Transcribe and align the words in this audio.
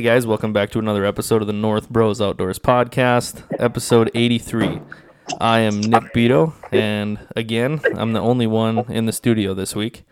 Hey 0.00 0.06
guys, 0.06 0.26
welcome 0.26 0.54
back 0.54 0.70
to 0.70 0.78
another 0.78 1.04
episode 1.04 1.42
of 1.42 1.46
the 1.46 1.52
North 1.52 1.90
Bros 1.90 2.22
Outdoors 2.22 2.58
Podcast, 2.58 3.42
episode 3.60 4.10
83. 4.14 4.80
I 5.38 5.58
am 5.58 5.78
Nick 5.82 6.14
Beto, 6.14 6.54
and 6.72 7.18
again, 7.36 7.82
I'm 7.94 8.14
the 8.14 8.20
only 8.20 8.46
one 8.46 8.78
in 8.90 9.04
the 9.04 9.12
studio 9.12 9.52
this 9.52 9.76
week. 9.76 10.04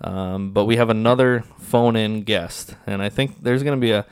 Um, 0.00 0.52
but 0.54 0.64
we 0.64 0.76
have 0.76 0.88
another 0.88 1.44
phone 1.58 1.94
in 1.94 2.22
guest, 2.22 2.74
and 2.86 3.02
I 3.02 3.10
think 3.10 3.42
there's 3.42 3.62
going 3.62 3.78
to 3.78 3.80
be 3.84 3.90
a, 3.90 4.06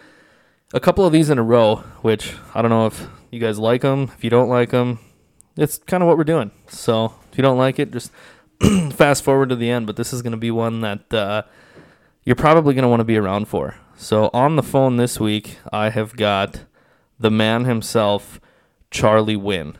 a 0.74 0.80
couple 0.80 1.06
of 1.06 1.14
these 1.14 1.30
in 1.30 1.38
a 1.38 1.42
row, 1.42 1.76
which 2.02 2.34
I 2.54 2.60
don't 2.60 2.70
know 2.70 2.84
if 2.84 3.08
you 3.30 3.40
guys 3.40 3.58
like 3.58 3.80
them. 3.80 4.10
If 4.18 4.22
you 4.22 4.28
don't 4.28 4.50
like 4.50 4.68
them, 4.68 4.98
it's 5.56 5.78
kind 5.78 6.02
of 6.02 6.08
what 6.08 6.18
we're 6.18 6.24
doing. 6.24 6.50
So 6.68 7.14
if 7.32 7.38
you 7.38 7.42
don't 7.42 7.56
like 7.56 7.78
it, 7.78 7.90
just 7.90 8.12
fast 8.92 9.24
forward 9.24 9.48
to 9.48 9.56
the 9.56 9.70
end. 9.70 9.86
But 9.86 9.96
this 9.96 10.12
is 10.12 10.20
going 10.20 10.32
to 10.32 10.36
be 10.36 10.50
one 10.50 10.82
that 10.82 11.14
uh, 11.14 11.44
you're 12.22 12.36
probably 12.36 12.74
going 12.74 12.82
to 12.82 12.88
want 12.90 13.00
to 13.00 13.04
be 13.04 13.16
around 13.16 13.48
for. 13.48 13.76
So 13.98 14.28
on 14.34 14.56
the 14.56 14.62
phone 14.62 14.98
this 14.98 15.18
week, 15.18 15.58
I 15.72 15.88
have 15.88 16.16
got 16.16 16.64
the 17.18 17.30
man 17.30 17.64
himself, 17.64 18.38
Charlie 18.90 19.36
Wynn. 19.36 19.78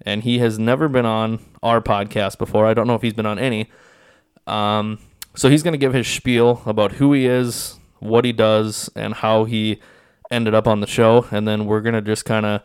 And 0.00 0.22
he 0.22 0.38
has 0.38 0.58
never 0.58 0.88
been 0.88 1.04
on 1.04 1.38
our 1.62 1.82
podcast 1.82 2.38
before. 2.38 2.66
I 2.66 2.72
don't 2.72 2.86
know 2.86 2.94
if 2.94 3.02
he's 3.02 3.12
been 3.12 3.26
on 3.26 3.38
any. 3.38 3.70
Um, 4.46 4.98
so 5.34 5.50
he's 5.50 5.62
going 5.62 5.72
to 5.72 5.78
give 5.78 5.92
his 5.92 6.08
spiel 6.08 6.62
about 6.64 6.92
who 6.92 7.12
he 7.12 7.26
is, 7.26 7.78
what 7.98 8.24
he 8.24 8.32
does, 8.32 8.90
and 8.96 9.12
how 9.12 9.44
he 9.44 9.80
ended 10.30 10.54
up 10.54 10.66
on 10.66 10.80
the 10.80 10.86
show. 10.86 11.26
And 11.30 11.46
then 11.46 11.66
we're 11.66 11.82
going 11.82 11.94
to 11.94 12.00
just 12.00 12.24
kind 12.24 12.46
of 12.46 12.62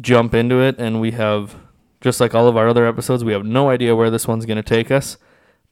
jump 0.00 0.32
into 0.32 0.60
it. 0.60 0.76
And 0.78 1.00
we 1.00 1.10
have, 1.10 1.56
just 2.00 2.20
like 2.20 2.36
all 2.36 2.46
of 2.46 2.56
our 2.56 2.68
other 2.68 2.86
episodes, 2.86 3.24
we 3.24 3.32
have 3.32 3.44
no 3.44 3.68
idea 3.68 3.96
where 3.96 4.10
this 4.10 4.28
one's 4.28 4.46
going 4.46 4.56
to 4.56 4.62
take 4.62 4.92
us. 4.92 5.16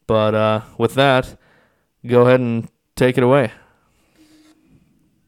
But 0.09 0.35
uh, 0.35 0.61
with 0.79 0.95
that, 0.95 1.39
go 2.05 2.23
ahead 2.23 2.41
and 2.41 2.69
take 2.97 3.17
it 3.17 3.23
away. 3.23 3.53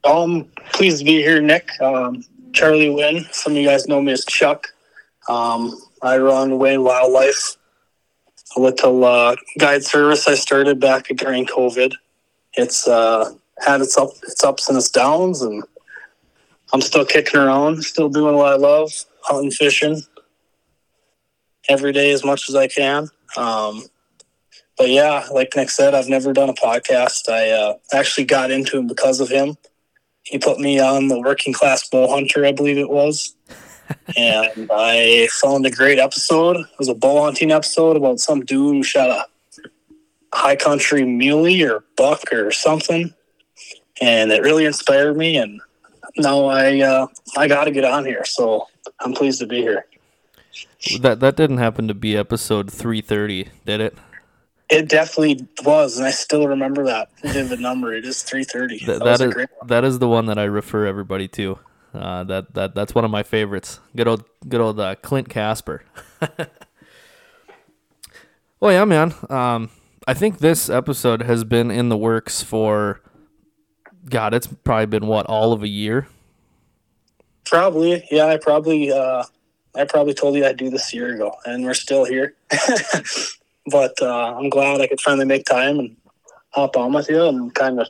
Um, 0.04 0.46
pleased 0.72 1.00
to 1.00 1.04
be 1.04 1.16
here, 1.16 1.40
Nick. 1.40 1.68
Um, 1.80 2.24
Charlie 2.52 2.90
Wynn. 2.90 3.26
Some 3.32 3.52
of 3.52 3.58
you 3.58 3.66
guys 3.66 3.88
know 3.88 4.00
me 4.00 4.12
as 4.12 4.24
Chuck. 4.24 4.68
Um, 5.28 5.78
I 6.02 6.18
run 6.18 6.58
Wynn 6.58 6.82
Wildlife, 6.84 7.56
a 8.56 8.60
little 8.60 9.04
uh, 9.04 9.36
guide 9.58 9.84
service 9.84 10.26
I 10.26 10.34
started 10.34 10.80
back 10.80 11.08
during 11.08 11.46
COVID. 11.46 11.92
It's 12.54 12.88
uh, 12.88 13.32
had 13.58 13.80
its 13.80 13.96
up, 13.98 14.10
its 14.22 14.42
ups 14.42 14.68
and 14.68 14.78
its 14.78 14.90
downs, 14.90 15.42
and 15.42 15.62
I'm 16.72 16.80
still 16.80 17.04
kicking 17.04 17.40
around, 17.40 17.82
still 17.84 18.08
doing 18.08 18.36
what 18.36 18.52
I 18.52 18.56
love, 18.56 18.92
hunting, 19.22 19.50
fishing, 19.50 20.02
every 21.68 21.92
day 21.92 22.10
as 22.12 22.24
much 22.24 22.48
as 22.48 22.54
I 22.54 22.68
can. 22.68 23.08
Um, 23.36 23.84
but 24.78 24.88
yeah, 24.88 25.26
like 25.32 25.54
Nick 25.56 25.70
said, 25.70 25.94
I've 25.94 26.08
never 26.08 26.32
done 26.32 26.48
a 26.48 26.54
podcast. 26.54 27.28
I 27.28 27.50
uh, 27.50 27.74
actually 27.92 28.24
got 28.24 28.50
into 28.50 28.78
him 28.78 28.86
because 28.86 29.20
of 29.20 29.28
him 29.28 29.56
he 30.28 30.38
put 30.38 30.58
me 30.58 30.78
on 30.78 31.08
the 31.08 31.18
working 31.18 31.54
class 31.54 31.88
bow 31.88 32.06
hunter, 32.06 32.44
I 32.44 32.52
believe 32.52 32.76
it 32.76 32.90
was. 32.90 33.34
and 34.16 34.68
I 34.70 35.28
found 35.32 35.64
a 35.64 35.70
great 35.70 35.98
episode. 35.98 36.56
It 36.58 36.78
was 36.78 36.88
a 36.88 36.94
bow 36.94 37.22
hunting 37.22 37.50
episode 37.50 37.96
about 37.96 38.20
some 38.20 38.44
dude 38.44 38.76
who 38.76 38.82
shot 38.82 39.08
a 39.08 39.24
high 40.34 40.56
country 40.56 41.04
muley 41.04 41.62
or 41.62 41.84
buck 41.96 42.30
or 42.30 42.50
something. 42.50 43.14
And 44.02 44.30
it 44.30 44.42
really 44.42 44.66
inspired 44.66 45.16
me. 45.16 45.38
And 45.38 45.62
now 46.18 46.44
I 46.44 46.80
uh, 46.80 47.06
I 47.36 47.48
got 47.48 47.64
to 47.64 47.70
get 47.70 47.84
on 47.84 48.04
here. 48.04 48.26
So 48.26 48.68
I'm 49.00 49.14
pleased 49.14 49.40
to 49.40 49.46
be 49.46 49.62
here. 49.62 49.86
That 51.00 51.20
that 51.20 51.36
didn't 51.36 51.58
happen 51.58 51.88
to 51.88 51.94
be 51.94 52.16
episode 52.16 52.70
330, 52.70 53.48
did 53.64 53.80
it? 53.80 53.96
It 54.70 54.88
definitely 54.88 55.46
was, 55.64 55.96
and 55.96 56.06
I 56.06 56.10
still 56.10 56.46
remember 56.46 56.84
that 56.84 57.08
vivid 57.22 57.60
number. 57.60 57.94
It 57.94 58.04
is 58.04 58.22
three 58.22 58.44
thirty. 58.44 58.78
Th- 58.78 58.98
that, 58.98 59.18
that 59.18 59.20
is 59.20 59.34
that 59.66 59.84
is 59.84 59.98
the 59.98 60.08
one 60.08 60.26
that 60.26 60.38
I 60.38 60.44
refer 60.44 60.86
everybody 60.86 61.26
to. 61.28 61.58
Uh, 61.94 62.22
that 62.24 62.52
that 62.54 62.74
that's 62.74 62.94
one 62.94 63.04
of 63.04 63.10
my 63.10 63.22
favorites. 63.22 63.80
Good 63.96 64.06
old 64.06 64.24
good 64.46 64.60
old 64.60 64.78
uh, 64.78 64.96
Clint 64.96 65.30
Casper. 65.30 65.84
well, 68.60 68.72
yeah, 68.72 68.84
man. 68.84 69.14
Um, 69.30 69.70
I 70.06 70.12
think 70.12 70.38
this 70.38 70.68
episode 70.68 71.22
has 71.22 71.44
been 71.44 71.70
in 71.70 71.88
the 71.88 71.96
works 71.96 72.42
for 72.42 73.00
God. 74.08 74.34
It's 74.34 74.46
probably 74.46 74.86
been 74.86 75.06
what 75.06 75.24
all 75.26 75.54
of 75.54 75.62
a 75.62 75.68
year. 75.68 76.08
Probably, 77.46 78.06
yeah. 78.10 78.26
I 78.26 78.36
probably 78.36 78.92
uh, 78.92 79.24
I 79.74 79.84
probably 79.84 80.12
told 80.12 80.34
you 80.34 80.44
I'd 80.44 80.58
do 80.58 80.68
this 80.68 80.92
a 80.92 80.96
year 80.96 81.14
ago, 81.14 81.34
and 81.46 81.64
we're 81.64 81.72
still 81.72 82.04
here. 82.04 82.34
but 83.70 84.00
uh, 84.00 84.36
I'm 84.36 84.48
glad 84.48 84.80
I 84.80 84.86
could 84.86 85.00
finally 85.00 85.26
make 85.26 85.44
time 85.44 85.78
and 85.78 85.96
hop 86.50 86.76
on 86.76 86.92
with 86.92 87.08
you 87.08 87.26
and 87.26 87.54
kind 87.54 87.80
of 87.80 87.88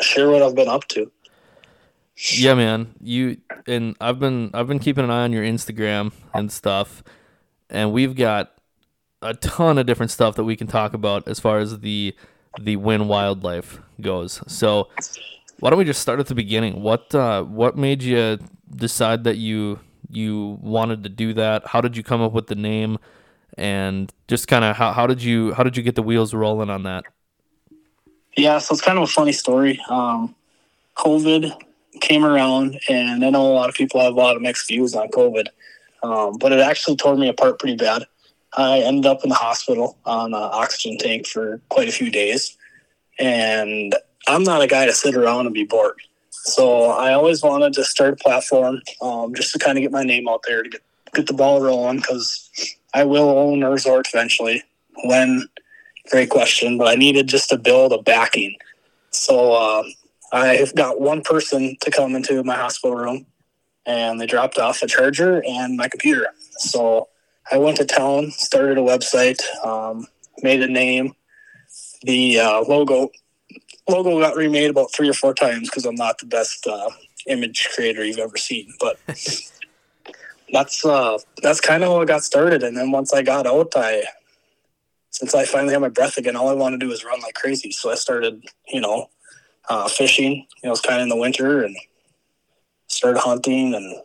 share 0.00 0.30
what 0.30 0.42
I've 0.42 0.54
been 0.54 0.68
up 0.68 0.86
to. 0.88 1.10
Yeah, 2.16 2.54
man. 2.54 2.94
You 3.00 3.36
and 3.66 3.96
I've 4.00 4.18
been 4.18 4.50
I've 4.52 4.66
been 4.66 4.80
keeping 4.80 5.04
an 5.04 5.10
eye 5.10 5.22
on 5.22 5.32
your 5.32 5.44
Instagram 5.44 6.12
and 6.34 6.50
stuff, 6.50 7.02
and 7.70 7.92
we've 7.92 8.16
got 8.16 8.54
a 9.22 9.34
ton 9.34 9.78
of 9.78 9.86
different 9.86 10.10
stuff 10.10 10.34
that 10.36 10.44
we 10.44 10.56
can 10.56 10.66
talk 10.66 10.94
about 10.94 11.28
as 11.28 11.38
far 11.38 11.58
as 11.58 11.78
the 11.80 12.14
the 12.60 12.76
Wynn 12.76 13.06
Wildlife 13.06 13.80
goes. 14.00 14.42
So, 14.48 14.88
why 15.60 15.70
don't 15.70 15.78
we 15.78 15.84
just 15.84 16.02
start 16.02 16.18
at 16.18 16.26
the 16.26 16.34
beginning? 16.34 16.82
What 16.82 17.14
uh, 17.14 17.44
what 17.44 17.76
made 17.76 18.02
you 18.02 18.38
decide 18.74 19.22
that 19.24 19.36
you 19.36 19.78
you 20.10 20.58
wanted 20.60 21.04
to 21.04 21.08
do 21.08 21.32
that? 21.34 21.68
How 21.68 21.80
did 21.80 21.96
you 21.96 22.02
come 22.02 22.20
up 22.20 22.32
with 22.32 22.48
the 22.48 22.56
name? 22.56 22.98
And 23.56 24.12
just 24.28 24.48
kind 24.48 24.64
of 24.64 24.76
how, 24.76 24.92
how 24.92 25.06
did 25.06 25.22
you 25.22 25.52
how 25.54 25.62
did 25.62 25.76
you 25.76 25.82
get 25.82 25.94
the 25.94 26.02
wheels 26.02 26.34
rolling 26.34 26.70
on 26.70 26.82
that? 26.84 27.04
Yeah 28.36 28.58
so 28.58 28.72
it's 28.72 28.82
kind 28.82 28.98
of 28.98 29.04
a 29.04 29.08
funny 29.08 29.32
story. 29.32 29.80
Um, 29.88 30.34
covid 30.96 31.52
came 32.00 32.24
around 32.24 32.78
and 32.88 33.24
i 33.24 33.30
know 33.30 33.42
a 33.42 33.54
lot 33.54 33.68
of 33.68 33.74
people 33.74 34.00
have 34.00 34.12
a 34.12 34.16
lot 34.16 34.36
of 34.36 34.42
mixed 34.42 34.68
views 34.68 34.94
on 34.94 35.08
covid 35.08 35.46
um, 36.02 36.36
but 36.38 36.52
it 36.52 36.60
actually 36.60 36.96
tore 36.96 37.16
me 37.16 37.28
apart 37.28 37.58
pretty 37.58 37.76
bad. 37.76 38.04
I 38.56 38.78
ended 38.80 39.06
up 39.06 39.24
in 39.24 39.30
the 39.30 39.34
hospital 39.34 39.98
on 40.04 40.32
an 40.32 40.40
oxygen 40.40 40.96
tank 40.96 41.26
for 41.26 41.60
quite 41.68 41.88
a 41.88 41.92
few 41.92 42.10
days 42.10 42.56
and 43.18 43.94
i'm 44.28 44.44
not 44.44 44.62
a 44.62 44.66
guy 44.66 44.86
to 44.86 44.92
sit 44.92 45.16
around 45.16 45.46
and 45.46 45.54
be 45.54 45.64
bored. 45.64 46.00
So 46.30 46.84
i 46.84 47.12
always 47.12 47.42
wanted 47.42 47.72
to 47.74 47.84
start 47.84 48.14
a 48.14 48.16
platform 48.16 48.80
um, 49.02 49.34
just 49.34 49.52
to 49.52 49.58
kind 49.58 49.76
of 49.76 49.82
get 49.82 49.92
my 49.92 50.04
name 50.04 50.28
out 50.28 50.44
there 50.46 50.62
to 50.62 50.68
get, 50.68 50.82
get 51.14 51.26
the 51.26 51.32
ball 51.32 51.60
rolling 51.60 51.96
because 51.96 52.50
I 52.94 53.04
will 53.04 53.28
own 53.28 53.62
a 53.62 53.70
resort 53.70 54.08
eventually. 54.12 54.62
When? 55.04 55.48
Great 56.10 56.30
question, 56.30 56.78
but 56.78 56.88
I 56.88 56.94
needed 56.94 57.26
just 57.26 57.50
to 57.50 57.58
build 57.58 57.92
a 57.92 58.00
backing. 58.00 58.56
So 59.10 59.52
uh, 59.52 59.82
I've 60.32 60.74
got 60.74 61.00
one 61.00 61.20
person 61.20 61.76
to 61.82 61.90
come 61.90 62.14
into 62.14 62.42
my 62.44 62.54
hospital 62.56 62.96
room, 62.96 63.26
and 63.84 64.18
they 64.18 64.26
dropped 64.26 64.58
off 64.58 64.82
a 64.82 64.86
charger 64.86 65.42
and 65.46 65.76
my 65.76 65.88
computer. 65.88 66.28
So 66.56 67.08
I 67.50 67.58
went 67.58 67.76
to 67.76 67.84
town, 67.84 68.30
started 68.30 68.78
a 68.78 68.82
website, 68.82 69.40
um, 69.64 70.06
made 70.42 70.62
a 70.62 70.68
name. 70.68 71.14
The 72.02 72.40
uh, 72.40 72.60
logo 72.62 73.10
logo 73.88 74.20
got 74.20 74.36
remade 74.36 74.70
about 74.70 74.92
three 74.92 75.08
or 75.08 75.14
four 75.14 75.34
times 75.34 75.68
because 75.68 75.84
I'm 75.84 75.94
not 75.94 76.18
the 76.18 76.26
best 76.26 76.66
uh, 76.66 76.90
image 77.26 77.68
creator 77.74 78.04
you've 78.04 78.18
ever 78.18 78.36
seen, 78.36 78.72
but 78.78 78.98
that's 80.52 80.84
uh 80.84 81.18
that's 81.42 81.60
kind 81.60 81.82
of 81.82 81.90
how 81.90 82.00
it 82.00 82.06
got 82.06 82.24
started. 82.24 82.62
And 82.62 82.76
then 82.76 82.90
once 82.90 83.12
I 83.12 83.22
got 83.22 83.46
out, 83.46 83.72
I 83.76 84.04
since 85.10 85.34
I 85.34 85.44
finally 85.44 85.72
had 85.72 85.82
my 85.82 85.88
breath 85.88 86.16
again, 86.16 86.36
all 86.36 86.48
I 86.48 86.54
wanted 86.54 86.80
to 86.80 86.86
do 86.86 86.90
was 86.90 87.04
run 87.04 87.20
like 87.20 87.34
crazy. 87.34 87.70
So 87.70 87.90
I 87.90 87.94
started, 87.94 88.44
you 88.68 88.80
know, 88.80 89.10
uh, 89.68 89.88
fishing. 89.88 90.32
You 90.32 90.44
know, 90.64 90.68
it 90.68 90.70
was 90.70 90.80
kind 90.80 91.00
of 91.00 91.02
in 91.02 91.08
the 91.08 91.16
winter, 91.16 91.64
and 91.64 91.76
started 92.86 93.20
hunting 93.20 93.74
and 93.74 93.96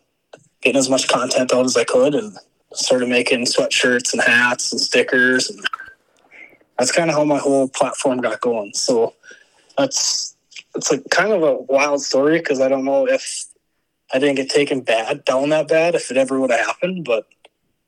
getting 0.62 0.78
as 0.78 0.90
much 0.90 1.08
content 1.08 1.52
out 1.52 1.64
as 1.64 1.76
I 1.76 1.84
could, 1.84 2.14
and 2.14 2.36
started 2.72 3.08
making 3.08 3.44
sweatshirts 3.44 4.12
and 4.12 4.22
hats 4.22 4.72
and 4.72 4.80
stickers. 4.80 5.50
And 5.50 5.60
that's 6.78 6.92
kind 6.92 7.10
of 7.10 7.16
how 7.16 7.24
my 7.24 7.38
whole 7.38 7.68
platform 7.68 8.20
got 8.20 8.40
going. 8.40 8.72
So 8.74 9.14
that's 9.78 10.36
it's 10.74 10.90
like 10.90 11.02
kind 11.10 11.32
of 11.32 11.42
a 11.42 11.54
wild 11.54 12.02
story 12.02 12.38
because 12.38 12.60
I 12.60 12.68
don't 12.68 12.84
know 12.84 13.06
if 13.06 13.44
I 14.14 14.20
didn't 14.20 14.36
get 14.36 14.48
taken 14.48 14.80
bad 14.80 15.24
down 15.24 15.48
that 15.48 15.66
bad 15.66 15.96
if 15.96 16.08
it 16.08 16.16
ever 16.16 16.38
would 16.38 16.52
have 16.52 16.64
happened, 16.64 17.04
but 17.04 17.26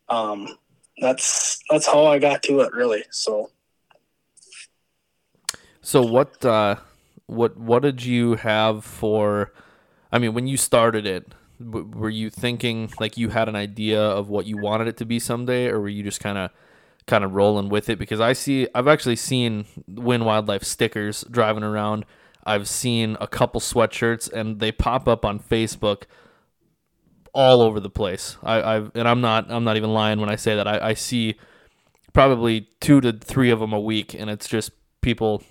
um, 0.08 0.58
that's 0.98 1.62
that's 1.70 1.86
how 1.86 2.06
I 2.06 2.18
got 2.18 2.42
to 2.44 2.60
it 2.60 2.72
really. 2.72 3.04
So, 3.10 3.50
so 5.80 6.02
what 6.02 6.44
uh, 6.44 6.76
what 7.26 7.56
what 7.56 7.82
did 7.82 8.04
you 8.04 8.34
have 8.34 8.84
for? 8.84 9.52
I 10.10 10.18
mean, 10.18 10.34
when 10.34 10.48
you 10.48 10.56
started 10.56 11.06
it, 11.06 11.32
were 11.60 12.10
you 12.10 12.28
thinking 12.28 12.90
like 12.98 13.16
you 13.16 13.28
had 13.28 13.48
an 13.48 13.54
idea 13.54 14.02
of 14.02 14.28
what 14.28 14.46
you 14.46 14.56
wanted 14.56 14.88
it 14.88 14.96
to 14.96 15.04
be 15.04 15.20
someday, 15.20 15.68
or 15.68 15.80
were 15.80 15.88
you 15.88 16.02
just 16.02 16.18
kind 16.18 16.38
of 16.38 16.50
kind 17.06 17.22
of 17.22 17.34
rolling 17.34 17.68
with 17.68 17.88
it? 17.88 18.00
Because 18.00 18.18
I 18.18 18.32
see, 18.32 18.66
I've 18.74 18.88
actually 18.88 19.14
seen 19.14 19.64
Wynn 19.86 20.24
Wildlife 20.24 20.64
stickers 20.64 21.24
driving 21.30 21.62
around 21.62 22.04
I've 22.46 22.68
seen 22.68 23.16
a 23.20 23.26
couple 23.26 23.60
sweatshirts 23.60 24.32
and 24.32 24.60
they 24.60 24.72
pop 24.72 25.08
up 25.08 25.24
on 25.24 25.40
Facebook 25.40 26.04
all 27.34 27.60
over 27.60 27.80
the 27.80 27.90
place. 27.90 28.38
I, 28.42 28.74
have 28.74 28.92
and 28.94 29.06
I'm 29.06 29.20
not 29.20 29.50
I'm 29.50 29.64
not 29.64 29.76
even 29.76 29.92
lying 29.92 30.20
when 30.20 30.30
I 30.30 30.36
say 30.36 30.56
that. 30.56 30.66
I, 30.66 30.90
I 30.90 30.94
see 30.94 31.34
probably 32.14 32.68
two 32.80 33.02
to 33.02 33.12
three 33.12 33.50
of 33.50 33.60
them 33.60 33.74
a 33.74 33.80
week, 33.80 34.14
and 34.14 34.30
it's 34.30 34.48
just 34.48 34.70
people, 35.02 35.42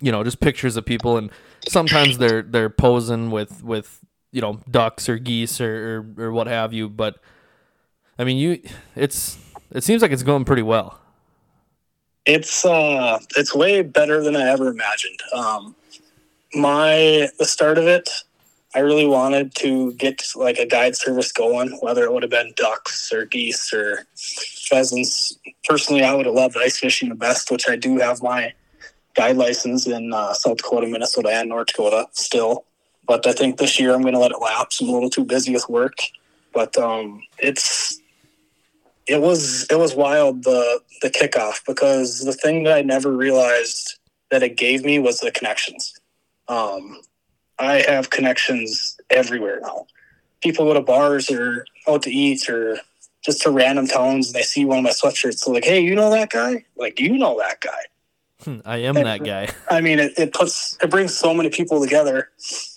you 0.00 0.12
know, 0.12 0.22
just 0.22 0.38
pictures 0.38 0.76
of 0.76 0.84
people, 0.84 1.16
and 1.16 1.30
sometimes 1.66 2.18
they're 2.18 2.42
they're 2.42 2.70
posing 2.70 3.32
with 3.32 3.64
with 3.64 3.98
you 4.30 4.40
know 4.40 4.60
ducks 4.70 5.08
or 5.08 5.18
geese 5.18 5.60
or, 5.60 6.06
or 6.18 6.26
or 6.26 6.32
what 6.32 6.46
have 6.46 6.72
you. 6.72 6.88
But 6.88 7.18
I 8.16 8.22
mean, 8.22 8.36
you 8.36 8.62
it's 8.94 9.38
it 9.72 9.82
seems 9.82 10.02
like 10.02 10.12
it's 10.12 10.22
going 10.22 10.44
pretty 10.44 10.62
well. 10.62 11.00
It's 12.26 12.64
uh, 12.64 13.18
it's 13.36 13.54
way 13.54 13.82
better 13.82 14.22
than 14.22 14.36
I 14.36 14.48
ever 14.50 14.68
imagined. 14.68 15.18
Um, 15.32 15.74
my 16.54 17.28
the 17.38 17.44
start 17.44 17.78
of 17.78 17.86
it, 17.86 18.08
I 18.74 18.80
really 18.80 19.06
wanted 19.06 19.54
to 19.56 19.92
get 19.94 20.22
like 20.36 20.58
a 20.58 20.66
guide 20.66 20.96
service 20.96 21.32
going, 21.32 21.70
whether 21.80 22.04
it 22.04 22.12
would 22.12 22.22
have 22.22 22.30
been 22.30 22.52
ducks 22.56 23.12
or 23.12 23.24
geese 23.24 23.72
or 23.72 24.06
pheasants. 24.68 25.38
Personally, 25.64 26.02
I 26.02 26.14
would 26.14 26.26
have 26.26 26.34
loved 26.34 26.56
ice 26.56 26.78
fishing 26.78 27.08
the 27.08 27.14
best, 27.14 27.50
which 27.50 27.68
I 27.68 27.76
do 27.76 27.98
have 27.98 28.22
my 28.22 28.52
guide 29.14 29.36
license 29.36 29.86
in 29.86 30.12
uh, 30.12 30.32
South 30.34 30.58
Dakota, 30.58 30.86
Minnesota, 30.86 31.30
and 31.30 31.48
North 31.48 31.68
Dakota 31.68 32.06
still. 32.12 32.64
But 33.06 33.26
I 33.26 33.32
think 33.32 33.56
this 33.56 33.80
year 33.80 33.94
I'm 33.94 34.02
going 34.02 34.14
to 34.14 34.20
let 34.20 34.32
it 34.32 34.40
lapse. 34.40 34.80
I'm 34.80 34.88
a 34.88 34.92
little 34.92 35.10
too 35.10 35.24
busy 35.24 35.52
with 35.52 35.68
work, 35.68 35.96
but 36.52 36.76
um, 36.76 37.22
it's 37.38 38.00
it 39.06 39.22
was 39.22 39.66
it 39.70 39.78
was 39.78 39.94
wild 39.94 40.44
the 40.44 40.80
the 41.00 41.10
kickoff 41.10 41.64
because 41.66 42.20
the 42.20 42.34
thing 42.34 42.64
that 42.64 42.76
I 42.76 42.82
never 42.82 43.10
realized 43.10 43.98
that 44.30 44.42
it 44.42 44.56
gave 44.56 44.84
me 44.84 44.98
was 44.98 45.20
the 45.20 45.30
connections. 45.30 45.97
Um, 46.48 47.00
I 47.58 47.82
have 47.86 48.10
connections 48.10 48.98
everywhere 49.10 49.60
now. 49.60 49.86
People 50.40 50.66
go 50.66 50.74
to 50.74 50.80
bars 50.80 51.30
or 51.30 51.66
out 51.88 52.02
to 52.02 52.10
eat 52.10 52.48
or 52.48 52.78
just 53.22 53.42
to 53.42 53.50
random 53.50 53.86
towns 53.86 54.28
and 54.28 54.34
they 54.34 54.42
see 54.42 54.64
one 54.64 54.78
of 54.78 54.84
my 54.84 54.90
sweatshirts. 54.90 55.44
They're 55.44 55.54
like, 55.54 55.64
"Hey, 55.64 55.80
you 55.80 55.94
know 55.94 56.10
that 56.10 56.30
guy? 56.30 56.64
Like, 56.76 56.94
do 56.94 57.04
you 57.04 57.18
know 57.18 57.38
that 57.38 57.60
guy?" 57.60 58.60
I 58.64 58.78
am 58.78 58.96
and, 58.96 59.06
that 59.06 59.24
guy. 59.24 59.48
I 59.70 59.80
mean, 59.80 59.98
it, 59.98 60.16
it 60.16 60.32
puts 60.32 60.78
it 60.80 60.90
brings 60.90 61.16
so 61.16 61.34
many 61.34 61.50
people 61.50 61.80
together, 61.80 62.30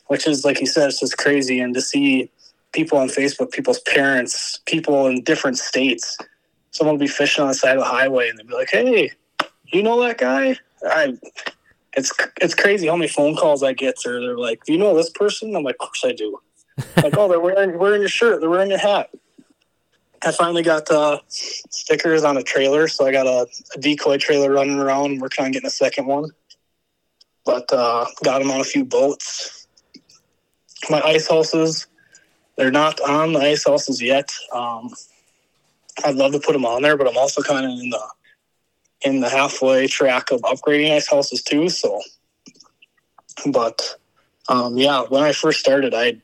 which 0.08 0.28
is 0.28 0.44
like 0.44 0.60
you 0.60 0.68
said, 0.68 0.90
it's 0.90 1.00
just 1.00 1.18
crazy. 1.18 1.60
And 1.60 1.74
to 1.76 1.82
see 1.82 2.32
people 2.72 2.98
on 2.98 3.10
Facebook, 3.10 3.52
people's 3.52 3.82
parents, 3.82 4.60
people 4.66 5.08
in 5.08 5.24
different 5.24 5.58
states 5.58 6.18
someone 6.72 6.96
will 6.96 7.00
be 7.00 7.08
fishing 7.08 7.44
on 7.44 7.50
the 7.50 7.54
side 7.54 7.76
of 7.76 7.84
the 7.84 7.90
highway 7.90 8.30
and 8.30 8.40
they'll 8.40 8.48
be 8.48 8.54
like, 8.54 8.70
"Hey, 8.70 9.12
you 9.68 9.84
know 9.84 10.02
that 10.02 10.18
guy?" 10.18 10.58
I 10.84 11.18
it's 11.94 12.12
it's 12.42 12.56
crazy 12.56 12.88
how 12.88 12.96
many 12.96 13.10
phone 13.10 13.36
calls 13.36 13.64
I 13.64 13.74
get. 13.74 13.96
Or 14.06 14.20
they're 14.20 14.38
like, 14.38 14.64
"Do 14.66 14.74
you 14.74 14.80
know 14.80 14.96
this 14.96 15.10
person?" 15.10 15.56
I'm 15.56 15.64
like, 15.64 15.76
"Of 15.80 15.88
course 15.88 16.04
I 16.06 16.14
do." 16.14 16.40
like, 16.98 17.18
"Oh, 17.18 17.28
they're 17.28 17.40
wearing 17.40 17.78
wearing 17.78 18.02
your 18.02 18.10
shirt. 18.10 18.42
They're 18.42 18.50
wearing 18.50 18.70
your 18.70 18.80
hat." 18.80 19.10
I 20.24 20.32
finally 20.32 20.62
got 20.62 20.90
uh, 20.92 21.20
stickers 21.28 22.24
on 22.24 22.38
a 22.38 22.44
trailer, 22.44 22.88
so 22.88 23.08
I 23.08 23.12
got 23.12 23.26
a, 23.26 23.48
a, 23.76 23.80
decoy 23.80 24.20
trailer 24.20 24.52
running 24.52 24.80
around. 24.80 25.20
We're 25.20 25.30
trying 25.30 25.52
to 25.52 25.60
get 25.60 25.68
a 25.68 25.72
second 25.72 26.06
one, 26.06 26.30
but 27.44 27.72
uh, 27.74 28.06
got 28.24 28.38
them 28.38 28.52
on 28.52 28.62
a 28.62 28.64
few 28.64 28.86
boats. 28.86 29.66
My 30.92 31.02
ice 31.02 31.28
houses, 31.28 31.88
they're 32.56 32.70
not 32.70 33.00
on 33.00 33.34
the 33.34 33.40
ice 33.40 33.66
houses 33.66 34.00
yet. 34.00 34.32
Um, 34.54 34.92
I'd 36.06 36.16
love 36.16 36.34
to 36.34 36.40
put 36.40 36.54
them 36.54 36.66
on 36.66 36.84
there, 36.84 36.98
but 36.98 37.08
I'm 37.08 37.18
also 37.18 37.42
kind 37.42 37.66
of 37.66 37.72
in 37.72 37.90
the 37.90 38.08
in 39.04 39.20
the 39.20 39.30
halfway 39.30 39.88
track 39.88 40.32
of 40.32 40.42
upgrading 40.42 40.96
ice 40.96 41.10
houses 41.10 41.42
too. 41.42 41.70
So, 41.70 42.02
but 43.48 43.96
um, 44.48 44.78
yeah, 44.78 45.04
when 45.10 45.24
I 45.24 45.32
first 45.32 45.60
started, 45.60 45.94
I 45.94 46.22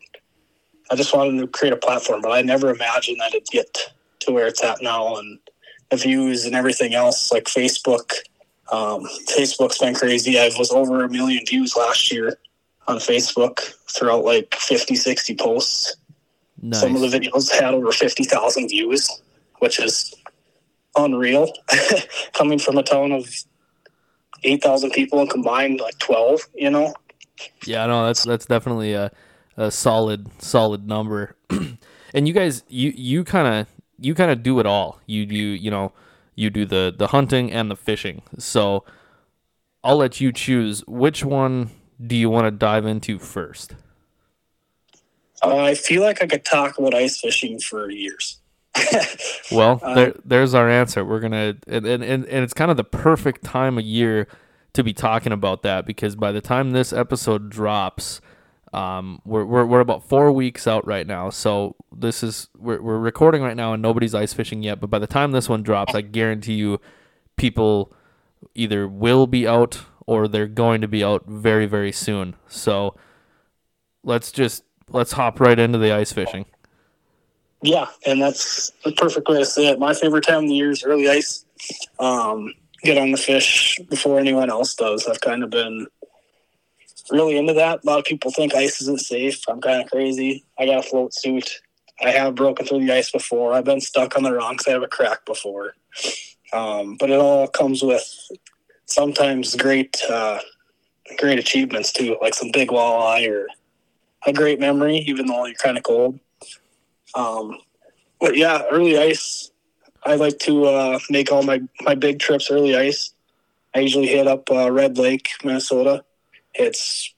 I 0.90 0.96
just 0.96 1.14
wanted 1.14 1.40
to 1.40 1.48
create 1.48 1.74
a 1.74 1.78
platform, 1.78 2.22
but 2.22 2.32
I 2.32 2.42
never 2.42 2.70
imagined 2.70 3.20
that 3.20 3.34
it'd 3.34 3.48
get 3.48 3.78
to 4.22 4.32
where 4.32 4.48
it's 4.48 4.64
at 4.64 4.82
now 4.82 5.18
and 5.18 5.40
the 5.90 5.98
views 5.98 6.46
and 6.46 6.56
everything 6.56 6.94
else. 6.94 7.32
Like 7.32 7.46
Facebook, 7.46 8.14
um, 8.72 9.04
Facebook's 9.28 9.80
been 9.80 9.96
crazy. 9.96 10.40
I 10.40 10.50
was 10.58 10.72
over 10.72 11.04
a 11.04 11.10
million 11.10 11.46
views 11.46 11.76
last 11.76 12.12
year 12.12 12.38
on 12.88 12.98
Facebook 12.98 13.60
throughout 13.92 14.24
like 14.24 14.56
50, 14.56 14.96
60 14.96 15.36
posts. 15.36 15.98
Nice. 16.62 16.80
Some 16.80 16.96
of 16.96 17.02
the 17.02 17.08
videos 17.08 17.52
had 17.52 17.74
over 17.74 17.92
50,000 17.92 18.70
views 18.70 19.10
which 19.60 19.80
is 19.80 20.14
unreal. 20.98 21.52
Coming 22.34 22.60
from 22.60 22.78
a 22.78 22.84
town 22.84 23.12
of 23.12 23.30
eight 24.44 24.64
thousand 24.64 24.92
people 24.92 25.20
and 25.20 25.30
combined 25.30 25.80
like 25.80 25.98
twelve, 26.00 26.42
you 26.56 26.70
know. 26.70 26.94
Yeah, 27.66 27.86
no, 27.86 28.06
that's 28.06 28.24
that's 28.24 28.46
definitely 28.46 28.94
a, 28.94 29.12
a 29.56 29.72
solid 29.72 30.30
solid 30.42 30.88
number. 30.88 31.36
and 32.14 32.28
you 32.28 32.34
guys, 32.34 32.64
you 32.68 32.92
you 32.96 33.24
kind 33.24 33.48
of 33.48 33.68
you 34.00 34.16
kind 34.16 34.32
of 34.32 34.44
do 34.44 34.60
it 34.60 34.66
all. 34.66 35.00
You 35.06 35.26
do 35.26 35.36
you 35.36 35.72
know 35.72 35.94
you 36.36 36.50
do 36.50 36.66
the 36.66 36.94
the 36.96 37.08
hunting 37.08 37.52
and 37.52 37.70
the 37.70 37.76
fishing. 37.76 38.22
So 38.38 38.84
I'll 39.84 39.98
let 39.98 40.20
you 40.20 40.32
choose 40.32 40.84
which 40.88 41.24
one 41.24 41.72
do 42.06 42.16
you 42.16 42.30
want 42.30 42.46
to 42.46 42.52
dive 42.52 42.86
into 42.86 43.20
first. 43.20 43.76
Uh, 45.44 45.58
I 45.58 45.76
feel 45.76 46.02
like 46.02 46.22
I 46.22 46.28
could 46.28 46.46
talk 46.46 46.78
about 46.78 46.94
ice 46.94 47.20
fishing 47.20 47.60
for 47.60 47.90
years. 47.90 48.40
well, 49.52 49.80
um, 49.84 49.96
there, 49.96 50.14
there's 50.26 50.54
our 50.54 50.70
answer. 50.70 51.04
We're 51.04 51.20
gonna, 51.20 51.56
and, 51.68 51.86
and 51.86 52.04
and 52.04 52.26
it's 52.26 52.54
kind 52.54 52.72
of 52.72 52.78
the 52.78 52.84
perfect 52.84 53.44
time 53.44 53.78
of 53.78 53.84
year 53.84 54.28
to 54.74 54.84
be 54.84 54.94
talking 54.94 55.32
about 55.32 55.64
that 55.64 55.86
because 55.86 56.16
by 56.16 56.32
the 56.32 56.42
time 56.42 56.72
this 56.72 56.94
episode 56.94 57.50
drops, 57.50 58.22
um, 58.74 59.22
we're, 59.26 59.46
we're, 59.46 59.66
we're 59.66 59.80
about 59.80 60.08
four 60.08 60.32
weeks 60.32 60.68
out 60.68 60.86
right 60.86 61.08
now. 61.08 61.30
So 61.30 61.76
this 61.92 62.22
is 62.22 62.50
we're 62.58 62.82
we're 62.82 63.00
recording 63.00 63.42
right 63.42 63.56
now 63.56 63.74
and 63.74 63.82
nobody's 63.82 64.14
ice 64.14 64.34
fishing 64.34 64.64
yet. 64.64 64.80
But 64.80 64.90
by 64.90 65.00
the 65.00 65.08
time 65.08 65.32
this 65.32 65.50
one 65.50 65.64
drops, 65.64 65.96
I 65.96 66.02
guarantee 66.02 66.54
you, 66.54 66.80
people 67.38 67.94
either 68.54 68.88
will 68.88 69.28
be 69.28 69.48
out 69.48 69.82
or 70.06 70.28
they're 70.28 70.48
going 70.48 70.82
to 70.82 70.88
be 70.88 71.04
out 71.04 71.26
very 71.28 71.66
very 71.66 71.92
soon. 71.92 72.36
So 72.48 72.96
let's 74.04 74.32
just 74.32 74.64
let's 74.90 75.14
hop 75.14 75.40
right 75.40 75.58
into 75.58 75.78
the 75.78 75.92
ice 75.92 76.12
fishing. 76.12 76.46
Yeah, 77.62 77.88
and 78.06 78.22
that's 78.22 78.72
the 78.84 78.92
perfect 78.92 79.28
way 79.28 79.40
to 79.40 79.46
say 79.46 79.68
it. 79.68 79.80
My 79.80 79.94
favorite 79.94 80.26
time 80.26 80.44
of 80.44 80.50
the 80.50 80.56
year 80.56 80.72
is 80.72 80.84
early 80.84 81.10
ice. 81.10 81.44
Um, 82.00 82.54
get 82.84 82.98
on 82.98 83.12
the 83.12 83.18
fish 83.18 83.80
before 83.90 84.20
anyone 84.20 84.50
else 84.50 84.76
does. 84.76 85.08
I've 85.08 85.22
kind 85.22 85.44
of 85.44 85.50
been 85.50 85.88
really 87.10 87.38
into 87.38 87.54
that. 87.54 87.84
A 87.84 87.88
lot 87.88 88.00
of 88.00 88.06
people 88.06 88.32
think 88.32 88.54
ice 88.54 88.82
isn't 88.82 89.02
safe. 89.02 89.42
I'm 89.48 89.62
kind 89.62 89.82
of 89.82 89.90
crazy. 89.90 90.46
I 90.60 90.66
got 90.66 90.86
a 90.86 90.90
float 90.90 91.14
suit. 91.14 91.62
I 92.02 92.12
have 92.12 92.36
broken 92.36 92.66
through 92.66 92.86
the 92.86 92.94
ice 92.94 93.12
before. 93.12 93.54
I've 93.54 93.66
been 93.66 93.82
stuck 93.82 94.16
on 94.16 94.24
the 94.24 94.34
rocks. 94.34 94.68
I 94.68 94.72
have 94.72 94.84
a 94.84 94.88
crack 94.88 95.26
before. 95.26 95.74
Um, 96.54 96.96
but 97.00 97.10
it 97.10 97.20
all 97.20 97.48
comes 97.48 97.82
with 97.82 98.06
sometimes 98.86 99.56
great, 99.56 100.00
uh, 100.10 100.40
great 101.18 101.40
achievements 101.40 101.92
too, 101.92 102.18
like 102.22 102.36
some 102.36 102.52
big 102.52 102.70
walleye 102.70 103.30
or 103.30 103.48
a 104.26 104.34
great 104.34 104.60
memory, 104.60 104.98
even 105.00 105.26
though 105.26 105.46
you're 105.46 105.56
kind 105.56 105.78
of 105.78 105.84
cold. 105.84 106.20
Um, 107.18 107.58
but 108.22 108.38
yeah, 108.38 108.62
early 108.72 108.98
ice. 108.98 109.52
I 110.06 110.16
like 110.16 110.38
to 110.40 110.66
uh, 110.66 111.00
make 111.10 111.32
all 111.32 111.44
my, 111.44 111.62
my 111.82 111.96
big 111.96 112.20
trips 112.20 112.50
early 112.52 112.78
ice. 112.78 113.14
I 113.76 113.80
usually 113.80 114.08
hit 114.08 114.28
up 114.28 114.50
uh, 114.52 114.72
Red 114.72 114.98
Lake, 114.98 115.30
Minnesota. 115.44 116.06
It's 116.54 117.14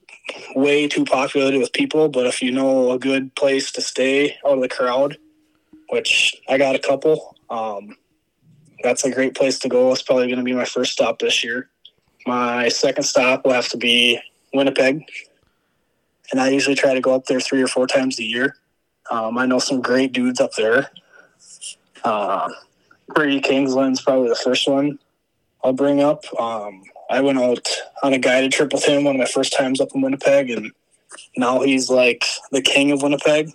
way 0.56 0.88
too 0.88 1.04
populated 1.04 1.58
with 1.58 1.72
people, 1.72 2.08
but 2.08 2.26
if 2.26 2.42
you 2.42 2.50
know 2.50 2.90
a 2.92 2.98
good 2.98 3.34
place 3.34 3.70
to 3.72 3.82
stay 3.82 4.36
out 4.44 4.54
of 4.54 4.60
the 4.60 4.68
crowd, 4.68 5.18
which 5.90 6.40
I 6.48 6.56
got 6.56 6.74
a 6.74 6.78
couple, 6.78 7.36
um, 7.50 7.96
that's 8.82 9.04
a 9.04 9.10
great 9.10 9.34
place 9.34 9.58
to 9.60 9.68
go. 9.68 9.92
It's 9.92 10.02
probably 10.02 10.26
going 10.26 10.38
to 10.38 10.44
be 10.44 10.54
my 10.54 10.64
first 10.64 10.92
stop 10.92 11.18
this 11.18 11.44
year. 11.44 11.68
My 12.26 12.68
second 12.68 13.04
stop 13.04 13.44
will 13.44 13.52
have 13.52 13.68
to 13.68 13.76
be 13.76 14.18
Winnipeg, 14.54 15.04
and 16.30 16.40
I 16.40 16.48
usually 16.48 16.76
try 16.76 16.94
to 16.94 17.00
go 17.00 17.14
up 17.14 17.26
there 17.26 17.40
three 17.40 17.62
or 17.62 17.68
four 17.68 17.86
times 17.86 18.18
a 18.18 18.24
year. 18.24 18.56
Um, 19.10 19.38
I 19.38 19.46
know 19.46 19.58
some 19.58 19.80
great 19.80 20.12
dudes 20.12 20.40
up 20.40 20.52
there. 20.54 20.90
Uh, 22.04 22.48
Brady 23.08 23.40
Kingsland's 23.40 24.02
probably 24.02 24.28
the 24.28 24.36
first 24.36 24.68
one 24.68 24.98
I'll 25.62 25.72
bring 25.72 26.00
up. 26.00 26.24
Um, 26.40 26.82
I 27.10 27.20
went 27.20 27.38
out 27.38 27.68
on 28.02 28.14
a 28.14 28.18
guided 28.18 28.52
trip 28.52 28.72
with 28.72 28.84
him 28.84 29.04
one 29.04 29.16
of 29.16 29.18
my 29.18 29.26
first 29.26 29.52
times 29.52 29.80
up 29.80 29.88
in 29.94 30.00
Winnipeg, 30.00 30.50
and 30.50 30.72
now 31.36 31.60
he's 31.60 31.90
like 31.90 32.24
the 32.52 32.62
king 32.62 32.92
of 32.92 33.02
Winnipeg. 33.02 33.50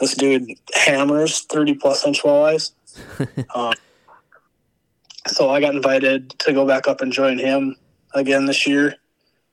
This 0.00 0.14
dude 0.14 0.48
hammers 0.74 1.42
30 1.44 1.74
plus 1.74 2.06
inch 2.06 2.22
walleyes. 2.22 2.72
um, 3.54 3.74
so 5.26 5.50
I 5.50 5.60
got 5.60 5.74
invited 5.74 6.30
to 6.40 6.52
go 6.52 6.66
back 6.66 6.88
up 6.88 7.00
and 7.00 7.12
join 7.12 7.38
him 7.38 7.76
again 8.14 8.46
this 8.46 8.66
year. 8.66 8.96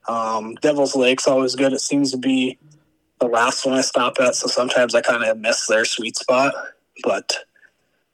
Um, 0.08 0.56
Devil's 0.56 0.96
Lake's 0.96 1.28
always 1.28 1.56
good. 1.56 1.74
It 1.74 1.82
seems 1.82 2.12
to 2.12 2.18
be 2.18 2.58
the 3.20 3.28
last 3.28 3.66
one 3.66 3.76
I 3.76 3.82
stop 3.82 4.20
at, 4.20 4.36
so 4.36 4.48
sometimes 4.48 4.94
I 4.96 5.02
kind 5.02 5.24
of 5.24 5.38
miss 5.40 5.68
their 5.68 5.86
sweet 5.86 6.16
spot. 6.16 6.54
But 7.04 7.38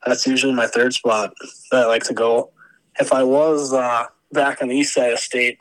that's 0.05 0.27
usually 0.27 0.53
my 0.53 0.67
third 0.67 0.93
spot 0.93 1.33
that 1.72 1.83
I 1.83 1.88
like 1.88 2.03
to 2.05 2.13
go. 2.13 2.51
If 3.00 3.12
I 3.12 3.24
was 3.24 3.74
uh, 3.74 4.05
back 4.31 4.62
on 4.62 4.67
the 4.67 4.75
east 4.75 4.93
side 4.93 5.13
of 5.13 5.19
state, 5.19 5.60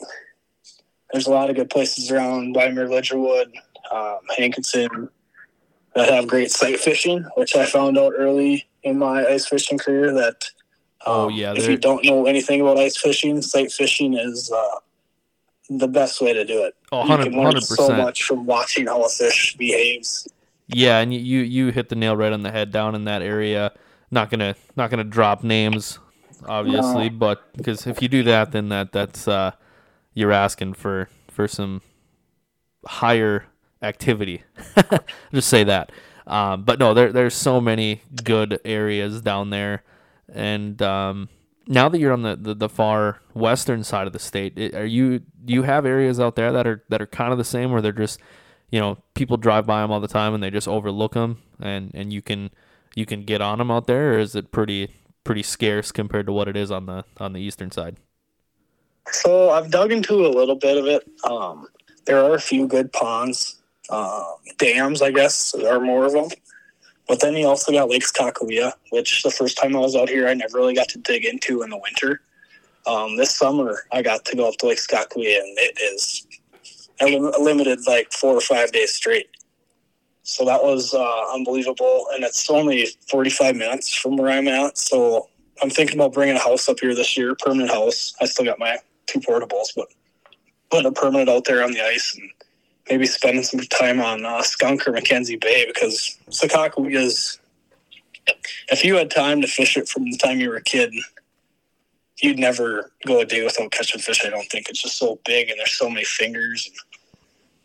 there's 1.12 1.26
a 1.26 1.30
lot 1.30 1.50
of 1.50 1.56
good 1.56 1.70
places 1.70 2.10
around 2.10 2.54
Wyndmere, 2.54 2.88
Lidgerwood, 2.88 3.52
um, 3.92 4.20
Hankinson 4.36 5.08
that 5.94 6.08
have 6.08 6.26
great 6.26 6.50
sight 6.50 6.80
fishing, 6.80 7.24
which 7.36 7.54
I 7.54 7.66
found 7.66 7.98
out 7.98 8.14
early 8.16 8.66
in 8.82 8.98
my 8.98 9.24
ice 9.26 9.46
fishing 9.46 9.78
career 9.78 10.12
that. 10.14 10.46
Oh, 11.04 11.26
um, 11.26 11.26
oh 11.26 11.28
yeah. 11.28 11.52
If 11.54 11.68
you 11.68 11.76
don't 11.76 12.04
know 12.04 12.26
anything 12.26 12.60
about 12.60 12.78
ice 12.78 12.96
fishing, 12.96 13.42
sight 13.42 13.72
fishing 13.72 14.14
is 14.14 14.50
uh, 14.50 14.78
the 15.78 15.88
best 15.88 16.20
way 16.20 16.32
to 16.32 16.44
do 16.44 16.64
it. 16.64 16.74
Oh, 16.90 17.02
You 17.04 17.10
100 17.10 17.24
can 17.30 17.40
learn 17.40 17.52
100%. 17.54 17.62
so 17.62 17.88
much 17.92 18.22
from 18.24 18.46
watching 18.46 18.86
how 18.86 19.02
a 19.04 19.08
fish 19.08 19.56
behaves. 19.56 20.28
Yeah, 20.68 20.98
and 21.00 21.12
you, 21.12 21.20
you 21.20 21.40
you 21.40 21.72
hit 21.72 21.88
the 21.88 21.96
nail 21.96 22.16
right 22.16 22.32
on 22.32 22.42
the 22.42 22.50
head 22.50 22.70
down 22.72 22.94
in 22.94 23.04
that 23.04 23.20
area. 23.22 23.72
Not 24.10 24.30
gonna 24.30 24.54
not 24.76 24.90
gonna 24.90 25.04
drop 25.04 25.42
names, 25.44 25.98
obviously, 26.46 27.08
but 27.10 27.52
because 27.56 27.86
if 27.86 28.00
you 28.00 28.08
do 28.08 28.22
that, 28.24 28.52
then 28.52 28.68
that 28.70 28.92
that's 28.92 29.26
uh, 29.28 29.52
you're 30.14 30.32
asking 30.32 30.74
for 30.74 31.08
for 31.28 31.46
some 31.48 31.82
higher 32.86 33.46
activity. 33.82 34.42
Just 35.34 35.48
say 35.48 35.64
that. 35.64 35.92
Um, 36.26 36.62
but 36.64 36.78
no, 36.78 36.94
there 36.94 37.12
there's 37.12 37.34
so 37.34 37.60
many 37.60 38.02
good 38.22 38.60
areas 38.64 39.20
down 39.20 39.50
there, 39.50 39.82
and 40.32 40.80
um, 40.80 41.28
now 41.66 41.88
that 41.88 41.98
you're 41.98 42.12
on 42.12 42.22
the, 42.22 42.36
the, 42.36 42.54
the 42.54 42.68
far 42.68 43.20
western 43.34 43.84
side 43.84 44.06
of 44.06 44.12
the 44.12 44.18
state, 44.18 44.74
are 44.74 44.84
you 44.84 45.20
do 45.44 45.52
you 45.52 45.62
have 45.62 45.86
areas 45.86 46.20
out 46.20 46.36
there 46.36 46.52
that 46.52 46.66
are 46.66 46.84
that 46.88 47.00
are 47.00 47.06
kind 47.06 47.32
of 47.32 47.38
the 47.38 47.44
same, 47.44 47.70
where 47.70 47.82
they're 47.82 47.92
just 47.92 48.20
you 48.70 48.80
know 48.80 48.98
people 49.14 49.36
drive 49.36 49.66
by 49.66 49.80
them 49.82 49.90
all 49.90 50.00
the 50.00 50.08
time 50.08 50.34
and 50.34 50.42
they 50.42 50.50
just 50.50 50.68
overlook 50.68 51.14
them, 51.14 51.38
and 51.60 51.90
and 51.94 52.12
you 52.12 52.22
can 52.22 52.50
you 52.94 53.06
can 53.06 53.24
get 53.24 53.40
on 53.40 53.58
them 53.58 53.70
out 53.70 53.86
there, 53.86 54.14
or 54.14 54.18
is 54.18 54.34
it 54.34 54.52
pretty 54.52 54.94
pretty 55.24 55.42
scarce 55.42 55.92
compared 55.92 56.26
to 56.26 56.32
what 56.32 56.48
it 56.48 56.56
is 56.56 56.70
on 56.70 56.86
the 56.86 57.04
on 57.18 57.32
the 57.32 57.40
eastern 57.40 57.70
side? 57.70 57.96
So 59.10 59.50
I've 59.50 59.70
dug 59.70 59.92
into 59.92 60.26
a 60.26 60.28
little 60.28 60.56
bit 60.56 60.78
of 60.78 60.86
it. 60.86 61.08
Um, 61.24 61.66
there 62.06 62.22
are 62.24 62.34
a 62.34 62.40
few 62.40 62.66
good 62.66 62.92
ponds, 62.92 63.60
um, 63.90 64.36
dams, 64.58 65.02
I 65.02 65.10
guess, 65.10 65.54
are 65.54 65.80
more 65.80 66.06
of 66.06 66.12
them. 66.12 66.28
But 67.08 67.20
then 67.20 67.34
you 67.34 67.46
also 67.46 67.72
got 67.72 67.90
Lake 67.90 68.04
Sakakawea, 68.04 68.72
which 68.90 69.22
the 69.22 69.30
first 69.30 69.58
time 69.58 69.76
I 69.76 69.80
was 69.80 69.96
out 69.96 70.08
here, 70.08 70.28
I 70.28 70.34
never 70.34 70.58
really 70.58 70.74
got 70.74 70.88
to 70.90 70.98
dig 70.98 71.24
into 71.24 71.62
in 71.62 71.70
the 71.70 71.78
winter. 71.78 72.20
Um, 72.86 73.16
this 73.16 73.34
summer, 73.34 73.84
I 73.92 74.02
got 74.02 74.24
to 74.26 74.36
go 74.36 74.48
up 74.48 74.56
to 74.58 74.66
Lake 74.66 74.78
Sakakawea, 74.78 75.38
and 75.38 75.58
it 75.58 75.78
is 75.80 76.26
limited 77.00 77.80
like 77.86 78.12
four 78.12 78.34
or 78.34 78.40
five 78.40 78.72
days 78.72 78.94
straight. 78.94 79.28
So 80.24 80.44
that 80.44 80.62
was 80.62 80.94
uh, 80.94 81.34
unbelievable, 81.34 82.06
and 82.12 82.22
it's 82.22 82.48
only 82.48 82.86
45 83.10 83.56
minutes 83.56 83.92
from 83.92 84.16
where 84.16 84.30
I'm 84.30 84.46
at. 84.46 84.78
So 84.78 85.28
I'm 85.60 85.70
thinking 85.70 85.98
about 85.98 86.12
bringing 86.12 86.36
a 86.36 86.40
house 86.40 86.68
up 86.68 86.78
here 86.80 86.94
this 86.94 87.16
year, 87.16 87.34
permanent 87.34 87.70
house. 87.70 88.14
I 88.20 88.26
still 88.26 88.44
got 88.44 88.58
my 88.58 88.78
two 89.06 89.18
portables, 89.20 89.68
but 89.74 89.88
putting 90.70 90.86
a 90.86 90.92
permanent 90.92 91.28
out 91.28 91.44
there 91.44 91.64
on 91.64 91.72
the 91.72 91.84
ice 91.84 92.16
and 92.16 92.30
maybe 92.88 93.06
spending 93.06 93.42
some 93.42 93.60
time 93.60 94.00
on 94.00 94.24
uh, 94.24 94.42
Skunk 94.42 94.86
or 94.86 94.92
Mackenzie 94.92 95.36
Bay 95.36 95.66
because 95.66 96.18
Sakakawea 96.30 96.96
is. 96.96 97.38
If 98.70 98.84
you 98.84 98.94
had 98.94 99.10
time 99.10 99.40
to 99.40 99.48
fish 99.48 99.76
it 99.76 99.88
from 99.88 100.04
the 100.04 100.16
time 100.16 100.38
you 100.38 100.48
were 100.48 100.56
a 100.56 100.62
kid, 100.62 100.94
you'd 102.22 102.38
never 102.38 102.92
go 103.04 103.20
a 103.20 103.24
day 103.24 103.44
without 103.44 103.72
catching 103.72 104.00
fish. 104.00 104.24
I 104.24 104.30
don't 104.30 104.48
think 104.48 104.68
it's 104.68 104.80
just 104.80 104.96
so 104.96 105.18
big 105.24 105.50
and 105.50 105.58
there's 105.58 105.72
so 105.72 105.90
many 105.90 106.04
fingers. 106.04 106.70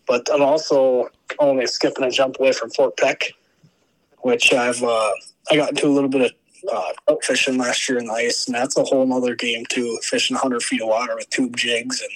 But 0.07 0.27
I'm 0.33 0.41
also 0.41 1.09
only 1.39 1.67
skipping 1.67 2.05
a 2.05 2.09
jump 2.09 2.39
away 2.39 2.53
from 2.53 2.71
Fort 2.71 2.97
Peck, 2.97 3.33
which 4.19 4.51
I've 4.51 4.81
uh, 4.81 5.12
I 5.51 5.55
got 5.55 5.69
into 5.69 5.88
a 5.88 5.93
little 5.93 6.09
bit 6.09 6.21
of 6.21 6.31
uh, 6.71 6.91
trout 7.07 7.24
fishing 7.24 7.57
last 7.57 7.88
year 7.88 8.00
in 8.00 8.05
the 8.05 8.13
ice, 8.13 8.47
and 8.47 8.55
that's 8.55 8.77
a 8.77 8.83
whole 8.83 9.12
other 9.13 9.36
game 9.36 9.65
too. 9.67 10.00
Fishing 10.03 10.36
100 10.36 10.63
feet 10.63 10.81
of 10.81 10.88
water 10.88 11.15
with 11.15 11.29
tube 11.29 11.55
jigs 11.55 12.01
and 12.01 12.12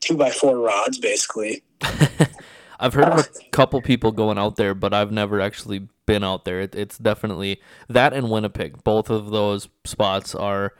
two 0.00 0.16
by 0.16 0.30
four 0.30 0.58
rods, 0.58 0.98
basically. 0.98 1.62
I've 2.80 2.94
heard 2.94 3.08
of 3.08 3.18
a 3.18 3.50
couple 3.52 3.80
people 3.82 4.10
going 4.10 4.38
out 4.38 4.56
there, 4.56 4.74
but 4.74 4.94
I've 4.94 5.12
never 5.12 5.40
actually 5.40 5.88
been 6.06 6.24
out 6.24 6.44
there. 6.44 6.60
It, 6.60 6.74
it's 6.74 6.98
definitely 6.98 7.60
that 7.88 8.12
and 8.12 8.30
Winnipeg. 8.30 8.82
Both 8.82 9.10
of 9.10 9.30
those 9.30 9.68
spots 9.84 10.34
are 10.34 10.72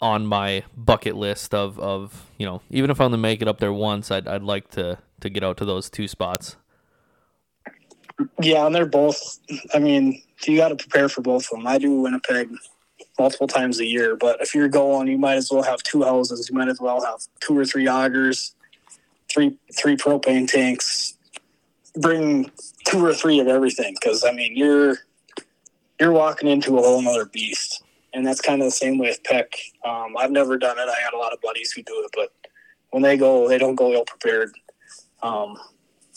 on 0.00 0.26
my 0.26 0.64
bucket 0.76 1.16
list 1.16 1.54
of, 1.54 1.78
of 1.78 2.30
you 2.38 2.46
know, 2.46 2.62
even 2.70 2.90
if 2.90 3.00
I 3.00 3.04
only 3.04 3.18
make 3.18 3.42
it 3.42 3.48
up 3.48 3.60
there 3.60 3.72
once, 3.72 4.10
I'd, 4.10 4.26
I'd 4.26 4.42
like 4.42 4.70
to, 4.72 4.98
to 5.20 5.30
get 5.30 5.44
out 5.44 5.58
to 5.58 5.64
those 5.64 5.90
two 5.90 6.08
spots. 6.08 6.56
Yeah, 8.40 8.66
and 8.66 8.74
they're 8.74 8.86
both. 8.86 9.40
I 9.74 9.78
mean, 9.78 10.22
you 10.46 10.56
got 10.56 10.68
to 10.68 10.76
prepare 10.76 11.08
for 11.08 11.20
both 11.20 11.44
of 11.44 11.58
them. 11.58 11.66
I 11.66 11.78
do 11.78 12.00
Winnipeg 12.00 12.48
multiple 13.18 13.46
times 13.46 13.80
a 13.80 13.86
year, 13.86 14.16
but 14.16 14.40
if 14.40 14.54
you're 14.54 14.68
going, 14.68 15.08
you 15.08 15.18
might 15.18 15.36
as 15.36 15.50
well 15.50 15.62
have 15.62 15.82
two 15.82 16.02
houses. 16.02 16.48
You 16.48 16.56
might 16.56 16.68
as 16.68 16.80
well 16.80 17.04
have 17.04 17.20
two 17.40 17.56
or 17.58 17.64
three 17.64 17.86
augers, 17.86 18.53
three 19.34 19.58
three 19.76 19.96
propane 19.96 20.48
tanks. 20.48 21.14
Bring 22.00 22.50
two 22.86 23.04
or 23.04 23.12
three 23.12 23.40
of 23.40 23.48
everything 23.48 23.94
because 24.00 24.24
I 24.24 24.32
mean 24.32 24.56
you're 24.56 24.98
you're 26.00 26.12
walking 26.12 26.48
into 26.48 26.78
a 26.78 26.80
whole 26.80 27.06
other 27.06 27.26
beast, 27.26 27.82
and 28.12 28.26
that's 28.26 28.40
kind 28.40 28.62
of 28.62 28.66
the 28.66 28.72
same 28.72 28.98
with 28.98 29.22
Peck. 29.24 29.52
Um, 29.84 30.16
I've 30.16 30.30
never 30.30 30.56
done 30.56 30.78
it. 30.78 30.88
I 30.88 31.02
got 31.04 31.14
a 31.14 31.18
lot 31.18 31.32
of 31.32 31.40
buddies 31.40 31.72
who 31.72 31.82
do 31.82 32.02
it, 32.04 32.10
but 32.14 32.32
when 32.90 33.02
they 33.02 33.16
go, 33.16 33.48
they 33.48 33.58
don't 33.58 33.74
go 33.74 33.92
ill 33.92 34.04
prepared. 34.04 34.52
Um, 35.22 35.56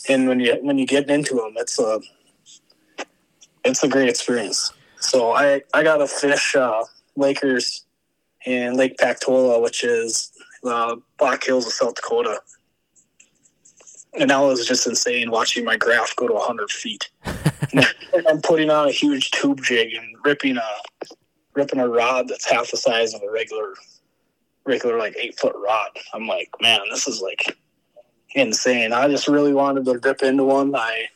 and 0.08 0.28
when 0.28 0.40
you 0.40 0.54
when 0.62 0.78
you 0.78 0.86
get 0.86 1.08
into 1.10 1.34
them, 1.34 1.54
it's 1.56 1.78
a 1.78 2.00
it's 3.64 3.82
a 3.82 3.88
great 3.88 4.08
experience. 4.08 4.72
So 5.00 5.32
I 5.32 5.62
I 5.74 5.82
got 5.82 5.98
to 5.98 6.06
fish 6.06 6.54
uh, 6.54 6.84
Lakers 7.16 7.84
in 8.46 8.76
Lake 8.76 8.96
Pactola, 8.96 9.62
which 9.62 9.84
is 9.84 10.32
uh, 10.64 10.96
Black 11.18 11.44
Hills 11.44 11.66
of 11.66 11.72
South 11.72 11.94
Dakota, 11.94 12.40
and 14.18 14.30
that 14.30 14.38
was 14.38 14.66
just 14.66 14.86
insane 14.86 15.30
watching 15.30 15.64
my 15.64 15.76
graph 15.76 16.14
go 16.16 16.26
to 16.26 16.34
100 16.34 16.70
feet. 16.70 17.10
I'm 18.28 18.40
putting 18.42 18.70
on 18.70 18.88
a 18.88 18.92
huge 18.92 19.30
tube 19.30 19.62
jig 19.62 19.94
and 19.94 20.16
ripping 20.24 20.56
a 20.56 21.14
ripping 21.54 21.80
a 21.80 21.88
rod 21.88 22.28
that's 22.28 22.48
half 22.48 22.70
the 22.70 22.76
size 22.76 23.14
of 23.14 23.22
a 23.22 23.30
regular 23.30 23.74
regular 24.66 24.98
like 24.98 25.16
eight 25.16 25.38
foot 25.38 25.54
rod. 25.56 25.90
I'm 26.12 26.26
like, 26.26 26.50
man, 26.60 26.80
this 26.90 27.08
is 27.08 27.20
like 27.20 27.56
insane. 28.34 28.92
I 28.92 29.08
just 29.08 29.28
really 29.28 29.52
wanted 29.52 29.84
to 29.86 29.98
rip 29.98 30.22
into 30.22 30.44
one. 30.44 30.74
I 30.74 31.06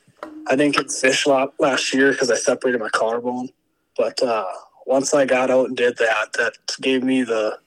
I 0.48 0.56
didn't 0.56 0.76
get 0.76 0.90
fish 0.90 1.26
lot 1.26 1.54
last 1.58 1.92
year 1.94 2.12
because 2.12 2.30
I 2.30 2.36
separated 2.36 2.80
my 2.80 2.88
collarbone. 2.88 3.48
But 3.96 4.22
uh, 4.22 4.46
once 4.86 5.12
I 5.14 5.24
got 5.24 5.50
out 5.50 5.68
and 5.68 5.76
did 5.76 5.96
that, 5.98 6.32
that 6.34 6.54
gave 6.80 7.02
me 7.02 7.22
the 7.22 7.58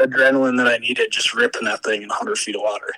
adrenaline 0.00 0.56
that 0.56 0.66
I 0.66 0.78
needed 0.78 1.12
just 1.12 1.34
ripping 1.34 1.64
that 1.64 1.84
thing 1.84 2.02
in 2.02 2.08
100 2.08 2.36
feet 2.38 2.56
of 2.56 2.62
water. 2.62 2.92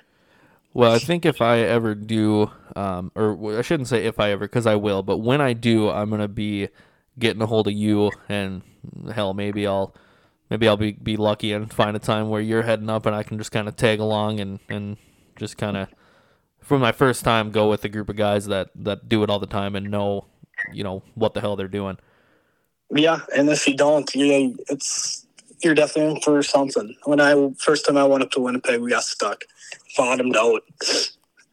Well, 0.77 0.91
I 0.91 0.99
think 0.99 1.25
if 1.25 1.41
I 1.41 1.61
ever 1.61 1.95
do, 1.95 2.51
um, 2.75 3.11
or 3.15 3.57
I 3.57 3.63
shouldn't 3.63 3.89
say 3.89 4.05
if 4.05 4.19
I 4.19 4.29
ever, 4.29 4.45
because 4.45 4.67
I 4.67 4.75
will, 4.75 5.01
but 5.01 5.17
when 5.17 5.41
I 5.41 5.53
do, 5.53 5.89
I'm 5.89 6.11
gonna 6.11 6.27
be 6.27 6.69
getting 7.17 7.41
a 7.41 7.47
hold 7.47 7.65
of 7.65 7.73
you, 7.73 8.11
and 8.29 8.61
hell, 9.11 9.33
maybe 9.33 9.65
I'll, 9.65 9.95
maybe 10.51 10.67
I'll 10.67 10.77
be, 10.77 10.91
be 10.91 11.17
lucky 11.17 11.51
and 11.51 11.73
find 11.73 11.95
a 11.95 11.99
time 11.99 12.29
where 12.29 12.41
you're 12.41 12.61
heading 12.61 12.91
up, 12.91 13.07
and 13.07 13.15
I 13.15 13.23
can 13.23 13.39
just 13.39 13.51
kind 13.51 13.67
of 13.67 13.75
tag 13.75 13.99
along 13.99 14.39
and 14.39 14.59
and 14.69 14.97
just 15.35 15.57
kind 15.57 15.77
of, 15.77 15.87
for 16.61 16.77
my 16.77 16.91
first 16.91 17.23
time, 17.23 17.49
go 17.49 17.71
with 17.71 17.83
a 17.83 17.89
group 17.89 18.07
of 18.07 18.15
guys 18.15 18.45
that 18.45 18.69
that 18.75 19.09
do 19.09 19.23
it 19.23 19.31
all 19.31 19.39
the 19.39 19.47
time 19.47 19.75
and 19.75 19.89
know, 19.89 20.27
you 20.71 20.83
know, 20.83 21.01
what 21.15 21.33
the 21.33 21.41
hell 21.41 21.55
they're 21.55 21.67
doing. 21.67 21.97
Yeah, 22.91 23.21
and 23.35 23.49
if 23.49 23.67
you 23.67 23.75
don't, 23.75 24.13
you 24.13 24.27
know, 24.27 24.55
it's 24.69 25.25
you're 25.61 25.75
definitely 25.75 26.15
in 26.15 26.21
for 26.21 26.41
something. 26.43 26.95
When 27.05 27.19
I 27.19 27.49
first 27.57 27.85
time 27.85 27.97
I 27.97 28.03
went 28.03 28.23
up 28.23 28.31
to 28.31 28.39
Winnipeg, 28.39 28.79
we 28.79 28.91
got 28.91 29.03
stuck, 29.03 29.43
bottomed 29.95 30.35
out, 30.35 30.61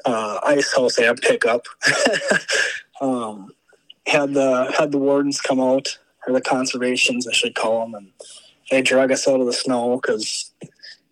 uh, 0.04 0.40
ice 0.44 0.74
house 0.74 0.98
and 0.98 1.20
pickup. 1.20 1.66
um, 3.00 3.52
had 4.06 4.34
the 4.34 4.72
had 4.76 4.92
the 4.92 4.98
wardens 4.98 5.40
come 5.40 5.60
out 5.60 5.98
or 6.26 6.32
the 6.32 6.40
conservations, 6.40 7.26
I 7.26 7.32
should 7.32 7.54
call 7.54 7.82
them, 7.82 7.94
and 7.94 8.12
they 8.70 8.82
drug 8.82 9.12
us 9.12 9.26
out 9.28 9.40
of 9.40 9.46
the 9.46 9.52
snow 9.52 9.96
because 9.96 10.50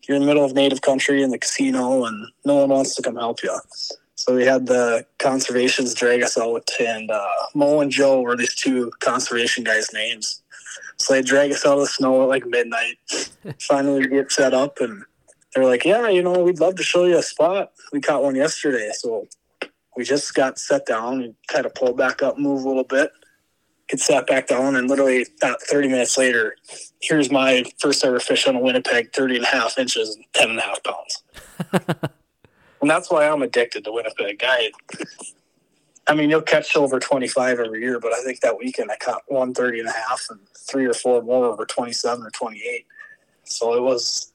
you're 0.07 0.17
in 0.17 0.23
the 0.23 0.27
middle 0.27 0.45
of 0.45 0.55
native 0.55 0.83
country 0.83 1.23
in 1.23 1.31
the 1.31 1.39
casino, 1.39 2.05
and 2.05 2.29
no 2.45 2.57
one 2.57 2.71
wants 2.71 2.95
to 2.97 3.03
come 3.03 3.17
help 3.17 3.43
you. 3.43 3.57
So 4.15 4.37
we 4.37 4.45
had 4.45 4.67
the 4.67 5.07
conservations 5.19 5.95
drag 5.95 6.23
us 6.23 6.39
out, 6.39 6.69
and 6.79 7.11
uh, 7.11 7.29
Mo 7.55 7.81
and 7.81 7.91
Joe 7.91 8.21
were 8.21 8.37
these 8.37 8.55
two 8.55 8.93
conservation 9.01 9.65
guys' 9.65 9.93
names. 9.93 10.42
So 10.97 11.15
they 11.15 11.23
drag 11.23 11.53
us 11.53 11.67
out 11.67 11.75
of 11.75 11.81
the 11.81 11.87
snow 11.87 12.23
at 12.23 12.29
like 12.29 12.47
midnight. 12.47 12.99
Finally, 13.61 14.01
we 14.01 14.09
get 14.09 14.33
set 14.33 14.55
up, 14.55 14.81
and 14.81 15.05
they're 15.55 15.65
like, 15.65 15.85
"Yeah, 15.85 16.09
you 16.09 16.23
know, 16.23 16.43
we'd 16.43 16.61
love 16.61 16.77
to 16.77 16.83
show 16.83 17.05
you 17.05 17.19
a 17.19 17.23
spot. 17.23 17.73
We 17.93 18.01
caught 18.01 18.23
one 18.23 18.37
yesterday." 18.37 18.91
So 18.95 19.27
we 19.97 20.05
just 20.05 20.35
got 20.35 20.59
set 20.59 20.87
down 20.87 21.23
and 21.23 21.35
kind 21.49 21.67
of 21.67 21.75
pulled 21.75 21.97
back 21.97 22.23
up, 22.23 22.39
move 22.39 22.65
a 22.65 22.69
little 22.69 22.85
bit, 22.85 23.11
get 23.89 24.01
sat 24.01 24.27
back 24.27 24.47
down, 24.47 24.77
and 24.77 24.89
literally 24.89 25.27
about 25.41 25.61
30 25.63 25.89
minutes 25.89 26.17
later, 26.17 26.57
here's 27.01 27.31
my 27.31 27.65
first 27.79 28.05
ever 28.05 28.21
fish 28.21 28.47
on 28.47 28.57
a 28.57 28.61
Winnipeg, 28.61 29.13
30 29.13 29.37
and 29.37 29.45
a 29.45 29.49
half 29.49 29.79
inches 29.79 30.17
and 30.17 30.25
10 30.33 30.51
and 30.51 30.59
a 30.59 30.63
half 30.63 30.83
pounds. 30.83 31.23
and 32.81 32.91
that's 32.91 33.11
why 33.11 33.29
I'm 33.29 33.43
addicted 33.43 33.85
to 33.85 33.93
Winnipeg. 33.93 34.43
I, 34.43 34.71
I 36.07 36.15
mean, 36.15 36.31
you'll 36.31 36.43
catch 36.43 36.77
over 36.77 36.99
25 36.99 37.61
every 37.61 37.81
year, 37.81 38.01
but 38.01 38.13
I 38.13 38.23
think 38.23 38.41
that 38.41 38.59
weekend 38.59 38.91
I 38.91 38.97
caught 38.97 39.23
130 39.27 39.81
and 39.81 39.89
a 39.89 39.93
half 39.93 40.27
and 40.31 40.41
three 40.57 40.87
or 40.87 40.95
four 40.95 41.23
more 41.23 41.47
over 41.47 41.65
27 41.65 42.25
or 42.25 42.31
28. 42.31 42.87
So 43.45 43.75
it 43.75 43.83
was, 43.83 44.33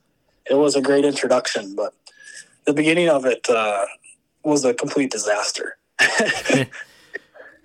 it 0.50 0.56
was 0.56 0.76
a 0.76 0.82
great 0.82 1.06
introduction, 1.06 1.76
but 1.76 1.94
the 2.66 2.74
beginning 2.74 3.10
of 3.10 3.26
it 3.26 3.50
uh, 3.50 3.86
was 4.44 4.64
a 4.64 4.74
complete 4.74 5.12
disaster. 5.12 5.78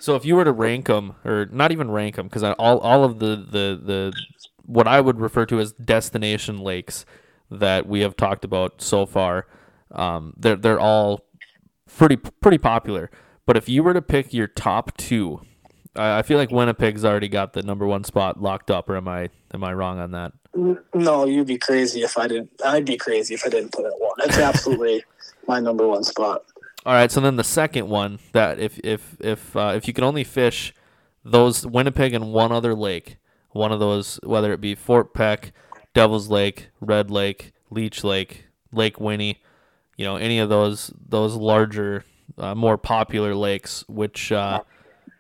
So 0.03 0.17
if 0.17 0.25
you 0.25 0.35
were 0.35 0.43
to 0.43 0.51
rank 0.51 0.89
them, 0.89 1.15
or 1.25 1.47
not 1.53 1.71
even 1.71 1.89
rank 1.89 2.17
them, 2.17 2.27
because 2.27 2.43
all 2.43 2.79
all 2.79 3.05
of 3.05 3.21
the, 3.21 3.37
the 3.37 3.81
the 3.81 4.13
what 4.67 4.89
I 4.89 5.01
would 5.01 5.21
refer 5.21 5.47
to 5.47 5.61
as 5.61 5.75
destination 5.75 6.59
lakes 6.59 7.07
that 7.53 7.87
we 7.87 8.01
have 8.01 8.17
talked 8.17 8.45
about 8.45 8.83
so 8.83 9.07
far, 9.07 9.47
Um, 9.93 10.35
they're 10.37 10.57
they're 10.57 10.81
all 10.81 11.21
pretty 11.87 12.17
pretty 12.17 12.59
popular. 12.59 13.13
But 13.47 13.57
if 13.57 13.69
you 13.69 13.83
were 13.83 13.95
to 13.95 14.03
pick 14.03 14.33
your 14.33 14.47
top 14.47 14.97
two, 14.97 15.43
I, 15.97 16.19
I 16.19 16.23
feel 16.23 16.39
like 16.39 16.51
Winnipeg's 16.51 17.05
already 17.05 17.29
got 17.29 17.53
the 17.53 17.63
number 17.63 17.87
one 17.87 18.05
spot 18.05 18.41
locked 18.41 18.71
up. 18.71 18.89
Or 18.89 18.97
am 18.97 19.09
I 19.09 19.31
am 19.53 19.65
I 19.65 19.73
wrong 19.73 19.99
on 19.99 20.13
that? 20.13 20.33
No, 20.95 21.25
you'd 21.25 21.47
be 21.47 21.59
crazy 21.59 22.03
if 22.03 22.19
I 22.19 22.29
didn't. 22.29 22.51
I'd 22.65 22.85
be 22.85 22.97
crazy 22.97 23.35
if 23.35 23.45
I 23.47 23.49
didn't 23.49 23.73
put 23.73 23.87
it 23.87 23.95
one. 23.99 24.17
It's 24.21 24.39
absolutely 24.39 25.05
my 25.47 25.61
number 25.61 25.87
one 25.87 26.05
spot. 26.05 26.45
All 26.85 26.95
right. 26.95 27.11
So 27.11 27.21
then 27.21 27.37
the 27.37 27.45
second 27.45 27.89
one 27.89 28.19
that 28.33 28.59
if 28.59 28.79
if 28.85 29.17
if 29.21 29.57
uh, 29.57 29.73
if 29.77 29.87
you 29.89 29.95
could 29.95 30.05
only 30.05 30.25
fish 30.25 30.75
those 31.25 31.67
Winnipeg 31.67 32.15
and 32.15 32.33
one 32.33 32.53
other 32.53 32.75
lake, 32.75 33.17
one 33.51 33.73
of 33.73 33.81
those 33.81 34.19
whether 34.23 34.53
it 34.53 34.61
be 34.61 34.75
Fort 34.75 35.15
Peck, 35.15 35.53
Devil's 35.95 36.29
Lake, 36.29 36.71
Red 36.81 37.11
Lake, 37.11 37.53
Leech 37.71 38.05
Lake, 38.05 38.47
Lake 38.73 39.01
Winnie, 39.01 39.43
you 39.97 40.05
know 40.05 40.17
any 40.17 40.39
of 40.39 40.49
those 40.49 40.93
those 41.09 41.35
larger, 41.35 42.05
uh, 42.39 42.55
more 42.55 42.79
popular 42.79 43.35
lakes, 43.35 43.85
which 43.89 44.33
uh, 44.33 44.63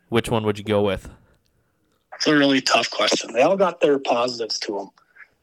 which 0.08 0.30
one 0.30 0.44
would 0.44 0.58
you 0.58 0.64
go 0.64 0.82
with? 0.82 1.08
It's 2.14 2.26
a 2.26 2.36
really 2.36 2.60
tough 2.60 2.90
question. 2.90 3.32
They 3.32 3.42
all 3.42 3.56
got 3.56 3.80
their 3.80 3.98
positives 3.98 4.58
to 4.60 4.90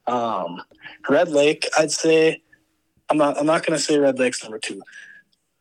them. 0.08 0.13
Um, 0.16 0.62
Red 1.10 1.30
Lake, 1.30 1.68
I'd 1.78 1.92
say. 1.92 2.42
I'm 3.10 3.18
not. 3.18 3.38
I'm 3.39 3.46
not 3.46 3.66
going 3.66 3.78
to 3.78 3.84
say 3.84 3.98
Red 3.98 4.20
Lake's 4.20 4.44
number 4.44 4.60
two, 4.60 4.82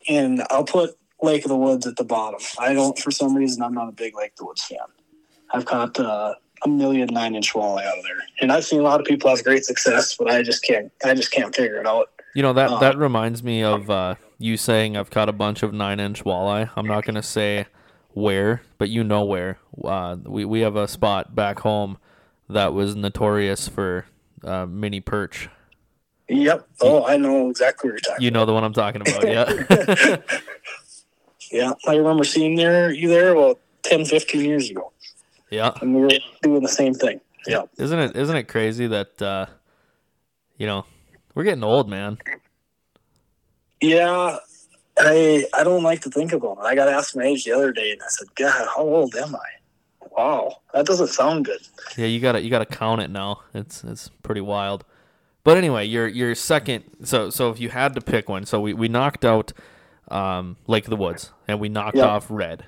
and 0.08 0.42
I'll 0.50 0.64
put 0.64 0.96
Lake 1.22 1.44
of 1.44 1.48
the 1.48 1.56
Woods 1.56 1.86
at 1.86 1.96
the 1.96 2.04
bottom. 2.04 2.40
I 2.58 2.74
don't, 2.74 2.98
for 2.98 3.10
some 3.10 3.34
reason, 3.34 3.62
I'm 3.62 3.74
not 3.74 3.88
a 3.88 3.92
big 3.92 4.16
Lake 4.16 4.32
of 4.32 4.36
the 4.36 4.44
Woods 4.44 4.64
fan. 4.64 4.78
I've 5.50 5.64
caught 5.64 5.98
uh, 5.98 6.34
a 6.62 6.68
million 6.68 7.08
nine 7.10 7.34
inch 7.34 7.54
walleye 7.54 7.86
out 7.86 7.98
of 7.98 8.04
there, 8.04 8.22
and 8.40 8.52
I've 8.52 8.64
seen 8.64 8.80
a 8.80 8.82
lot 8.82 9.00
of 9.00 9.06
people 9.06 9.30
have 9.30 9.42
great 9.42 9.64
success, 9.64 10.14
but 10.16 10.30
I 10.30 10.42
just 10.42 10.62
can't. 10.62 10.92
I 11.04 11.14
just 11.14 11.30
can't 11.30 11.54
figure 11.54 11.80
it 11.80 11.86
out. 11.86 12.10
You 12.34 12.42
know 12.42 12.52
that 12.52 12.80
that 12.80 12.98
reminds 12.98 13.42
me 13.42 13.62
of 13.62 13.90
uh, 13.90 14.14
you 14.38 14.56
saying 14.56 14.96
I've 14.96 15.10
caught 15.10 15.28
a 15.28 15.32
bunch 15.32 15.62
of 15.62 15.72
nine 15.72 16.00
inch 16.00 16.24
walleye. 16.24 16.70
I'm 16.76 16.86
not 16.86 17.04
gonna 17.04 17.22
say 17.22 17.66
where, 18.10 18.62
but 18.78 18.88
you 18.88 19.02
know 19.04 19.24
where. 19.24 19.58
Uh, 19.82 20.16
we 20.24 20.44
we 20.44 20.60
have 20.60 20.76
a 20.76 20.86
spot 20.86 21.34
back 21.34 21.60
home 21.60 21.98
that 22.48 22.72
was 22.74 22.94
notorious 22.94 23.68
for 23.68 24.06
uh, 24.44 24.66
mini 24.66 25.00
perch. 25.00 25.48
Yep. 26.28 26.68
Oh, 26.82 27.06
I 27.06 27.16
know 27.16 27.48
exactly 27.48 27.88
what 27.88 27.94
you're 27.94 28.00
talking. 28.00 28.24
You 28.24 28.30
know 28.30 28.44
the 28.44 28.52
one 28.52 28.62
I'm 28.62 28.74
talking 28.74 29.00
about, 29.00 29.26
yeah. 29.26 30.16
Yeah, 31.50 31.72
I 31.86 31.96
remember 31.96 32.24
seeing 32.24 32.56
there 32.56 32.90
you 32.90 33.08
there 33.08 33.32
about 33.32 33.58
10, 33.82 34.04
15 34.04 34.44
years 34.44 34.70
ago, 34.70 34.92
yeah. 35.50 35.72
and 35.80 35.94
we 35.94 36.02
were 36.02 36.10
doing 36.42 36.62
the 36.62 36.68
same 36.68 36.94
thing. 36.94 37.20
Yeah. 37.46 37.62
Isn't 37.78 37.98
it 37.98 38.16
isn't 38.16 38.36
it 38.36 38.48
crazy 38.48 38.86
that 38.88 39.22
uh, 39.22 39.46
you 40.58 40.66
know 40.66 40.84
we're 41.38 41.44
getting 41.44 41.62
old, 41.62 41.88
man? 41.88 42.18
Yeah, 43.80 44.38
I 44.98 45.46
I 45.54 45.62
don't 45.62 45.84
like 45.84 46.00
to 46.00 46.10
think 46.10 46.32
about 46.32 46.58
it. 46.58 46.64
I 46.64 46.74
got 46.74 46.88
asked 46.88 47.14
my 47.16 47.22
age 47.22 47.44
the 47.44 47.52
other 47.52 47.70
day, 47.70 47.92
and 47.92 48.02
I 48.02 48.08
said, 48.08 48.26
"God, 48.34 48.66
how 48.74 48.82
old 48.82 49.14
am 49.14 49.36
I?" 49.36 50.08
Wow, 50.10 50.56
that 50.74 50.84
doesn't 50.84 51.06
sound 51.06 51.44
good. 51.44 51.60
Yeah, 51.96 52.06
you 52.06 52.18
gotta 52.18 52.42
you 52.42 52.50
gotta 52.50 52.66
count 52.66 53.02
it 53.02 53.10
now. 53.10 53.42
It's 53.54 53.84
it's 53.84 54.08
pretty 54.24 54.40
wild. 54.40 54.84
But 55.44 55.56
anyway, 55.56 55.84
your 55.84 56.08
your 56.08 56.34
second. 56.34 56.82
So 57.04 57.30
so 57.30 57.50
if 57.50 57.60
you 57.60 57.68
had 57.68 57.94
to 57.94 58.00
pick 58.00 58.28
one, 58.28 58.44
so 58.44 58.60
we, 58.60 58.74
we 58.74 58.88
knocked 58.88 59.24
out 59.24 59.52
um, 60.08 60.56
Lake 60.66 60.84
of 60.86 60.90
the 60.90 60.96
Woods 60.96 61.32
and 61.46 61.60
we 61.60 61.68
knocked 61.68 61.98
Yep. 61.98 62.04
off 62.04 62.26
Red. 62.28 62.64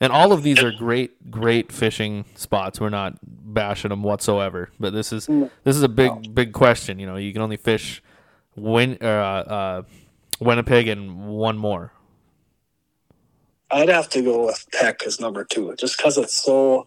And 0.00 0.12
all 0.12 0.32
of 0.32 0.42
these 0.42 0.62
are 0.62 0.72
great 0.72 1.30
great 1.30 1.70
fishing 1.70 2.24
spots. 2.34 2.80
We're 2.80 2.88
not 2.88 3.18
bashing 3.22 3.90
them 3.90 4.02
whatsoever. 4.02 4.70
But 4.80 4.94
this 4.94 5.12
is 5.12 5.26
this 5.26 5.76
is 5.76 5.82
a 5.82 5.88
big 5.88 6.34
big 6.34 6.52
question. 6.52 6.98
You 6.98 7.06
know, 7.06 7.16
you 7.16 7.32
can 7.32 7.42
only 7.42 7.58
fish 7.58 8.02
Win 8.56 8.98
uh, 9.00 9.04
uh, 9.04 9.82
Winnipeg 10.40 10.88
and 10.88 11.28
one 11.28 11.56
more. 11.56 11.92
I'd 13.70 13.88
have 13.88 14.08
to 14.10 14.22
go 14.22 14.46
with 14.46 14.66
Peck 14.72 15.02
as 15.06 15.20
number 15.20 15.44
two, 15.44 15.74
just 15.76 15.96
because 15.96 16.18
it's 16.18 16.34
so 16.34 16.86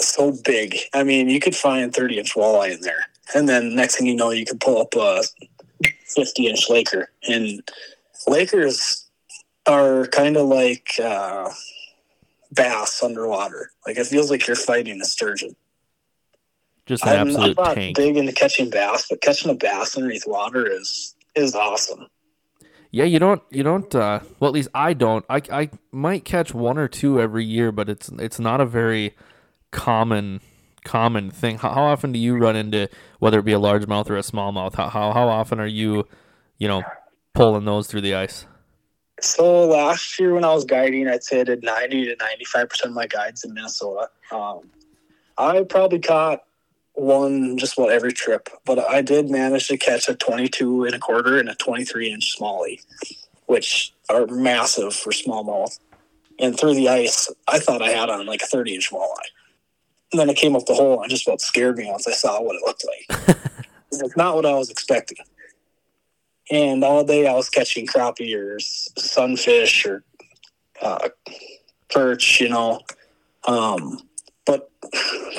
so 0.00 0.32
big. 0.44 0.76
I 0.92 1.04
mean, 1.04 1.28
you 1.28 1.38
could 1.38 1.54
find 1.54 1.94
thirty 1.94 2.18
inch 2.18 2.34
walleye 2.34 2.74
in 2.74 2.80
there, 2.80 3.06
and 3.34 3.48
then 3.48 3.74
next 3.74 3.96
thing 3.96 4.06
you 4.06 4.16
know, 4.16 4.30
you 4.30 4.44
could 4.44 4.60
pull 4.60 4.80
up 4.80 4.94
a 4.96 5.22
fifty 6.06 6.48
inch 6.48 6.68
Laker. 6.68 7.10
And 7.28 7.62
Lakers 8.26 9.05
are 9.66 10.06
kind 10.08 10.36
of 10.36 10.46
like 10.46 10.98
uh, 11.02 11.50
bass 12.52 13.02
underwater. 13.02 13.70
Like 13.86 13.96
it 13.96 14.06
feels 14.06 14.30
like 14.30 14.46
you're 14.46 14.56
fighting 14.56 15.00
a 15.00 15.04
sturgeon. 15.04 15.56
Just 16.86 17.04
an 17.04 17.28
I'm, 17.28 17.36
I'm 17.36 17.54
not 17.54 17.74
tank. 17.74 17.96
big 17.96 18.16
into 18.16 18.32
catching 18.32 18.70
bass, 18.70 19.06
but 19.10 19.20
catching 19.20 19.50
a 19.50 19.54
bass 19.54 19.96
underneath 19.96 20.26
water 20.26 20.70
is 20.70 21.14
is 21.34 21.54
awesome. 21.54 22.06
Yeah, 22.92 23.04
you 23.04 23.18
don't 23.18 23.42
you 23.50 23.62
don't 23.62 23.92
uh 23.94 24.20
well 24.38 24.48
at 24.48 24.54
least 24.54 24.68
I 24.72 24.92
don't. 24.92 25.24
I 25.28 25.42
I 25.50 25.70
might 25.90 26.24
catch 26.24 26.54
one 26.54 26.78
or 26.78 26.86
two 26.86 27.20
every 27.20 27.44
year, 27.44 27.72
but 27.72 27.88
it's 27.88 28.08
it's 28.08 28.38
not 28.38 28.60
a 28.60 28.66
very 28.66 29.16
common 29.72 30.40
common 30.84 31.30
thing. 31.32 31.58
How, 31.58 31.72
how 31.72 31.82
often 31.82 32.12
do 32.12 32.18
you 32.18 32.36
run 32.36 32.54
into 32.54 32.88
whether 33.18 33.40
it 33.40 33.44
be 33.44 33.52
a 33.52 33.58
largemouth 33.58 34.08
or 34.08 34.16
a 34.16 34.22
smallmouth? 34.22 34.76
How, 34.76 34.88
how 34.88 35.12
how 35.12 35.28
often 35.28 35.58
are 35.58 35.66
you, 35.66 36.06
you 36.56 36.68
know, 36.68 36.82
pulling 37.34 37.64
those 37.64 37.88
through 37.88 38.02
the 38.02 38.14
ice? 38.14 38.46
So 39.20 39.66
last 39.66 40.20
year 40.20 40.34
when 40.34 40.44
I 40.44 40.52
was 40.52 40.64
guiding, 40.64 41.08
I'd 41.08 41.24
say 41.24 41.40
I 41.40 41.44
did 41.44 41.62
90 41.62 42.06
to 42.06 42.16
95 42.16 42.68
percent 42.68 42.90
of 42.90 42.94
my 42.94 43.06
guides 43.06 43.44
in 43.44 43.54
Minnesota. 43.54 44.10
Um, 44.30 44.70
I 45.38 45.62
probably 45.62 46.00
caught 46.00 46.44
one 46.94 47.58
just 47.58 47.78
about 47.78 47.90
every 47.90 48.12
trip, 48.12 48.48
but 48.64 48.78
I 48.78 49.02
did 49.02 49.30
manage 49.30 49.68
to 49.68 49.76
catch 49.76 50.08
a 50.08 50.14
22 50.14 50.84
and 50.84 50.94
a 50.94 50.98
quarter 50.98 51.38
and 51.38 51.48
a 51.48 51.54
23 51.54 52.10
inch 52.10 52.38
smallie, 52.38 52.82
which 53.46 53.92
are 54.08 54.26
massive 54.26 54.94
for 54.94 55.12
smallmouth. 55.12 55.78
And 56.38 56.58
through 56.58 56.74
the 56.74 56.88
ice, 56.88 57.30
I 57.48 57.58
thought 57.58 57.82
I 57.82 57.90
had 57.90 58.10
on 58.10 58.26
like 58.26 58.42
a 58.42 58.46
30 58.46 58.74
inch 58.74 58.90
walleye. 58.90 59.30
And 60.12 60.20
then 60.20 60.28
it 60.28 60.36
came 60.36 60.54
up 60.54 60.66
the 60.66 60.74
hole 60.74 61.02
and 61.02 61.10
it 61.10 61.14
just 61.14 61.26
about 61.26 61.40
scared 61.40 61.78
me 61.78 61.90
once 61.90 62.06
I 62.06 62.12
saw 62.12 62.40
what 62.40 62.56
it 62.56 62.62
looked 62.62 62.84
like. 62.84 63.38
it's 63.92 64.16
not 64.16 64.34
what 64.34 64.46
I 64.46 64.54
was 64.54 64.70
expecting. 64.70 65.18
And 66.50 66.84
all 66.84 67.04
day 67.04 67.26
I 67.26 67.34
was 67.34 67.48
catching 67.48 67.86
crappie 67.86 68.36
or 68.36 68.58
sunfish 68.60 69.84
or 69.84 70.04
uh, 70.80 71.08
perch, 71.90 72.40
you 72.40 72.48
know. 72.48 72.80
Um, 73.46 74.00
but 74.44 74.70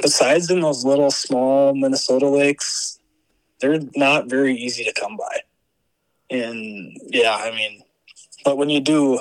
besides 0.01 0.49
in 0.49 0.61
those 0.61 0.83
little 0.83 1.11
small 1.11 1.73
Minnesota 1.73 2.27
lakes, 2.27 2.99
they're 3.59 3.79
not 3.95 4.29
very 4.29 4.55
easy 4.55 4.83
to 4.83 4.93
come 4.93 5.17
by. 5.17 5.39
And 6.29 6.97
yeah, 7.07 7.37
I 7.39 7.51
mean, 7.51 7.81
but 8.43 8.57
when 8.57 8.69
you 8.69 8.81
do, 8.81 9.19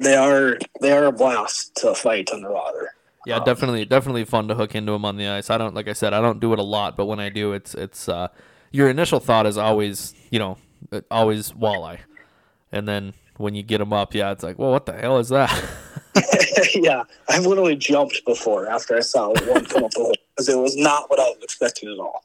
they 0.00 0.14
are 0.14 0.58
they 0.80 0.92
are 0.92 1.06
a 1.06 1.12
blast 1.12 1.76
to 1.76 1.94
fight 1.94 2.30
underwater. 2.32 2.92
Yeah, 3.26 3.38
definitely 3.42 3.86
definitely 3.86 4.24
fun 4.24 4.48
to 4.48 4.54
hook 4.54 4.74
into 4.74 4.92
them 4.92 5.04
on 5.04 5.16
the 5.16 5.26
ice. 5.28 5.48
I 5.48 5.56
don't 5.56 5.74
like 5.74 5.88
I 5.88 5.94
said, 5.94 6.12
I 6.12 6.20
don't 6.20 6.40
do 6.40 6.52
it 6.52 6.58
a 6.58 6.62
lot, 6.62 6.96
but 6.96 7.06
when 7.06 7.20
I 7.20 7.30
do, 7.30 7.52
it's 7.52 7.74
it's 7.74 8.08
uh 8.08 8.28
your 8.70 8.90
initial 8.90 9.20
thought 9.20 9.46
is 9.46 9.56
always, 9.56 10.14
you 10.30 10.38
know, 10.38 10.58
always 11.10 11.52
walleye. 11.52 12.00
And 12.72 12.88
then 12.88 13.14
when 13.36 13.54
you 13.54 13.62
get 13.62 13.78
them 13.78 13.92
up, 13.92 14.14
yeah, 14.14 14.32
it's 14.32 14.42
like, 14.42 14.58
well, 14.58 14.70
what 14.70 14.86
the 14.86 14.92
hell 14.92 15.18
is 15.18 15.28
that? 15.28 15.50
yeah, 16.74 17.02
I've 17.28 17.46
literally 17.46 17.76
jumped 17.76 18.24
before 18.24 18.68
after 18.68 18.96
I 18.96 19.00
saw 19.00 19.28
one 19.28 19.64
come 19.64 19.84
up 19.84 19.90
the 19.92 20.00
hole 20.00 20.14
because 20.30 20.48
it 20.48 20.56
was 20.56 20.76
not 20.76 21.10
what 21.10 21.18
I 21.18 21.24
was 21.24 21.38
expecting 21.42 21.92
at 21.92 21.98
all. 21.98 22.24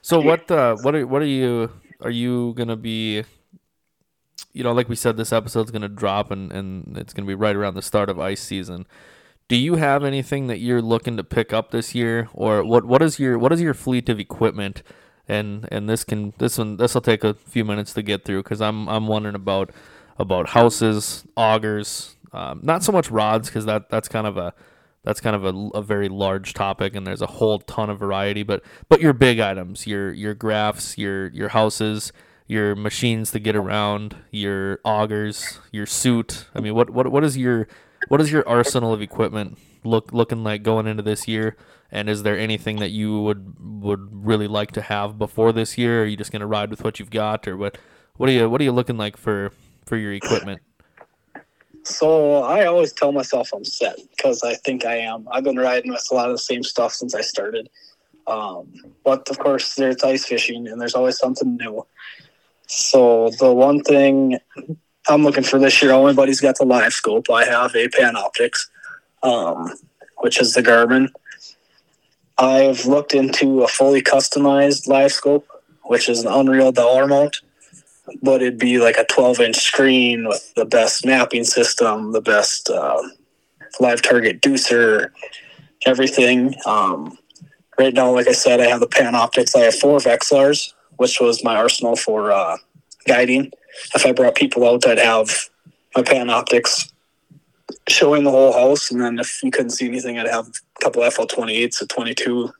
So 0.00 0.20
what 0.20 0.50
uh 0.50 0.76
what 0.82 0.94
are 0.94 1.06
what 1.06 1.22
are 1.22 1.26
you 1.26 1.70
are 2.00 2.10
you 2.10 2.54
gonna 2.56 2.76
be 2.76 3.24
you 4.52 4.62
know, 4.62 4.72
like 4.72 4.88
we 4.88 4.96
said, 4.96 5.16
this 5.16 5.32
episode's 5.32 5.70
gonna 5.70 5.88
drop 5.88 6.30
and, 6.30 6.52
and 6.52 6.96
it's 6.96 7.12
gonna 7.12 7.26
be 7.26 7.34
right 7.34 7.56
around 7.56 7.74
the 7.74 7.82
start 7.82 8.10
of 8.10 8.20
ice 8.20 8.40
season. 8.40 8.86
Do 9.48 9.56
you 9.56 9.76
have 9.76 10.04
anything 10.04 10.46
that 10.48 10.58
you're 10.58 10.82
looking 10.82 11.16
to 11.16 11.24
pick 11.24 11.52
up 11.52 11.70
this 11.70 11.94
year? 11.94 12.28
Or 12.32 12.64
what 12.64 12.84
what 12.84 13.02
is 13.02 13.18
your 13.18 13.38
what 13.38 13.52
is 13.52 13.60
your 13.60 13.74
fleet 13.74 14.08
of 14.08 14.20
equipment? 14.20 14.82
And 15.32 15.68
and 15.72 15.88
this 15.88 16.04
can 16.04 16.34
this 16.38 16.58
one 16.58 16.76
this 16.76 16.94
will 16.94 17.00
take 17.00 17.24
a 17.24 17.34
few 17.34 17.64
minutes 17.64 17.92
to 17.94 18.02
get 18.02 18.24
through 18.24 18.42
because 18.42 18.60
I'm 18.60 18.88
I'm 18.88 19.06
wondering 19.06 19.34
about 19.34 19.70
about 20.18 20.50
houses, 20.50 21.24
augers, 21.36 22.16
um, 22.32 22.60
not 22.62 22.82
so 22.82 22.92
much 22.92 23.10
rods 23.10 23.48
because 23.48 23.64
that 23.66 23.88
that's 23.90 24.08
kind 24.08 24.26
of 24.26 24.36
a 24.36 24.54
that's 25.04 25.20
kind 25.20 25.34
of 25.34 25.44
a, 25.44 25.78
a 25.78 25.82
very 25.82 26.08
large 26.08 26.54
topic 26.54 26.94
and 26.94 27.06
there's 27.06 27.22
a 27.22 27.26
whole 27.26 27.58
ton 27.58 27.90
of 27.90 27.98
variety 27.98 28.42
but 28.42 28.62
but 28.88 29.00
your 29.00 29.12
big 29.12 29.40
items 29.40 29.86
your 29.86 30.12
your 30.12 30.32
graphs 30.32 30.96
your 30.96 31.28
your 31.30 31.48
houses 31.48 32.12
your 32.46 32.76
machines 32.76 33.30
to 33.32 33.38
get 33.38 33.56
around 33.56 34.16
your 34.30 34.78
augers 34.84 35.58
your 35.72 35.86
suit. 35.86 36.46
I 36.54 36.60
mean 36.60 36.74
what 36.74 36.90
what 36.90 37.10
what 37.10 37.24
is 37.24 37.36
your 37.36 37.68
what 38.08 38.20
is 38.20 38.30
your 38.30 38.48
arsenal 38.48 38.92
of 38.92 39.02
equipment 39.02 39.58
look 39.84 40.12
looking 40.12 40.44
like 40.44 40.62
going 40.62 40.86
into 40.86 41.02
this 41.02 41.26
year 41.26 41.56
and 41.92 42.08
is 42.08 42.22
there 42.22 42.38
anything 42.38 42.78
that 42.78 42.90
you 42.90 43.20
would 43.20 43.54
would 43.60 44.08
really 44.10 44.48
like 44.48 44.72
to 44.72 44.82
have 44.82 45.18
before 45.18 45.52
this 45.52 45.78
year 45.78 46.02
are 46.02 46.06
you 46.06 46.16
just 46.16 46.32
going 46.32 46.40
to 46.40 46.46
ride 46.46 46.70
with 46.70 46.82
what 46.82 46.98
you've 46.98 47.10
got 47.10 47.46
or 47.46 47.56
what 47.56 47.78
what 48.16 48.28
are 48.28 48.32
you 48.32 48.48
what 48.48 48.60
are 48.60 48.64
you 48.64 48.72
looking 48.72 48.96
like 48.96 49.16
for 49.16 49.52
for 49.84 49.96
your 49.96 50.12
equipment 50.12 50.60
So 51.84 52.42
I 52.42 52.66
always 52.66 52.92
tell 52.92 53.12
myself 53.12 53.50
I'm 53.52 53.64
set 53.64 53.98
because 54.16 54.42
I 54.42 54.54
think 54.54 54.84
I 54.84 54.96
am. 54.96 55.26
I've 55.30 55.44
been 55.44 55.56
riding 55.56 55.90
with 55.90 56.06
a 56.10 56.14
lot 56.14 56.26
of 56.26 56.34
the 56.34 56.38
same 56.38 56.62
stuff 56.62 56.92
since 56.92 57.14
I 57.14 57.22
started. 57.22 57.68
Um, 58.26 58.72
but 59.04 59.28
of 59.28 59.38
course, 59.38 59.74
there's 59.74 60.02
ice 60.02 60.24
fishing, 60.24 60.68
and 60.68 60.80
there's 60.80 60.94
always 60.94 61.18
something 61.18 61.56
new. 61.56 61.84
So 62.68 63.30
the 63.40 63.52
one 63.52 63.82
thing 63.82 64.38
I'm 65.08 65.24
looking 65.24 65.42
for 65.42 65.58
this 65.58 65.82
year, 65.82 65.92
everybody's 65.92 66.40
got 66.40 66.56
the 66.56 66.64
live 66.64 66.92
scope. 66.92 67.28
I 67.30 67.44
have 67.44 67.74
a 67.74 67.88
Panoptix, 67.88 68.68
um, 69.24 69.72
which 70.18 70.40
is 70.40 70.54
the 70.54 70.62
Garmin. 70.62 71.08
I've 72.38 72.86
looked 72.86 73.14
into 73.14 73.62
a 73.62 73.68
fully 73.68 74.02
customized 74.02 74.88
live 74.88 75.12
scope, 75.12 75.46
which 75.84 76.08
is 76.08 76.24
an 76.24 76.32
Unreal 76.32 76.72
dollar 76.72 77.06
mount, 77.06 77.40
but 78.22 78.42
it'd 78.42 78.58
be 78.58 78.78
like 78.78 78.96
a 78.96 79.04
12 79.04 79.40
inch 79.40 79.56
screen 79.56 80.26
with 80.26 80.54
the 80.54 80.64
best 80.64 81.04
mapping 81.04 81.44
system, 81.44 82.12
the 82.12 82.20
best 82.20 82.70
uh, 82.70 83.02
live 83.80 84.02
target 84.02 84.40
deucer, 84.40 85.10
everything. 85.86 86.54
Um, 86.66 87.18
right 87.78 87.94
now, 87.94 88.12
like 88.12 88.28
I 88.28 88.32
said, 88.32 88.60
I 88.60 88.66
have 88.66 88.80
the 88.80 88.88
Panoptix. 88.88 89.54
I 89.56 89.60
have 89.60 89.74
four 89.74 89.98
Vexilars, 89.98 90.72
which 90.96 91.20
was 91.20 91.44
my 91.44 91.56
arsenal 91.56 91.96
for 91.96 92.32
uh, 92.32 92.56
guiding. 93.06 93.52
If 93.94 94.06
I 94.06 94.12
brought 94.12 94.34
people 94.34 94.68
out, 94.68 94.86
I'd 94.86 94.98
have 94.98 95.48
my 95.96 96.02
Panoptix 96.02 96.92
showing 97.88 98.24
the 98.24 98.30
whole 98.30 98.52
house, 98.52 98.90
and 98.90 99.00
then 99.00 99.18
if 99.18 99.42
you 99.42 99.50
couldn't 99.50 99.70
see 99.70 99.86
anything, 99.86 100.18
I'd 100.18 100.28
have 100.28 100.48
couple 100.82 101.02
FL28s, 101.02 101.82
a 101.82 101.86
22, 101.86 102.50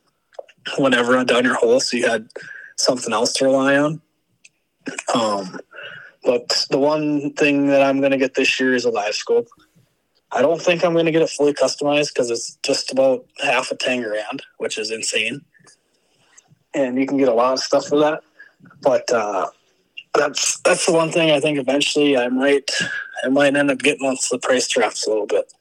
whenever 0.79 1.23
down 1.25 1.45
your 1.45 1.55
hole, 1.55 1.81
so 1.81 1.97
you 1.97 2.09
had 2.09 2.29
something 2.77 3.13
else 3.13 3.33
to 3.35 3.45
rely 3.47 3.77
on. 3.77 4.01
Um, 5.15 5.59
but 6.25 6.67
the 6.71 6.79
one 6.79 7.33
thing 7.35 7.67
that 7.67 7.83
I'm 7.83 7.99
going 8.01 8.13
to 8.13 8.19
get 8.19 8.35
this 8.35 8.61
year 8.61 8.75
is 8.75 8.85
a 8.85 8.91
live 8.91 9.15
scope. 9.15 9.49
I 10.31 10.41
don't 10.41 10.63
think 10.63 10.85
I'm 10.85 10.93
going 10.93 11.07
to 11.07 11.13
get 11.13 11.23
it 11.23 11.31
fully 11.31 11.53
customized 11.53 12.15
because 12.15 12.31
it's 12.31 12.57
just 12.63 12.91
about 12.91 13.27
half 13.43 13.71
a 13.71 13.77
10 13.77 14.03
grand, 14.03 14.43
which 14.59 14.79
is 14.79 14.91
insane. 14.91 15.43
And 16.75 16.99
you 16.99 17.07
can 17.07 17.19
get 17.19 17.29
a 17.29 17.35
lot 17.35 17.53
of 17.53 17.59
stuff 17.59 17.87
for 17.87 17.99
that. 17.99 18.23
But 18.81 19.11
uh, 19.13 19.49
that's 20.15 20.61
that's 20.61 20.87
the 20.87 20.93
one 20.93 21.11
thing 21.11 21.31
I 21.31 21.41
think 21.41 21.59
eventually 21.59 22.17
I 22.17 22.29
might 22.29 22.71
I 23.25 23.29
might 23.29 23.57
end 23.57 23.71
up 23.71 23.79
getting 23.79 24.07
once 24.07 24.29
the 24.29 24.39
price 24.39 24.69
drops 24.69 25.07
a 25.07 25.11
little 25.11 25.27
bit. 25.27 25.53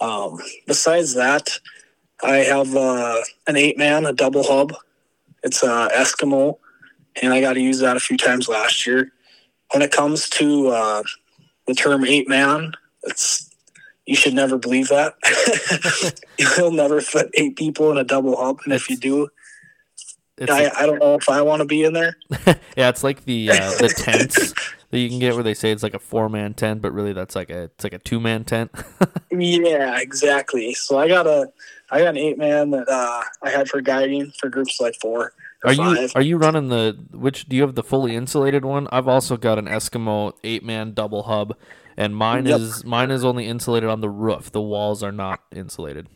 Um, 0.00 0.38
besides 0.66 1.14
that, 1.14 1.58
I 2.22 2.36
have 2.36 2.74
uh, 2.74 3.20
an 3.46 3.56
eight 3.56 3.78
man, 3.78 4.06
a 4.06 4.12
double 4.12 4.42
hub. 4.42 4.74
It's 5.42 5.62
a 5.62 5.88
Eskimo, 5.94 6.58
and 7.22 7.32
I 7.32 7.40
got 7.40 7.54
to 7.54 7.60
use 7.60 7.78
that 7.80 7.96
a 7.96 8.00
few 8.00 8.16
times 8.16 8.48
last 8.48 8.86
year. 8.86 9.12
When 9.72 9.82
it 9.82 9.92
comes 9.92 10.28
to 10.30 10.68
uh, 10.68 11.02
the 11.66 11.74
term 11.74 12.04
eight 12.04 12.28
man, 12.28 12.72
it's 13.04 13.50
you 14.06 14.16
should 14.16 14.34
never 14.34 14.58
believe 14.58 14.88
that. 14.88 15.14
You'll 16.58 16.72
never 16.72 17.00
fit 17.00 17.30
eight 17.34 17.56
people 17.56 17.90
in 17.90 17.96
a 17.96 18.04
double 18.04 18.36
hub, 18.36 18.60
and 18.64 18.74
if 18.74 18.90
you 18.90 18.96
do, 18.96 19.28
I, 20.48 20.70
I 20.76 20.86
don't 20.86 20.98
know 20.98 21.14
if 21.14 21.28
I 21.28 21.42
want 21.42 21.60
to 21.60 21.66
be 21.66 21.84
in 21.84 21.92
there. 21.92 22.16
yeah, 22.76 22.88
it's 22.88 23.04
like 23.04 23.24
the 23.24 23.50
uh, 23.50 23.70
the 23.78 23.88
tents 23.96 24.54
that 24.90 24.98
you 24.98 25.08
can 25.08 25.18
get 25.18 25.34
where 25.34 25.42
they 25.42 25.54
say 25.54 25.70
it's 25.70 25.82
like 25.82 25.94
a 25.94 25.98
four 25.98 26.28
man 26.28 26.54
tent, 26.54 26.80
but 26.80 26.92
really 26.92 27.12
that's 27.12 27.36
like 27.36 27.50
a 27.50 27.64
it's 27.64 27.84
like 27.84 27.92
a 27.92 27.98
two 27.98 28.20
man 28.20 28.44
tent. 28.44 28.70
yeah, 29.30 30.00
exactly. 30.00 30.72
So 30.74 30.98
I 30.98 31.08
got 31.08 31.26
a 31.26 31.50
I 31.90 32.00
got 32.00 32.08
an 32.08 32.16
eight 32.18 32.38
man 32.38 32.70
that 32.70 32.88
uh, 32.88 33.22
I 33.42 33.50
had 33.50 33.68
for 33.68 33.80
guiding 33.80 34.32
for 34.38 34.48
groups 34.48 34.80
like 34.80 34.94
four. 35.00 35.32
Are 35.64 35.74
five. 35.74 35.98
you 35.98 36.08
are 36.14 36.22
you 36.22 36.36
running 36.38 36.68
the 36.68 36.98
which 37.12 37.48
do 37.48 37.56
you 37.56 37.62
have 37.62 37.74
the 37.74 37.82
fully 37.82 38.16
insulated 38.16 38.64
one? 38.64 38.88
I've 38.92 39.08
also 39.08 39.36
got 39.36 39.58
an 39.58 39.66
Eskimo 39.66 40.32
eight 40.44 40.64
man 40.64 40.94
double 40.94 41.24
hub, 41.24 41.56
and 41.96 42.16
mine 42.16 42.46
yep. 42.46 42.60
is 42.60 42.84
mine 42.84 43.10
is 43.10 43.24
only 43.24 43.46
insulated 43.46 43.88
on 43.88 44.00
the 44.00 44.08
roof. 44.08 44.52
The 44.52 44.60
walls 44.60 45.02
are 45.02 45.12
not 45.12 45.40
insulated. 45.52 46.08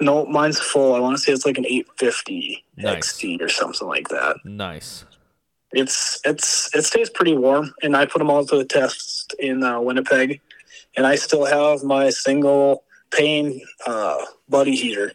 No, 0.00 0.26
mine's 0.26 0.58
full. 0.58 0.94
I 0.94 1.00
want 1.00 1.16
to 1.16 1.22
say 1.22 1.32
it's 1.32 1.46
like 1.46 1.58
an 1.58 1.66
850 1.66 2.64
nice. 2.78 3.12
XT 3.12 3.40
or 3.40 3.48
something 3.48 3.86
like 3.86 4.08
that. 4.08 4.36
Nice. 4.44 5.04
It's 5.72 6.20
it's 6.24 6.74
it 6.74 6.84
stays 6.84 7.08
pretty 7.08 7.36
warm, 7.36 7.72
and 7.82 7.96
I 7.96 8.06
put 8.06 8.18
them 8.18 8.30
all 8.30 8.44
to 8.46 8.56
the 8.56 8.64
test 8.64 9.34
in 9.38 9.62
uh, 9.62 9.80
Winnipeg, 9.80 10.40
and 10.96 11.06
I 11.06 11.14
still 11.14 11.44
have 11.44 11.84
my 11.84 12.10
single 12.10 12.84
pane 13.12 13.60
uh, 13.86 14.24
buddy 14.48 14.74
heater. 14.74 15.12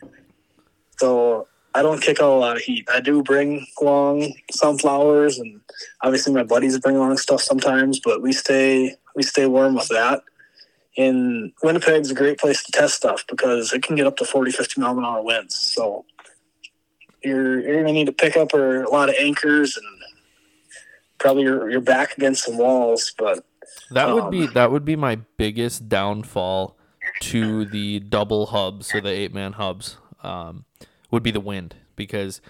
So 0.97 1.47
I 1.73 1.81
don't 1.81 2.01
kick 2.01 2.19
out 2.19 2.29
a 2.29 2.39
lot 2.39 2.55
of 2.55 2.63
heat. 2.63 2.87
I 2.91 3.01
do 3.01 3.21
bring 3.21 3.65
along 3.81 4.33
sunflowers, 4.51 5.37
and 5.37 5.61
obviously 6.01 6.33
my 6.33 6.43
buddies 6.43 6.79
bring 6.79 6.95
along 6.95 7.17
stuff 7.17 7.41
sometimes, 7.41 7.99
but 7.99 8.21
we 8.21 8.33
stay 8.33 8.95
we 9.15 9.23
stay 9.23 9.45
warm 9.45 9.75
with 9.75 9.87
that. 9.89 10.23
And 10.97 11.51
Winnipeg's 11.61 12.09
a 12.09 12.15
great 12.15 12.39
place 12.39 12.63
to 12.63 12.71
test 12.71 12.95
stuff 12.95 13.23
because 13.29 13.71
it 13.71 13.83
can 13.83 13.95
get 13.95 14.07
up 14.07 14.17
to 14.17 14.25
40, 14.25 14.51
50 14.51 14.81
mile 14.81 14.97
an 14.97 15.05
hour 15.05 15.21
winds. 15.21 15.55
So 15.55 16.05
you're 17.23 17.59
you're 17.59 17.81
gonna 17.81 17.93
need 17.93 18.05
to 18.05 18.11
pick 18.11 18.35
up 18.37 18.53
a 18.53 18.85
lot 18.91 19.09
of 19.09 19.15
anchors 19.19 19.77
and 19.77 19.85
probably 21.19 21.43
your 21.43 21.69
your 21.69 21.81
back 21.81 22.17
against 22.17 22.45
some 22.45 22.57
walls. 22.57 23.13
But 23.17 23.45
that 23.91 24.11
would 24.11 24.23
um, 24.25 24.29
be 24.31 24.47
that 24.47 24.71
would 24.71 24.85
be 24.85 24.95
my 24.95 25.17
biggest 25.37 25.89
downfall 25.89 26.76
to 27.21 27.65
the 27.65 27.99
double 27.99 28.47
hubs 28.47 28.93
or 28.93 29.01
the 29.01 29.09
eight 29.09 29.33
man 29.33 29.53
hubs. 29.53 29.97
Um, 30.23 30.65
would 31.11 31.23
be 31.23 31.31
the 31.31 31.39
wind 31.39 31.75
because. 31.95 32.41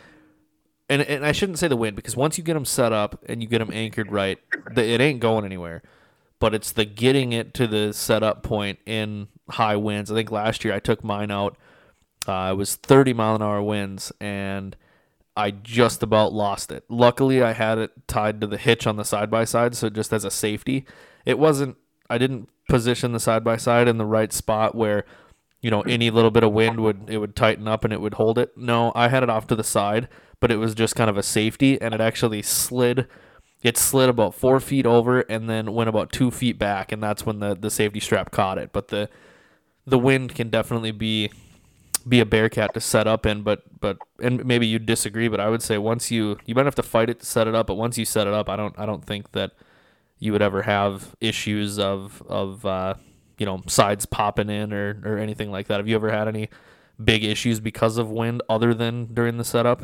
And, 0.89 1.01
and 1.01 1.25
I 1.25 1.33
shouldn't 1.33 1.59
say 1.59 1.67
the 1.67 1.75
wind 1.75 1.97
because 1.97 2.15
once 2.15 2.37
you 2.37 2.45
get 2.45 2.53
them 2.53 2.63
set 2.63 2.93
up 2.93 3.21
and 3.27 3.43
you 3.43 3.49
get 3.49 3.59
them 3.59 3.71
anchored 3.73 4.09
right, 4.09 4.39
the, 4.73 4.85
it 4.85 5.01
ain't 5.01 5.19
going 5.19 5.43
anywhere 5.43 5.83
but 6.39 6.53
it's 6.53 6.71
the 6.71 6.85
getting 6.85 7.33
it 7.33 7.53
to 7.55 7.67
the 7.67 7.93
setup 7.93 8.43
point 8.43 8.79
in 8.85 9.27
high 9.49 9.75
winds. 9.75 10.11
I 10.11 10.15
think 10.15 10.31
last 10.31 10.63
year 10.63 10.73
I 10.73 10.79
took 10.79 11.03
mine 11.03 11.31
out. 11.31 11.57
Uh, 12.27 12.49
it 12.51 12.57
was 12.57 12.75
30 12.75 13.13
mile 13.13 13.35
an 13.35 13.41
hour 13.41 13.61
winds, 13.61 14.11
and 14.19 14.75
I 15.35 15.51
just 15.51 16.03
about 16.03 16.33
lost 16.33 16.71
it. 16.71 16.83
Luckily, 16.89 17.41
I 17.41 17.53
had 17.53 17.77
it 17.77 17.91
tied 18.07 18.41
to 18.41 18.47
the 18.47 18.57
hitch 18.57 18.85
on 18.85 18.97
the 18.97 19.05
side 19.05 19.31
by 19.31 19.45
side, 19.45 19.75
so 19.75 19.89
just 19.89 20.11
as 20.13 20.23
a 20.23 20.31
safety, 20.31 20.85
it 21.25 21.39
wasn't. 21.39 21.77
I 22.09 22.17
didn't 22.17 22.49
position 22.69 23.11
the 23.11 23.19
side 23.19 23.43
by 23.43 23.57
side 23.57 23.87
in 23.87 23.97
the 23.97 24.05
right 24.05 24.31
spot 24.33 24.75
where, 24.75 25.05
you 25.61 25.71
know, 25.71 25.81
any 25.81 26.09
little 26.09 26.31
bit 26.31 26.43
of 26.43 26.53
wind 26.53 26.79
would 26.79 27.09
it 27.09 27.17
would 27.17 27.35
tighten 27.35 27.67
up 27.67 27.83
and 27.83 27.93
it 27.93 28.01
would 28.01 28.15
hold 28.15 28.37
it. 28.37 28.57
No, 28.57 28.91
I 28.95 29.07
had 29.09 29.23
it 29.23 29.29
off 29.29 29.47
to 29.47 29.55
the 29.55 29.63
side, 29.63 30.07
but 30.39 30.51
it 30.51 30.57
was 30.57 30.75
just 30.75 30.95
kind 30.95 31.09
of 31.09 31.17
a 31.17 31.23
safety, 31.23 31.81
and 31.81 31.93
it 31.93 32.01
actually 32.01 32.41
slid 32.41 33.07
it 33.63 33.77
slid 33.77 34.07
about 34.09 34.35
four 34.35 34.59
feet 34.59 34.85
over 34.85 35.21
and 35.21 35.49
then 35.49 35.73
went 35.73 35.89
about 35.89 36.11
two 36.11 36.29
feet 36.31 36.59
back, 36.59 36.91
and 36.91 37.01
that's 37.01 37.25
when 37.25 37.39
the, 37.39 37.55
the 37.55 37.71
safety 37.71 37.99
strap 37.99 38.31
caught 38.31 38.57
it. 38.57 38.71
But 38.71 38.89
the 38.89 39.09
the 39.85 39.97
wind 39.97 40.35
can 40.35 40.49
definitely 40.49 40.91
be 40.91 41.31
be 42.07 42.19
a 42.19 42.25
bearcat 42.25 42.73
to 42.73 42.79
set 42.81 43.07
up 43.07 43.25
in, 43.25 43.41
but 43.43 43.63
but 43.79 43.97
and 44.21 44.45
maybe 44.45 44.67
you 44.67 44.79
disagree, 44.79 45.27
but 45.27 45.39
I 45.39 45.49
would 45.49 45.61
say 45.61 45.77
once 45.77 46.11
you 46.11 46.37
you 46.45 46.55
might 46.55 46.65
have 46.65 46.75
to 46.75 46.83
fight 46.83 47.09
it 47.09 47.19
to 47.19 47.25
set 47.25 47.47
it 47.47 47.55
up, 47.55 47.67
but 47.67 47.75
once 47.75 47.97
you 47.97 48.05
set 48.05 48.27
it 48.27 48.33
up, 48.33 48.49
I 48.49 48.55
don't 48.55 48.77
I 48.77 48.85
don't 48.85 49.03
think 49.05 49.31
that 49.31 49.51
you 50.19 50.31
would 50.31 50.41
ever 50.41 50.61
have 50.61 51.15
issues 51.21 51.79
of 51.79 52.23
of 52.27 52.65
uh, 52.65 52.95
you 53.37 53.45
know 53.45 53.61
sides 53.67 54.05
popping 54.05 54.49
in 54.49 54.73
or 54.73 55.01
or 55.05 55.17
anything 55.17 55.51
like 55.51 55.67
that. 55.67 55.77
Have 55.77 55.87
you 55.87 55.95
ever 55.95 56.11
had 56.11 56.27
any 56.27 56.49
big 57.03 57.23
issues 57.23 57.59
because 57.59 57.97
of 57.97 58.09
wind 58.09 58.41
other 58.49 58.73
than 58.73 59.13
during 59.13 59.37
the 59.37 59.43
setup? 59.43 59.83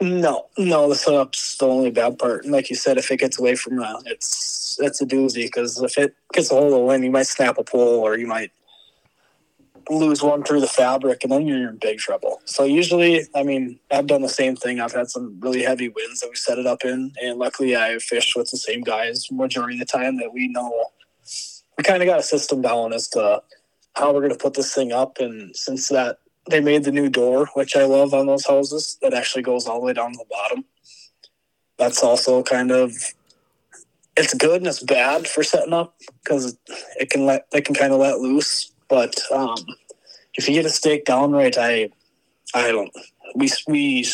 No, 0.00 0.46
no, 0.58 0.88
the 0.88 0.96
setup's 0.96 1.56
the 1.56 1.66
only 1.66 1.90
bad 1.90 2.18
part. 2.18 2.44
And 2.44 2.52
like 2.52 2.68
you 2.68 2.76
said, 2.76 2.98
if 2.98 3.10
it 3.10 3.18
gets 3.18 3.38
away 3.38 3.54
from 3.54 3.76
that, 3.76 4.02
it's 4.06 4.76
that's 4.76 5.00
a 5.00 5.06
doozy 5.06 5.44
because 5.44 5.80
if 5.80 5.96
it 5.96 6.14
gets 6.32 6.50
a 6.50 6.54
hold 6.54 6.72
of 6.72 6.80
wind, 6.80 7.04
you 7.04 7.10
might 7.10 7.26
snap 7.26 7.58
a 7.58 7.64
pole 7.64 8.00
or 8.00 8.18
you 8.18 8.26
might 8.26 8.50
lose 9.90 10.22
one 10.22 10.42
through 10.42 10.60
the 10.60 10.66
fabric, 10.66 11.22
and 11.22 11.32
then 11.32 11.46
you're 11.46 11.68
in 11.68 11.76
big 11.76 11.98
trouble. 11.98 12.40
So 12.44 12.64
usually, 12.64 13.22
I 13.34 13.42
mean, 13.42 13.78
I've 13.90 14.06
done 14.06 14.22
the 14.22 14.28
same 14.28 14.56
thing. 14.56 14.80
I've 14.80 14.92
had 14.92 15.10
some 15.10 15.38
really 15.40 15.62
heavy 15.62 15.88
winds 15.88 16.20
that 16.20 16.30
we 16.30 16.36
set 16.36 16.58
it 16.58 16.66
up 16.66 16.84
in, 16.84 17.12
and 17.22 17.38
luckily, 17.38 17.76
I 17.76 17.98
fished 17.98 18.36
with 18.36 18.50
the 18.50 18.56
same 18.56 18.82
guys 18.82 19.30
majority 19.30 19.76
of 19.76 19.80
the 19.80 19.98
time 19.98 20.16
that 20.18 20.32
we 20.32 20.48
know. 20.48 20.86
We 21.76 21.84
kind 21.84 22.02
of 22.02 22.06
got 22.06 22.20
a 22.20 22.22
system 22.22 22.62
down 22.62 22.92
as 22.92 23.08
to 23.08 23.42
how 23.94 24.12
we're 24.12 24.20
going 24.20 24.32
to 24.32 24.38
put 24.38 24.54
this 24.54 24.74
thing 24.74 24.92
up, 24.92 25.18
and 25.18 25.54
since 25.56 25.88
that 25.88 26.18
they 26.50 26.60
made 26.60 26.84
the 26.84 26.92
new 26.92 27.08
door, 27.08 27.48
which 27.54 27.76
I 27.76 27.84
love 27.84 28.12
on 28.12 28.26
those 28.26 28.46
houses, 28.46 28.98
that 29.02 29.14
actually 29.14 29.42
goes 29.42 29.66
all 29.66 29.80
the 29.80 29.86
way 29.86 29.92
down 29.92 30.12
to 30.12 30.18
the 30.18 30.24
bottom. 30.30 30.64
That's 31.78 32.02
also 32.02 32.42
kind 32.42 32.70
of 32.70 32.92
it's 34.16 34.34
good 34.34 34.58
and 34.58 34.66
it's 34.66 34.82
bad 34.82 35.26
for 35.26 35.42
setting 35.42 35.72
up 35.72 35.96
because 36.22 36.56
it 37.00 37.10
can 37.10 37.26
let 37.26 37.50
they 37.50 37.60
can 37.60 37.74
kind 37.74 37.92
of 37.92 38.00
let 38.00 38.18
loose. 38.18 38.70
But 38.94 39.20
um, 39.32 39.56
if 40.34 40.46
you 40.48 40.54
get 40.54 40.66
a 40.66 40.70
stake 40.70 41.04
down 41.04 41.32
right, 41.32 41.56
I 41.58 41.90
I 42.54 42.70
don't 42.70 42.92
we 43.34 43.50
we 43.66 44.06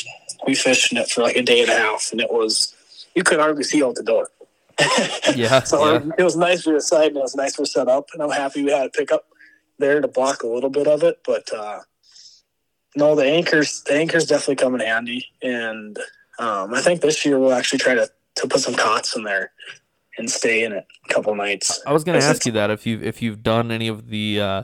we 0.46 0.54
fished 0.54 0.90
in 0.90 0.96
it 0.96 1.10
for 1.10 1.20
like 1.20 1.36
a 1.36 1.42
day 1.42 1.60
and 1.60 1.68
a 1.68 1.76
half, 1.76 2.08
and 2.12 2.18
it 2.18 2.32
was 2.32 2.74
you 3.14 3.22
could 3.22 3.40
hardly 3.40 3.62
see 3.62 3.84
out 3.84 3.96
the 3.96 4.02
door. 4.02 4.30
yeah. 5.36 5.62
so 5.64 5.76
yeah. 5.84 6.10
it 6.16 6.22
was 6.22 6.36
nice 6.36 6.62
for 6.62 6.72
the 6.72 6.80
side, 6.80 7.08
and 7.08 7.18
it 7.18 7.20
was 7.28 7.36
nice 7.36 7.56
for 7.56 7.66
set 7.66 7.88
up, 7.88 8.08
and 8.14 8.22
I'm 8.22 8.30
happy 8.30 8.64
we 8.64 8.70
had 8.70 8.86
a 8.86 8.88
pickup 8.88 9.26
there 9.78 10.00
to 10.00 10.08
block 10.08 10.42
a 10.44 10.46
little 10.46 10.70
bit 10.70 10.86
of 10.86 11.02
it, 11.02 11.20
but. 11.26 11.52
uh 11.52 11.80
no, 12.96 13.14
the 13.14 13.24
anchors 13.24 13.84
the 13.84 13.94
anchors 13.94 14.26
definitely 14.26 14.56
come 14.56 14.74
in 14.74 14.80
handy, 14.80 15.28
and 15.42 15.96
um, 16.40 16.74
I 16.74 16.80
think 16.82 17.00
this 17.00 17.24
year 17.24 17.38
we'll 17.38 17.52
actually 17.52 17.78
try 17.78 17.94
to 17.94 18.10
to 18.34 18.48
put 18.48 18.62
some 18.62 18.74
cots 18.74 19.14
in 19.14 19.22
there 19.22 19.52
and 20.20 20.30
stay 20.30 20.62
in 20.62 20.72
it 20.72 20.86
a 21.04 21.12
couple 21.12 21.34
nights. 21.34 21.80
I 21.84 21.92
was 21.92 22.04
going 22.04 22.20
to 22.20 22.24
ask 22.24 22.46
you 22.46 22.52
that 22.52 22.70
if 22.70 22.86
you 22.86 23.00
if 23.02 23.20
you've 23.20 23.42
done 23.42 23.72
any 23.72 23.88
of 23.88 24.08
the. 24.08 24.40
Uh, 24.40 24.62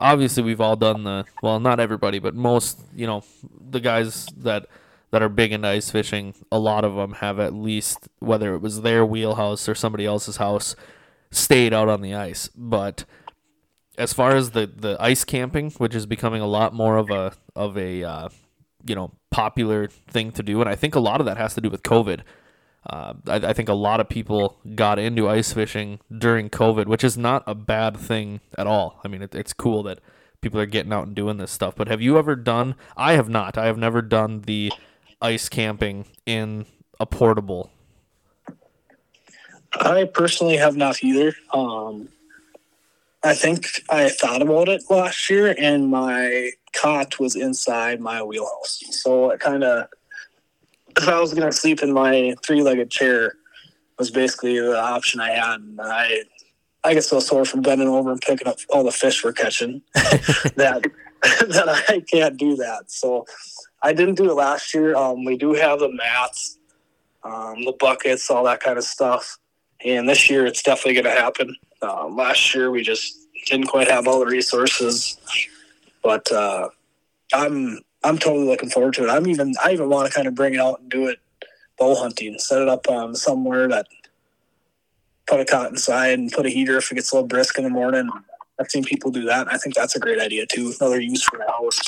obviously, 0.00 0.42
we've 0.42 0.60
all 0.60 0.76
done 0.76 1.04
the 1.04 1.24
well, 1.42 1.58
not 1.60 1.80
everybody, 1.80 2.18
but 2.18 2.34
most 2.34 2.80
you 2.94 3.06
know 3.06 3.24
the 3.70 3.80
guys 3.80 4.26
that 4.36 4.66
that 5.10 5.22
are 5.22 5.28
big 5.28 5.52
into 5.52 5.68
ice 5.68 5.90
fishing, 5.90 6.34
a 6.52 6.58
lot 6.58 6.84
of 6.84 6.94
them 6.94 7.14
have 7.14 7.40
at 7.40 7.54
least 7.54 8.08
whether 8.18 8.54
it 8.54 8.60
was 8.60 8.82
their 8.82 9.04
wheelhouse 9.04 9.68
or 9.68 9.74
somebody 9.74 10.06
else's 10.06 10.36
house 10.36 10.76
stayed 11.30 11.72
out 11.72 11.88
on 11.88 12.00
the 12.00 12.14
ice. 12.14 12.48
But 12.54 13.04
as 13.98 14.12
far 14.12 14.36
as 14.36 14.52
the, 14.52 14.66
the 14.66 14.96
ice 15.00 15.24
camping, 15.24 15.70
which 15.72 15.94
is 15.94 16.06
becoming 16.06 16.40
a 16.40 16.46
lot 16.46 16.74
more 16.74 16.96
of 16.96 17.10
a 17.10 17.32
of 17.56 17.76
a 17.76 18.04
uh, 18.04 18.28
you 18.86 18.94
know 18.94 19.12
popular 19.30 19.88
thing 19.88 20.32
to 20.32 20.42
do, 20.42 20.60
and 20.60 20.68
I 20.68 20.74
think 20.74 20.94
a 20.94 21.00
lot 21.00 21.20
of 21.20 21.26
that 21.26 21.36
has 21.36 21.54
to 21.54 21.60
do 21.60 21.70
with 21.70 21.82
COVID. 21.82 22.20
Uh, 22.88 23.14
I, 23.26 23.36
I, 23.36 23.52
think 23.52 23.68
a 23.68 23.74
lot 23.74 24.00
of 24.00 24.08
people 24.08 24.58
got 24.74 24.98
into 24.98 25.28
ice 25.28 25.52
fishing 25.52 26.00
during 26.16 26.48
COVID, 26.48 26.86
which 26.86 27.04
is 27.04 27.18
not 27.18 27.42
a 27.46 27.54
bad 27.54 27.96
thing 27.96 28.40
at 28.56 28.66
all. 28.66 29.00
I 29.04 29.08
mean, 29.08 29.20
it, 29.20 29.34
it's 29.34 29.52
cool 29.52 29.82
that 29.82 30.00
people 30.40 30.58
are 30.58 30.66
getting 30.66 30.92
out 30.92 31.06
and 31.06 31.14
doing 31.14 31.36
this 31.36 31.50
stuff. 31.50 31.74
But 31.76 31.88
have 31.88 32.00
you 32.00 32.18
ever 32.18 32.34
done? 32.34 32.74
I 32.96 33.12
have 33.12 33.28
not. 33.28 33.58
I 33.58 33.66
have 33.66 33.76
never 33.76 34.00
done 34.00 34.42
the 34.42 34.72
ice 35.20 35.50
camping 35.50 36.06
in 36.24 36.64
a 36.98 37.04
portable. 37.04 37.70
I 39.72 40.04
personally 40.04 40.56
have 40.56 40.76
not 40.76 41.04
either. 41.04 41.34
Um, 41.52 42.08
I 43.22 43.34
think 43.34 43.82
I 43.90 44.08
thought 44.08 44.42
about 44.42 44.68
it 44.68 44.82
last 44.88 45.28
year, 45.28 45.54
and 45.58 45.90
my 45.90 46.50
cot 46.72 47.20
was 47.20 47.36
inside 47.36 48.00
my 48.00 48.22
wheelhouse. 48.22 48.82
So 48.90 49.30
it 49.30 49.40
kind 49.40 49.62
of, 49.62 49.88
if 51.02 51.08
I 51.08 51.20
was 51.20 51.32
to 51.32 51.52
sleep 51.52 51.82
in 51.82 51.92
my 51.92 52.34
three-legged 52.44 52.90
chair, 52.90 53.34
was 53.98 54.10
basically 54.10 54.58
the 54.58 54.78
option 54.78 55.20
I 55.20 55.30
had. 55.30 55.60
And 55.60 55.80
I, 55.80 56.22
I 56.82 56.94
get 56.94 57.04
so 57.04 57.20
sore 57.20 57.44
from 57.44 57.62
bending 57.62 57.88
over 57.88 58.10
and 58.10 58.20
picking 58.20 58.48
up 58.48 58.58
all 58.70 58.82
the 58.82 58.90
fish 58.90 59.22
we're 59.22 59.32
catching 59.32 59.82
that 59.94 60.84
that 61.22 61.84
I 61.88 62.00
can't 62.00 62.36
do 62.38 62.56
that. 62.56 62.90
So 62.90 63.26
I 63.82 63.92
didn't 63.92 64.14
do 64.14 64.30
it 64.30 64.34
last 64.34 64.72
year. 64.72 64.96
Um, 64.96 65.24
we 65.24 65.36
do 65.36 65.52
have 65.52 65.78
the 65.78 65.92
mats, 65.92 66.58
um, 67.24 67.64
the 67.64 67.74
buckets, 67.78 68.30
all 68.30 68.44
that 68.44 68.60
kind 68.60 68.78
of 68.78 68.84
stuff. 68.84 69.38
And 69.84 70.08
this 70.08 70.30
year, 70.30 70.46
it's 70.46 70.62
definitely 70.62 70.94
going 70.94 71.14
to 71.14 71.20
happen. 71.20 71.56
Um, 71.82 72.16
last 72.16 72.54
year, 72.54 72.70
we 72.70 72.82
just 72.82 73.18
didn't 73.46 73.66
quite 73.66 73.88
have 73.88 74.06
all 74.06 74.20
the 74.20 74.26
resources, 74.26 75.18
but 76.02 76.30
uh, 76.32 76.68
I'm 77.32 77.80
I'm 78.02 78.18
totally 78.18 78.46
looking 78.46 78.70
forward 78.70 78.94
to 78.94 79.04
it. 79.04 79.10
I'm 79.10 79.26
even 79.26 79.54
I 79.62 79.72
even 79.72 79.88
want 79.88 80.08
to 80.08 80.14
kind 80.14 80.26
of 80.26 80.34
bring 80.34 80.54
it 80.54 80.60
out 80.60 80.80
and 80.80 80.90
do 80.90 81.08
it 81.08 81.18
bow 81.78 81.94
hunting, 81.94 82.38
set 82.38 82.60
it 82.60 82.68
up 82.68 82.88
um, 82.88 83.14
somewhere 83.14 83.66
that 83.68 83.86
put 85.26 85.40
a 85.40 85.44
cot 85.44 85.70
inside 85.70 86.18
and 86.18 86.30
put 86.30 86.46
a 86.46 86.50
heater 86.50 86.76
if 86.76 86.90
it 86.92 86.96
gets 86.96 87.10
a 87.12 87.16
little 87.16 87.28
brisk 87.28 87.58
in 87.58 87.64
the 87.64 87.70
morning. 87.70 88.08
I've 88.60 88.70
seen 88.70 88.84
people 88.84 89.10
do 89.10 89.24
that. 89.24 89.50
I 89.50 89.56
think 89.56 89.74
that's 89.74 89.96
a 89.96 89.98
great 89.98 90.20
idea 90.20 90.46
too. 90.46 90.72
Another 90.78 91.00
use 91.00 91.22
for 91.22 91.38
the 91.38 91.50
house. 91.50 91.80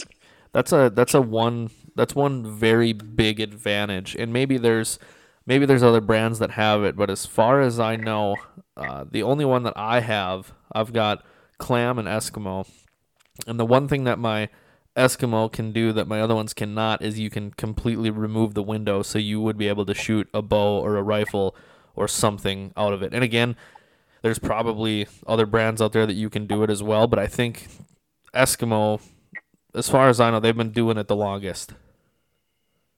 That's 0.53 0.73
a 0.73 0.91
that's 0.95 1.15
a 1.15 1.21
one 1.21 1.71
that's 1.95 2.15
one 2.15 2.47
very 2.47 2.93
big 2.93 3.41
advantage, 3.41 4.15
and 4.15 4.33
maybe 4.33 4.59
there's 4.59 4.99
maybe 5.47 5.67
there's 5.67 5.83
other 5.83 6.01
brands 6.01 6.39
that 6.39 6.53
have 6.53 6.85
it, 6.85 6.97
but 6.97 7.11
as 7.11 7.27
far 7.27 7.61
as 7.61 7.79
I 7.79 7.97
know, 7.97 8.37
uh, 8.77 9.05
the 9.11 9.23
only 9.23 9.45
one 9.45 9.63
that 9.65 9.75
I 9.77 10.01
have, 10.01 10.53
I've 10.73 10.93
got 10.93 11.25
Clam 11.59 11.99
and 11.99 12.09
Eskimo, 12.09 12.69
and 13.47 13.59
the 13.59 13.67
one 13.67 13.89
thing 13.89 14.05
that 14.05 14.19
my 14.19 14.49
Eskimo 14.97 15.51
can 15.51 15.73
do 15.73 15.93
that 15.93 16.07
my 16.07 16.21
other 16.21 16.35
ones 16.35 16.53
cannot 16.53 17.03
is 17.03 17.19
you 17.19 17.31
can 17.31 17.51
completely 17.53 18.11
remove 18.11 18.55
the 18.55 18.63
window, 18.63 19.03
so 19.03 19.19
you 19.19 19.41
would 19.41 19.57
be 19.57 19.69
able 19.69 19.87
to 19.87 19.95
shoot 19.95 20.29
a 20.35 20.43
bow 20.43 20.79
or 20.79 20.97
a 20.97 21.03
rifle 21.03 21.57
or 21.97 22.07
something 22.07 22.73
out 22.77 22.93
of 22.93 23.03
it. 23.03 23.15
And 23.15 23.25
again, 23.25 23.57
there's 24.23 24.39
probably 24.39 25.07
other 25.27 25.47
brands 25.47 25.81
out 25.81 25.93
there 25.93 26.07
that 26.07 26.15
you 26.15 26.31
can 26.31 26.47
do 26.47 26.63
it 26.63 26.71
as 26.71 26.83
well, 26.83 27.07
but 27.07 27.19
I 27.19 27.27
think 27.27 27.69
Eskimo, 28.35 29.01
as 29.75 29.89
far 29.89 30.09
as 30.09 30.21
I 30.21 30.31
know, 30.31 30.41
they've 30.41 30.57
been 30.57 30.73
doing 30.73 30.99
it 30.99 31.09
the 31.09 31.17
longest. 31.17 31.75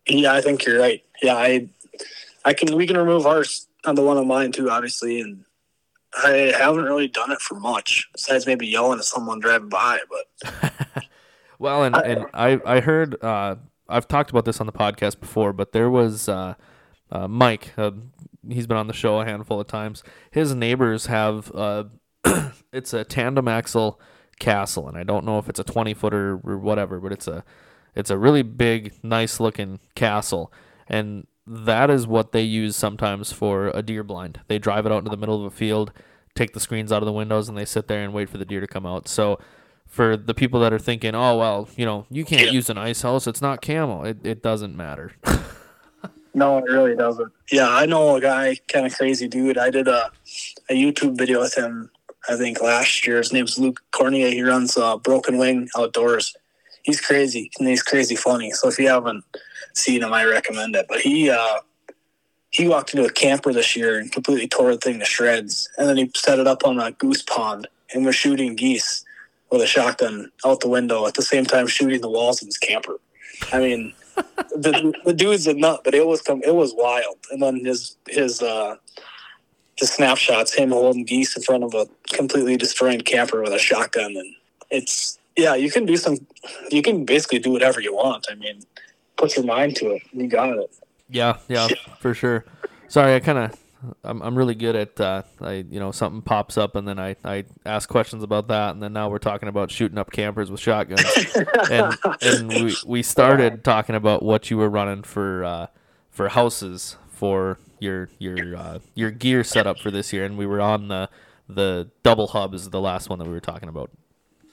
Yeah, 0.06 0.34
I 0.34 0.40
think 0.40 0.66
you're 0.66 0.78
right. 0.78 1.02
Yeah, 1.22 1.36
I 1.36 1.68
I 2.44 2.52
can 2.52 2.76
we 2.76 2.86
can 2.86 2.98
remove 2.98 3.26
ours 3.26 3.68
on 3.84 3.94
the 3.94 4.02
one 4.02 4.18
on 4.18 4.26
mine 4.26 4.52
too, 4.52 4.70
obviously, 4.70 5.20
and 5.20 5.44
I 6.16 6.52
haven't 6.56 6.84
really 6.84 7.08
done 7.08 7.32
it 7.32 7.40
for 7.40 7.58
much 7.58 8.08
besides 8.12 8.46
maybe 8.46 8.66
yelling 8.66 8.98
at 8.98 9.04
someone 9.04 9.40
driving 9.40 9.70
by. 9.70 9.98
But 10.10 11.03
well, 11.64 11.82
and 11.82 11.96
and 11.96 12.26
I 12.34 12.60
I 12.66 12.80
heard 12.80 13.22
uh, 13.24 13.56
I've 13.88 14.06
talked 14.06 14.28
about 14.28 14.44
this 14.44 14.60
on 14.60 14.66
the 14.66 14.72
podcast 14.72 15.18
before, 15.18 15.54
but 15.54 15.72
there 15.72 15.88
was 15.88 16.28
uh, 16.28 16.54
uh, 17.10 17.26
Mike. 17.26 17.72
Uh, 17.78 17.92
he's 18.46 18.66
been 18.66 18.76
on 18.76 18.86
the 18.86 18.92
show 18.92 19.18
a 19.20 19.24
handful 19.24 19.58
of 19.60 19.66
times. 19.66 20.02
His 20.30 20.54
neighbors 20.54 21.06
have 21.06 21.50
uh, 21.54 21.84
it's 22.72 22.92
a 22.92 23.02
tandem 23.02 23.48
axle 23.48 23.98
castle, 24.38 24.86
and 24.88 24.98
I 24.98 25.04
don't 25.04 25.24
know 25.24 25.38
if 25.38 25.48
it's 25.48 25.58
a 25.58 25.64
twenty 25.64 25.94
footer 25.94 26.38
or 26.44 26.58
whatever, 26.58 27.00
but 27.00 27.12
it's 27.12 27.26
a 27.26 27.42
it's 27.94 28.10
a 28.10 28.18
really 28.18 28.42
big, 28.42 28.92
nice 29.02 29.40
looking 29.40 29.80
castle, 29.94 30.52
and 30.86 31.26
that 31.46 31.88
is 31.88 32.06
what 32.06 32.32
they 32.32 32.42
use 32.42 32.76
sometimes 32.76 33.32
for 33.32 33.68
a 33.68 33.80
deer 33.80 34.02
blind. 34.02 34.40
They 34.48 34.58
drive 34.58 34.84
it 34.84 34.92
out 34.92 34.98
into 34.98 35.10
the 35.10 35.16
middle 35.16 35.40
of 35.40 35.50
a 35.50 35.56
field, 35.56 35.92
take 36.34 36.52
the 36.52 36.60
screens 36.60 36.92
out 36.92 37.02
of 37.02 37.06
the 37.06 37.12
windows, 37.12 37.48
and 37.48 37.56
they 37.56 37.64
sit 37.64 37.88
there 37.88 38.04
and 38.04 38.12
wait 38.12 38.28
for 38.28 38.36
the 38.36 38.44
deer 38.44 38.60
to 38.60 38.66
come 38.66 38.84
out. 38.84 39.08
So, 39.08 39.38
for 39.88 40.16
the 40.16 40.34
people 40.34 40.60
that 40.60 40.72
are 40.72 40.78
thinking, 40.78 41.14
oh 41.14 41.38
well, 41.38 41.68
you 41.76 41.84
know, 41.84 42.06
you 42.10 42.24
can't 42.24 42.46
yeah. 42.46 42.52
use 42.52 42.68
an 42.68 42.78
ice 42.78 43.02
house, 43.02 43.26
it's 43.26 43.42
not 43.42 43.60
camel. 43.60 44.04
It 44.04 44.18
it 44.24 44.42
doesn't 44.42 44.76
matter. 44.76 45.12
no, 46.34 46.58
it 46.58 46.64
really 46.64 46.96
doesn't. 46.96 47.32
Yeah, 47.50 47.68
I 47.68 47.86
know 47.86 48.16
a 48.16 48.20
guy, 48.20 48.56
kind 48.68 48.86
of 48.86 48.94
crazy 48.94 49.28
dude. 49.28 49.58
I 49.58 49.70
did 49.70 49.88
a 49.88 50.10
a 50.68 50.74
YouTube 50.74 51.16
video 51.16 51.40
with 51.40 51.54
him. 51.54 51.90
I 52.28 52.36
think 52.36 52.62
last 52.62 53.06
year. 53.06 53.18
His 53.18 53.32
name's 53.32 53.58
Luke 53.58 53.82
Cornier. 53.92 54.32
He 54.32 54.42
runs 54.42 54.76
uh, 54.76 54.96
Broken 54.96 55.36
Wing 55.36 55.68
Outdoors. 55.76 56.34
He's 56.82 57.00
crazy 57.00 57.50
and 57.58 57.68
he's 57.68 57.82
crazy 57.82 58.16
funny. 58.16 58.50
So 58.50 58.68
if 58.68 58.78
you 58.78 58.88
haven't 58.88 59.24
seen 59.74 60.02
him, 60.02 60.12
I 60.12 60.24
recommend 60.24 60.74
it. 60.74 60.86
But 60.88 61.00
he 61.00 61.30
uh, 61.30 61.58
he 62.50 62.68
walked 62.68 62.94
into 62.94 63.06
a 63.06 63.12
camper 63.12 63.52
this 63.52 63.76
year 63.76 63.98
and 63.98 64.10
completely 64.10 64.48
tore 64.48 64.72
the 64.72 64.78
thing 64.78 64.98
to 65.00 65.04
shreds. 65.04 65.68
And 65.76 65.88
then 65.88 65.96
he 65.96 66.10
set 66.14 66.38
it 66.38 66.46
up 66.46 66.64
on 66.64 66.78
a 66.78 66.92
goose 66.92 67.22
pond 67.22 67.68
and 67.92 68.06
was 68.06 68.14
shooting 68.14 68.54
geese 68.54 69.04
with 69.50 69.62
a 69.62 69.66
shotgun 69.66 70.30
out 70.44 70.60
the 70.60 70.68
window 70.68 71.06
at 71.06 71.14
the 71.14 71.22
same 71.22 71.44
time 71.44 71.66
shooting 71.66 72.00
the 72.00 72.10
walls 72.10 72.42
of 72.42 72.46
his 72.46 72.58
camper. 72.58 72.98
I 73.52 73.58
mean, 73.58 73.94
the, 74.16 74.94
the 75.04 75.12
dude's 75.12 75.46
a 75.46 75.54
nut, 75.54 75.82
but 75.84 75.94
it 75.94 76.06
was 76.06 76.22
come, 76.22 76.42
it 76.44 76.54
was 76.54 76.74
wild. 76.74 77.18
And 77.30 77.42
then 77.42 77.64
his 77.64 77.96
his 78.08 78.42
uh, 78.42 78.76
his 79.76 79.90
snapshots, 79.90 80.54
him 80.54 80.70
holding 80.70 81.04
geese 81.04 81.36
in 81.36 81.42
front 81.42 81.64
of 81.64 81.74
a 81.74 81.86
completely 82.14 82.56
destroyed 82.56 83.04
camper 83.04 83.42
with 83.42 83.52
a 83.52 83.58
shotgun, 83.58 84.16
and 84.16 84.34
it's 84.70 85.18
yeah, 85.36 85.54
you 85.54 85.70
can 85.70 85.84
do 85.84 85.96
some, 85.96 86.18
you 86.70 86.80
can 86.80 87.04
basically 87.04 87.40
do 87.40 87.50
whatever 87.50 87.80
you 87.80 87.94
want. 87.94 88.26
I 88.30 88.36
mean, 88.36 88.62
put 89.16 89.36
your 89.36 89.44
mind 89.44 89.76
to 89.76 89.90
it. 89.92 90.02
You 90.12 90.28
got 90.28 90.58
it. 90.58 90.70
Yeah, 91.08 91.38
yeah, 91.48 91.68
for 91.98 92.14
sure. 92.14 92.44
Sorry, 92.88 93.14
I 93.14 93.20
kind 93.20 93.38
of 93.38 93.58
I'm 94.02 94.22
I'm 94.22 94.36
really 94.36 94.54
good 94.54 94.76
at 94.76 95.00
uh, 95.00 95.22
I 95.40 95.64
you 95.68 95.80
know 95.80 95.90
something 95.92 96.22
pops 96.22 96.56
up 96.56 96.76
and 96.76 96.86
then 96.86 96.98
I, 96.98 97.16
I 97.24 97.44
ask 97.64 97.88
questions 97.88 98.22
about 98.22 98.48
that 98.48 98.70
and 98.70 98.82
then 98.82 98.92
now 98.92 99.08
we're 99.08 99.18
talking 99.18 99.48
about 99.48 99.70
shooting 99.70 99.98
up 99.98 100.10
campers 100.10 100.50
with 100.50 100.60
shotguns 100.60 101.02
and 101.70 101.96
and 102.22 102.48
we 102.48 102.76
we 102.86 103.02
started 103.02 103.64
talking 103.64 103.94
about 103.94 104.22
what 104.22 104.50
you 104.50 104.56
were 104.56 104.70
running 104.70 105.02
for 105.02 105.44
uh, 105.44 105.66
for 106.10 106.28
houses 106.28 106.96
for 107.08 107.58
your 107.78 108.08
your 108.18 108.56
uh, 108.56 108.78
your 108.94 109.10
gear 109.10 109.44
setup 109.44 109.78
for 109.78 109.90
this 109.90 110.12
year 110.12 110.24
and 110.24 110.36
we 110.38 110.46
were 110.46 110.60
on 110.60 110.88
the 110.88 111.08
the 111.48 111.90
double 112.02 112.28
hub 112.28 112.54
is 112.54 112.70
the 112.70 112.80
last 112.80 113.08
one 113.08 113.18
that 113.18 113.26
we 113.26 113.32
were 113.32 113.40
talking 113.40 113.68
about. 113.68 113.90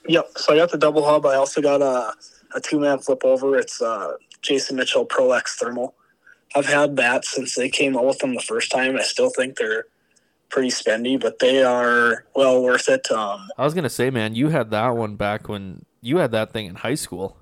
Yep. 0.08 0.32
So 0.36 0.54
I 0.54 0.58
got 0.58 0.72
the 0.72 0.78
double 0.78 1.06
hub. 1.06 1.26
I 1.26 1.36
also 1.36 1.62
got 1.62 1.82
a 1.82 2.13
a 2.54 2.60
two 2.60 2.80
man 2.80 3.00
flip 3.00 3.24
over. 3.24 3.58
It's 3.58 3.82
uh 3.82 4.13
Jason 4.41 4.76
Mitchell 4.76 5.06
Pro 5.06 5.32
X 5.32 5.58
Thermal. 5.58 5.96
I've 6.55 6.65
had 6.65 6.95
that 6.97 7.25
since 7.25 7.55
they 7.55 7.69
came 7.69 7.97
out 7.97 8.05
with 8.05 8.19
them 8.19 8.35
the 8.35 8.41
first 8.41 8.71
time. 8.71 8.97
I 8.97 9.03
still 9.03 9.29
think 9.29 9.57
they're 9.57 9.85
pretty 10.49 10.69
spendy, 10.69 11.19
but 11.19 11.39
they 11.39 11.63
are 11.63 12.25
well 12.35 12.61
worth 12.61 12.89
it. 12.89 13.09
Um, 13.09 13.47
I 13.57 13.63
was 13.63 13.73
gonna 13.73 13.89
say, 13.89 14.09
man, 14.09 14.35
you 14.35 14.49
had 14.49 14.69
that 14.71 14.89
one 14.89 15.15
back 15.15 15.47
when 15.47 15.85
you 16.01 16.17
had 16.17 16.31
that 16.31 16.51
thing 16.51 16.65
in 16.65 16.75
high 16.75 16.95
school. 16.95 17.37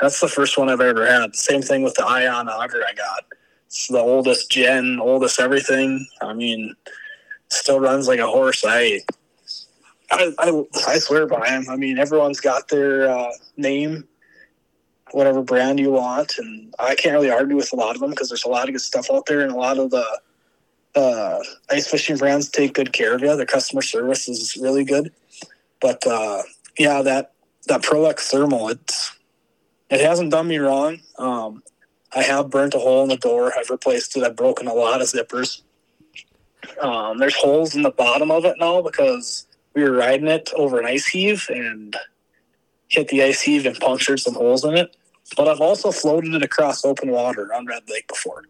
That's 0.00 0.20
the 0.20 0.28
first 0.28 0.56
one 0.58 0.68
I've 0.68 0.80
ever 0.80 1.06
had. 1.06 1.36
Same 1.36 1.62
thing 1.62 1.82
with 1.82 1.94
the 1.94 2.04
Ion 2.04 2.48
Auger 2.48 2.82
I 2.88 2.94
got. 2.94 3.24
It's 3.66 3.86
the 3.88 3.98
oldest 3.98 4.50
gen, 4.50 4.98
oldest 5.00 5.38
everything. 5.38 6.04
I 6.22 6.32
mean, 6.32 6.74
still 7.50 7.78
runs 7.78 8.08
like 8.08 8.18
a 8.18 8.26
horse. 8.26 8.64
I, 8.66 9.00
I, 10.10 10.32
I, 10.38 10.64
I 10.88 10.98
swear 10.98 11.26
by 11.26 11.48
him. 11.48 11.66
I 11.70 11.76
mean, 11.76 11.98
everyone's 11.98 12.40
got 12.40 12.68
their 12.68 13.10
uh, 13.10 13.30
name 13.56 14.08
whatever 15.12 15.42
brand 15.42 15.78
you 15.80 15.90
want. 15.90 16.38
And 16.38 16.74
I 16.78 16.94
can't 16.94 17.14
really 17.14 17.30
argue 17.30 17.56
with 17.56 17.72
a 17.72 17.76
lot 17.76 17.94
of 17.94 18.00
them 18.00 18.10
because 18.10 18.28
there's 18.28 18.44
a 18.44 18.48
lot 18.48 18.68
of 18.68 18.74
good 18.74 18.80
stuff 18.80 19.10
out 19.10 19.26
there, 19.26 19.40
and 19.40 19.52
a 19.52 19.56
lot 19.56 19.78
of 19.78 19.90
the 19.90 20.20
uh, 20.94 21.38
ice 21.70 21.88
fishing 21.88 22.16
brands 22.16 22.48
take 22.48 22.74
good 22.74 22.92
care 22.92 23.14
of 23.14 23.22
you. 23.22 23.36
Their 23.36 23.46
customer 23.46 23.82
service 23.82 24.28
is 24.28 24.56
really 24.56 24.84
good. 24.84 25.12
But 25.80 26.06
uh, 26.06 26.42
yeah, 26.78 27.02
that 27.02 27.32
that 27.68 27.82
Pro 27.82 28.06
X 28.06 28.30
thermal, 28.30 28.68
it's 28.68 29.16
it 29.90 30.00
hasn't 30.00 30.30
done 30.30 30.48
me 30.48 30.58
wrong. 30.58 31.00
Um, 31.18 31.62
I 32.12 32.22
have 32.22 32.50
burnt 32.50 32.74
a 32.74 32.78
hole 32.78 33.02
in 33.02 33.08
the 33.08 33.16
door. 33.16 33.52
I've 33.56 33.70
replaced 33.70 34.16
it. 34.16 34.24
I've 34.24 34.36
broken 34.36 34.66
a 34.66 34.74
lot 34.74 35.00
of 35.00 35.08
zippers. 35.08 35.62
Um, 36.80 37.18
there's 37.18 37.36
holes 37.36 37.74
in 37.74 37.82
the 37.82 37.90
bottom 37.90 38.30
of 38.30 38.44
it 38.44 38.56
now 38.58 38.82
because 38.82 39.46
we 39.74 39.82
were 39.82 39.92
riding 39.92 40.26
it 40.26 40.50
over 40.54 40.78
an 40.78 40.86
ice 40.86 41.06
heave 41.06 41.46
and 41.48 41.96
hit 42.88 43.08
the 43.08 43.22
ice 43.22 43.40
heave 43.40 43.66
and 43.66 43.78
punctured 43.78 44.20
some 44.20 44.34
holes 44.34 44.64
in 44.64 44.76
it. 44.76 44.96
But 45.36 45.48
I've 45.48 45.60
also 45.60 45.90
floated 45.90 46.34
it 46.34 46.42
across 46.42 46.84
open 46.84 47.10
water 47.10 47.52
on 47.54 47.66
Red 47.66 47.82
Lake 47.88 48.08
before, 48.08 48.44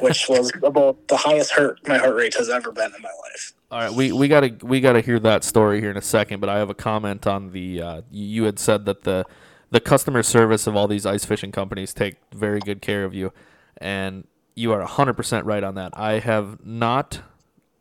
which 0.00 0.26
was 0.28 0.52
about 0.62 1.08
the 1.08 1.16
highest 1.16 1.52
hurt 1.52 1.86
my 1.86 1.98
heart 1.98 2.14
rate 2.14 2.34
has 2.34 2.48
ever 2.48 2.72
been 2.72 2.92
in 2.94 3.02
my 3.02 3.08
life. 3.08 3.52
All 3.70 3.80
right, 3.80 3.92
we, 3.92 4.12
we 4.12 4.28
gotta 4.28 4.56
we 4.62 4.80
gotta 4.80 5.00
hear 5.00 5.18
that 5.20 5.42
story 5.44 5.80
here 5.80 5.90
in 5.90 5.96
a 5.96 6.02
second, 6.02 6.40
but 6.40 6.48
I 6.48 6.58
have 6.58 6.70
a 6.70 6.74
comment 6.74 7.26
on 7.26 7.50
the 7.50 7.82
uh, 7.82 8.02
you 8.10 8.44
had 8.44 8.58
said 8.58 8.84
that 8.86 9.02
the 9.02 9.24
the 9.70 9.80
customer 9.80 10.22
service 10.22 10.66
of 10.66 10.76
all 10.76 10.86
these 10.86 11.04
ice 11.04 11.24
fishing 11.24 11.50
companies 11.50 11.92
take 11.92 12.16
very 12.32 12.60
good 12.60 12.80
care 12.80 13.04
of 13.04 13.14
you, 13.14 13.32
and 13.78 14.26
you 14.54 14.72
are 14.72 14.82
hundred 14.82 15.14
percent 15.14 15.44
right 15.44 15.64
on 15.64 15.74
that. 15.74 15.90
I 15.94 16.20
have 16.20 16.64
not 16.64 17.22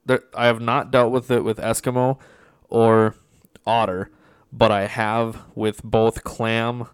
there, 0.05 0.23
I 0.35 0.47
have 0.47 0.59
not 0.59 0.91
dealt 0.91 1.11
with 1.11 1.29
it 1.29 1.43
with 1.43 1.57
Eskimo 1.59 2.17
or 2.69 3.15
Otter, 3.65 4.09
but 4.51 4.71
I 4.71 4.87
have 4.87 5.43
with 5.53 5.83
both 5.83 6.23
Clam 6.23 6.87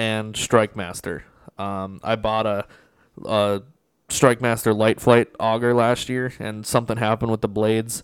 and 0.00 0.34
StrikeMaster. 0.34 1.22
Um, 1.58 2.00
I 2.02 2.16
bought 2.16 2.46
a, 2.46 2.66
a 3.24 3.62
StrikeMaster 4.08 4.74
Light 4.74 5.00
Flight 5.00 5.28
auger 5.38 5.74
last 5.74 6.08
year, 6.08 6.32
and 6.38 6.64
something 6.64 6.96
happened 6.96 7.30
with 7.30 7.42
the 7.42 7.48
blades 7.48 8.02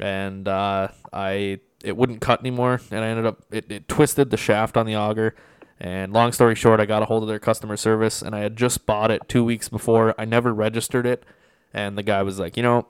and 0.00 0.48
uh, 0.48 0.88
I 1.12 1.60
it 1.84 1.96
wouldn't 1.96 2.20
cut 2.20 2.40
anymore, 2.40 2.80
and 2.90 3.04
I 3.04 3.08
ended 3.08 3.26
up 3.26 3.42
it, 3.50 3.70
it 3.70 3.86
twisted 3.86 4.30
the 4.30 4.36
shaft 4.36 4.76
on 4.76 4.86
the 4.86 4.96
auger. 4.96 5.36
And 5.78 6.12
long 6.12 6.32
story 6.32 6.54
short, 6.54 6.78
I 6.78 6.84
got 6.84 7.02
a 7.02 7.06
hold 7.06 7.22
of 7.22 7.28
their 7.28 7.38
customer 7.38 7.76
service, 7.76 8.20
and 8.20 8.34
I 8.34 8.40
had 8.40 8.56
just 8.56 8.84
bought 8.84 9.10
it 9.10 9.28
two 9.28 9.44
weeks 9.44 9.68
before. 9.68 10.14
I 10.18 10.24
never 10.24 10.52
registered 10.52 11.06
it, 11.06 11.24
and 11.72 11.96
the 11.96 12.02
guy 12.02 12.22
was 12.22 12.38
like, 12.38 12.56
you 12.56 12.62
know, 12.62 12.86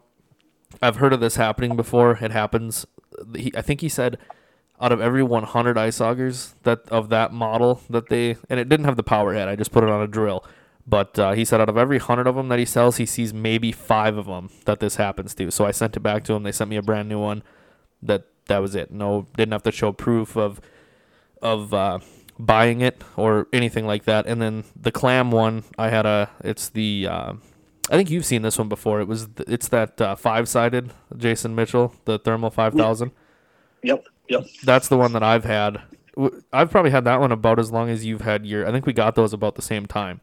I've 0.80 0.96
heard 0.96 1.12
of 1.12 1.20
this 1.20 1.36
happening 1.36 1.76
before. 1.76 2.18
It 2.20 2.30
happens. 2.30 2.86
He, 3.34 3.52
I 3.56 3.62
think 3.62 3.80
he 3.80 3.88
said 3.88 4.18
out 4.80 4.92
of 4.92 5.00
every 5.00 5.22
100 5.22 5.76
ice 5.76 6.00
augers 6.00 6.54
that 6.62 6.88
of 6.88 7.10
that 7.10 7.32
model 7.32 7.82
that 7.90 8.08
they 8.08 8.36
and 8.48 8.58
it 8.58 8.68
didn't 8.68 8.86
have 8.86 8.96
the 8.96 9.02
power 9.02 9.34
head. 9.34 9.48
I 9.48 9.56
just 9.56 9.72
put 9.72 9.84
it 9.84 9.90
on 9.90 10.02
a 10.02 10.06
drill. 10.06 10.44
But 10.86 11.18
uh, 11.18 11.32
he 11.32 11.44
said 11.44 11.60
out 11.60 11.68
of 11.68 11.76
every 11.76 11.98
hundred 11.98 12.26
of 12.26 12.34
them 12.34 12.48
that 12.48 12.58
he 12.58 12.64
sells, 12.64 12.96
he 12.96 13.06
sees 13.06 13.32
maybe 13.32 13.70
five 13.70 14.16
of 14.16 14.26
them 14.26 14.50
that 14.64 14.80
this 14.80 14.96
happens 14.96 15.34
to. 15.36 15.50
So 15.50 15.64
I 15.64 15.70
sent 15.70 15.96
it 15.96 16.00
back 16.00 16.24
to 16.24 16.32
him. 16.32 16.42
They 16.42 16.52
sent 16.52 16.70
me 16.70 16.76
a 16.76 16.82
brand 16.82 17.08
new 17.08 17.20
one. 17.20 17.42
That 18.02 18.24
that 18.46 18.58
was 18.58 18.74
it. 18.74 18.90
No, 18.90 19.26
didn't 19.36 19.52
have 19.52 19.62
to 19.64 19.72
show 19.72 19.92
proof 19.92 20.36
of 20.36 20.60
of 21.42 21.72
uh, 21.74 22.00
buying 22.38 22.80
it 22.80 23.02
or 23.16 23.46
anything 23.52 23.86
like 23.86 24.04
that. 24.04 24.26
And 24.26 24.40
then 24.40 24.64
the 24.74 24.90
clam 24.90 25.30
one, 25.30 25.64
I 25.78 25.90
had 25.90 26.06
a. 26.06 26.30
It's 26.42 26.68
the. 26.70 27.06
Uh, 27.06 27.32
I 27.90 27.96
think 27.96 28.10
you've 28.10 28.24
seen 28.26 28.42
this 28.42 28.58
one 28.58 28.68
before. 28.68 29.00
It 29.00 29.08
was 29.08 29.28
it's 29.46 29.68
that 29.68 30.00
uh, 30.00 30.16
five 30.16 30.48
sided 30.48 30.92
Jason 31.16 31.54
Mitchell, 31.54 31.94
the 32.04 32.18
thermal 32.18 32.50
five 32.50 32.74
thousand. 32.74 33.12
Yep. 33.82 34.04
Yep. 34.30 34.46
That's 34.64 34.88
the 34.88 34.96
one 34.96 35.12
that 35.12 35.22
I've 35.22 35.44
had. 35.44 35.82
I've 36.52 36.70
probably 36.70 36.90
had 36.90 37.04
that 37.04 37.20
one 37.20 37.32
about 37.32 37.58
as 37.58 37.70
long 37.70 37.90
as 37.90 38.04
you've 38.04 38.22
had 38.22 38.46
your. 38.46 38.66
I 38.66 38.72
think 38.72 38.86
we 38.86 38.92
got 38.92 39.14
those 39.14 39.32
about 39.32 39.54
the 39.56 39.62
same 39.62 39.86
time 39.86 40.20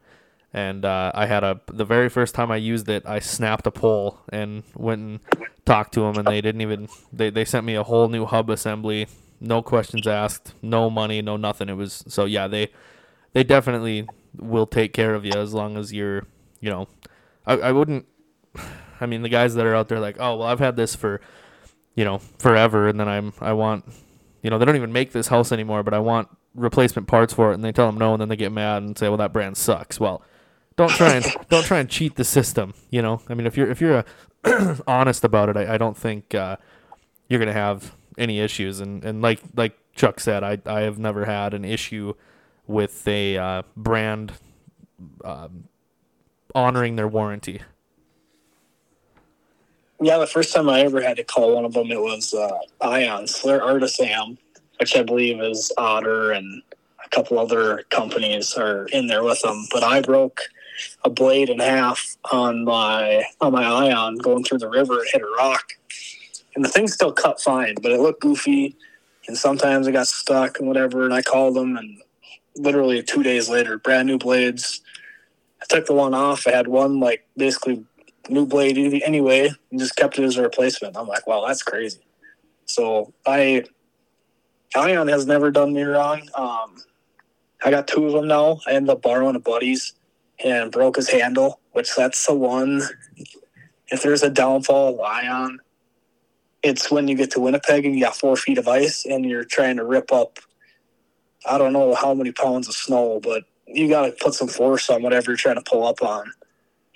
and 0.53 0.85
uh, 0.85 1.11
I 1.13 1.25
had 1.25 1.43
a 1.43 1.59
the 1.67 1.85
very 1.85 2.09
first 2.09 2.33
time 2.33 2.51
I 2.51 2.57
used 2.57 2.89
it, 2.89 3.03
I 3.05 3.19
snapped 3.19 3.67
a 3.67 3.71
pole 3.71 4.19
and 4.29 4.63
went 4.75 5.01
and 5.01 5.19
talked 5.65 5.93
to 5.93 6.01
them, 6.01 6.17
and 6.17 6.27
they 6.27 6.41
didn't 6.41 6.61
even 6.61 6.87
they 7.11 7.29
they 7.29 7.45
sent 7.45 7.65
me 7.65 7.75
a 7.75 7.83
whole 7.83 8.07
new 8.07 8.25
hub 8.25 8.49
assembly, 8.49 9.07
no 9.39 9.61
questions 9.61 10.07
asked, 10.07 10.53
no 10.61 10.89
money, 10.89 11.21
no 11.21 11.37
nothing. 11.37 11.69
It 11.69 11.73
was 11.73 12.03
so 12.07 12.25
yeah 12.25 12.47
they 12.47 12.69
they 13.33 13.43
definitely 13.43 14.07
will 14.35 14.67
take 14.67 14.93
care 14.93 15.13
of 15.15 15.25
you 15.25 15.33
as 15.33 15.53
long 15.53 15.77
as 15.77 15.93
you're 15.93 16.25
you 16.59 16.69
know 16.69 16.87
I 17.45 17.53
I 17.53 17.71
wouldn't 17.71 18.05
I 19.01 19.05
mean 19.05 19.21
the 19.21 19.29
guys 19.29 19.53
that 19.55 19.65
are 19.65 19.75
out 19.75 19.89
there 19.89 19.99
like 19.99 20.15
oh 20.19 20.37
well 20.37 20.47
I've 20.47 20.59
had 20.59 20.75
this 20.75 20.95
for 20.95 21.21
you 21.97 22.05
know 22.05 22.19
forever 22.39 22.87
and 22.87 22.97
then 22.97 23.09
I'm 23.09 23.33
I 23.41 23.51
want 23.51 23.83
you 24.41 24.49
know 24.49 24.57
they 24.57 24.63
don't 24.63 24.77
even 24.77 24.93
make 24.93 25.11
this 25.11 25.27
house 25.27 25.51
anymore 25.51 25.83
but 25.83 25.93
I 25.93 25.99
want 25.99 26.29
replacement 26.55 27.09
parts 27.09 27.33
for 27.33 27.51
it 27.51 27.55
and 27.55 27.63
they 27.65 27.73
tell 27.73 27.87
them 27.87 27.97
no 27.97 28.13
and 28.13 28.21
then 28.21 28.29
they 28.29 28.37
get 28.37 28.53
mad 28.53 28.83
and 28.83 28.97
say 28.97 29.09
well 29.09 29.17
that 29.17 29.33
brand 29.33 29.57
sucks 29.57 29.99
well 29.99 30.23
don't 30.77 30.91
try 30.91 31.15
and 31.15 31.25
don't 31.49 31.65
try 31.65 31.79
and 31.79 31.89
cheat 31.89 32.15
the 32.15 32.23
system. 32.23 32.73
You 32.89 33.01
know, 33.01 33.21
I 33.27 33.33
mean, 33.33 33.45
if 33.45 33.57
you're 33.57 33.69
if 33.69 33.81
you're 33.81 34.05
uh, 34.45 34.75
honest 34.87 35.25
about 35.25 35.49
it, 35.49 35.57
I, 35.57 35.73
I 35.73 35.77
don't 35.77 35.97
think 35.97 36.33
uh, 36.33 36.55
you're 37.27 37.39
gonna 37.39 37.51
have 37.51 37.93
any 38.17 38.39
issues. 38.39 38.79
And, 38.79 39.03
and 39.03 39.21
like 39.21 39.41
like 39.55 39.77
Chuck 39.93 40.19
said, 40.21 40.43
I 40.43 40.59
I 40.65 40.81
have 40.81 40.97
never 40.97 41.25
had 41.25 41.53
an 41.53 41.65
issue 41.65 42.13
with 42.67 43.05
a 43.07 43.37
uh, 43.37 43.63
brand 43.75 44.33
um, 45.25 45.65
honoring 46.55 46.95
their 46.95 47.07
warranty. 47.07 47.61
Yeah, 49.99 50.19
the 50.19 50.27
first 50.27 50.53
time 50.53 50.69
I 50.69 50.81
ever 50.81 51.01
had 51.01 51.17
to 51.17 51.23
call 51.23 51.55
one 51.55 51.65
of 51.65 51.73
them, 51.73 51.91
it 51.91 51.99
was 51.99 52.33
uh. 52.33 52.59
They're 52.81 53.61
Artisam, 53.61 54.37
which 54.79 54.95
I 54.95 55.01
believe 55.03 55.41
is 55.41 55.71
Otter, 55.77 56.31
and 56.31 56.61
a 57.03 57.09
couple 57.09 57.39
other 57.39 57.83
companies 57.89 58.53
are 58.53 58.85
in 58.87 59.07
there 59.07 59.23
with 59.23 59.41
them. 59.41 59.65
But 59.71 59.83
I 59.83 60.01
broke 60.01 60.41
a 61.03 61.09
blade 61.09 61.49
in 61.49 61.59
half 61.59 62.17
on 62.31 62.63
my 62.63 63.23
on 63.41 63.53
my 63.53 63.65
ion 63.65 64.17
going 64.17 64.43
through 64.43 64.59
the 64.59 64.69
river 64.69 64.99
and 64.99 65.07
hit 65.11 65.21
a 65.21 65.35
rock. 65.37 65.73
And 66.55 66.63
the 66.63 66.69
thing 66.69 66.87
still 66.87 67.11
cut 67.11 67.41
fine, 67.41 67.75
but 67.81 67.91
it 67.91 67.99
looked 67.99 68.21
goofy. 68.21 68.75
And 69.27 69.37
sometimes 69.37 69.87
it 69.87 69.91
got 69.93 70.07
stuck 70.07 70.59
and 70.59 70.67
whatever. 70.67 71.05
And 71.05 71.13
I 71.13 71.21
called 71.21 71.55
them, 71.55 71.75
and 71.75 72.01
literally 72.55 73.01
two 73.03 73.23
days 73.23 73.49
later, 73.49 73.77
brand 73.79 74.07
new 74.07 74.17
blades. 74.19 74.81
I 75.61 75.65
took 75.67 75.87
the 75.87 75.93
one 75.93 76.13
off. 76.13 76.45
I 76.47 76.51
had 76.51 76.67
one 76.67 76.99
like 76.99 77.27
basically 77.35 77.83
new 78.29 78.45
blade 78.45 78.77
anyway, 79.03 79.49
and 79.71 79.79
just 79.79 79.95
kept 79.95 80.17
it 80.19 80.23
as 80.23 80.37
a 80.37 80.41
replacement. 80.41 80.97
I'm 80.97 81.07
like, 81.07 81.27
wow, 81.27 81.45
that's 81.45 81.63
crazy. 81.63 81.99
So 82.65 83.13
I 83.25 83.63
Ion 84.75 85.07
has 85.07 85.25
never 85.25 85.51
done 85.51 85.73
me 85.73 85.83
wrong. 85.83 86.27
Um, 86.35 86.75
I 87.63 87.71
got 87.71 87.87
two 87.87 88.05
of 88.05 88.13
them 88.13 88.27
now. 88.27 88.59
I 88.67 88.73
ended 88.73 88.89
up 88.89 89.01
borrowing 89.01 89.35
a 89.35 89.39
buddy's 89.39 89.93
and 90.43 90.71
broke 90.71 90.97
his 90.97 91.09
handle, 91.09 91.59
which 91.71 91.95
that's 91.95 92.25
the 92.25 92.35
one. 92.35 92.81
If 93.87 94.03
there's 94.03 94.23
a 94.23 94.29
downfall 94.29 94.95
of 94.95 94.99
Ion, 94.99 95.59
it's 96.61 96.91
when 96.91 97.07
you 97.07 97.15
get 97.15 97.31
to 97.31 97.39
Winnipeg 97.39 97.85
and 97.85 97.95
you 97.95 98.01
got 98.01 98.17
four 98.17 98.35
feet 98.35 98.57
of 98.57 98.67
ice 98.67 99.05
and 99.05 99.25
you're 99.25 99.45
trying 99.45 99.77
to 99.77 99.85
rip 99.85 100.11
up, 100.11 100.39
I 101.49 101.57
don't 101.57 101.73
know 101.73 101.95
how 101.95 102.13
many 102.13 102.31
pounds 102.31 102.67
of 102.67 102.75
snow, 102.75 103.19
but 103.23 103.43
you 103.65 103.87
got 103.87 104.05
to 104.05 104.11
put 104.11 104.33
some 104.33 104.47
force 104.47 104.89
on 104.89 105.01
whatever 105.01 105.31
you're 105.31 105.37
trying 105.37 105.55
to 105.55 105.61
pull 105.61 105.87
up 105.87 106.01
on. 106.01 106.31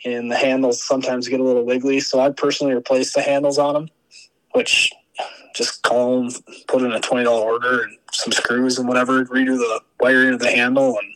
And 0.04 0.32
the 0.32 0.36
handles 0.36 0.84
sometimes 0.84 1.28
get 1.28 1.40
a 1.40 1.44
little 1.44 1.64
wiggly. 1.64 2.00
So 2.00 2.20
I 2.20 2.32
personally 2.32 2.74
replace 2.74 3.14
the 3.14 3.22
handles 3.22 3.60
on 3.60 3.74
them, 3.74 3.90
which 4.54 4.92
just 5.54 5.84
call 5.84 6.22
them, 6.22 6.32
put 6.68 6.82
in 6.82 6.92
a 6.92 7.00
$20 7.00 7.28
order 7.28 7.84
and 7.84 7.98
some 8.14 8.32
screws 8.32 8.78
and 8.78 8.88
whatever, 8.88 9.26
redo 9.26 9.58
the 9.58 9.82
wiring 10.00 10.34
of 10.34 10.40
the 10.40 10.50
handle, 10.50 10.98
and 10.98 11.14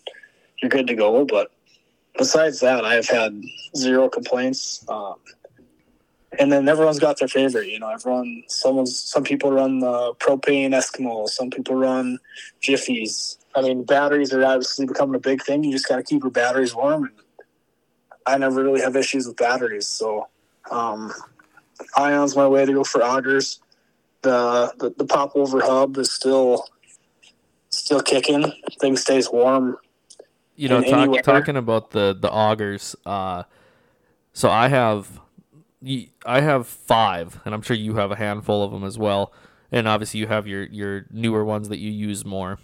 you're 0.62 0.70
good 0.70 0.88
to 0.88 0.96
go. 0.96 1.26
But 1.26 1.52
besides 2.18 2.60
that, 2.60 2.86
I've 2.86 3.08
had 3.08 3.42
zero 3.76 4.10
complaints. 4.10 4.86
Um, 4.88 5.16
and 6.38 6.52
then 6.52 6.68
everyone's 6.68 7.00
got 7.00 7.20
their 7.20 7.28
favorite. 7.28 7.68
You 7.68 7.80
know, 7.80 7.90
everyone. 7.90 8.44
Someone's. 8.48 8.98
Some 8.98 9.24
people 9.24 9.52
run 9.52 9.80
the 9.80 10.14
propane 10.20 10.72
Eskimo. 10.72 11.28
Some 11.28 11.50
people 11.50 11.76
run 11.76 12.20
Jiffies. 12.62 13.38
I 13.56 13.62
mean, 13.62 13.84
batteries 13.84 14.34
are 14.34 14.44
obviously 14.44 14.86
becoming 14.86 15.16
a 15.16 15.20
big 15.20 15.44
thing. 15.44 15.64
You 15.64 15.72
just 15.72 15.88
got 15.88 15.96
to 15.96 16.04
keep 16.04 16.24
your 16.24 16.32
batteries 16.32 16.76
warm. 16.76 17.06
And 17.06 17.14
I 18.26 18.38
never 18.38 18.64
really 18.64 18.82
have 18.82 18.96
issues 18.96 19.28
with 19.28 19.38
batteries, 19.38 19.88
so 19.88 20.28
um, 20.72 21.14
Ion's 21.96 22.36
my 22.36 22.48
way 22.48 22.66
to 22.66 22.74
go 22.74 22.84
for 22.84 23.02
augers. 23.02 23.60
The, 24.22 24.74
the 24.80 24.94
the 24.98 25.06
pop 25.06 25.36
over 25.36 25.62
hub 25.62 25.98
is 25.98 26.12
still 26.12 26.68
still 27.70 28.02
kicking. 28.02 28.52
Thing 28.80 28.98
stays 28.98 29.30
warm 29.32 29.78
you 30.56 30.70
know, 30.70 30.82
talk, 30.82 31.22
talking 31.24 31.58
about 31.58 31.92
the 31.92 32.18
the 32.20 32.30
augers. 32.30 32.96
Uh, 33.06 33.44
so 34.34 34.50
I 34.50 34.68
have, 34.68 35.20
I 36.26 36.42
have 36.42 36.68
five, 36.68 37.40
and 37.46 37.54
I'm 37.54 37.62
sure 37.62 37.76
you 37.76 37.96
have 37.96 38.12
a 38.12 38.16
handful 38.16 38.64
of 38.64 38.72
them 38.72 38.84
as 38.84 38.98
well. 38.98 39.34
And 39.72 39.88
obviously, 39.88 40.20
you 40.20 40.28
have 40.28 40.48
your 40.48 40.64
your 40.64 41.06
newer 41.12 41.44
ones 41.44 41.70
that 41.70 41.78
you 41.78 41.92
use 41.92 42.26
more. 42.26 42.60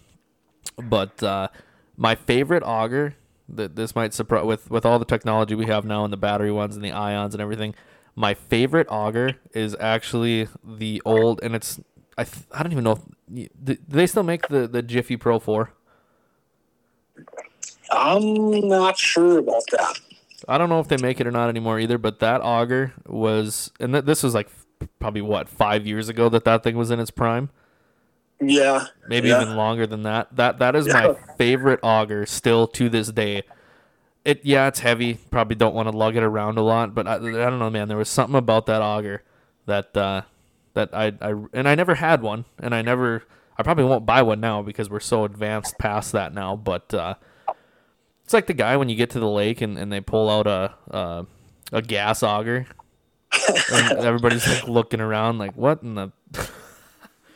But 0.81 1.21
uh, 1.21 1.49
my 1.97 2.15
favorite 2.15 2.63
auger 2.63 3.15
that 3.55 3.75
this 3.75 3.95
might 3.95 4.13
surprise 4.13 4.45
with 4.45 4.69
with 4.69 4.85
all 4.85 4.99
the 4.99 5.05
technology 5.05 5.55
we 5.55 5.65
have 5.67 5.85
now 5.85 6.03
and 6.03 6.11
the 6.11 6.17
battery 6.17 6.51
ones 6.51 6.75
and 6.75 6.83
the 6.83 6.91
ions 6.91 7.33
and 7.33 7.41
everything. 7.41 7.75
My 8.15 8.33
favorite 8.33 8.87
auger 8.89 9.37
is 9.53 9.75
actually 9.79 10.47
the 10.63 11.01
old, 11.05 11.41
and 11.43 11.55
it's 11.55 11.79
I 12.17 12.25
I 12.51 12.63
don't 12.63 12.71
even 12.71 12.83
know. 12.83 12.99
If, 13.33 13.49
do 13.63 13.77
they 13.87 14.07
still 14.07 14.23
make 14.23 14.47
the 14.47 14.67
the 14.67 14.81
Jiffy 14.81 15.17
Pro 15.17 15.39
Four? 15.39 15.73
I'm 17.91 18.67
not 18.67 18.97
sure 18.97 19.39
about 19.39 19.63
that. 19.71 19.99
I 20.47 20.57
don't 20.57 20.69
know 20.69 20.79
if 20.79 20.87
they 20.87 20.97
make 20.97 21.19
it 21.19 21.27
or 21.27 21.31
not 21.31 21.49
anymore 21.49 21.79
either, 21.79 21.97
but 21.97 22.19
that 22.19 22.41
auger 22.41 22.93
was, 23.05 23.71
and 23.79 23.93
th- 23.93 24.05
this 24.05 24.23
was 24.23 24.33
like 24.33 24.49
probably 24.99 25.21
what 25.21 25.47
five 25.47 25.85
years 25.85 26.09
ago 26.09 26.29
that 26.29 26.45
that 26.45 26.63
thing 26.63 26.75
was 26.77 26.89
in 26.89 26.99
its 26.99 27.11
prime. 27.11 27.49
Yeah, 28.41 28.87
maybe 29.07 29.29
yeah. 29.29 29.41
even 29.41 29.55
longer 29.55 29.85
than 29.85 30.03
that. 30.03 30.35
That 30.35 30.59
that 30.59 30.75
is 30.75 30.87
yeah. 30.87 30.93
my 30.93 31.35
favorite 31.37 31.79
auger 31.83 32.25
still 32.25 32.67
to 32.69 32.89
this 32.89 33.09
day. 33.09 33.43
It 34.25 34.41
yeah, 34.43 34.67
it's 34.67 34.79
heavy. 34.79 35.15
Probably 35.29 35.55
don't 35.55 35.75
want 35.75 35.89
to 35.91 35.95
lug 35.95 36.15
it 36.15 36.23
around 36.23 36.57
a 36.57 36.61
lot, 36.61 36.95
but 36.95 37.07
I, 37.07 37.15
I 37.15 37.19
don't 37.19 37.59
know, 37.59 37.69
man. 37.69 37.87
There 37.87 37.97
was 37.97 38.09
something 38.09 38.35
about 38.35 38.65
that 38.65 38.81
auger 38.81 39.23
that 39.67 39.95
uh, 39.95 40.23
that 40.73 40.89
I 40.93 41.13
I 41.21 41.35
and 41.53 41.69
I 41.69 41.75
never 41.75 41.95
had 41.95 42.21
one, 42.21 42.45
and 42.59 42.73
I 42.73 42.81
never 42.81 43.23
I 43.57 43.63
probably 43.63 43.83
won't 43.83 44.07
buy 44.07 44.23
one 44.23 44.39
now 44.39 44.63
because 44.63 44.89
we're 44.89 44.99
so 44.99 45.23
advanced 45.23 45.77
past 45.77 46.13
that 46.13 46.33
now. 46.33 46.55
But 46.55 46.93
uh, 46.93 47.15
It's 48.23 48.33
like 48.33 48.47
the 48.47 48.53
guy 48.53 48.75
when 48.77 48.89
you 48.89 48.95
get 48.95 49.11
to 49.11 49.19
the 49.19 49.29
lake 49.29 49.61
and, 49.61 49.77
and 49.77 49.91
they 49.91 50.01
pull 50.01 50.29
out 50.29 50.47
a 50.47 50.73
a, 50.89 51.25
a 51.71 51.81
gas 51.83 52.23
auger, 52.23 52.65
and 53.71 53.99
everybody's 53.99 54.47
like 54.47 54.67
looking 54.67 54.99
around 54.99 55.37
like, 55.37 55.55
what 55.55 55.83
in 55.83 55.93
the? 55.93 56.11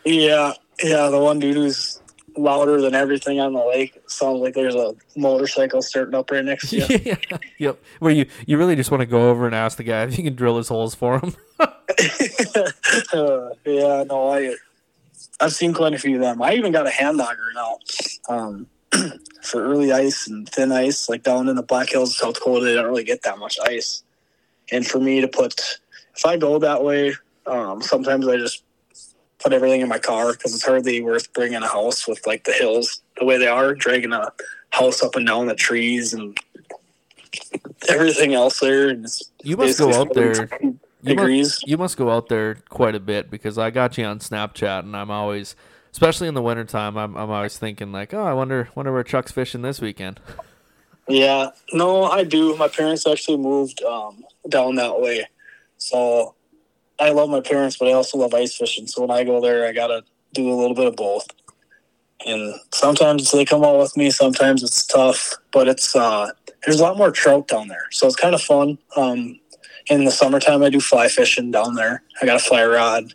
Yeah, 0.04 0.54
yeah. 0.84 1.10
The 1.10 1.20
one 1.20 1.40
dude 1.40 1.56
who's 1.56 2.00
louder 2.38 2.82
than 2.82 2.94
everything 2.94 3.40
on 3.40 3.54
the 3.54 3.66
lake 3.66 4.02
sounds 4.08 4.42
like 4.42 4.54
there's 4.54 4.76
a 4.76 4.94
motorcycle 5.16 5.82
starting 5.82 6.16
up 6.16 6.30
right 6.32 6.44
next 6.44 6.70
to 6.70 6.78
you. 6.78 7.00
yeah, 7.06 7.38
yep. 7.58 7.82
Where 8.00 8.12
you 8.12 8.26
you 8.46 8.58
really 8.58 8.76
just 8.76 8.92
want 8.92 9.02
to 9.02 9.06
go 9.06 9.30
over 9.30 9.46
and 9.46 9.56
ask 9.56 9.78
the 9.78 9.84
guy 9.84 10.04
if 10.04 10.18
you 10.18 10.24
can 10.24 10.36
drill 10.36 10.58
his 10.58 10.68
holes 10.68 10.96
for 10.96 11.20
him. 11.20 11.36
uh, 11.60 13.50
yeah, 13.66 14.04
no, 14.04 14.32
I 14.32 14.56
I've 15.40 15.54
seen 15.54 15.74
quite 15.74 15.94
a 15.94 16.00
few 16.00 16.16
of 16.16 16.22
them. 16.22 16.42
I 16.42 16.54
even 16.54 16.72
got 16.72 16.88
a 16.88 16.92
hand 16.92 17.20
auger 17.22 17.52
now. 17.54 17.78
Um, 18.30 18.68
for 19.42 19.64
early 19.64 19.92
ice 19.92 20.28
and 20.28 20.48
thin 20.50 20.72
ice, 20.72 21.10
like 21.10 21.24
down 21.24 21.50
in 21.50 21.56
the 21.56 21.64
Black 21.64 21.90
Hills 21.90 22.12
of 22.12 22.16
South 22.16 22.36
Dakota, 22.36 22.66
they 22.66 22.74
don't 22.74 22.86
really 22.86 23.04
get 23.04 23.24
that 23.24 23.38
much 23.38 23.58
ice. 23.66 24.04
And 24.72 24.86
for 24.86 25.00
me 25.00 25.22
to 25.22 25.28
put, 25.28 25.80
if 26.16 26.26
I 26.26 26.38
go 26.38 26.60
that 26.60 26.84
way, 26.84 27.14
um, 27.46 27.82
sometimes 27.82 28.28
I 28.28 28.38
just 28.38 28.64
put 29.46 29.54
everything 29.54 29.82
in 29.82 29.88
my 29.88 30.00
car 30.00 30.34
because 30.34 30.56
it's 30.56 30.66
hardly 30.66 31.02
worth 31.02 31.32
bringing 31.34 31.62
a 31.62 31.68
house 31.68 32.08
with 32.08 32.26
like 32.26 32.46
the 32.46 32.52
hills 32.52 33.02
the 33.20 33.26
way 33.26 33.38
they 33.38 33.48
are, 33.48 33.76
dragging 33.76 34.12
a 34.12 34.32
house 34.72 35.04
up 35.04 35.16
and 35.16 35.28
down 35.28 35.46
the 35.46 35.54
trees 35.54 36.16
and 36.16 36.36
everything 37.88 38.34
else 38.34 38.60
there. 38.60 38.90
And 38.90 39.06
You 39.44 39.56
must 39.56 39.78
go 39.78 39.94
out 39.94 40.16
there. 40.16 40.50
You 41.04 41.16
must, 41.16 41.68
you 41.68 41.78
must 41.78 41.96
go 41.96 42.10
out 42.10 42.28
there 42.28 42.56
quite 42.70 42.96
a 42.96 43.00
bit 43.00 43.30
because 43.30 43.60
I 43.60 43.70
got 43.70 44.00
you 44.00 44.06
on 44.06 44.18
Snapchat 44.18 44.80
and 44.80 44.98
I'm 44.98 45.12
always, 45.12 45.56
especially 45.92 46.28
in 46.28 46.34
the 46.34 46.42
wintertime, 46.42 46.98
I'm, 46.98 47.16
I'm 47.16 47.30
always 47.30 47.56
thinking 47.56 47.92
like, 47.92 48.16
oh, 48.16 48.24
I 48.24 48.34
wonder 48.34 48.70
wonder 48.74 48.92
where 48.92 49.04
Chuck's 49.04 49.32
fishing 49.32 49.62
this 49.62 49.80
weekend. 49.80 50.20
Yeah, 51.08 51.52
no, 51.72 52.06
I 52.06 52.24
do. 52.24 52.58
My 52.58 52.68
parents 52.68 53.06
actually 53.06 53.38
moved 53.38 53.84
um, 53.84 54.24
down 54.50 54.74
that 54.76 55.00
way, 55.00 55.28
so 55.78 56.35
I 57.00 57.12
love 57.12 57.30
my 57.30 57.42
parents, 57.42 57.78
but 57.78 57.88
I 57.88 57.94
also 57.94 58.18
love 58.18 58.34
ice 58.34 58.56
fishing. 58.56 58.88
So 58.88 59.02
when 59.02 59.12
I 59.12 59.24
go 59.24 59.42
there, 59.42 59.68
I 59.68 59.74
gotta 59.74 60.04
do 60.34 60.52
a 60.52 60.56
little 60.56 60.76
bit 60.76 60.88
of 60.88 60.96
both. 60.96 61.28
And 62.26 62.56
sometimes 62.74 63.32
they 63.32 63.46
come 63.46 63.64
out 63.64 63.78
with 63.78 63.96
me. 63.98 64.10
Sometimes 64.10 64.64
it's 64.64 64.86
tough, 64.86 65.34
but 65.52 65.68
it's 65.68 65.96
uh, 65.96 66.32
there's 66.64 66.80
a 66.80 66.84
lot 66.84 66.98
more 66.98 67.12
trout 67.12 67.48
down 67.48 67.68
there, 67.68 67.88
so 67.92 68.08
it's 68.08 68.16
kind 68.16 68.34
of 68.34 68.42
fun. 68.42 68.78
Um, 68.96 69.40
in 69.88 70.06
the 70.06 70.12
summertime, 70.12 70.64
I 70.64 70.70
do 70.70 70.80
fly 70.80 71.08
fishing 71.08 71.52
down 71.52 71.76
there. 71.76 72.02
I 72.22 72.26
got 72.26 72.38
a 72.38 72.44
fly 72.44 72.66
rod, 72.66 73.14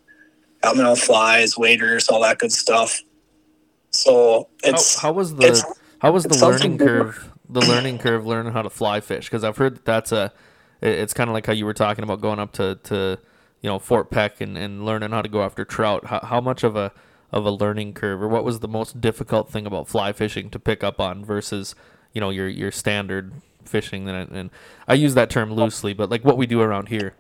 got 0.63 0.77
my 0.77 0.85
own 0.85 0.97
flies, 0.97 1.59
waders, 1.59 2.09
all 2.09 2.23
that 2.23 2.39
good 2.39 2.53
stuff. 2.53 3.01
So 3.91 4.49
it's 4.63 5.01
how, 5.01 5.09
how 5.09 5.13
was 5.13 5.35
the 5.35 5.77
how 6.01 6.13
was 6.13 6.25
the 6.25 6.37
learning 6.37 6.59
something 6.59 6.77
different. 6.77 7.15
curve? 7.15 7.33
The 7.49 7.61
learning 7.61 7.99
curve, 7.99 8.27
learning 8.27 8.53
how 8.53 8.63
to 8.63 8.71
fly 8.71 9.01
fish 9.01 9.27
because 9.27 9.43
I've 9.43 9.57
heard 9.57 9.77
that 9.77 9.85
that's 9.85 10.13
a. 10.13 10.33
It's 10.83 11.13
kind 11.13 11.29
of 11.29 11.35
like 11.35 11.47
how 11.47 11.53
you 11.53 11.67
were 11.67 11.75
talking 11.75 12.05
about 12.05 12.21
going 12.21 12.39
up 12.39 12.53
to, 12.53 12.79
to 12.85 13.19
you 13.61 13.69
know 13.69 13.79
Fort 13.79 14.11
Peck 14.11 14.41
and, 14.41 14.57
and 14.57 14.85
learning 14.85 15.11
how 15.11 15.23
to 15.23 15.29
go 15.29 15.43
after 15.43 15.65
trout. 15.65 16.07
How, 16.07 16.21
how 16.21 16.41
much 16.41 16.65
of 16.65 16.77
a 16.77 16.93
of 17.33 17.47
a 17.47 17.51
learning 17.51 17.95
curve, 17.95 18.23
or 18.23 18.29
what 18.29 18.45
was 18.45 18.61
the 18.61 18.69
most 18.69 19.01
difficult 19.01 19.51
thing 19.51 19.67
about 19.67 19.89
fly 19.89 20.13
fishing 20.13 20.51
to 20.51 20.59
pick 20.59 20.83
up 20.83 21.01
on 21.01 21.25
versus 21.25 21.75
you 22.13 22.21
know 22.21 22.31
your 22.31 22.49
your 22.49 22.71
standard 22.71 23.33
fishing? 23.65 24.09
And, 24.09 24.31
and 24.33 24.51
I 24.89 24.95
use 24.95 25.15
that 25.15 25.31
term 25.31 25.53
loosely, 25.53 25.93
but 25.93 26.11
like 26.11 26.25
what 26.25 26.37
we 26.37 26.47
do 26.47 26.61
around 26.61 26.89
here. 26.89 27.15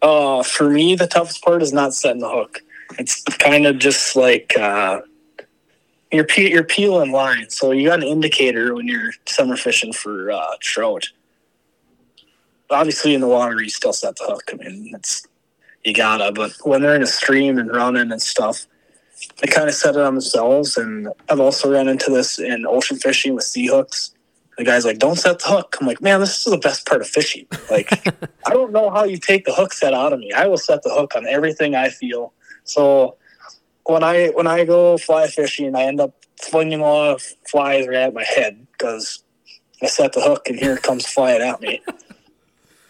Uh, 0.00 0.42
for 0.42 0.70
me, 0.70 0.94
the 0.94 1.08
toughest 1.08 1.42
part 1.42 1.60
is 1.60 1.72
not 1.72 1.92
setting 1.92 2.20
the 2.20 2.30
hook. 2.30 2.62
It's 2.98 3.22
kind 3.24 3.66
of 3.66 3.78
just 3.78 4.14
like 4.14 4.56
uh, 4.56 5.00
you're 6.12 6.24
pe- 6.24 6.50
you're 6.50 6.64
peeling 6.64 7.12
line. 7.12 7.50
So 7.50 7.72
you 7.72 7.88
got 7.88 8.02
an 8.02 8.08
indicator 8.08 8.74
when 8.74 8.86
you're 8.86 9.12
summer 9.26 9.56
fishing 9.56 9.92
for 9.92 10.30
uh, 10.30 10.56
trout. 10.60 11.08
Obviously, 12.70 13.14
in 13.14 13.20
the 13.20 13.28
water, 13.28 13.62
you 13.62 13.70
still 13.70 13.92
set 13.92 14.16
the 14.16 14.24
hook. 14.24 14.50
I 14.52 14.56
mean, 14.56 14.92
it's 14.94 15.26
you 15.84 15.94
gotta. 15.94 16.32
But 16.32 16.52
when 16.62 16.82
they're 16.82 16.96
in 16.96 17.02
a 17.02 17.06
stream 17.06 17.58
and 17.58 17.70
running 17.70 18.12
and 18.12 18.20
stuff, 18.20 18.66
they 19.40 19.48
kind 19.48 19.68
of 19.68 19.74
set 19.74 19.94
it 19.94 20.00
on 20.00 20.14
themselves. 20.14 20.76
And 20.76 21.08
I've 21.28 21.40
also 21.40 21.70
run 21.70 21.88
into 21.88 22.10
this 22.10 22.38
in 22.38 22.66
ocean 22.66 22.98
fishing 22.98 23.34
with 23.34 23.44
sea 23.44 23.66
hooks. 23.66 24.12
The 24.58 24.64
guy's 24.64 24.84
like, 24.84 24.98
"Don't 24.98 25.16
set 25.16 25.38
the 25.38 25.46
hook." 25.46 25.76
I'm 25.80 25.86
like, 25.86 26.02
"Man, 26.02 26.20
this 26.20 26.46
is 26.46 26.52
the 26.52 26.58
best 26.58 26.86
part 26.86 27.00
of 27.00 27.08
fishing." 27.08 27.46
Like, 27.70 27.90
I 28.46 28.50
don't 28.52 28.72
know 28.72 28.90
how 28.90 29.04
you 29.04 29.16
take 29.16 29.44
the 29.44 29.54
hook 29.54 29.72
set 29.72 29.94
out 29.94 30.12
of 30.12 30.18
me. 30.18 30.32
I 30.32 30.46
will 30.46 30.58
set 30.58 30.82
the 30.82 30.90
hook 30.90 31.14
on 31.16 31.26
everything 31.26 31.74
I 31.74 31.88
feel. 31.88 32.32
So 32.64 33.16
when 33.84 34.02
I 34.02 34.28
when 34.28 34.46
I 34.46 34.64
go 34.64 34.98
fly 34.98 35.26
fishing, 35.28 35.74
I 35.74 35.84
end 35.84 36.00
up 36.00 36.14
flinging 36.40 36.80
a 36.80 36.82
lot 36.82 37.14
of 37.14 37.22
flies 37.48 37.86
right 37.86 37.96
at 37.96 38.14
my 38.14 38.24
head 38.24 38.66
because 38.72 39.22
I 39.82 39.86
set 39.86 40.12
the 40.12 40.20
hook 40.20 40.48
and 40.48 40.58
here 40.58 40.74
it 40.74 40.82
comes 40.82 41.06
flying 41.06 41.42
at 41.42 41.60
me. 41.60 41.80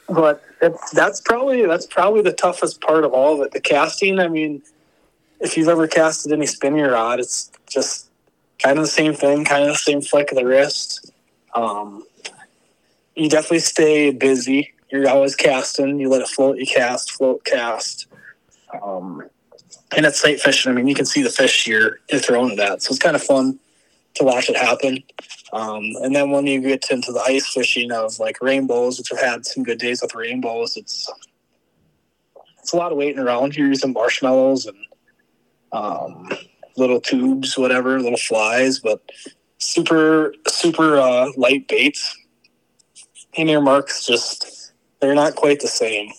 But 0.08 0.42
that's 0.92 1.20
probably 1.20 1.66
that's 1.66 1.86
probably 1.86 2.22
the 2.22 2.32
toughest 2.32 2.80
part 2.80 3.04
of 3.04 3.12
all 3.12 3.34
of 3.34 3.46
it. 3.46 3.52
The 3.52 3.60
casting. 3.60 4.18
I 4.18 4.28
mean, 4.28 4.62
if 5.40 5.56
you've 5.56 5.68
ever 5.68 5.86
casted 5.86 6.32
any 6.32 6.46
spinning 6.46 6.84
rod, 6.84 7.20
it's 7.20 7.50
just 7.68 8.08
kind 8.58 8.78
of 8.78 8.84
the 8.84 8.90
same 8.90 9.14
thing, 9.14 9.44
kind 9.44 9.64
of 9.64 9.70
the 9.70 9.76
same 9.76 10.00
flick 10.00 10.32
of 10.32 10.38
the 10.38 10.46
wrist. 10.46 11.12
Um, 11.54 12.04
you 13.14 13.28
definitely 13.28 13.60
stay 13.60 14.10
busy. 14.10 14.72
You're 14.90 15.08
always 15.08 15.36
casting. 15.36 16.00
You 16.00 16.08
let 16.08 16.22
it 16.22 16.28
float. 16.28 16.56
You 16.56 16.66
cast, 16.66 17.12
float, 17.12 17.44
cast. 17.44 18.06
Um, 18.82 19.28
and 19.96 20.06
it's 20.06 20.20
sight 20.20 20.40
fishing. 20.40 20.70
I 20.70 20.74
mean, 20.74 20.88
you 20.88 20.94
can 20.94 21.06
see 21.06 21.22
the 21.22 21.30
fish 21.30 21.66
you're, 21.66 21.98
you're 22.10 22.20
throwing 22.20 22.52
it 22.52 22.58
at, 22.58 22.82
so 22.82 22.90
it's 22.90 22.98
kind 22.98 23.16
of 23.16 23.22
fun 23.22 23.58
to 24.18 24.24
watch 24.24 24.48
it 24.48 24.56
happen. 24.56 25.02
Um, 25.52 25.82
and 26.02 26.14
then 26.14 26.30
when 26.30 26.46
you 26.46 26.60
get 26.60 26.90
into 26.90 27.12
the 27.12 27.20
ice 27.20 27.52
fishing 27.52 27.90
of 27.90 28.18
like 28.18 28.40
rainbows, 28.42 28.98
which 28.98 29.12
I've 29.12 29.20
had 29.20 29.46
some 29.46 29.62
good 29.62 29.78
days 29.78 30.02
with 30.02 30.14
rainbows, 30.14 30.76
it's 30.76 31.10
it's 32.58 32.72
a 32.72 32.76
lot 32.76 32.92
of 32.92 32.98
waiting 32.98 33.18
around. 33.18 33.56
You're 33.56 33.68
using 33.68 33.92
marshmallows 33.92 34.66
and 34.66 34.76
um, 35.72 36.28
little 36.76 37.00
tubes, 37.00 37.56
whatever, 37.56 37.98
little 38.00 38.18
flies, 38.18 38.78
but 38.78 39.00
super 39.58 40.34
super 40.46 40.98
uh, 40.98 41.30
light 41.36 41.66
baits. 41.68 42.16
And 43.36 43.48
your 43.48 43.62
marks 43.62 44.04
just 44.04 44.72
they're 45.00 45.14
not 45.14 45.36
quite 45.36 45.60
the 45.60 45.68
same, 45.68 46.10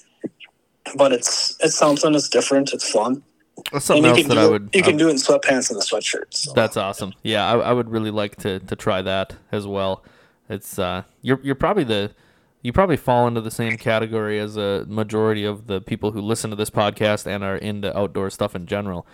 but 0.95 1.11
it's 1.11 1.55
it's 1.59 1.75
something 1.75 2.13
that's 2.13 2.29
different. 2.29 2.73
It's 2.73 2.89
fun. 2.89 3.23
That's 3.71 3.85
something 3.85 4.05
and 4.05 4.11
else 4.11 4.19
can 4.19 4.29
that 4.29 4.35
do 4.35 4.41
I 4.41 4.45
it- 4.45 4.51
would. 4.51 4.69
you 4.73 4.79
I- 4.81 4.83
can 4.83 4.97
do 4.97 5.07
it 5.07 5.11
in 5.11 5.17
sweatpants 5.17 5.69
and 5.69 5.79
a 5.79 5.83
sweatshirt. 5.83 6.33
So. 6.33 6.53
That's 6.53 6.77
awesome. 6.77 7.13
Yeah, 7.23 7.47
I, 7.49 7.57
I 7.57 7.73
would 7.73 7.89
really 7.89 8.11
like 8.11 8.35
to, 8.37 8.59
to 8.59 8.75
try 8.75 9.01
that 9.01 9.35
as 9.51 9.65
well. 9.67 10.03
It's 10.49 10.79
uh, 10.79 11.03
you're 11.21 11.39
you're 11.43 11.55
probably 11.55 11.83
the 11.83 12.11
you 12.61 12.73
probably 12.73 12.97
fall 12.97 13.27
into 13.27 13.39
the 13.41 13.51
same 13.51 13.77
category 13.77 14.39
as 14.39 14.57
a 14.57 14.83
majority 14.87 15.45
of 15.45 15.67
the 15.67 15.79
people 15.79 16.11
who 16.11 16.21
listen 16.21 16.49
to 16.49 16.55
this 16.55 16.69
podcast 16.69 17.25
and 17.27 17.43
are 17.43 17.55
into 17.55 17.95
outdoor 17.97 18.29
stuff 18.29 18.55
in 18.55 18.65
general. 18.65 19.05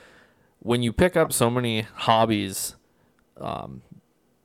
When 0.59 0.81
you 0.81 0.91
pick 0.93 1.15
up 1.15 1.31
so 1.31 1.49
many 1.49 1.81
hobbies, 1.93 2.75
um, 3.39 3.81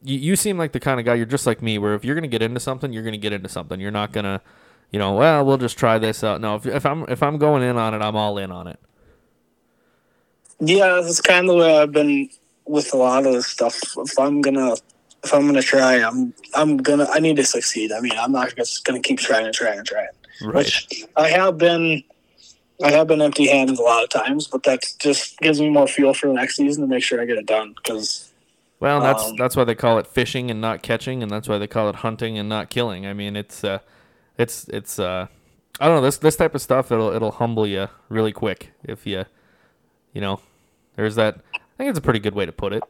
you, 0.02 0.18
you 0.18 0.36
seem 0.36 0.58
like 0.58 0.72
the 0.72 0.80
kind 0.80 1.00
of 1.00 1.06
guy 1.06 1.14
you're 1.14 1.24
just 1.26 1.46
like 1.46 1.62
me, 1.62 1.78
where 1.78 1.94
if 1.94 2.04
you're 2.04 2.14
gonna 2.14 2.26
get 2.28 2.42
into 2.42 2.60
something, 2.60 2.92
you're 2.92 3.04
gonna 3.04 3.16
get 3.16 3.32
into 3.32 3.48
something. 3.48 3.80
You're 3.80 3.90
not 3.90 4.12
gonna, 4.12 4.42
you 4.90 4.98
know, 4.98 5.14
well, 5.14 5.46
we'll 5.46 5.56
just 5.58 5.78
try 5.78 5.96
this 5.98 6.22
out. 6.24 6.40
No, 6.40 6.56
if, 6.56 6.66
if 6.66 6.84
I'm 6.84 7.04
if 7.08 7.22
I'm 7.22 7.38
going 7.38 7.62
in 7.62 7.76
on 7.76 7.94
it, 7.94 8.02
I'm 8.02 8.16
all 8.16 8.36
in 8.36 8.50
on 8.50 8.66
it. 8.66 8.80
Yeah, 10.60 11.00
that's 11.02 11.20
kind 11.20 11.48
of 11.48 11.54
the 11.54 11.60
way 11.60 11.78
I've 11.78 11.92
been 11.92 12.28
with 12.66 12.92
a 12.92 12.96
lot 12.96 13.26
of 13.26 13.32
this 13.32 13.46
stuff. 13.46 13.80
If 13.96 14.18
I'm 14.18 14.40
gonna, 14.40 14.74
if 15.24 15.32
I'm 15.34 15.46
gonna 15.46 15.62
try, 15.62 16.02
I'm, 16.02 16.34
I'm 16.54 16.76
gonna, 16.76 17.06
I 17.10 17.18
need 17.18 17.36
to 17.36 17.44
succeed. 17.44 17.92
I 17.92 18.00
mean, 18.00 18.12
I'm 18.16 18.32
not 18.32 18.54
just 18.56 18.84
gonna 18.84 19.00
keep 19.00 19.18
trying 19.18 19.46
and 19.46 19.54
trying 19.54 19.78
and 19.78 19.86
trying. 19.86 20.08
Which 20.42 21.04
I 21.16 21.28
have 21.28 21.58
been, 21.58 22.02
I 22.82 22.90
have 22.92 23.06
been 23.06 23.20
empty-handed 23.20 23.78
a 23.78 23.82
lot 23.82 24.02
of 24.04 24.08
times, 24.08 24.46
but 24.46 24.62
that 24.62 24.84
just 24.98 25.38
gives 25.38 25.60
me 25.60 25.68
more 25.68 25.86
fuel 25.86 26.14
for 26.14 26.28
the 26.28 26.32
next 26.32 26.56
season 26.56 26.82
to 26.82 26.88
make 26.88 27.02
sure 27.02 27.20
I 27.20 27.26
get 27.26 27.36
it 27.36 27.46
done. 27.46 27.74
Because 27.74 28.32
Well, 28.80 29.00
that's 29.00 29.24
Um, 29.24 29.36
that's 29.36 29.56
why 29.56 29.64
they 29.64 29.74
call 29.74 29.98
it 29.98 30.06
fishing 30.06 30.50
and 30.50 30.60
not 30.60 30.82
catching, 30.82 31.22
and 31.22 31.30
that's 31.30 31.48
why 31.48 31.58
they 31.58 31.66
call 31.66 31.88
it 31.90 31.96
hunting 31.96 32.38
and 32.38 32.48
not 32.48 32.70
killing. 32.70 33.06
I 33.06 33.12
mean, 33.12 33.36
it's 33.36 33.62
uh, 33.64 33.80
it's 34.38 34.66
it's 34.68 34.98
uh, 34.98 35.26
I 35.78 35.86
don't 35.86 35.96
know 35.96 36.02
this 36.02 36.18
this 36.18 36.36
type 36.36 36.54
of 36.54 36.62
stuff. 36.62 36.90
It'll 36.90 37.12
it'll 37.12 37.32
humble 37.32 37.66
you 37.66 37.88
really 38.08 38.32
quick 38.32 38.72
if 38.82 39.06
you, 39.06 39.26
you 40.14 40.22
know, 40.22 40.40
there's 41.00 41.14
that. 41.14 41.40
I 41.54 41.58
think 41.78 41.88
it's 41.90 41.98
a 41.98 42.02
pretty 42.02 42.18
good 42.18 42.34
way 42.34 42.44
to 42.44 42.52
put 42.52 42.74
it. 42.74 42.82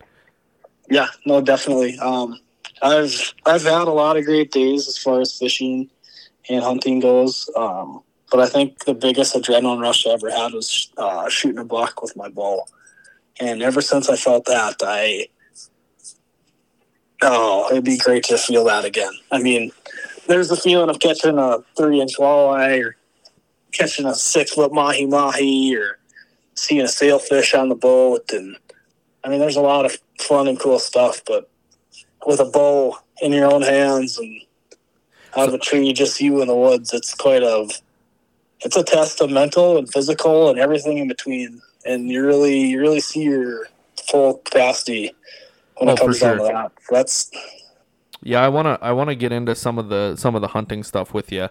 yeah, 0.91 1.07
no, 1.25 1.41
definitely. 1.41 1.97
Um, 2.01 2.41
I've 2.83 3.35
I've 3.47 3.63
had 3.63 3.87
a 3.87 3.93
lot 3.93 4.17
of 4.17 4.25
great 4.25 4.51
days 4.51 4.89
as 4.89 4.99
far 4.99 5.21
as 5.21 5.39
fishing 5.39 5.89
and 6.49 6.65
hunting 6.65 6.99
goes. 6.99 7.49
Um, 7.57 8.03
but 8.33 8.41
I 8.41 8.47
think 8.47 8.85
the 8.85 8.95
biggest 8.95 9.37
adrenaline 9.37 9.81
rush 9.81 10.07
I 10.07 10.11
ever 10.11 10.29
had 10.29 10.53
was 10.53 10.91
uh, 10.97 11.29
shooting 11.29 11.59
a 11.59 11.65
buck 11.65 12.03
with 12.03 12.17
my 12.17 12.29
bow. 12.29 12.65
And 13.39 13.63
ever 13.63 13.81
since 13.81 14.09
I 14.09 14.17
felt 14.17 14.45
that, 14.47 14.77
I 14.83 15.29
oh, 17.23 17.69
it'd 17.71 17.85
be 17.85 17.97
great 17.97 18.25
to 18.25 18.39
feel 18.39 18.65
that 18.65 18.85
again. 18.85 19.13
I 19.31 19.41
mean, 19.41 19.71
there's 20.27 20.49
the 20.49 20.57
feeling 20.57 20.91
of 20.91 20.99
catching 20.99 21.39
a 21.39 21.59
three 21.77 22.01
inch 22.01 22.17
walleye 22.19 22.85
or 22.85 22.97
catching 23.73 24.07
a 24.07 24.17
six 24.17 24.53
foot 24.53 24.73
mahi 24.73 25.07
mahi 25.07 25.77
or 25.77 26.00
seeing 26.61 26.83
a 26.83 26.89
sailfish 26.89 27.55
on 27.55 27.69
the 27.69 27.75
boat 27.75 28.31
and 28.33 28.57
I 29.23 29.29
mean, 29.29 29.39
there's 29.39 29.57
a 29.57 29.61
lot 29.61 29.85
of 29.85 29.99
fun 30.19 30.49
and 30.49 30.59
cool 30.59 30.79
stuff, 30.79 31.21
but 31.27 31.51
with 32.27 32.41
a 32.41 32.45
bow 32.45 32.97
in 33.21 33.33
your 33.33 33.53
own 33.53 33.63
hands 33.63 34.19
and 34.19 34.41
out 35.37 35.49
of 35.49 35.55
a 35.55 35.59
tree, 35.59 35.93
just 35.93 36.21
you 36.21 36.41
in 36.41 36.49
the 36.49 36.57
woods. 36.57 36.93
It's 36.95 37.15
quite 37.15 37.43
a 37.43 37.69
it's 38.63 38.77
a 38.77 38.83
test 38.83 39.21
of 39.21 39.31
mental 39.31 39.79
and 39.79 39.91
physical 39.93 40.49
and 40.51 40.59
everything 40.59 40.99
in 40.99 41.09
between. 41.09 41.61
And 41.85 42.09
you 42.09 42.25
really 42.25 42.67
you 42.71 42.81
really 42.81 43.01
see 43.01 43.23
your 43.23 43.69
full 44.11 44.39
capacity 44.39 45.13
when 45.77 45.91
Oh, 45.91 45.93
it 45.95 45.99
comes 45.99 46.19
down 46.21 46.39
to 46.39 46.45
sure. 46.45 46.53
that. 46.53 46.73
That's 46.91 47.31
Yeah, 48.23 48.43
I 48.43 48.49
wanna 48.49 48.79
I 48.81 48.93
wanna 48.93 49.15
get 49.15 49.33
into 49.33 49.55
some 49.55 49.79
of 49.79 49.89
the 49.89 50.17
some 50.17 50.35
of 50.35 50.41
the 50.41 50.49
hunting 50.49 50.83
stuff 50.83 51.15
with 51.15 51.31
you, 51.31 51.49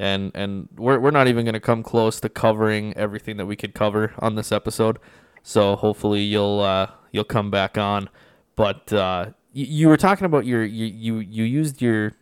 and 0.00 0.32
and 0.34 0.66
we're 0.76 0.98
we're 0.98 1.10
not 1.10 1.28
even 1.28 1.44
gonna 1.44 1.60
come 1.60 1.82
close 1.82 2.20
to 2.20 2.30
covering 2.30 2.96
everything 2.96 3.36
that 3.36 3.44
we 3.44 3.54
could 3.54 3.74
cover 3.74 4.14
on 4.18 4.34
this 4.34 4.50
episode. 4.50 4.98
So 5.42 5.76
hopefully 5.76 6.22
you'll 6.22 6.60
uh, 6.60 6.90
you'll 7.12 7.24
come 7.24 7.50
back 7.50 7.76
on. 7.76 8.08
But 8.56 8.90
uh, 8.94 9.32
you, 9.52 9.66
you 9.66 9.88
were 9.88 9.98
talking 9.98 10.24
about 10.24 10.46
your 10.46 10.64
you, 10.64 10.86
you 10.86 11.18
you 11.18 11.44
used 11.44 11.82
your 11.82 12.12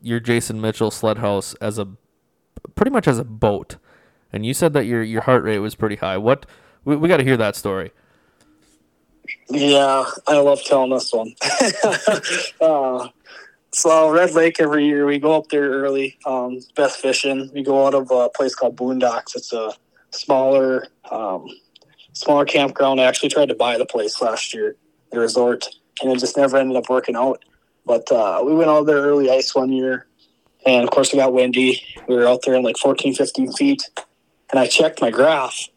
your 0.00 0.18
Jason 0.18 0.62
Mitchell 0.62 0.90
sled 0.90 1.18
house 1.18 1.52
as 1.54 1.78
a 1.78 1.86
pretty 2.74 2.90
much 2.90 3.06
as 3.06 3.18
a 3.18 3.24
boat, 3.24 3.76
and 4.32 4.46
you 4.46 4.54
said 4.54 4.72
that 4.72 4.86
your 4.86 5.02
your 5.02 5.20
heart 5.22 5.44
rate 5.44 5.58
was 5.58 5.74
pretty 5.74 5.96
high. 5.96 6.16
What 6.16 6.46
we, 6.86 6.96
we 6.96 7.06
got 7.06 7.18
to 7.18 7.24
hear 7.24 7.36
that 7.36 7.54
story. 7.54 7.92
Yeah, 9.50 10.06
I 10.26 10.38
love 10.38 10.62
telling 10.64 10.90
this 10.90 11.12
one. 11.12 11.34
uh, 12.62 13.08
so 13.76 14.10
Red 14.10 14.32
Lake 14.32 14.58
every 14.58 14.86
year 14.86 15.04
we 15.04 15.18
go 15.18 15.36
up 15.36 15.48
there 15.48 15.68
early. 15.68 16.16
Um, 16.24 16.60
best 16.74 16.98
fishing. 16.98 17.50
We 17.52 17.62
go 17.62 17.86
out 17.86 17.92
of 17.92 18.10
a 18.10 18.30
place 18.30 18.54
called 18.54 18.74
Boondocks. 18.74 19.36
It's 19.36 19.52
a 19.52 19.74
smaller, 20.10 20.86
um, 21.10 21.46
smaller 22.14 22.46
campground. 22.46 23.02
I 23.02 23.04
actually 23.04 23.28
tried 23.28 23.50
to 23.50 23.54
buy 23.54 23.76
the 23.76 23.84
place 23.84 24.22
last 24.22 24.54
year, 24.54 24.76
the 25.12 25.20
resort, 25.20 25.66
and 26.00 26.10
it 26.10 26.18
just 26.18 26.38
never 26.38 26.56
ended 26.56 26.74
up 26.78 26.88
working 26.88 27.16
out. 27.16 27.44
But 27.84 28.10
uh, 28.10 28.42
we 28.46 28.54
went 28.54 28.70
out 28.70 28.86
there 28.86 28.96
early 28.96 29.30
ice 29.30 29.54
one 29.54 29.70
year, 29.70 30.06
and 30.64 30.82
of 30.82 30.90
course 30.90 31.12
it 31.12 31.16
got 31.16 31.34
windy. 31.34 31.82
We 32.08 32.16
were 32.16 32.26
out 32.26 32.40
there 32.46 32.54
in 32.54 32.62
like 32.62 32.78
14, 32.78 33.14
15 33.14 33.52
feet, 33.52 33.82
and 34.50 34.58
I 34.58 34.68
checked 34.68 35.02
my 35.02 35.10
graph, 35.10 35.68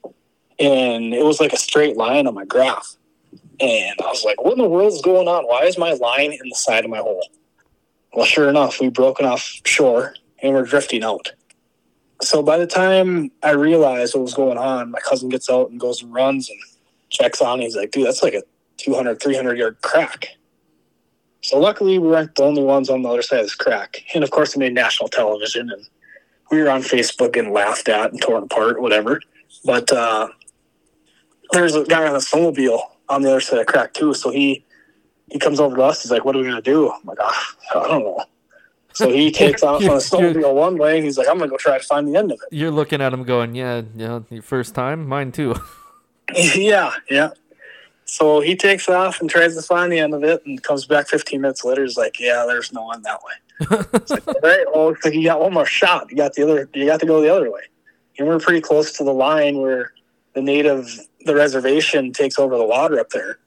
and 0.57 1.13
it 1.13 1.25
was 1.25 1.41
like 1.41 1.51
a 1.51 1.57
straight 1.57 1.97
line 1.97 2.27
on 2.27 2.33
my 2.33 2.45
graph. 2.45 2.95
And 3.59 3.95
I 4.01 4.07
was 4.07 4.23
like, 4.23 4.41
what 4.41 4.53
in 4.53 4.59
the 4.59 4.69
world 4.69 4.93
is 4.93 5.01
going 5.01 5.27
on? 5.27 5.43
Why 5.43 5.63
is 5.63 5.77
my 5.77 5.91
line 5.91 6.31
in 6.31 6.47
the 6.47 6.55
side 6.55 6.85
of 6.85 6.89
my 6.89 6.99
hole? 6.99 7.21
Well, 8.13 8.25
sure 8.25 8.49
enough, 8.49 8.79
we've 8.79 8.93
broken 8.93 9.25
off 9.25 9.61
shore 9.65 10.15
and 10.41 10.53
we're 10.53 10.63
drifting 10.63 11.03
out. 11.03 11.31
So 12.21 12.41
by 12.41 12.57
the 12.57 12.67
time 12.67 13.31
I 13.43 13.51
realized 13.51 14.15
what 14.15 14.23
was 14.23 14.33
going 14.33 14.57
on, 14.57 14.91
my 14.91 14.99
cousin 14.99 15.29
gets 15.29 15.49
out 15.49 15.69
and 15.69 15.79
goes 15.79 16.01
and 16.01 16.13
runs 16.13 16.49
and 16.49 16.59
checks 17.09 17.41
on. 17.41 17.61
He's 17.61 17.75
like, 17.75 17.91
dude, 17.91 18.07
that's 18.07 18.23
like 18.23 18.33
a 18.33 18.43
200, 18.77 19.21
300 19.21 19.57
yard 19.57 19.77
crack. 19.81 20.29
So 21.41 21.57
luckily, 21.57 21.97
we 21.97 22.09
weren't 22.09 22.35
the 22.35 22.43
only 22.43 22.63
ones 22.63 22.89
on 22.89 23.01
the 23.01 23.09
other 23.09 23.21
side 23.21 23.39
of 23.39 23.45
this 23.45 23.55
crack. 23.55 24.03
And 24.13 24.23
of 24.23 24.31
course, 24.31 24.55
it 24.55 24.59
made 24.59 24.73
national 24.73 25.09
television 25.09 25.69
and 25.69 25.85
we 26.51 26.61
were 26.61 26.69
on 26.69 26.81
Facebook 26.81 27.37
and 27.37 27.51
laughed 27.51 27.87
at 27.89 28.11
and 28.11 28.21
torn 28.21 28.43
apart, 28.43 28.81
whatever. 28.81 29.21
But 29.63 29.91
uh, 29.91 30.29
there's 31.51 31.75
a 31.75 31.85
guy 31.85 32.07
on 32.07 32.15
a 32.15 32.19
snowmobile 32.19 32.81
on 33.07 33.21
the 33.21 33.29
other 33.29 33.39
side 33.39 33.59
of 33.59 33.65
the 33.65 33.71
crack 33.71 33.93
too. 33.93 34.13
So 34.13 34.31
he 34.31 34.65
he 35.31 35.39
comes 35.39 35.59
over 35.59 35.75
to 35.75 35.83
us. 35.83 36.03
He's 36.03 36.11
like, 36.11 36.25
"What 36.25 36.35
are 36.35 36.39
we 36.39 36.45
gonna 36.45 36.61
do?" 36.61 36.91
I'm 36.91 37.01
like, 37.05 37.17
"Ah, 37.21 37.55
I 37.71 37.87
don't 37.87 38.03
know." 38.03 38.23
So 38.93 39.11
he 39.11 39.31
takes 39.43 39.63
off 39.63 39.81
on 39.83 39.89
a 39.89 39.93
snowmobile 39.95 40.53
one 40.53 40.77
way, 40.77 40.97
and 40.97 41.05
he's 41.05 41.17
like, 41.17 41.27
"I'm 41.27 41.37
gonna 41.37 41.49
go 41.49 41.57
try 41.57 41.77
to 41.77 41.83
find 41.83 42.07
the 42.07 42.15
end 42.15 42.31
of 42.31 42.39
it." 42.41 42.55
You're 42.55 42.71
looking 42.71 43.01
at 43.01 43.13
him 43.13 43.23
going, 43.23 43.55
yeah, 43.55 43.81
yeah, 43.95 44.21
your 44.29 44.41
first 44.41 44.75
time, 44.75 45.07
mine 45.07 45.31
too. 45.31 45.55
yeah, 46.55 46.93
yeah. 47.09 47.31
So 48.05 48.39
he 48.39 48.55
takes 48.55 48.89
off 48.89 49.21
and 49.21 49.29
tries 49.29 49.55
to 49.55 49.61
find 49.61 49.91
the 49.91 49.99
end 49.99 50.13
of 50.13 50.23
it, 50.23 50.45
and 50.45 50.61
comes 50.61 50.85
back 50.85 51.07
15 51.07 51.41
minutes 51.41 51.63
later. 51.63 51.83
He's 51.83 51.97
like, 51.97 52.19
"Yeah, 52.19 52.45
there's 52.47 52.73
no 52.73 52.91
end 52.91 53.03
that 53.05 53.19
way." 53.23 53.33
It's 53.93 54.11
like, 54.11 54.27
all 54.27 54.39
right, 54.41 54.65
well, 54.73 54.87
looks 54.87 55.03
like 55.03 55.13
you 55.13 55.23
got 55.23 55.41
one 55.41 55.53
more 55.53 55.65
shot. 55.65 56.09
You 56.09 56.17
got 56.17 56.33
the 56.33 56.43
other. 56.43 56.69
You 56.73 56.85
got 56.85 56.99
to 57.01 57.05
go 57.05 57.21
the 57.21 57.33
other 57.33 57.51
way. 57.51 57.61
And 58.17 58.27
we're 58.27 58.39
pretty 58.39 58.61
close 58.61 58.91
to 58.93 59.03
the 59.03 59.13
line 59.13 59.59
where 59.59 59.93
the 60.33 60.41
native, 60.41 60.99
the 61.25 61.35
reservation 61.35 62.11
takes 62.13 62.37
over 62.37 62.57
the 62.57 62.65
water 62.65 62.99
up 62.99 63.09
there. 63.09 63.39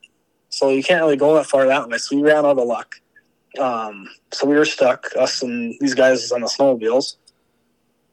So 0.53 0.69
you 0.69 0.83
can't 0.83 1.01
really 1.01 1.17
go 1.17 1.35
that 1.35 1.47
far 1.47 1.67
that 1.67 1.89
way. 1.89 1.97
So 1.97 2.15
we 2.15 2.23
ran 2.23 2.45
out 2.45 2.59
of 2.59 2.67
luck. 2.69 2.97
Um, 3.59 4.09
so 4.33 4.47
we 4.47 4.55
were 4.55 4.67
stuck, 4.67 5.11
us 5.19 5.43
and 5.43 5.75
these 5.81 5.95
guys 5.95 6.31
on 6.31 6.43
the 6.43 6.47
snowmobiles. 6.47 7.17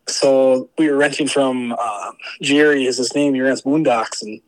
So 0.07 0.69
we 0.77 0.89
were 0.89 0.97
renting 0.97 1.27
from 1.27 1.75
uh, 1.77 2.11
Jerry, 2.41 2.85
is 2.85 2.97
his 2.97 3.13
name. 3.13 3.33
He 3.33 3.41
rents 3.41 3.61
Boondocks, 3.61 4.21
and 4.21 4.41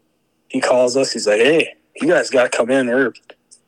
he 0.47 0.59
calls 0.61 0.97
us. 0.97 1.11
He's 1.11 1.27
like, 1.27 1.41
"Hey, 1.41 1.75
you 2.01 2.07
guys 2.07 2.29
got 2.29 2.43
to 2.43 2.57
come 2.57 2.71
in. 2.71 2.87
We're 2.87 3.13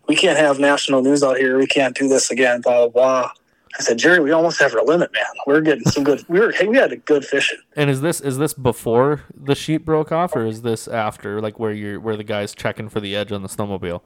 we 0.08 0.16
can't 0.16 0.40
have 0.40 0.60
national 0.60 1.02
news 1.02 1.22
out 1.22 1.38
here. 1.38 1.58
We 1.58 1.68
can't 1.68 1.96
do 1.96 2.08
this 2.08 2.32
again." 2.32 2.62
Blah 2.62 2.88
blah 2.88 2.90
blah. 2.90 3.32
I 3.78 3.82
said, 3.82 3.98
Jerry, 3.98 4.20
we 4.20 4.32
almost 4.32 4.60
have 4.60 4.74
our 4.76 4.84
limit, 4.84 5.12
man. 5.14 5.26
We're 5.48 5.62
getting 5.62 5.86
some 5.86 6.04
good. 6.04 6.24
We 6.28 6.40
were 6.40 6.52
hey, 6.52 6.68
we 6.68 6.78
had 6.78 6.92
a 6.92 6.98
good 6.98 7.26
fishing. 7.26 7.58
And 7.76 7.90
is 7.90 8.02
this 8.02 8.22
is 8.22 8.38
this 8.38 8.54
before 8.54 9.24
the 9.36 9.56
sheet 9.56 9.78
broke 9.78 10.12
off, 10.12 10.36
or 10.36 10.46
is 10.46 10.62
this 10.62 10.88
after, 10.88 11.42
like 11.42 11.60
where 11.60 11.72
you're 11.72 12.00
where 12.00 12.16
the 12.16 12.24
guy's 12.24 12.54
checking 12.54 12.90
for 12.90 13.00
the 13.00 13.16
edge 13.16 13.32
on 13.32 13.42
the 13.42 13.50
snowmobile? 13.50 14.02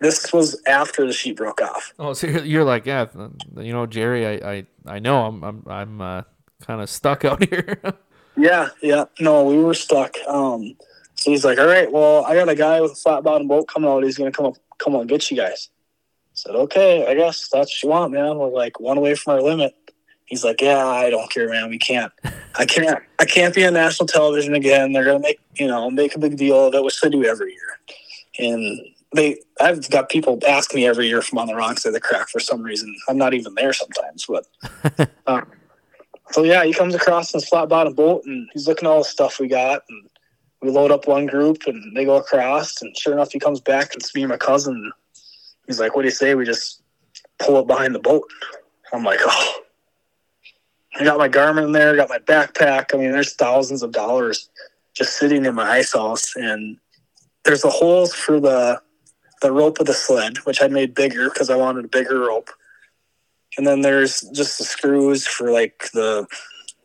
This 0.00 0.32
was 0.32 0.60
after 0.66 1.06
the 1.06 1.12
sheet 1.12 1.36
broke 1.36 1.62
off. 1.62 1.92
Oh, 1.96 2.12
so 2.12 2.26
you're, 2.26 2.44
you're 2.44 2.64
like, 2.64 2.86
yeah, 2.86 3.06
you 3.56 3.72
know, 3.72 3.86
Jerry, 3.86 4.26
I 4.26 4.52
I, 4.52 4.66
I 4.86 4.98
know 4.98 5.26
I'm 5.26 5.44
I'm 5.44 5.62
I'm 5.68 6.00
uh, 6.00 6.22
kind 6.60 6.80
of 6.80 6.90
stuck 6.90 7.24
out 7.24 7.44
here. 7.48 7.80
Yeah, 8.36 8.70
yeah. 8.82 9.04
No, 9.20 9.44
we 9.44 9.58
were 9.58 9.74
stuck. 9.74 10.16
Um, 10.26 10.74
so 11.14 11.30
he's 11.30 11.44
like, 11.44 11.58
"All 11.58 11.66
right, 11.66 11.90
well, 11.90 12.24
I 12.24 12.34
got 12.34 12.48
a 12.48 12.56
guy 12.56 12.80
with 12.80 12.92
a 12.92 12.96
flat 12.96 13.22
bottom 13.22 13.46
boat 13.46 13.68
coming 13.68 13.88
out. 13.88 14.02
He's 14.02 14.18
gonna 14.18 14.32
come 14.32 14.46
up, 14.46 14.54
come 14.78 14.96
on, 14.96 15.06
get 15.06 15.30
you 15.30 15.36
guys." 15.36 15.68
Said, 16.34 16.54
"Okay, 16.54 17.06
I 17.06 17.14
guess 17.14 17.48
that's 17.48 17.70
what 17.70 17.82
you 17.82 17.88
want, 17.90 18.12
man. 18.12 18.38
We're 18.38 18.48
like 18.48 18.80
one 18.80 18.98
away 18.98 19.14
from 19.14 19.34
our 19.34 19.42
limit." 19.42 19.74
He's 20.26 20.44
like, 20.44 20.60
"Yeah, 20.60 20.86
I 20.86 21.10
don't 21.10 21.30
care, 21.30 21.48
man. 21.48 21.68
We 21.68 21.78
can't. 21.78 22.12
I 22.56 22.64
can't. 22.64 23.02
I 23.18 23.24
can't 23.24 23.54
be 23.54 23.66
on 23.66 23.74
national 23.74 24.06
television 24.06 24.54
again. 24.54 24.92
They're 24.92 25.04
gonna 25.04 25.20
make 25.20 25.40
you 25.54 25.66
know 25.66 25.90
make 25.90 26.14
a 26.14 26.18
big 26.18 26.36
deal 26.36 26.66
of 26.66 26.74
it, 26.74 26.82
which 26.82 27.00
they 27.00 27.10
do 27.10 27.24
every 27.24 27.52
year." 27.52 27.78
And 28.38 28.80
they, 29.14 29.38
I've 29.60 29.88
got 29.90 30.08
people 30.08 30.38
ask 30.48 30.74
me 30.74 30.86
every 30.86 31.06
year 31.06 31.20
from 31.20 31.38
on 31.38 31.46
the 31.46 31.54
wrong 31.54 31.76
side 31.76 31.90
of 31.90 31.94
the 31.94 32.00
crack 32.00 32.28
for 32.28 32.40
some 32.40 32.62
reason. 32.62 32.96
I'm 33.08 33.18
not 33.18 33.34
even 33.34 33.54
there 33.54 33.72
sometimes, 33.72 34.26
but. 34.28 34.46
Um, 35.24 35.46
so 36.32 36.42
yeah, 36.42 36.64
he 36.64 36.72
comes 36.72 36.94
across 36.94 37.32
in 37.32 37.38
his 37.38 37.48
flat 37.48 37.68
bottom 37.68 37.92
boat 37.92 38.24
and 38.24 38.48
he's 38.52 38.66
looking 38.66 38.88
at 38.88 38.90
all 38.90 38.98
the 38.98 39.04
stuff 39.04 39.38
we 39.38 39.48
got 39.48 39.82
and 39.88 40.08
we 40.62 40.70
load 40.70 40.90
up 40.90 41.06
one 41.06 41.26
group 41.26 41.58
and 41.66 41.94
they 41.96 42.04
go 42.04 42.16
across 42.16 42.80
and 42.80 42.96
sure 42.96 43.12
enough 43.12 43.32
he 43.32 43.38
comes 43.38 43.60
back 43.60 43.92
and 43.92 44.02
it's 44.02 44.14
me 44.14 44.22
and 44.22 44.30
my 44.30 44.36
cousin. 44.36 44.92
He's 45.66 45.80
like, 45.80 45.94
What 45.94 46.02
do 46.02 46.08
you 46.08 46.12
say? 46.12 46.34
We 46.34 46.44
just 46.44 46.82
pull 47.38 47.56
up 47.56 47.66
behind 47.66 47.94
the 47.94 48.00
boat. 48.00 48.24
I'm 48.92 49.04
like, 49.04 49.20
Oh 49.22 49.62
I 50.94 51.04
got 51.04 51.18
my 51.18 51.28
Garmin 51.28 51.64
in 51.64 51.72
there, 51.72 51.96
got 51.96 52.08
my 52.10 52.18
backpack. 52.18 52.94
I 52.94 52.98
mean, 52.98 53.12
there's 53.12 53.34
thousands 53.34 53.82
of 53.82 53.92
dollars 53.92 54.50
just 54.94 55.16
sitting 55.16 55.46
in 55.46 55.54
my 55.54 55.70
ice 55.70 55.94
house 55.94 56.36
and 56.36 56.76
there's 57.44 57.62
the 57.62 57.70
holes 57.70 58.14
for 58.14 58.38
the 58.38 58.80
the 59.40 59.50
rope 59.50 59.80
of 59.80 59.86
the 59.86 59.94
sled, 59.94 60.38
which 60.44 60.62
I 60.62 60.68
made 60.68 60.94
bigger 60.94 61.28
because 61.28 61.50
I 61.50 61.56
wanted 61.56 61.84
a 61.84 61.88
bigger 61.88 62.20
rope 62.20 62.50
and 63.56 63.66
then 63.66 63.80
there's 63.80 64.20
just 64.32 64.58
the 64.58 64.64
screws 64.64 65.26
for 65.26 65.50
like 65.50 65.90
the 65.92 66.26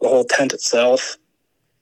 the 0.01 0.07
whole 0.07 0.23
tent 0.23 0.53
itself. 0.53 1.17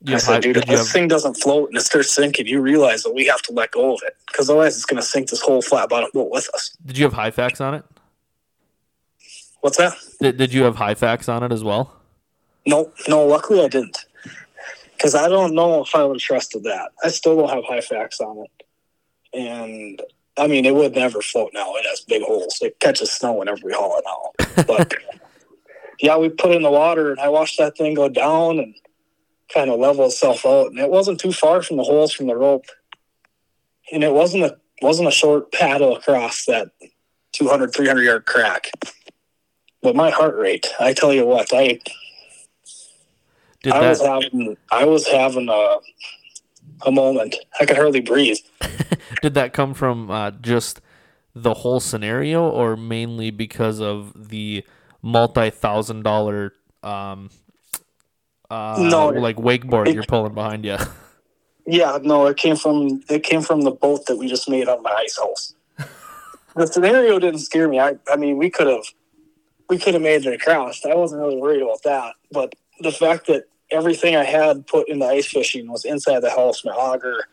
You 0.03 0.15
I 0.15 0.17
said, 0.17 0.41
dude, 0.41 0.57
if 0.57 0.65
this 0.65 0.79
have- 0.79 0.87
thing 0.89 1.07
doesn't 1.07 1.35
float 1.35 1.69
and 1.69 1.77
it 1.77 1.81
starts 1.81 2.11
sinking, 2.11 2.47
you 2.47 2.61
realize 2.61 3.03
that 3.03 3.13
we 3.13 3.25
have 3.25 3.41
to 3.43 3.53
let 3.53 3.71
go 3.71 3.95
of 3.95 4.01
it 4.05 4.15
because 4.27 4.49
otherwise 4.49 4.75
it's 4.75 4.85
going 4.85 5.01
to 5.01 5.07
sink 5.07 5.29
this 5.29 5.41
whole 5.41 5.61
flat 5.61 5.89
bottom 5.89 6.09
boat 6.13 6.29
with 6.31 6.47
us. 6.53 6.75
did 6.85 6.97
you 6.97 7.05
have 7.05 7.13
high 7.13 7.31
facts 7.31 7.59
on 7.61 7.73
it? 7.73 7.83
What's 9.61 9.77
that? 9.77 9.93
Did, 10.21 10.37
did 10.37 10.53
you 10.53 10.63
have 10.63 10.75
high 10.75 10.93
facts 10.93 11.27
on 11.27 11.41
it 11.41 11.51
as 11.51 11.63
well? 11.63 11.91
No, 12.67 12.91
no. 13.07 13.25
Luckily, 13.25 13.63
I 13.63 13.67
didn't 13.67 13.97
because 14.95 15.15
I 15.15 15.27
don't 15.27 15.55
know 15.55 15.81
if 15.81 15.95
I 15.95 16.03
would 16.03 16.17
have 16.17 16.21
trusted 16.21 16.63
that. 16.63 16.91
I 17.03 17.09
still 17.09 17.35
don't 17.37 17.49
have 17.49 17.63
high 17.63 17.81
facts 17.81 18.19
on 18.19 18.45
it, 18.45 18.65
and 19.33 20.01
I 20.37 20.47
mean, 20.47 20.65
it 20.65 20.75
would 20.75 20.93
never 20.93 21.21
float 21.21 21.51
now. 21.53 21.73
It 21.75 21.85
has 21.87 22.01
big 22.01 22.21
holes. 22.21 22.59
It 22.61 22.79
catches 22.79 23.11
snow 23.11 23.33
whenever 23.33 23.61
we 23.63 23.73
haul 23.73 23.97
it 23.97 24.05
out. 24.07 24.67
But 24.67 24.93
yeah, 25.99 26.17
we 26.17 26.29
put 26.29 26.51
it 26.51 26.57
in 26.57 26.61
the 26.63 26.71
water, 26.71 27.09
and 27.11 27.19
I 27.19 27.29
watched 27.29 27.57
that 27.57 27.77
thing 27.77 27.93
go 27.95 28.09
down 28.09 28.59
and 28.59 28.75
kind 29.53 29.69
of 29.69 29.79
level 29.79 30.05
itself 30.05 30.45
out. 30.45 30.67
And 30.67 30.79
it 30.79 30.89
wasn't 30.89 31.19
too 31.19 31.31
far 31.31 31.61
from 31.61 31.77
the 31.77 31.83
holes 31.83 32.13
from 32.13 32.27
the 32.27 32.35
rope, 32.35 32.65
and 33.91 34.03
it 34.03 34.13
wasn't 34.13 34.43
a 34.43 34.57
wasn't 34.81 35.07
a 35.07 35.11
short 35.11 35.51
paddle 35.51 35.95
across 35.95 36.45
that 36.45 36.69
200, 37.33 37.73
300 37.73 38.01
yard 38.01 38.25
crack. 38.25 38.71
But 39.81 39.95
my 39.95 40.09
heart 40.09 40.35
rate, 40.37 40.67
I 40.79 40.93
tell 40.93 41.13
you 41.13 41.25
what, 41.25 41.53
I 41.53 41.79
Did 43.61 43.73
I 43.73 43.89
was 43.89 44.01
having 44.01 44.57
I 44.71 44.85
was 44.85 45.07
having 45.07 45.49
a 45.49 45.77
a 46.85 46.91
moment. 46.91 47.35
I 47.59 47.65
could 47.65 47.77
hardly 47.77 48.01
breathe. 48.01 48.37
did 49.21 49.33
that 49.35 49.53
come 49.53 49.73
from 49.73 50.09
uh, 50.09 50.31
just 50.31 50.81
the 51.33 51.53
whole 51.53 51.79
scenario, 51.79 52.49
or 52.49 52.75
mainly 52.75 53.31
because 53.31 53.79
of 53.79 54.29
the 54.29 54.63
multi 55.01 55.49
thousand 55.49 56.03
dollar 56.03 56.53
um 56.81 57.29
uh 58.49 58.77
No. 58.79 59.07
like 59.07 59.37
wakeboard 59.37 59.93
you're 59.93 60.03
pulling 60.03 60.33
behind 60.33 60.65
you? 60.65 60.77
Yeah, 61.67 61.97
no, 62.01 62.27
it 62.27 62.37
came 62.37 62.55
from 62.55 63.01
it 63.09 63.23
came 63.23 63.41
from 63.41 63.61
the 63.61 63.71
boat 63.71 64.05
that 64.05 64.17
we 64.17 64.27
just 64.27 64.47
made 64.47 64.67
on 64.67 64.83
the 64.83 64.89
ice 64.91 65.17
house. 65.17 65.55
the 66.55 66.67
scenario 66.67 67.17
didn't 67.17 67.39
scare 67.39 67.67
me. 67.67 67.79
I, 67.79 67.95
I 68.07 68.17
mean, 68.17 68.37
we 68.37 68.51
could 68.51 68.67
have, 68.67 68.85
we 69.67 69.79
could 69.79 69.95
have 69.95 70.03
made 70.03 70.25
it 70.27 70.33
across. 70.33 70.85
I 70.85 70.93
wasn't 70.93 71.21
really 71.21 71.37
worried 71.37 71.63
about 71.63 71.81
that. 71.83 72.13
But 72.31 72.53
the 72.81 72.91
fact 72.91 73.25
that 73.27 73.45
everything 73.71 74.15
I 74.15 74.23
had 74.25 74.67
put 74.67 74.89
into 74.89 75.05
ice 75.05 75.25
fishing 75.25 75.71
was 75.71 75.85
inside 75.85 76.19
the 76.19 76.29
house, 76.29 76.63
my 76.63 76.71
auger, 76.71 77.23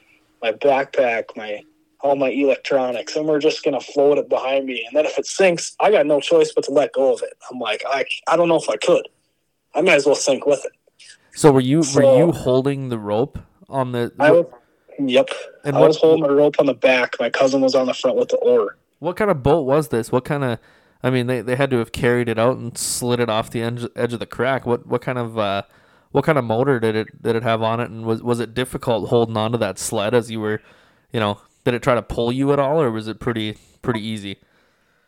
my 0.41 0.53
backpack, 0.53 1.37
my 1.37 1.63
all 2.01 2.17
my 2.17 2.31
electronics, 2.31 3.15
and 3.15 3.27
we're 3.27 3.39
just 3.39 3.63
gonna 3.63 3.81
float 3.81 4.17
it 4.17 4.29
behind 4.31 4.65
me. 4.65 4.83
And 4.87 4.97
then 4.97 5.05
if 5.05 5.19
it 5.19 5.27
sinks, 5.27 5.77
I 5.79 5.91
got 5.91 6.07
no 6.07 6.21
choice 6.21 6.53
but 6.53 6.65
to 6.65 6.73
let 6.73 6.95
go 6.95 7.13
of 7.13 7.23
it. 7.23 7.35
I'm 7.51 7.59
like, 7.59 7.83
I, 7.87 8.05
I 8.27 8.37
don't 8.37 8.49
know 8.49 8.57
if 8.57 8.69
I 8.69 8.77
could. 8.77 9.09
I 9.75 9.83
might 9.83 9.97
as 9.97 10.07
well 10.07 10.15
sink 10.15 10.47
with 10.47 10.65
it. 10.65 10.73
So 11.35 11.51
were 11.53 11.61
you 11.61 11.83
So- 11.83 12.01
were 12.01 12.16
you 12.26 12.33
holding 12.33 12.89
the 12.89 12.99
rope 12.99 13.39
on 13.68 13.93
the? 13.93 14.12
I 14.18 14.30
was, 14.33 14.47
yep. 14.99 15.28
And 15.64 15.76
I 15.76 15.80
what- 15.80 15.89
was 15.89 15.97
holding 15.99 16.24
the 16.24 16.35
rope 16.35 16.57
on 16.59 16.66
the 16.66 16.74
back. 16.74 17.16
My 17.18 17.30
cousin 17.30 17.61
was 17.62 17.74
on 17.74 17.87
the 17.87 17.95
front 17.95 18.16
with 18.16 18.28
the 18.28 18.37
oar. 18.39 18.76
What 18.99 19.16
kind 19.16 19.30
of 19.30 19.43
boat 19.43 19.62
was 19.62 19.89
this? 19.89 20.12
What 20.12 20.24
kind 20.24 20.45
of? 20.45 20.59
I 21.03 21.11
mean, 21.11 21.26
they, 21.26 21.41
they 21.41 21.57
had 21.57 21.70
to 21.70 21.78
have 21.78 21.91
carried 21.91 22.28
it 22.28 22.39
out 22.39 22.57
and 22.59 22.78
slid 22.78 23.18
it 23.18 23.28
off 23.28 23.51
the 23.51 23.61
edge, 23.62 23.85
edge 23.97 24.12
of 24.12 24.20
the 24.20 24.26
crack. 24.26 24.64
What 24.66 24.87
what 24.87 25.01
kind 25.03 25.18
of 25.18 25.37
uh, 25.39 25.62
what 26.12 26.24
kind 26.24 26.39
of 26.39 26.45
motor 26.45 26.78
did 26.78 26.95
it 26.95 27.22
did 27.22 27.35
it 27.35 27.43
have 27.43 27.62
on 27.62 27.80
it? 27.80 27.91
And 27.91 28.05
was 28.05 28.22
was 28.22 28.39
it 28.39 28.55
difficult 28.55 29.09
holding 29.09 29.37
onto 29.37 29.59
that 29.59 29.78
sled 29.78 30.14
as 30.14 30.30
you 30.30 30.39
were, 30.39 30.61
you 31.12 31.18
know, 31.18 31.39
did 31.64 31.74
it 31.74 31.83
try 31.83 31.95
to 31.97 32.03
pull 32.03 32.30
you 32.30 32.53
at 32.53 32.59
all, 32.61 32.80
or 32.80 32.91
was 32.93 33.09
it 33.09 33.18
pretty 33.18 33.57
pretty 33.80 34.01
easy? 34.07 34.37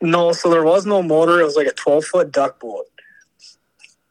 No, 0.01 0.33
so 0.33 0.51
there 0.51 0.65
was 0.65 0.85
no 0.85 1.01
motor. 1.03 1.41
It 1.41 1.45
was 1.45 1.55
like 1.57 1.69
a 1.69 1.73
12 1.73 2.05
foot 2.05 2.33
duck 2.33 2.59
boat, 2.59 2.87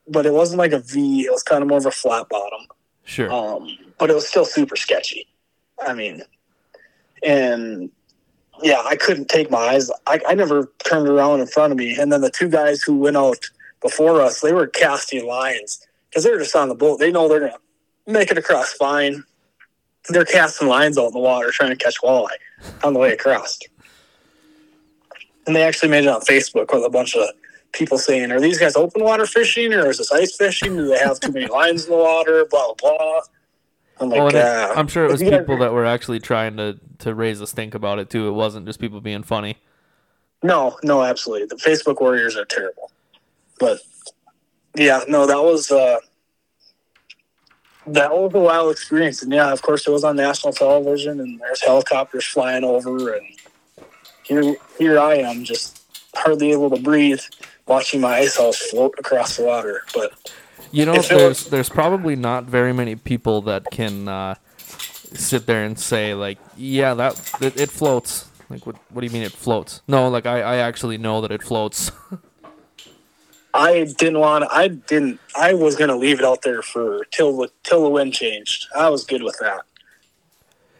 but 0.07 0.25
it 0.25 0.33
wasn't 0.33 0.59
like 0.59 0.71
a 0.71 0.79
V. 0.79 1.21
It 1.21 1.31
was 1.31 1.43
kind 1.43 1.61
of 1.61 1.69
more 1.69 1.77
of 1.77 1.85
a 1.85 1.91
flat 1.91 2.29
bottom. 2.29 2.67
Sure. 3.05 3.31
Um, 3.31 3.77
but 3.97 4.09
it 4.09 4.13
was 4.13 4.27
still 4.27 4.45
super 4.45 4.75
sketchy. 4.75 5.27
I 5.85 5.93
mean, 5.93 6.21
and 7.21 7.89
yeah, 8.61 8.81
I 8.85 8.95
couldn't 8.95 9.29
take 9.29 9.49
my 9.49 9.57
eyes. 9.57 9.91
I, 10.07 10.19
I 10.27 10.35
never 10.35 10.71
turned 10.85 11.07
around 11.07 11.39
in 11.39 11.47
front 11.47 11.71
of 11.71 11.77
me. 11.77 11.97
And 11.97 12.11
then 12.11 12.21
the 12.21 12.29
two 12.29 12.49
guys 12.49 12.81
who 12.81 12.97
went 12.97 13.17
out 13.17 13.49
before 13.81 14.21
us, 14.21 14.41
they 14.41 14.53
were 14.53 14.67
casting 14.67 15.25
lines 15.25 15.85
because 16.09 16.23
they 16.23 16.31
were 16.31 16.39
just 16.39 16.55
on 16.55 16.69
the 16.69 16.75
boat. 16.75 16.99
They 16.99 17.11
know 17.11 17.27
they're 17.27 17.39
going 17.39 17.51
to 17.51 18.11
make 18.11 18.31
it 18.31 18.37
across 18.37 18.73
fine. 18.73 19.23
They're 20.09 20.25
casting 20.25 20.67
lines 20.67 20.97
out 20.97 21.07
in 21.07 21.13
the 21.13 21.19
water 21.19 21.51
trying 21.51 21.71
to 21.71 21.75
catch 21.75 22.01
walleye 22.01 22.27
on 22.83 22.93
the 22.93 22.99
way 22.99 23.13
across. 23.13 23.59
And 25.45 25.55
they 25.55 25.63
actually 25.63 25.89
made 25.89 26.05
it 26.05 26.09
on 26.09 26.21
Facebook 26.21 26.73
with 26.73 26.85
a 26.85 26.89
bunch 26.89 27.15
of 27.15 27.27
people 27.73 27.97
saying, 27.97 28.31
Are 28.31 28.39
these 28.39 28.59
guys 28.59 28.75
open 28.75 29.03
water 29.03 29.25
fishing 29.25 29.73
or 29.73 29.89
is 29.89 29.97
this 29.97 30.11
ice 30.11 30.35
fishing? 30.37 30.75
Do 30.75 30.87
they 30.87 30.97
have 30.99 31.19
too 31.19 31.31
many 31.31 31.47
lines 31.47 31.85
in 31.85 31.91
the 31.91 31.97
water? 31.97 32.45
Blah, 32.45 32.73
blah, 32.75 32.97
blah. 32.97 33.19
I'm 33.99 34.09
like, 34.09 34.33
it- 34.33 34.41
"Ah." 34.43 34.73
I'm 34.75 34.87
sure 34.87 35.05
it 35.05 35.11
was 35.11 35.21
You 35.21 35.29
guys- 35.31 35.39
people 35.41 35.57
that 35.59 35.73
were 35.73 35.85
actually 35.85 36.19
trying 36.19 36.57
to 36.57 36.79
to 36.99 37.13
raise 37.13 37.41
a 37.41 37.47
stink 37.47 37.75
about 37.75 37.99
it 37.99 38.09
too. 38.09 38.27
It 38.27 38.31
wasn't 38.31 38.65
just 38.65 38.79
people 38.79 39.01
being 39.01 39.23
funny. 39.23 39.57
No, 40.41 40.77
no, 40.83 41.03
absolutely. 41.03 41.47
The 41.47 41.55
Facebook 41.55 41.99
warriors 42.01 42.35
are 42.37 42.45
terrible. 42.45 42.91
But 43.59 43.79
yeah, 44.75 45.01
no, 45.07 45.25
that 45.27 45.41
was 45.41 45.69
uh 45.71 45.99
that 47.87 48.11
was 48.11 48.33
a 48.33 48.39
wild 48.39 48.71
experience. 48.71 49.21
And 49.23 49.31
yeah, 49.33 49.51
of 49.51 49.61
course 49.61 49.85
it 49.87 49.91
was 49.91 50.03
on 50.03 50.15
national 50.15 50.53
television 50.53 51.19
and 51.19 51.39
there's 51.39 51.61
helicopters 51.61 52.25
flying 52.25 52.63
over 52.63 53.13
and 53.13 53.25
here 54.23 54.55
here 54.79 54.99
I 54.99 55.15
am 55.15 55.43
just 55.43 55.81
hardly 56.15 56.51
able 56.51 56.69
to 56.69 56.81
breathe 56.81 57.21
watching 57.67 58.01
my 58.01 58.17
ice 58.17 58.37
house 58.37 58.57
float 58.57 58.95
across 58.97 59.37
the 59.37 59.43
water. 59.43 59.83
But 59.93 60.13
You 60.71 60.85
know, 60.85 61.01
there's 61.01 61.45
there's 61.45 61.69
probably 61.69 62.15
not 62.15 62.45
very 62.45 62.73
many 62.73 62.95
people 62.95 63.41
that 63.43 63.69
can 63.71 64.07
uh, 64.07 64.35
sit 64.57 65.45
there 65.45 65.63
and 65.63 65.77
say 65.77 66.13
like, 66.13 66.37
yeah, 66.57 66.93
that 66.93 67.33
it, 67.41 67.59
it 67.59 67.71
floats. 67.71 68.27
Like, 68.49 68.65
what 68.65 68.75
what 68.89 69.01
do 69.01 69.07
you 69.07 69.13
mean 69.13 69.23
it 69.23 69.31
floats? 69.31 69.81
No, 69.87 70.09
like 70.09 70.25
I, 70.25 70.41
I 70.41 70.55
actually 70.57 70.97
know 70.97 71.21
that 71.21 71.31
it 71.31 71.43
floats. 71.43 71.91
I 73.55 73.83
didn't 73.97 74.19
want 74.19 74.45
I 74.51 74.67
didn't 74.67 75.19
I 75.35 75.53
was 75.53 75.75
gonna 75.75 75.95
leave 75.95 76.19
it 76.19 76.25
out 76.25 76.41
there 76.41 76.61
for 76.63 77.05
till 77.11 77.37
the 77.37 77.51
till 77.63 77.83
the 77.83 77.89
wind 77.89 78.13
changed. 78.13 78.67
I 78.75 78.89
was 78.89 79.03
good 79.03 79.21
with 79.21 79.37
that. 79.41 79.61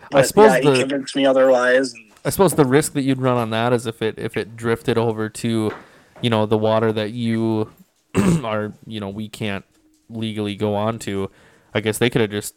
But, 0.10 0.28
suppose 0.28 0.52
yeah, 0.54 0.60
the- 0.60 0.74
he 0.74 0.80
convinced 0.80 1.16
me 1.16 1.26
otherwise 1.26 1.94
and 1.94 2.12
I 2.26 2.30
suppose 2.30 2.54
the 2.56 2.66
risk 2.66 2.94
that 2.94 3.02
you'd 3.02 3.20
run 3.20 3.38
on 3.38 3.50
that 3.50 3.74
is 3.74 3.86
if 3.86 4.02
it 4.02 4.18
if 4.18 4.38
it 4.38 4.56
drifted 4.56 4.98
over 4.98 5.28
to, 5.30 5.74
you 6.24 6.30
know, 6.30 6.48
the 6.48 6.58
water 6.58 6.92
that 6.92 7.12
you 7.12 7.70
are, 8.44 8.74
you 8.88 9.00
know, 9.00 9.10
we 9.10 9.30
can't 9.30 9.66
legally 10.10 10.56
go 10.56 10.74
on 10.74 10.98
to. 11.00 11.30
I 11.74 11.82
guess 11.82 11.98
they 11.98 12.10
could 12.10 12.22
have 12.22 12.32
just, 12.32 12.56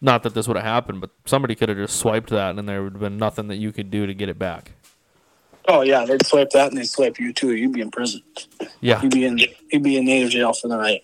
not 0.00 0.22
that 0.22 0.32
this 0.32 0.46
would 0.46 0.56
have 0.56 0.64
happened, 0.64 1.00
but 1.00 1.10
somebody 1.26 1.54
could 1.54 1.68
have 1.68 1.76
just 1.76 1.96
swiped 1.96 2.30
that, 2.30 2.56
and 2.56 2.68
there 2.68 2.82
would 2.82 2.92
have 2.92 3.00
been 3.00 3.18
nothing 3.18 3.48
that 3.48 3.56
you 3.56 3.72
could 3.72 3.90
do 3.90 4.06
to 4.06 4.14
get 4.14 4.28
it 4.28 4.38
back. 4.38 4.72
Oh 5.68 5.82
yeah, 5.82 6.04
they'd 6.06 6.24
swipe 6.24 6.50
that 6.50 6.68
and 6.68 6.78
they'd 6.78 6.88
swipe 6.88 7.18
you 7.18 7.32
too. 7.32 7.54
You'd 7.54 7.72
be 7.72 7.80
in 7.80 7.90
prison. 7.90 8.22
Yeah. 8.80 9.02
You'd 9.02 9.12
be 9.12 9.24
in 9.24 9.38
you'd 9.70 9.82
be 9.82 9.98
in 9.98 10.06
native 10.06 10.30
jail 10.30 10.52
for 10.52 10.68
the 10.68 10.76
night. 10.76 11.02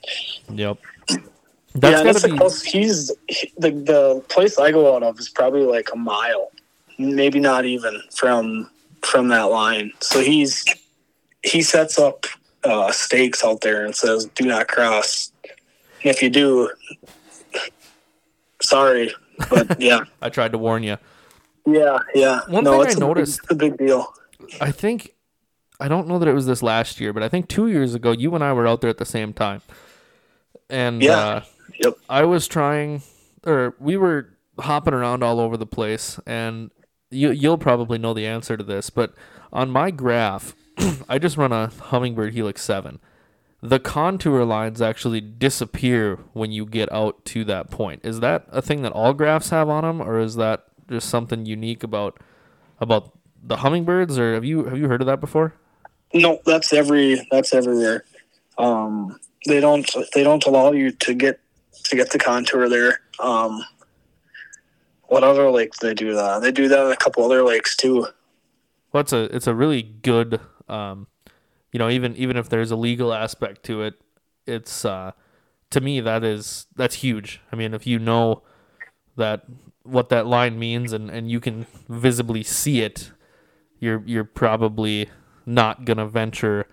Yep. 0.50 0.78
yeah, 1.10 1.16
That's 1.74 2.00
and 2.00 2.08
that's 2.08 2.22
the 2.22 2.28
be. 2.28 2.38
close. 2.38 2.62
He's 2.62 3.12
he, 3.28 3.52
the 3.58 3.70
the 3.70 4.24
place 4.28 4.58
I 4.58 4.70
go 4.72 4.96
out 4.96 5.02
of 5.02 5.18
is 5.20 5.28
probably 5.28 5.62
like 5.64 5.90
a 5.92 5.96
mile, 5.96 6.50
maybe 6.98 7.38
not 7.38 7.64
even 7.64 8.00
from 8.14 8.70
from 9.02 9.28
that 9.28 9.44
line. 9.44 9.92
So 10.00 10.20
he's 10.20 10.64
he 11.46 11.62
sets 11.62 11.98
up 11.98 12.26
uh, 12.64 12.90
stakes 12.92 13.44
out 13.44 13.60
there 13.62 13.84
and 13.84 13.94
says, 13.94 14.26
"Do 14.34 14.44
not 14.46 14.68
cross." 14.68 15.32
And 16.02 16.10
if 16.14 16.22
you 16.22 16.28
do, 16.30 16.70
sorry, 18.62 19.12
but 19.50 19.80
yeah, 19.80 20.00
I 20.22 20.28
tried 20.28 20.52
to 20.52 20.58
warn 20.58 20.82
you. 20.82 20.96
yeah, 21.66 21.98
yeah. 22.14 22.40
One 22.48 22.64
no, 22.64 22.72
thing 22.72 22.80
I 22.80 22.84
a 22.84 22.86
big- 22.88 22.98
noticed- 22.98 23.40
it's 23.44 23.52
a 23.52 23.54
big 23.54 23.76
deal. 23.78 24.12
I 24.60 24.70
think 24.70 25.14
I 25.80 25.88
don't 25.88 26.06
know 26.08 26.18
that 26.18 26.28
it 26.28 26.32
was 26.34 26.46
this 26.46 26.62
last 26.62 27.00
year, 27.00 27.12
but 27.12 27.22
I 27.22 27.28
think 27.28 27.48
two 27.48 27.68
years 27.68 27.94
ago 27.94 28.12
you 28.12 28.34
and 28.34 28.42
I 28.44 28.52
were 28.52 28.66
out 28.66 28.80
there 28.80 28.90
at 28.90 28.98
the 28.98 29.04
same 29.04 29.32
time, 29.32 29.62
and 30.70 31.02
Yeah. 31.02 31.16
uh, 31.18 31.40
Yep. 31.82 31.98
I 32.08 32.24
was 32.24 32.46
trying, 32.48 33.02
or 33.44 33.74
we 33.78 33.96
were 33.98 34.30
hopping 34.58 34.94
around 34.94 35.22
all 35.22 35.40
over 35.40 35.56
the 35.58 35.66
place, 35.66 36.18
and 36.26 36.70
you 37.10 37.30
you'll 37.30 37.58
probably 37.58 37.98
know 37.98 38.14
the 38.14 38.26
answer 38.26 38.56
to 38.56 38.64
this, 38.64 38.88
but 38.88 39.12
on 39.52 39.70
my 39.70 39.90
graph, 39.90 40.54
I 41.08 41.18
just 41.18 41.36
run 41.36 41.52
a 41.52 41.68
Humminbird 41.68 42.32
Helix 42.32 42.62
Seven. 42.62 43.00
The 43.62 43.78
contour 43.78 44.44
lines 44.44 44.82
actually 44.82 45.20
disappear 45.20 46.16
when 46.32 46.52
you 46.52 46.66
get 46.66 46.92
out 46.92 47.24
to 47.26 47.44
that 47.44 47.70
point. 47.70 48.04
Is 48.04 48.20
that 48.20 48.46
a 48.50 48.60
thing 48.60 48.82
that 48.82 48.92
all 48.92 49.14
graphs 49.14 49.50
have 49.50 49.68
on 49.68 49.84
them, 49.84 50.00
or 50.00 50.20
is 50.20 50.36
that 50.36 50.64
just 50.88 51.08
something 51.08 51.46
unique 51.46 51.82
about 51.82 52.20
about 52.80 53.16
the 53.42 53.56
Humminbirds? 53.56 54.18
Or 54.18 54.34
have 54.34 54.44
you 54.44 54.64
have 54.64 54.78
you 54.78 54.88
heard 54.88 55.00
of 55.00 55.06
that 55.06 55.20
before? 55.20 55.54
No, 56.12 56.40
that's 56.44 56.72
every 56.72 57.26
that's 57.30 57.54
everywhere. 57.54 58.04
Um, 58.58 59.18
they 59.46 59.60
don't 59.60 59.90
they 60.14 60.22
don't 60.22 60.44
allow 60.46 60.72
you 60.72 60.92
to 60.92 61.14
get 61.14 61.40
to 61.84 61.96
get 61.96 62.10
the 62.10 62.18
contour 62.18 62.68
there. 62.68 63.00
Um, 63.18 63.64
what 65.04 65.24
other 65.24 65.50
lakes 65.50 65.78
do 65.78 65.88
they 65.88 65.94
do 65.94 66.14
that? 66.14 66.42
They 66.42 66.52
do 66.52 66.68
that 66.68 66.86
in 66.86 66.92
a 66.92 66.96
couple 66.96 67.24
other 67.24 67.42
lakes 67.42 67.76
too. 67.76 68.06
Well, 68.92 69.00
it's 69.00 69.12
a 69.12 69.34
it's 69.34 69.46
a 69.46 69.54
really 69.54 69.82
good, 69.82 70.40
um, 70.68 71.06
you 71.72 71.78
know, 71.78 71.88
even 71.88 72.16
even 72.16 72.36
if 72.36 72.48
there's 72.48 72.70
a 72.70 72.76
legal 72.76 73.12
aspect 73.12 73.62
to 73.64 73.82
it, 73.82 73.94
it's 74.46 74.84
uh, 74.84 75.12
to 75.70 75.80
me 75.80 76.00
that 76.00 76.24
is 76.24 76.66
that's 76.76 76.96
huge. 76.96 77.40
I 77.52 77.56
mean, 77.56 77.74
if 77.74 77.86
you 77.86 77.98
know 77.98 78.42
that 79.16 79.44
what 79.82 80.08
that 80.08 80.26
line 80.26 80.58
means 80.58 80.92
and, 80.92 81.10
and 81.10 81.30
you 81.30 81.40
can 81.40 81.66
visibly 81.88 82.42
see 82.42 82.80
it, 82.80 83.12
you're 83.78 84.02
you're 84.06 84.24
probably 84.24 85.08
not 85.44 85.84
gonna 85.84 86.06
venture 86.06 86.66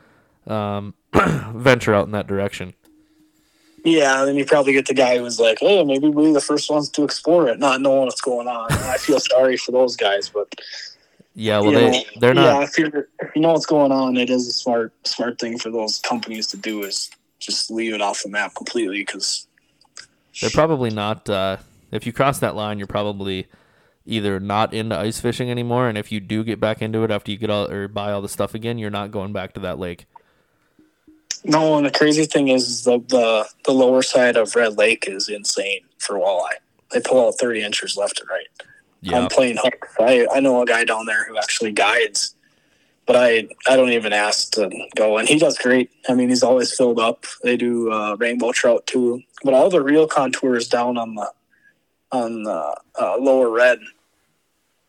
um, 0.47 0.93
venture 1.13 1.93
out 1.93 2.05
in 2.05 2.11
that 2.11 2.27
direction. 2.27 2.73
Yeah, 3.85 4.19
and 4.19 4.29
then 4.29 4.35
you 4.35 4.45
probably 4.45 4.71
get 4.71 4.85
the 4.85 4.93
guy 4.93 5.17
who's 5.17 5.39
like, 5.39 5.57
"Oh, 5.61 5.83
maybe 5.83 6.07
we're 6.07 6.31
the 6.31 6.39
first 6.39 6.69
ones 6.69 6.89
to 6.89 7.03
explore 7.03 7.49
it, 7.49 7.59
not 7.59 7.81
knowing 7.81 8.05
what's 8.05 8.21
going 8.21 8.47
on." 8.47 8.71
I 8.71 8.97
feel 8.97 9.19
sorry 9.19 9.57
for 9.57 9.73
those 9.73 9.97
guys, 9.97 10.29
but 10.29 10.47
Yeah, 11.35 11.59
well 11.59 11.71
you 11.71 11.79
they 11.79 11.91
know, 11.91 12.03
they're 12.19 12.33
not. 12.33 12.43
Yeah, 12.43 12.63
if, 12.63 12.77
you're, 12.77 13.07
if 13.19 13.35
you 13.35 13.41
know 13.41 13.53
what's 13.53 13.65
going 13.65 13.91
on, 13.91 14.17
it 14.17 14.29
is 14.29 14.47
a 14.47 14.51
smart 14.51 14.93
smart 15.05 15.39
thing 15.39 15.57
for 15.57 15.71
those 15.71 15.99
companies 15.99 16.47
to 16.47 16.57
do 16.57 16.83
is 16.83 17.09
just 17.39 17.71
leave 17.71 17.93
it 17.93 18.01
off 18.01 18.23
the 18.23 18.29
map 18.29 18.53
completely 18.55 18.99
because 18.99 19.47
They're 20.39 20.49
probably 20.51 20.89
not. 20.89 21.29
Uh, 21.29 21.57
if 21.91 22.05
you 22.05 22.13
cross 22.13 22.39
that 22.39 22.55
line, 22.55 22.77
you're 22.77 22.87
probably 22.87 23.47
either 24.05 24.39
not 24.39 24.73
into 24.73 24.97
ice 24.97 25.19
fishing 25.19 25.49
anymore, 25.49 25.87
and 25.87 25.97
if 25.97 26.11
you 26.11 26.19
do 26.19 26.43
get 26.43 26.59
back 26.59 26.81
into 26.81 27.03
it 27.03 27.11
after 27.11 27.31
you 27.31 27.37
get 27.37 27.49
all 27.49 27.69
or 27.69 27.87
buy 27.87 28.11
all 28.11 28.21
the 28.21 28.29
stuff 28.29 28.53
again, 28.53 28.77
you're 28.77 28.89
not 28.89 29.11
going 29.11 29.33
back 29.33 29.53
to 29.53 29.59
that 29.61 29.79
lake. 29.79 30.05
No, 31.45 31.75
and 31.77 31.85
the 31.85 31.91
crazy 31.91 32.25
thing 32.25 32.47
is 32.47 32.83
the, 32.83 32.99
the 33.07 33.47
the 33.65 33.73
lower 33.73 34.01
side 34.01 34.37
of 34.37 34.55
Red 34.55 34.77
Lake 34.77 35.05
is 35.07 35.29
insane 35.29 35.81
for 35.97 36.15
walleye. 36.15 36.59
They 36.91 37.01
pull 37.01 37.27
out 37.27 37.35
thirty 37.39 37.61
inches 37.63 37.97
left 37.97 38.21
and 38.21 38.29
right. 38.29 38.47
Yeah, 39.03 39.19
I'm 39.19 39.27
playing 39.27 39.57
hooks. 39.61 39.93
I 39.99 40.25
I 40.33 40.39
know 40.39 40.61
a 40.61 40.65
guy 40.65 40.85
down 40.85 41.05
there 41.05 41.25
who 41.25 41.37
actually 41.37 41.73
guides, 41.73 42.35
but 43.05 43.17
I 43.17 43.49
I 43.67 43.75
don't 43.75 43.91
even 43.91 44.13
ask 44.13 44.51
to 44.53 44.71
go, 44.95 45.17
and 45.17 45.27
he 45.27 45.37
does 45.37 45.57
great. 45.57 45.91
I 46.07 46.13
mean, 46.13 46.29
he's 46.29 46.41
always 46.41 46.73
filled 46.73 46.99
up. 46.99 47.25
They 47.43 47.57
do 47.57 47.91
uh, 47.91 48.15
rainbow 48.15 48.53
trout 48.53 48.87
too, 48.87 49.21
but 49.43 49.53
all 49.53 49.69
the 49.69 49.81
real 49.81 50.07
contours 50.07 50.69
down 50.69 50.97
on 50.97 51.15
the 51.15 51.29
on 52.13 52.43
the 52.43 52.75
uh, 52.99 53.17
lower 53.17 53.49
red. 53.49 53.79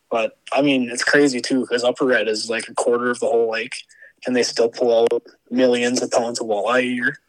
But 0.09 0.37
I 0.53 0.61
mean, 0.61 0.89
it's 0.89 1.03
crazy 1.03 1.41
too 1.41 1.61
because 1.61 1.83
Upper 1.83 2.05
Red 2.05 2.29
is 2.29 2.49
like 2.49 2.69
a 2.69 2.73
quarter 2.73 3.09
of 3.09 3.19
the 3.19 3.25
whole 3.25 3.51
lake, 3.51 3.83
and 4.25 4.33
they 4.33 4.43
still 4.43 4.69
pull 4.69 5.03
out 5.03 5.23
millions 5.51 6.01
of 6.01 6.09
pounds 6.09 6.39
of 6.39 6.47
walleye 6.47 6.79
a 6.79 6.83
year. 6.85 7.19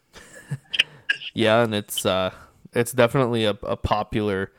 Yeah, 1.33 1.63
and 1.63 1.75
it's 1.75 2.05
uh, 2.05 2.31
it's 2.71 2.93
definitely 2.93 3.43
a, 3.43 3.57
a 3.63 3.75
popular 3.75 4.53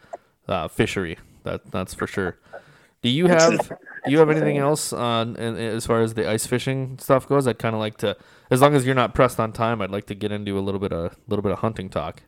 uh, 0.47 0.69
fishery. 0.69 1.17
That 1.49 1.71
that's 1.71 1.95
for 1.95 2.07
sure. 2.07 2.39
Do 3.03 3.09
you 3.09 3.29
have 3.29 3.69
do 4.05 4.11
you 4.11 4.19
have 4.19 4.31
anything 4.31 4.59
else 4.59 4.93
on 4.93 5.37
in, 5.37 5.57
as 5.57 5.87
far 5.87 6.03
as 6.03 6.15
the 6.15 6.29
ice 6.29 6.47
fishing 6.47 6.99
stuff 6.99 7.29
goes? 7.29 7.47
I'd 7.47 7.59
kind 7.59 7.75
of 7.75 7.81
like 7.81 7.97
to, 7.99 8.17
as 8.51 8.61
long 8.61 8.75
as 8.75 8.85
you're 8.85 8.95
not 8.95 9.15
pressed 9.15 9.39
on 9.39 9.53
time, 9.53 9.81
I'd 9.81 9.91
like 9.91 10.07
to 10.07 10.15
get 10.15 10.33
into 10.33 10.59
a 10.59 10.61
little 10.61 10.81
bit 10.81 10.93
of 10.93 11.17
little 11.29 11.43
bit 11.43 11.53
of 11.53 11.59
hunting 11.59 11.91
talk. 11.91 12.23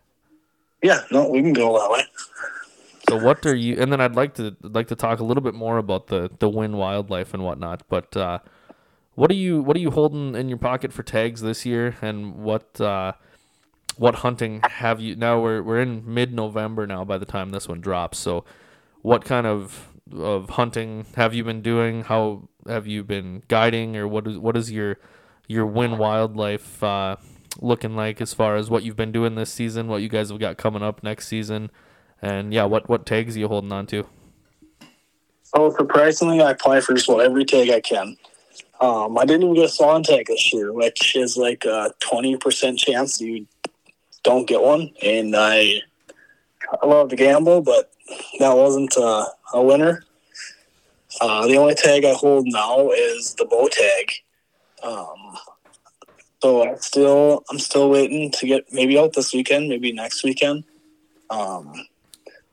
Yeah, 0.82 1.00
no, 1.10 1.28
we 1.28 1.42
can 1.42 1.52
go 1.52 1.78
that 1.78 1.90
way. 1.90 2.04
So 3.08 3.16
what 3.16 3.44
are 3.46 3.54
you? 3.54 3.80
And 3.80 3.92
then 3.92 4.00
I'd 4.00 4.14
like 4.14 4.34
to 4.34 4.56
like 4.62 4.86
to 4.88 4.94
talk 4.94 5.18
a 5.18 5.24
little 5.24 5.42
bit 5.42 5.54
more 5.54 5.78
about 5.78 6.06
the 6.06 6.30
the 6.38 6.48
Wynn 6.48 6.76
Wildlife 6.76 7.34
and 7.34 7.42
whatnot. 7.42 7.82
But 7.88 8.16
uh, 8.16 8.38
what 9.14 9.30
are 9.30 9.34
you 9.34 9.62
what 9.62 9.76
are 9.76 9.80
you 9.80 9.90
holding 9.90 10.36
in 10.36 10.48
your 10.48 10.58
pocket 10.58 10.92
for 10.92 11.02
tags 11.02 11.40
this 11.40 11.66
year? 11.66 11.96
And 12.00 12.36
what 12.36 12.80
uh, 12.80 13.14
what 13.96 14.16
hunting 14.16 14.60
have 14.64 15.00
you? 15.00 15.16
Now 15.16 15.40
we're 15.40 15.62
we're 15.62 15.80
in 15.80 16.02
mid 16.06 16.32
November 16.32 16.86
now. 16.86 17.04
By 17.04 17.18
the 17.18 17.26
time 17.26 17.50
this 17.50 17.68
one 17.68 17.80
drops, 17.80 18.18
so 18.18 18.44
what 19.02 19.24
kind 19.24 19.46
of 19.46 19.88
of 20.12 20.50
hunting 20.50 21.06
have 21.16 21.34
you 21.34 21.44
been 21.44 21.62
doing? 21.62 22.02
How 22.02 22.48
have 22.66 22.86
you 22.86 23.04
been 23.04 23.42
guiding, 23.48 23.96
or 23.96 24.06
what 24.08 24.26
is 24.26 24.38
what 24.38 24.56
is 24.56 24.70
your 24.70 24.98
your 25.48 25.66
Wynn 25.66 25.98
Wildlife 25.98 26.82
uh, 26.82 27.16
looking 27.60 27.96
like 27.96 28.20
as 28.20 28.34
far 28.34 28.56
as 28.56 28.70
what 28.70 28.82
you've 28.82 28.96
been 28.96 29.12
doing 29.12 29.34
this 29.34 29.52
season? 29.52 29.88
What 29.88 30.02
you 30.02 30.08
guys 30.08 30.30
have 30.30 30.38
got 30.38 30.56
coming 30.56 30.82
up 30.82 31.02
next 31.02 31.28
season? 31.28 31.70
And 32.22 32.52
yeah, 32.52 32.64
what 32.64 32.88
what 32.88 33.06
tags 33.06 33.36
are 33.36 33.40
you 33.40 33.48
holding 33.48 33.72
on 33.72 33.86
to? 33.86 34.06
Oh, 35.52 35.74
surprisingly, 35.76 36.40
I 36.40 36.52
apply 36.52 36.80
for 36.80 36.94
just 36.94 37.08
about 37.08 37.22
every 37.22 37.44
tag 37.44 37.70
I 37.70 37.80
can. 37.80 38.16
Um, 38.80 39.18
I 39.18 39.24
didn't 39.24 39.42
even 39.42 39.54
get 39.54 39.64
a 39.64 39.68
swan 39.68 40.02
tag 40.02 40.26
this 40.26 40.52
year, 40.52 40.72
which 40.72 41.16
is 41.16 41.36
like 41.36 41.64
a 41.64 41.92
twenty 42.00 42.36
percent 42.36 42.78
chance 42.78 43.20
you 43.20 43.46
don't 44.22 44.46
get 44.46 44.60
one. 44.60 44.90
And 45.02 45.34
I, 45.36 45.80
I 46.82 46.86
love 46.86 47.08
to 47.08 47.16
gamble, 47.16 47.62
but 47.62 47.92
that 48.38 48.56
wasn't 48.56 48.96
uh, 48.96 49.26
a 49.54 49.62
winner. 49.62 50.04
Uh, 51.20 51.46
the 51.46 51.56
only 51.56 51.74
tag 51.74 52.04
I 52.04 52.12
hold 52.12 52.46
now 52.46 52.90
is 52.90 53.34
the 53.34 53.44
bow 53.44 53.68
tag. 53.68 54.12
Um, 54.82 55.36
so 56.42 56.62
I 56.62 56.74
still, 56.76 57.44
I'm 57.50 57.58
still 57.58 57.90
waiting 57.90 58.30
to 58.32 58.46
get 58.46 58.72
maybe 58.72 58.98
out 58.98 59.12
this 59.12 59.34
weekend, 59.34 59.68
maybe 59.68 59.92
next 59.92 60.24
weekend. 60.24 60.64
Um, 61.28 61.72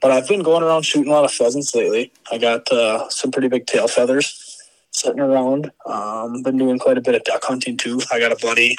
but 0.02 0.12
I've 0.12 0.28
been 0.28 0.44
going 0.44 0.64
around 0.64 0.84
shooting 0.84 1.12
a 1.12 1.16
lot 1.16 1.26
of 1.26 1.32
pheasants 1.32 1.74
lately. 1.74 2.12
I 2.32 2.38
got 2.38 2.72
uh, 2.72 3.10
some 3.10 3.32
pretty 3.32 3.48
big 3.48 3.66
tail 3.66 3.88
feathers 3.88 4.58
sitting 4.92 5.20
around. 5.20 5.72
Um, 5.86 6.44
been 6.44 6.58
doing 6.58 6.80
quite 6.80 6.98
a 6.98 7.02
bit 7.02 7.16
of 7.16 7.24
duck 7.24 7.44
hunting 7.44 7.78
too. 7.78 8.02
I 8.12 8.20
got 8.20 8.32
a 8.32 8.38
buddy, 8.42 8.76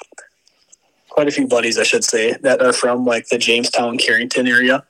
quite 1.09 1.29
a 1.29 1.31
few 1.31 1.47
buddies, 1.47 1.79
I 1.79 1.83
should 1.85 2.05
say, 2.05 2.35
that 2.43 2.63
are 2.63 2.73
from 2.73 3.05
like 3.05 3.29
the 3.29 3.39
Jamestown, 3.39 3.99
Carrington 3.99 4.47
area. 4.47 4.85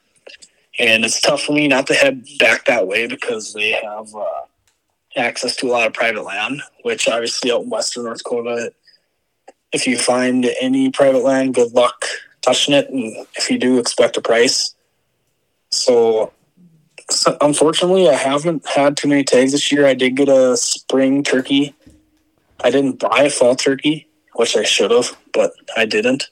And 0.78 1.04
it's 1.04 1.20
tough 1.20 1.42
for 1.42 1.52
me 1.52 1.66
not 1.68 1.86
to 1.88 1.94
head 1.94 2.24
back 2.38 2.66
that 2.66 2.86
way 2.86 3.06
because 3.06 3.52
they 3.52 3.72
have 3.72 4.14
uh, 4.14 4.24
access 5.16 5.56
to 5.56 5.66
a 5.66 5.72
lot 5.72 5.86
of 5.86 5.92
private 5.92 6.22
land, 6.22 6.62
which 6.82 7.08
obviously 7.08 7.50
out 7.50 7.62
in 7.62 7.70
western 7.70 8.04
North 8.04 8.18
Dakota, 8.18 8.72
if 9.72 9.86
you 9.86 9.98
find 9.98 10.46
any 10.60 10.90
private 10.90 11.24
land, 11.24 11.54
good 11.54 11.72
luck 11.72 12.04
touching 12.42 12.74
it. 12.74 12.88
And 12.90 13.26
if 13.34 13.50
you 13.50 13.58
do, 13.58 13.78
expect 13.78 14.16
a 14.16 14.20
price. 14.20 14.74
So, 15.70 16.32
so 17.10 17.36
unfortunately, 17.40 18.08
I 18.08 18.14
haven't 18.14 18.66
had 18.66 18.96
too 18.96 19.08
many 19.08 19.24
tags 19.24 19.52
this 19.52 19.70
year. 19.70 19.86
I 19.86 19.94
did 19.94 20.16
get 20.16 20.28
a 20.28 20.56
spring 20.56 21.22
turkey. 21.22 21.74
I 22.60 22.70
didn't 22.70 22.98
buy 22.98 23.24
a 23.24 23.30
fall 23.30 23.54
turkey, 23.54 24.08
which 24.34 24.56
I 24.56 24.62
should 24.62 24.90
have, 24.90 25.16
but 25.32 25.52
I 25.76 25.84
didn't. 25.84 26.30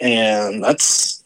And 0.00 0.62
that's, 0.62 1.22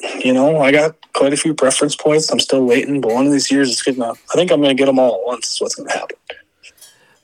you 0.00 0.32
know, 0.32 0.60
I 0.60 0.70
got 0.70 0.96
quite 1.12 1.32
a 1.32 1.36
few 1.36 1.54
preference 1.54 1.96
points. 1.96 2.30
I'm 2.30 2.40
still 2.40 2.64
waiting, 2.64 3.00
but 3.00 3.12
one 3.12 3.26
of 3.26 3.32
these 3.32 3.50
years 3.50 3.70
it's 3.70 3.82
gonna. 3.82 4.12
I 4.12 4.34
think 4.34 4.50
I'm 4.50 4.60
gonna 4.60 4.74
get 4.74 4.86
them 4.86 4.98
all 4.98 5.14
at 5.14 5.26
once. 5.26 5.52
Is 5.52 5.60
what's 5.60 5.74
gonna 5.74 5.92
happen. 5.92 6.16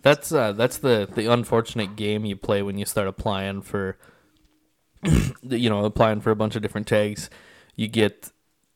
That's 0.02 0.32
uh, 0.32 0.52
that's 0.52 0.78
the 0.78 1.08
the 1.12 1.32
unfortunate 1.32 1.96
game 1.96 2.24
you 2.24 2.36
play 2.36 2.62
when 2.62 2.78
you 2.78 2.84
start 2.84 3.08
applying 3.08 3.62
for, 3.62 3.96
you 5.42 5.70
know, 5.70 5.84
applying 5.84 6.20
for 6.20 6.30
a 6.30 6.36
bunch 6.36 6.56
of 6.56 6.62
different 6.62 6.86
tags. 6.86 7.30
You 7.76 7.88
get 7.88 8.30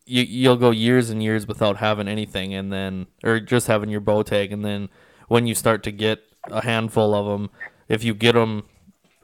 you 0.06 0.22
you'll 0.22 0.56
go 0.56 0.70
years 0.70 1.10
and 1.10 1.22
years 1.22 1.46
without 1.46 1.78
having 1.78 2.08
anything, 2.08 2.54
and 2.54 2.72
then 2.72 3.06
or 3.24 3.40
just 3.40 3.66
having 3.66 3.90
your 3.90 4.00
bow 4.00 4.22
tag, 4.22 4.52
and 4.52 4.64
then 4.64 4.88
when 5.28 5.46
you 5.46 5.54
start 5.54 5.82
to 5.82 5.92
get 5.92 6.20
a 6.44 6.64
handful 6.64 7.14
of 7.14 7.26
them, 7.26 7.50
if 7.88 8.02
you 8.04 8.14
get 8.14 8.32
them 8.32 8.64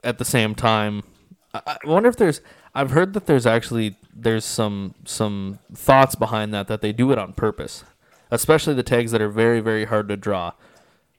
at 0.03 0.19
the 0.19 0.25
same 0.25 0.53
time, 0.53 1.01
I, 1.53 1.61
I 1.65 1.77
wonder 1.87 2.09
if 2.09 2.17
there's. 2.17 2.41
I've 2.75 2.91
heard 2.91 3.13
that 3.13 3.25
there's 3.25 3.45
actually 3.45 3.97
there's 4.15 4.45
some 4.45 4.95
some 5.03 5.59
thoughts 5.73 6.15
behind 6.15 6.53
that 6.53 6.67
that 6.67 6.81
they 6.81 6.93
do 6.93 7.11
it 7.11 7.17
on 7.17 7.33
purpose, 7.33 7.83
especially 8.31 8.73
the 8.73 8.83
tags 8.83 9.11
that 9.11 9.21
are 9.21 9.29
very 9.29 9.59
very 9.59 9.85
hard 9.85 10.07
to 10.07 10.17
draw. 10.17 10.53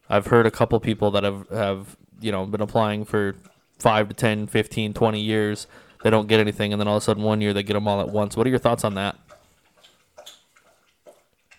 I've 0.08 0.28
heard 0.28 0.46
a 0.46 0.50
couple 0.50 0.80
people 0.80 1.10
that 1.10 1.24
have 1.24 1.48
have 1.50 1.96
you 2.20 2.32
know 2.32 2.46
been 2.46 2.62
applying 2.62 3.04
for 3.04 3.34
5 3.78 4.08
to 4.08 4.14
10, 4.14 4.46
15, 4.46 4.94
20 4.94 5.20
years. 5.20 5.66
They 6.02 6.10
don't 6.10 6.28
get 6.28 6.40
anything 6.40 6.72
and 6.72 6.80
then 6.80 6.88
all 6.88 6.96
of 6.96 7.02
a 7.02 7.04
sudden 7.04 7.22
one 7.22 7.40
year 7.40 7.52
they 7.52 7.62
get 7.62 7.74
them 7.74 7.86
all 7.86 8.00
at 8.00 8.08
once. 8.08 8.36
What 8.36 8.46
are 8.46 8.50
your 8.50 8.58
thoughts 8.58 8.84
on 8.84 8.94
that? 8.94 9.16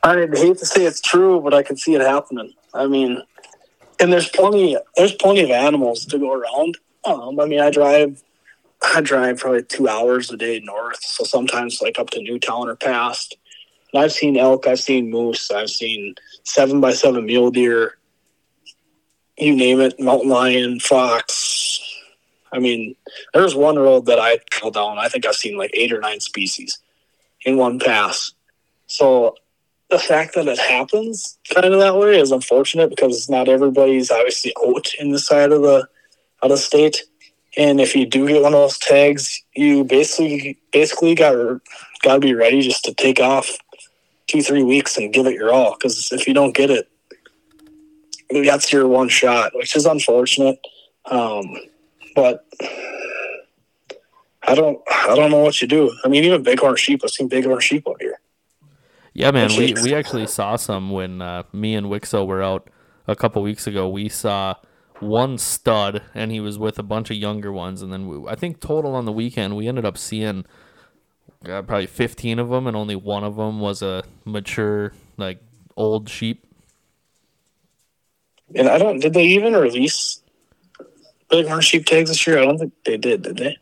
I 0.04 0.16
hate 0.16 0.58
to 0.60 0.66
say 0.66 0.86
it's 0.86 1.02
true, 1.02 1.42
but 1.42 1.54
I 1.54 1.64
can 1.64 1.76
see 1.76 1.96
it 1.96 2.02
happening. 2.02 2.54
I 2.74 2.88
mean, 2.88 3.22
and 4.00 4.12
there's 4.12 4.30
plenty 4.30 4.78
there's 4.96 5.14
plenty 5.14 5.42
of 5.42 5.52
animals 5.52 6.06
to 6.06 6.18
go 6.18 6.34
around. 6.34 6.78
Um, 7.06 7.40
I 7.40 7.46
mean, 7.46 7.60
I 7.60 7.70
drive 7.70 8.24
I 8.82 9.02
drive 9.02 9.40
probably 9.40 9.64
two 9.64 9.88
hours 9.88 10.32
a 10.32 10.38
day 10.38 10.60
north, 10.60 11.04
so 11.04 11.24
sometimes 11.24 11.82
like 11.82 12.00
up 12.00 12.10
to 12.12 12.22
New 12.22 12.40
Town 12.40 12.70
or 12.70 12.76
past. 12.76 13.38
And 13.94 14.04
I've 14.04 14.12
seen 14.12 14.38
elk, 14.38 14.68
I've 14.68 14.80
seen 14.80 15.10
moose, 15.10 15.52
I've 15.52 15.70
seen 15.70 16.16
seven 16.44 16.80
by 16.80 16.94
seven 16.94 17.26
mule 17.26 17.52
deer, 17.52 17.98
you 19.38 19.56
name 19.56 19.80
it, 19.82 20.00
mountain 20.00 20.30
lion, 20.30 20.80
fox. 20.80 21.80
I 22.52 22.60
mean, 22.60 22.96
there's 23.34 23.56
one 23.56 23.78
road 23.78 24.06
that 24.06 24.20
I 24.20 24.38
trail 24.50 24.72
down. 24.72 24.98
I 24.98 25.10
think 25.10 25.26
I've 25.26 25.36
seen 25.36 25.58
like 25.58 25.72
eight 25.74 25.92
or 25.92 26.00
nine 26.00 26.20
species 26.20 26.78
in 27.46 27.58
one 27.58 27.80
pass. 27.80 28.34
So 28.88 29.36
the 29.90 30.00
fact 30.00 30.36
that 30.36 30.48
it 30.48 30.60
happens 30.60 31.38
kind 31.54 31.74
of 31.74 31.80
that 31.80 31.96
way 31.96 32.20
is 32.20 32.32
unfortunate 32.32 32.90
because 32.90 33.30
not 33.30 33.48
everybody's 33.48 34.12
obviously 34.12 34.54
out 34.66 34.94
in 35.00 35.12
the 35.12 35.20
side 35.20 35.52
of 35.52 35.62
the 35.62 35.88
out 36.44 36.52
of 36.52 36.60
state. 36.60 37.04
And 37.58 37.82
if 37.82 37.96
you 37.96 38.06
do 38.06 38.28
get 38.28 38.44
one 38.44 38.54
of 38.54 38.60
those 38.60 38.78
tags, 38.78 39.44
you 39.56 39.84
basically 39.84 40.60
basically 40.72 41.16
got 41.16 41.34
got 42.04 42.14
to 42.14 42.20
be 42.20 42.36
ready 42.36 42.62
just 42.62 42.86
to 42.86 42.94
take 42.94 43.20
off 43.20 43.50
two 44.28 44.44
three 44.44 44.64
weeks 44.64 44.98
and 44.98 45.12
give 45.12 45.26
it 45.26 45.34
your 45.34 45.52
all. 45.52 45.74
Because 45.74 46.12
if 46.12 46.28
you 46.28 46.36
don't 46.36 46.56
get 46.56 46.70
it, 46.70 46.88
that's 48.30 48.72
your 48.72 48.88
one 48.88 49.10
shot, 49.10 49.54
which 49.56 49.76
is 49.76 49.88
unfortunate. 49.88 50.60
Um, 51.06 51.56
but 52.16 52.46
I 54.44 54.54
don't 54.54 54.80
I 54.88 55.16
don't 55.16 55.32
know 55.32 55.42
what 55.42 55.60
you 55.60 55.68
do. 55.68 55.92
I 56.06 56.10
mean, 56.10 56.24
even 56.26 56.44
bighorn 56.44 56.76
sheep. 56.76 57.02
I've 57.04 57.10
seen 57.10 57.28
bighorn 57.28 57.60
sheep 57.60 57.88
out 57.88 58.00
here. 58.00 58.20
Yeah, 59.14 59.32
man. 59.32 59.50
We 59.58 59.74
we 59.82 59.96
actually 59.96 60.28
saw 60.28 60.58
some 60.58 60.92
when 60.92 61.24
uh, 61.24 61.44
me 61.52 61.74
and 61.74 61.88
Wixo 61.88 62.28
were 62.28 62.44
out 62.44 62.70
a 63.08 63.16
couple 63.16 63.42
weeks 63.42 63.66
ago. 63.66 63.90
We 63.90 64.10
saw 64.10 64.56
one 65.00 65.38
stud, 65.38 66.02
and 66.14 66.32
he 66.32 66.40
was 66.40 66.58
with 66.58 66.80
a 66.80 66.84
bunch 66.84 67.10
of 67.10 67.18
younger 67.18 67.52
ones. 67.52 67.82
And 67.82 67.92
then 67.92 68.08
we, 68.08 68.30
I 68.30 68.36
think 68.36 68.60
total 68.60 68.96
on 68.96 69.06
the 69.06 69.12
weekend, 69.12 69.56
we 69.56 69.68
ended 69.68 69.86
up 69.86 69.98
seeing 69.98 70.46
uh, 71.46 71.62
probably 71.62 71.88
15 71.88 72.40
of 72.40 72.50
them, 72.50 72.68
and 72.68 72.76
only 72.76 72.96
one 72.96 73.24
of 73.24 73.36
them 73.36 73.60
was 73.60 73.82
a 73.82 74.04
mature, 74.26 74.94
like 75.18 75.40
old 75.76 76.10
sheep. 76.10 76.46
And 78.56 78.68
I 78.70 78.78
don't. 78.78 79.00
Did 79.00 79.14
they 79.14 79.26
even 79.26 79.54
release 79.54 80.22
bighorn 81.30 81.62
sheep 81.62 81.86
tags 81.86 82.10
this 82.10 82.26
year? 82.26 82.40
I 82.40 82.46
don't 82.46 82.58
think 82.58 82.74
they 82.86 82.98
did. 82.98 83.24
Did 83.24 83.38
they? 83.38 83.58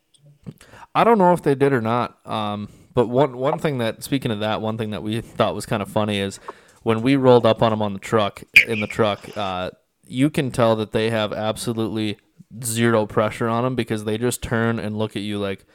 I 0.93 1.03
don't 1.03 1.17
know 1.17 1.33
if 1.33 1.41
they 1.41 1.55
did 1.55 1.73
or 1.73 1.81
not. 1.81 2.25
Um, 2.27 2.69
but 2.93 3.07
one 3.07 3.35
one 3.37 3.57
thing 3.57 3.79
that 3.79 4.03
speaking 4.03 4.31
of 4.31 4.39
that, 4.41 4.61
one 4.61 4.77
thing 4.77 4.91
that 4.91 5.01
we 5.01 5.21
thought 5.21 5.55
was 5.55 5.65
kind 5.65 5.81
of 5.81 5.89
funny 5.89 6.19
is 6.19 6.39
when 6.83 7.01
we 7.01 7.15
rolled 7.15 7.47
up 7.47 7.63
on 7.63 7.71
them 7.71 7.81
on 7.81 7.93
the 7.93 7.99
truck 7.99 8.43
in 8.67 8.79
the 8.79 8.87
truck. 8.87 9.35
Uh, 9.35 9.71
you 10.07 10.29
can 10.29 10.51
tell 10.51 10.75
that 10.75 10.91
they 10.91 11.09
have 11.09 11.33
absolutely 11.33 12.17
zero 12.63 13.05
pressure 13.05 13.47
on 13.47 13.63
them 13.63 13.75
because 13.75 14.05
they 14.05 14.17
just 14.17 14.41
turn 14.41 14.79
and 14.79 14.97
look 14.97 15.15
at 15.15 15.21
you 15.21 15.37
like, 15.37 15.65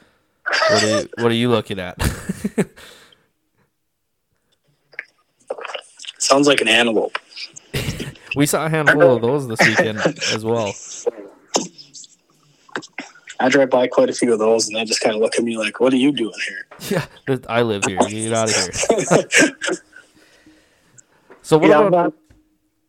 "What 0.45 0.83
are 0.83 0.87
you, 0.87 1.09
what 1.17 1.31
are 1.31 1.35
you 1.35 1.49
looking 1.49 1.79
at?" 1.79 1.97
Sounds 6.17 6.47
like 6.47 6.61
an 6.61 6.67
antelope. 6.67 7.17
we 8.35 8.45
saw 8.45 8.65
a 8.65 8.69
handful 8.69 9.15
of 9.15 9.21
those 9.21 9.47
this 9.47 9.59
weekend 9.67 9.99
as 10.33 10.45
well. 10.45 10.73
I 13.39 13.49
drive 13.49 13.71
by 13.71 13.87
quite 13.87 14.09
a 14.09 14.13
few 14.13 14.31
of 14.33 14.39
those, 14.39 14.67
and 14.67 14.77
they 14.77 14.85
just 14.85 15.01
kind 15.01 15.15
of 15.15 15.21
look 15.21 15.35
at 15.37 15.43
me 15.43 15.57
like, 15.57 15.79
"What 15.79 15.93
are 15.93 15.97
you 15.97 16.11
doing 16.11 16.35
here?" 16.47 16.67
Yeah, 17.27 17.39
I 17.49 17.63
live 17.63 17.83
here. 17.85 17.97
Get 17.97 18.33
out 18.33 18.49
of 18.49 18.55
here. 18.55 18.71
so 21.41 21.57
what 21.57 21.69
yeah, 21.69 21.79
about? 21.79 21.85
I'm 21.85 21.91
not, 21.91 22.13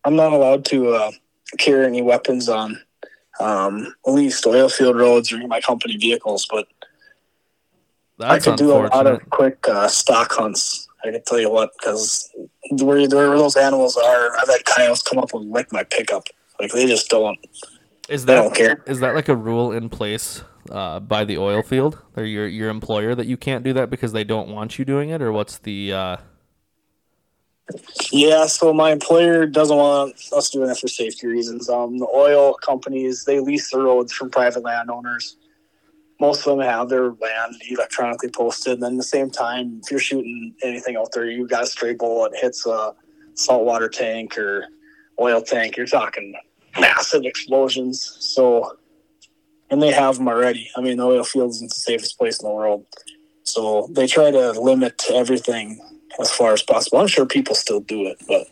I'm 0.04 0.16
not 0.16 0.32
allowed 0.32 0.64
to 0.66 0.88
uh, 0.90 1.10
carry 1.58 1.86
any 1.86 2.02
weapons 2.02 2.48
on 2.48 2.80
um, 3.40 3.94
leased 4.06 4.46
oil 4.46 4.68
field 4.68 4.96
roads 4.96 5.32
or 5.32 5.46
my 5.46 5.60
company 5.60 5.96
vehicles, 5.96 6.46
but 6.50 6.66
That's 8.18 8.46
I 8.46 8.50
could 8.50 8.58
do 8.58 8.72
a 8.72 8.86
lot 8.88 9.06
of 9.06 9.20
quick 9.30 9.66
uh, 9.68 9.88
stock 9.88 10.32
hunts. 10.32 10.88
I 11.04 11.10
can 11.10 11.22
tell 11.24 11.40
you 11.40 11.50
what, 11.50 11.70
because 11.78 12.30
where, 12.70 13.08
where 13.08 13.38
those 13.38 13.56
animals 13.56 13.96
are, 13.96 14.36
I've 14.36 14.48
had 14.48 14.64
coyotes 14.64 15.02
come 15.02 15.18
up 15.18 15.34
and 15.34 15.50
lick 15.50 15.72
my 15.72 15.82
pickup. 15.82 16.28
Like 16.60 16.70
they 16.72 16.86
just 16.86 17.08
don't. 17.08 17.38
Is 18.08 18.24
They 18.24 18.34
don't 18.34 18.50
that 18.50 18.56
care. 18.56 18.82
is 18.86 19.00
that 19.00 19.14
like 19.14 19.28
a 19.28 19.36
rule 19.36 19.72
in 19.72 19.88
place 19.88 20.42
uh, 20.70 21.00
by 21.00 21.24
the 21.24 21.38
oil 21.38 21.62
field 21.62 21.98
or 22.16 22.24
your 22.24 22.46
your 22.46 22.68
employer 22.68 23.14
that 23.14 23.26
you 23.26 23.36
can't 23.36 23.64
do 23.64 23.72
that 23.72 23.90
because 23.90 24.12
they 24.12 24.24
don't 24.24 24.48
want 24.48 24.78
you 24.78 24.84
doing 24.84 25.10
it, 25.10 25.22
or 25.22 25.32
what's 25.32 25.58
the? 25.58 25.92
Uh, 25.92 26.16
Yeah, 28.10 28.46
so 28.46 28.72
my 28.72 28.92
employer 28.92 29.46
doesn't 29.46 29.76
want 29.76 30.14
us 30.32 30.50
doing 30.50 30.70
it 30.70 30.78
for 30.78 30.88
safety 30.88 31.26
reasons. 31.26 31.68
Um, 31.68 31.98
the 31.98 32.08
oil 32.14 32.54
companies 32.54 33.24
they 33.24 33.40
lease 33.40 33.70
the 33.70 33.78
roads 33.78 34.12
from 34.12 34.30
private 34.30 34.62
landowners. 34.62 35.36
Most 36.20 36.46
of 36.46 36.56
them 36.56 36.66
have 36.66 36.88
their 36.88 37.06
land 37.06 37.60
electronically 37.68 38.30
posted. 38.30 38.74
And 38.74 38.82
then 38.82 38.92
at 38.92 38.98
the 38.98 39.02
same 39.02 39.30
time, 39.30 39.80
if 39.82 39.90
you're 39.90 40.00
shooting 40.00 40.54
anything 40.62 40.96
out 40.96 41.10
there, 41.12 41.26
you 41.26 41.48
got 41.48 41.64
a 41.64 41.66
stray 41.66 41.94
bullet 41.94 42.32
hits 42.36 42.64
a 42.66 42.94
saltwater 43.34 43.88
tank 43.88 44.38
or 44.38 44.66
oil 45.20 45.42
tank. 45.42 45.76
You're 45.76 45.86
talking 45.86 46.34
massive 46.78 47.24
explosions. 47.24 48.16
So, 48.20 48.76
and 49.70 49.82
they 49.82 49.90
have 49.90 50.16
them 50.18 50.28
already. 50.28 50.70
I 50.76 50.80
mean, 50.80 50.98
the 50.98 51.04
oil 51.04 51.24
field 51.24 51.50
isn't 51.50 51.70
the 51.70 51.74
safest 51.74 52.18
place 52.18 52.40
in 52.40 52.48
the 52.48 52.54
world. 52.54 52.86
So 53.44 53.88
they 53.90 54.06
try 54.06 54.30
to 54.30 54.52
limit 54.52 55.02
everything 55.10 55.80
as 56.20 56.30
far 56.30 56.52
as 56.52 56.62
possible. 56.62 56.98
I'm 56.98 57.06
sure 57.06 57.26
people 57.26 57.54
still 57.54 57.80
do 57.80 58.06
it, 58.06 58.20
but 58.26 58.46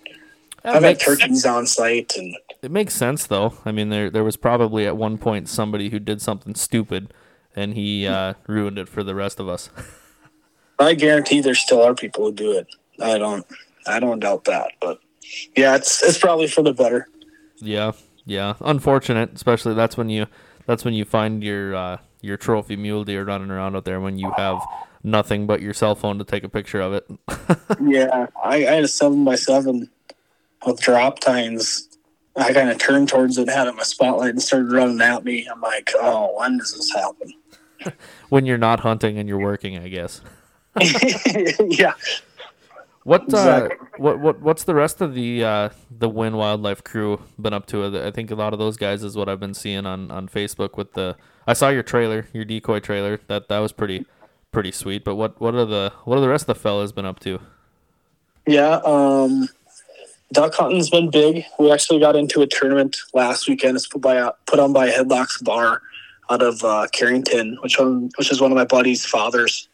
that 0.62 0.76
I've 0.76 0.82
had 0.82 1.00
turkeys 1.00 1.46
on 1.46 1.66
site, 1.66 2.16
and 2.16 2.36
It 2.62 2.70
makes 2.70 2.94
sense 2.94 3.26
though. 3.26 3.54
I 3.64 3.72
mean, 3.72 3.88
there 3.88 4.10
there 4.10 4.24
was 4.24 4.36
probably 4.36 4.86
at 4.86 4.96
one 4.96 5.18
point 5.18 5.48
somebody 5.48 5.90
who 5.90 5.98
did 5.98 6.20
something 6.20 6.54
stupid, 6.54 7.12
and 7.56 7.74
he 7.74 8.06
uh, 8.06 8.34
ruined 8.46 8.78
it 8.78 8.88
for 8.88 9.02
the 9.02 9.14
rest 9.14 9.40
of 9.40 9.48
us. 9.48 9.70
I 10.78 10.94
guarantee 10.94 11.40
there 11.40 11.54
still 11.54 11.82
are 11.82 11.94
people 11.94 12.24
who 12.24 12.32
do 12.32 12.52
it. 12.52 12.66
I 13.02 13.18
don't, 13.18 13.46
I 13.86 14.00
don't 14.00 14.20
doubt 14.20 14.44
that. 14.44 14.72
But 14.80 14.98
yeah, 15.56 15.76
it's 15.76 16.02
it's 16.02 16.18
probably 16.18 16.46
for 16.46 16.62
the 16.62 16.72
better. 16.72 17.08
yeah, 17.58 17.92
yeah. 18.24 18.54
Unfortunate, 18.60 19.32
especially 19.34 19.74
that's 19.74 19.96
when 19.96 20.08
you 20.08 20.26
that's 20.66 20.84
when 20.84 20.94
you 20.94 21.04
find 21.04 21.42
your 21.42 21.74
uh, 21.74 21.96
your 22.20 22.36
trophy 22.36 22.76
mule 22.76 23.04
deer 23.04 23.24
running 23.24 23.50
around 23.50 23.76
out 23.76 23.84
there 23.84 24.00
when 24.00 24.18
you 24.18 24.32
have 24.36 24.60
nothing 25.02 25.46
but 25.46 25.60
your 25.62 25.72
cell 25.74 25.94
phone 25.94 26.18
to 26.18 26.24
take 26.24 26.44
a 26.44 26.48
picture 26.48 26.80
of 26.80 26.92
it. 26.94 27.06
Yeah, 27.80 28.26
I, 28.42 28.66
I 28.66 28.74
had 28.74 28.84
a 28.84 28.88
seven 28.88 29.24
by 29.24 29.36
seven 29.36 29.88
with 30.66 30.80
drop 30.80 31.18
tines. 31.20 31.88
I 32.36 32.52
kind 32.52 32.68
of 32.70 32.78
turned 32.78 33.08
towards 33.08 33.38
it, 33.38 33.48
had 33.48 33.66
it 33.66 33.70
in 33.70 33.76
my 33.76 33.82
spotlight, 33.82 34.30
and 34.30 34.42
started 34.42 34.70
running 34.72 35.00
at 35.00 35.24
me. 35.24 35.48
I'm 35.50 35.60
like, 35.60 35.90
oh, 35.96 36.38
when 36.38 36.58
does 36.58 36.74
this 36.74 36.92
happen? 36.92 37.32
when 38.28 38.44
you're 38.46 38.58
not 38.58 38.80
hunting 38.80 39.18
and 39.18 39.28
you're 39.28 39.38
working, 39.40 39.78
I 39.78 39.88
guess. 39.88 40.20
yeah, 41.60 41.94
What 43.04 43.22
uh, 43.22 43.26
Exactly. 43.68 43.76
what 43.96 44.20
what 44.20 44.40
what's 44.40 44.64
the 44.64 44.74
rest 44.74 45.00
of 45.00 45.14
the 45.14 45.42
uh, 45.44 45.68
the 45.90 46.08
Wynn 46.08 46.36
Wildlife 46.36 46.84
crew 46.84 47.20
been 47.40 47.52
up 47.52 47.66
to? 47.66 48.04
I 48.06 48.10
think 48.10 48.30
a 48.30 48.34
lot 48.36 48.52
of 48.52 48.58
those 48.58 48.76
guys 48.76 49.02
is 49.02 49.16
what 49.16 49.28
I've 49.28 49.40
been 49.40 49.54
seeing 49.54 49.86
on, 49.86 50.10
on 50.10 50.28
Facebook 50.28 50.76
with 50.76 50.92
the. 50.92 51.16
I 51.46 51.54
saw 51.54 51.70
your 51.70 51.82
trailer, 51.82 52.28
your 52.32 52.44
decoy 52.44 52.78
trailer. 52.80 53.20
That 53.26 53.48
that 53.48 53.58
was 53.58 53.72
pretty 53.72 54.04
pretty 54.52 54.72
sweet. 54.72 55.04
But 55.04 55.16
what 55.16 55.40
what 55.40 55.54
are 55.54 55.64
the 55.64 55.92
what 56.04 56.18
are 56.18 56.20
the 56.20 56.28
rest 56.28 56.42
of 56.42 56.48
the 56.48 56.60
fellas 56.60 56.92
been 56.92 57.06
up 57.06 57.20
to? 57.20 57.40
Yeah, 58.46 58.80
um, 58.84 59.48
duck 60.32 60.54
hunting's 60.54 60.90
been 60.90 61.10
big. 61.10 61.44
We 61.58 61.70
actually 61.70 62.00
got 62.00 62.16
into 62.16 62.42
a 62.42 62.46
tournament 62.46 62.96
last 63.14 63.48
weekend. 63.48 63.76
It's 63.76 63.86
put 63.86 64.00
by 64.00 64.30
put 64.46 64.58
on 64.58 64.72
by 64.72 64.88
Headlocks 64.88 65.42
Bar 65.42 65.82
out 66.30 66.42
of 66.42 66.62
uh, 66.64 66.86
Carrington, 66.92 67.58
which 67.62 67.78
one, 67.78 68.10
which 68.16 68.30
is 68.30 68.40
one 68.40 68.52
of 68.52 68.56
my 68.56 68.64
buddy's 68.64 69.04
fathers. 69.04 69.68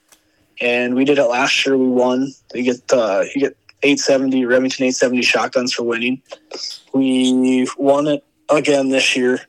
And 0.61 0.95
we 0.95 1.05
did 1.05 1.18
it 1.18 1.27
last 1.27 1.66
year. 1.66 1.77
We 1.77 1.89
won. 1.89 2.33
You 2.55 2.62
get 2.62 2.93
uh, 2.93 3.24
you 3.35 3.41
get 3.41 3.57
870 3.83 4.47
Remington 4.47 4.85
870 4.85 5.22
shotguns 5.22 5.72
for 5.72 5.83
winning. 5.85 6.22
We 6.95 7.68
won 7.77 8.07
it 8.07 8.24
again 8.49 8.89
this 8.89 9.16
year 9.16 9.41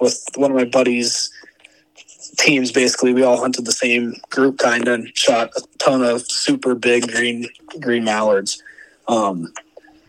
with 0.00 0.22
one 0.36 0.50
of 0.50 0.56
my 0.56 0.64
buddies' 0.64 1.30
teams. 2.36 2.72
Basically, 2.72 3.12
we 3.12 3.22
all 3.22 3.38
hunted 3.38 3.64
the 3.64 3.72
same 3.72 4.14
group 4.30 4.58
kind 4.58 4.88
of 4.88 4.94
and 4.94 5.16
shot 5.16 5.50
a 5.56 5.62
ton 5.78 6.02
of 6.02 6.22
super 6.30 6.74
big 6.74 7.10
green 7.10 7.48
green 7.80 8.04
mallards. 8.04 8.62
Um, 9.08 9.52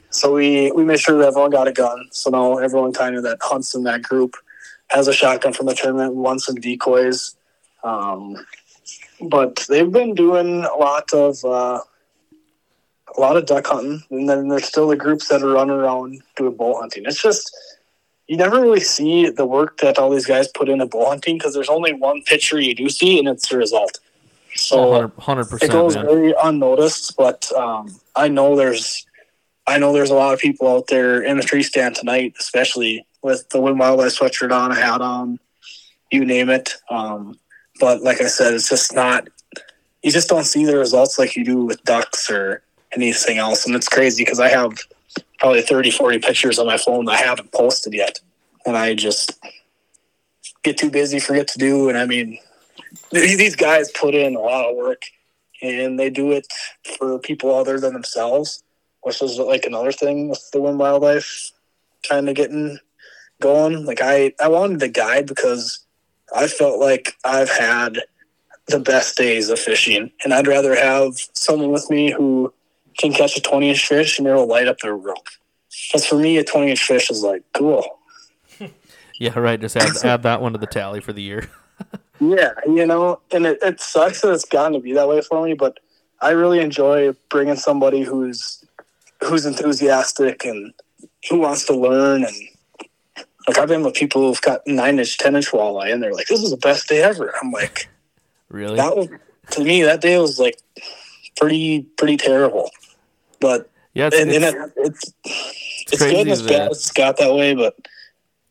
so 0.10 0.34
we 0.34 0.72
we 0.72 0.84
made 0.84 1.00
sure 1.00 1.18
that 1.18 1.28
everyone 1.28 1.52
got 1.52 1.68
a 1.68 1.74
gun. 1.74 2.08
So 2.12 2.30
now 2.30 2.58
everyone 2.58 2.94
kind 2.94 3.16
of 3.16 3.24
that 3.24 3.40
hunts 3.42 3.74
in 3.76 3.84
that 3.84 4.04
group 4.04 4.36
has 4.90 5.08
a 5.08 5.14
shotgun 5.14 5.54
from 5.54 5.66
the 5.66 5.74
tournament. 5.74 6.16
Won 6.16 6.40
some 6.40 6.56
decoys. 6.56 7.36
Um, 7.84 8.38
but 9.22 9.66
they've 9.70 9.92
been 9.92 10.14
doing 10.14 10.64
a 10.64 10.76
lot 10.76 11.12
of 11.14 11.44
uh, 11.44 11.80
a 13.16 13.20
lot 13.20 13.38
of 13.38 13.46
duck 13.46 13.68
hunting, 13.68 14.04
and 14.12 14.30
then 14.30 14.48
there's 14.48 14.66
still 14.66 14.88
the 14.88 14.96
groups 14.96 15.28
that 15.28 15.42
are 15.42 15.50
running 15.50 15.76
around 15.76 16.22
doing 16.36 16.56
bull 16.56 16.80
hunting. 16.80 17.04
It's 17.06 17.22
just 17.22 17.56
you 18.28 18.38
never 18.38 18.62
really 18.62 18.80
see 18.80 19.30
the 19.30 19.46
work 19.46 19.78
that 19.80 19.98
all 19.98 20.10
these 20.10 20.26
guys 20.26 20.48
put 20.48 20.70
into 20.70 20.86
bull 20.86 21.08
hunting 21.08 21.38
because 21.38 21.54
there's 21.54 21.70
only 21.70 21.94
one 21.94 22.22
picture 22.24 22.60
you 22.60 22.74
do 22.74 22.90
see, 22.90 23.20
and 23.20 23.28
it's 23.28 23.50
the 23.50 23.58
result. 23.58 24.00
So 24.56 25.12
hundred 25.18 25.46
percent, 25.46 25.72
it 25.72 25.74
goes 25.74 25.96
man. 25.96 26.06
very 26.06 26.36
unnoticed, 26.44 27.16
but 27.18 27.52
um, 27.54 28.00
I 28.16 28.28
know 28.28 28.56
there's 28.56 29.06
I 29.66 29.78
know 29.78 29.94
there's 29.94 30.12
a 30.12 30.16
lot 30.16 30.34
of 30.34 30.40
people 30.40 30.68
out 30.68 30.88
there 30.88 31.22
in 31.22 31.38
the 31.38 31.44
tree 31.44 31.64
stand 31.64 31.96
tonight, 31.96 32.36
especially 32.40 33.06
with 33.22 33.48
the 33.50 33.60
Wynn 33.60 33.78
Wildlife 33.78 34.18
sweatshirt 34.18 34.52
on, 34.52 34.72
a 34.72 34.76
hat 34.76 35.02
on, 35.02 35.40
you 36.12 36.26
name 36.26 36.50
it. 36.50 36.76
Um, 36.90 37.40
but 37.80 38.02
like 38.04 38.22
I 38.22 38.28
said, 38.28 38.54
it's 38.54 38.70
just 38.70 38.94
not 38.94 39.28
you 40.04 40.12
just 40.12 40.30
don't 40.30 40.44
see 40.44 40.66
the 40.66 40.78
results 40.78 41.18
like 41.18 41.36
you 41.36 41.44
do 41.44 41.64
with 41.64 41.84
ducks 41.84 42.30
or 42.30 42.62
anything 42.94 43.38
else. 43.38 43.66
And 43.66 43.74
it's 43.74 43.88
crazy 43.88 44.24
because 44.24 44.40
I 44.40 44.50
have 44.50 44.78
probably 45.44 45.62
30, 45.62 45.92
40 45.92 46.20
pictures 46.20 46.58
on 46.58 46.66
my 46.66 46.78
phone 46.78 47.04
that 47.04 47.12
I 47.12 47.18
haven't 47.18 47.52
posted 47.52 47.94
yet. 47.94 48.18
And 48.66 48.78
I 48.78 48.94
just 48.94 49.38
get 50.64 50.78
too 50.78 50.90
busy, 50.90 51.20
forget 51.20 51.50
to 51.50 51.60
do. 51.60 51.90
And 51.90 51.98
I 51.98 52.06
mean, 52.06 52.40
these 53.12 53.58
guys 53.58 53.92
put 53.92 54.16
in 54.16 54.38
a 54.38 54.40
lot 54.40 54.70
of 54.70 54.78
work 54.78 55.02
and 55.62 56.00
they 56.00 56.10
do 56.10 56.32
it 56.32 56.48
for 56.98 57.20
people 57.20 57.54
other 57.54 57.78
than 57.78 57.92
themselves, 57.92 58.64
which 59.02 59.22
is 59.22 59.38
like 59.38 59.66
another 59.66 59.92
thing 59.92 60.30
with 60.30 60.50
the 60.52 60.62
Wynn 60.62 60.78
Wildlife 60.78 61.52
kind 62.08 62.30
of 62.30 62.36
getting 62.36 62.80
going. 63.42 63.86
Like 63.86 64.00
I, 64.02 64.32
I 64.40 64.48
wanted 64.48 64.80
the 64.80 64.88
guide 64.88 65.26
because 65.26 65.86
I 66.34 66.48
felt 66.48 66.80
like 66.80 67.18
I've 67.26 67.50
had 67.50 68.00
the 68.68 68.80
best 68.80 69.18
days 69.18 69.50
of 69.50 69.60
fishing, 69.60 70.10
and 70.24 70.34
I'd 70.34 70.48
rather 70.48 70.74
have 70.74 71.16
someone 71.34 71.72
with 71.72 71.90
me 71.90 72.12
who 72.12 72.54
can 72.98 73.14
catch 73.14 73.38
a 73.38 73.42
20 73.42 73.70
inch 73.70 73.88
fish 73.88 74.18
and 74.20 74.28
it'll 74.28 74.48
light 74.48 74.68
up 74.68 74.80
their 74.80 74.96
room. 74.96 75.16
Because 75.88 76.06
for 76.06 76.16
me, 76.16 76.38
a 76.38 76.44
20 76.44 76.72
inch 76.72 76.84
fish 76.84 77.10
is 77.10 77.24
like 77.24 77.44
cool. 77.54 78.00
Yeah, 79.20 79.38
right. 79.38 79.62
Just 79.62 79.78
add 79.78 79.92
add 80.04 80.24
that 80.24 80.42
one 80.42 80.54
to 80.54 80.58
the 80.58 80.66
tally 80.66 81.00
for 81.00 81.14
the 81.14 81.22
year. 81.22 81.50
Yeah, 82.20 82.52
you 82.66 82.86
know, 82.86 83.20
and 83.32 83.46
it, 83.46 83.60
it 83.62 83.82
sucks 83.82 84.22
that 84.22 84.32
it's 84.32 84.46
gotten 84.46 84.74
to 84.74 84.80
be 84.80 84.94
that 84.94 85.10
way 85.10 85.20
for 85.22 85.44
me, 85.44 85.56
but 85.56 85.80
I 86.22 86.30
really 86.32 86.60
enjoy 86.60 87.14
bringing 87.30 87.58
somebody 87.58 88.02
who's 88.02 88.64
who's 89.22 89.46
enthusiastic 89.46 90.46
and 90.46 90.74
who 91.30 91.40
wants 91.40 91.66
to 91.66 91.74
learn. 91.76 92.24
And 92.24 92.36
like 93.48 93.58
I've 93.58 93.68
been 93.68 93.84
with 93.84 93.96
people 93.96 94.22
who've 94.22 94.42
got 94.42 94.62
nine 94.66 95.00
inch, 95.00 95.18
ten 95.18 95.36
inch 95.36 95.52
walleye, 95.52 95.92
and 95.92 96.02
they're 96.02 96.14
like, 96.14 96.28
"This 96.28 96.42
is 96.42 96.52
the 96.52 96.58
best 96.58 96.88
day 96.88 97.02
ever." 97.02 97.34
I'm 97.42 97.52
like, 97.52 97.90
Really? 98.50 98.78
that 98.78 98.96
was 98.96 99.10
to 99.52 99.64
me 99.64 99.84
that 99.84 100.00
day 100.00 100.18
was 100.18 100.40
like 100.40 100.60
pretty 101.36 101.82
pretty 101.98 102.16
terrible, 102.16 102.70
but 103.44 103.70
yeah, 103.94 104.08
it's, 104.08 104.18
and, 104.18 104.32
and 104.32 104.44
it's, 104.46 104.56
it, 104.56 104.72
it's 104.78 105.92
it's 105.92 106.02
crazy 106.02 106.16
good 106.16 106.22
and 106.22 106.32
it's 106.32 106.42
that- 106.44 106.72
It's 106.72 106.92
got 106.92 107.18
that 107.18 107.34
way, 107.36 107.54
but 107.54 107.76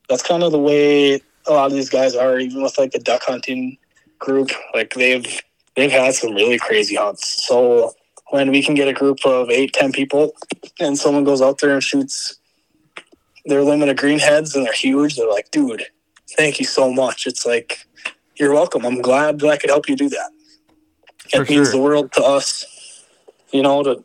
that's 0.08 0.22
kind 0.22 0.42
of 0.42 0.52
the 0.52 0.58
way 0.58 1.14
a 1.46 1.50
lot 1.52 1.66
of 1.66 1.72
these 1.72 1.88
guys 1.88 2.14
are. 2.14 2.38
Even 2.38 2.62
with 2.62 2.76
like 2.78 2.92
the 2.92 2.98
duck 2.98 3.22
hunting 3.24 3.78
group, 4.18 4.50
like 4.74 4.92
they've 4.94 5.26
they've 5.74 5.90
had 5.90 6.14
some 6.14 6.34
really 6.34 6.58
crazy 6.58 6.94
hunts. 6.94 7.46
So 7.48 7.94
when 8.30 8.50
we 8.50 8.62
can 8.62 8.74
get 8.74 8.86
a 8.86 8.92
group 8.92 9.24
of 9.24 9.48
eight, 9.50 9.72
ten 9.72 9.92
people, 9.92 10.34
and 10.78 10.98
someone 10.98 11.24
goes 11.24 11.40
out 11.40 11.58
there 11.58 11.72
and 11.72 11.82
shoots 11.82 12.38
their 13.46 13.62
limit 13.62 13.88
of 13.88 13.96
greenheads, 13.96 14.54
and 14.54 14.64
they're 14.66 14.72
huge, 14.86 15.16
they're 15.16 15.28
like, 15.28 15.50
"Dude, 15.50 15.86
thank 16.36 16.60
you 16.60 16.66
so 16.66 16.92
much." 16.92 17.26
It's 17.26 17.44
like, 17.46 17.86
"You're 18.36 18.52
welcome. 18.52 18.84
I'm 18.84 19.00
glad 19.00 19.40
that 19.40 19.48
I 19.48 19.56
could 19.56 19.70
help 19.70 19.88
you 19.88 19.96
do 19.96 20.10
that." 20.10 20.30
It 21.32 21.38
For 21.38 21.50
means 21.50 21.70
the 21.72 21.78
world 21.80 22.12
to 22.12 22.22
us, 22.22 22.66
you 23.52 23.62
know, 23.62 23.82
to 23.82 24.04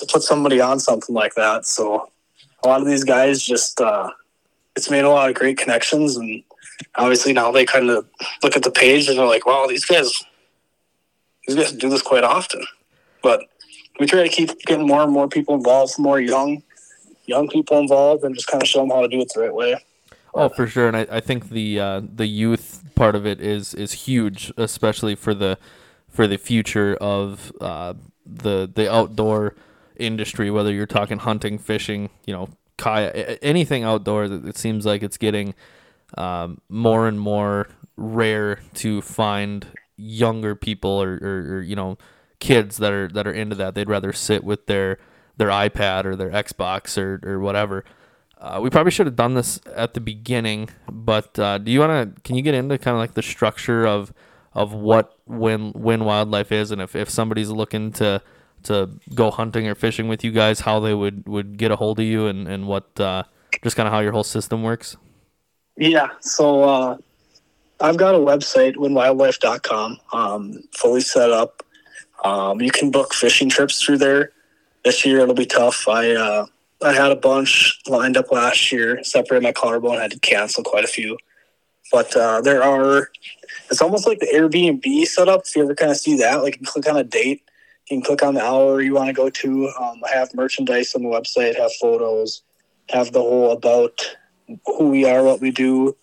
to 0.00 0.06
put 0.06 0.22
somebody 0.22 0.60
on 0.60 0.80
something 0.80 1.14
like 1.14 1.34
that. 1.34 1.66
So 1.66 2.10
a 2.62 2.68
lot 2.68 2.80
of 2.80 2.86
these 2.86 3.04
guys 3.04 3.42
just 3.42 3.80
uh, 3.80 4.10
it's 4.76 4.90
made 4.90 5.04
a 5.04 5.10
lot 5.10 5.28
of 5.28 5.34
great 5.34 5.58
connections, 5.58 6.16
and 6.16 6.42
obviously 6.96 7.32
now 7.32 7.50
they 7.50 7.64
kind 7.64 7.90
of 7.90 8.06
look 8.42 8.56
at 8.56 8.62
the 8.62 8.70
page 8.70 9.08
and 9.08 9.18
they're 9.18 9.26
like, 9.26 9.46
"Wow, 9.46 9.66
these 9.66 9.84
guys, 9.84 10.24
these 11.46 11.56
guys 11.56 11.72
do 11.72 11.88
this 11.88 12.02
quite 12.02 12.24
often." 12.24 12.64
But 13.22 13.42
we 13.98 14.06
try 14.06 14.22
to 14.22 14.28
keep 14.28 14.58
getting 14.60 14.86
more 14.86 15.02
and 15.02 15.12
more 15.12 15.28
people 15.28 15.54
involved, 15.54 15.98
more 15.98 16.20
young, 16.20 16.62
young 17.26 17.48
people 17.48 17.78
involved 17.78 18.24
and 18.24 18.34
just 18.34 18.46
kind 18.46 18.62
of 18.62 18.68
show 18.68 18.80
them 18.80 18.90
how 18.90 19.02
to 19.02 19.08
do 19.08 19.20
it 19.20 19.30
the 19.34 19.40
right 19.40 19.54
way. 19.54 19.76
Oh, 20.34 20.48
for 20.48 20.66
sure, 20.66 20.86
and 20.86 20.96
I, 20.96 21.06
I 21.10 21.20
think 21.20 21.50
the 21.50 21.80
uh, 21.80 22.02
the 22.14 22.26
youth 22.26 22.84
part 22.94 23.14
of 23.14 23.26
it 23.26 23.40
is 23.40 23.74
is 23.74 23.92
huge, 23.92 24.52
especially 24.56 25.14
for 25.14 25.34
the 25.34 25.58
for 26.08 26.26
the 26.26 26.36
future 26.36 26.96
of 27.00 27.52
uh, 27.60 27.94
the 28.26 28.70
the 28.72 28.92
outdoor 28.92 29.54
industry. 29.98 30.50
Whether 30.50 30.72
you're 30.72 30.86
talking 30.86 31.18
hunting, 31.18 31.58
fishing, 31.58 32.10
you 32.26 32.34
know, 32.34 32.48
kayak, 32.76 33.38
anything 33.42 33.84
outdoors, 33.84 34.30
it 34.30 34.56
seems 34.56 34.86
like 34.86 35.02
it's 35.02 35.16
getting 35.16 35.54
um, 36.16 36.60
more 36.68 37.08
and 37.08 37.20
more 37.20 37.68
rare 37.96 38.60
to 38.74 39.02
find 39.02 39.66
younger 39.96 40.54
people 40.54 40.90
or, 40.90 41.18
or, 41.20 41.56
or 41.56 41.60
you 41.62 41.74
know 41.74 41.98
kids 42.38 42.76
that 42.78 42.92
are 42.92 43.08
that 43.08 43.26
are 43.26 43.32
into 43.32 43.56
that. 43.56 43.74
They'd 43.74 43.88
rather 43.88 44.12
sit 44.12 44.44
with 44.44 44.66
their 44.66 44.98
their 45.36 45.48
iPad 45.48 46.04
or 46.04 46.16
their 46.16 46.30
Xbox 46.30 46.96
or, 46.96 47.20
or 47.24 47.40
whatever. 47.40 47.84
Uh, 48.40 48.60
we 48.62 48.70
probably 48.70 48.92
should 48.92 49.06
have 49.06 49.16
done 49.16 49.34
this 49.34 49.60
at 49.74 49.94
the 49.94 50.00
beginning, 50.00 50.68
but 50.90 51.36
uh, 51.38 51.58
do 51.58 51.72
you 51.72 51.80
want 51.80 52.14
to? 52.14 52.22
Can 52.22 52.36
you 52.36 52.42
get 52.42 52.54
into 52.54 52.78
kind 52.78 52.94
of 52.94 53.00
like 53.00 53.14
the 53.14 53.22
structure 53.22 53.84
of 53.86 54.12
of 54.52 54.72
what 54.72 55.18
when 55.26 55.72
Wynn 55.72 56.04
Wildlife 56.04 56.52
is, 56.52 56.70
and 56.70 56.80
if, 56.80 56.94
if 56.94 57.10
somebody's 57.10 57.50
looking 57.50 57.92
to 57.92 58.22
to 58.64 58.90
go 59.14 59.30
hunting 59.30 59.66
or 59.66 59.74
fishing 59.74 60.08
with 60.08 60.24
you 60.24 60.30
guys, 60.30 60.60
how 60.60 60.80
they 60.80 60.94
would, 60.94 61.26
would 61.26 61.56
get 61.56 61.70
a 61.70 61.76
hold 61.76 61.98
of 62.00 62.06
you, 62.06 62.26
and 62.26 62.48
and 62.48 62.66
what 62.66 62.98
uh, 63.00 63.22
just 63.62 63.76
kind 63.76 63.86
of 63.86 63.92
how 63.92 64.00
your 64.00 64.12
whole 64.12 64.24
system 64.24 64.62
works? 64.62 64.96
Yeah, 65.76 66.08
so 66.20 66.62
uh, 66.64 66.96
I've 67.80 67.96
got 67.96 68.14
a 68.14 68.18
website, 68.18 68.74
wynnwildlife.com, 68.74 69.98
um, 70.12 70.62
fully 70.76 71.00
set 71.00 71.30
up. 71.30 71.62
Um, 72.24 72.60
you 72.60 72.70
can 72.70 72.90
book 72.90 73.14
fishing 73.14 73.48
trips 73.48 73.80
through 73.80 73.98
there. 73.98 74.32
This 74.84 75.06
year 75.06 75.20
it'll 75.20 75.34
be 75.34 75.46
tough. 75.46 75.86
I 75.86 76.12
uh, 76.12 76.46
I 76.82 76.92
had 76.92 77.10
a 77.12 77.16
bunch 77.16 77.80
lined 77.86 78.16
up 78.16 78.30
last 78.32 78.72
year. 78.72 79.02
Separated 79.04 79.42
my 79.42 79.52
collarbone. 79.52 79.98
had 79.98 80.10
to 80.12 80.18
cancel 80.18 80.64
quite 80.64 80.84
a 80.84 80.88
few. 80.88 81.16
But 81.92 82.14
uh, 82.16 82.40
there 82.40 82.62
are. 82.62 83.10
It's 83.70 83.80
almost 83.80 84.06
like 84.06 84.18
the 84.18 84.26
Airbnb 84.26 85.06
setup. 85.06 85.42
If 85.46 85.56
you 85.56 85.62
ever 85.62 85.74
kind 85.74 85.90
of 85.90 85.96
see 85.96 86.16
that, 86.18 86.42
like 86.42 86.60
you 86.60 86.66
click 86.66 86.88
on 86.88 86.96
a 86.96 87.04
date, 87.04 87.42
you 87.90 87.96
can 87.96 88.02
click 88.02 88.22
on 88.22 88.34
the 88.34 88.44
hour 88.44 88.80
you 88.80 88.94
want 88.94 89.08
to 89.08 89.12
go 89.12 89.30
to. 89.30 89.68
Um, 89.80 90.02
have 90.12 90.34
merchandise 90.34 90.94
on 90.94 91.02
the 91.02 91.08
website, 91.08 91.56
have 91.56 91.72
photos, 91.80 92.42
have 92.90 93.12
the 93.12 93.20
whole 93.20 93.52
about 93.52 94.16
who 94.66 94.88
we 94.88 95.04
are, 95.04 95.22
what 95.22 95.40
we 95.40 95.50
do, 95.50 95.96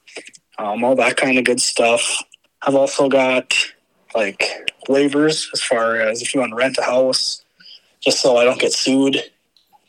um, 0.58 0.84
all 0.84 0.96
that 0.96 1.18
kind 1.18 1.38
of 1.38 1.46
good 1.46 1.62
stuff. 1.62 2.24
I've 2.62 2.76
also 2.76 3.10
got 3.10 3.54
like 4.16 4.72
waivers 4.88 5.48
as 5.54 5.62
far 5.62 5.98
as 5.98 6.22
if 6.22 6.34
you 6.34 6.40
want 6.40 6.52
to 6.52 6.56
rent 6.56 6.78
a 6.78 6.84
house, 6.84 7.44
just 8.02 8.22
so 8.22 8.38
I 8.38 8.44
don't 8.44 8.60
get 8.60 8.74
sued 8.74 9.22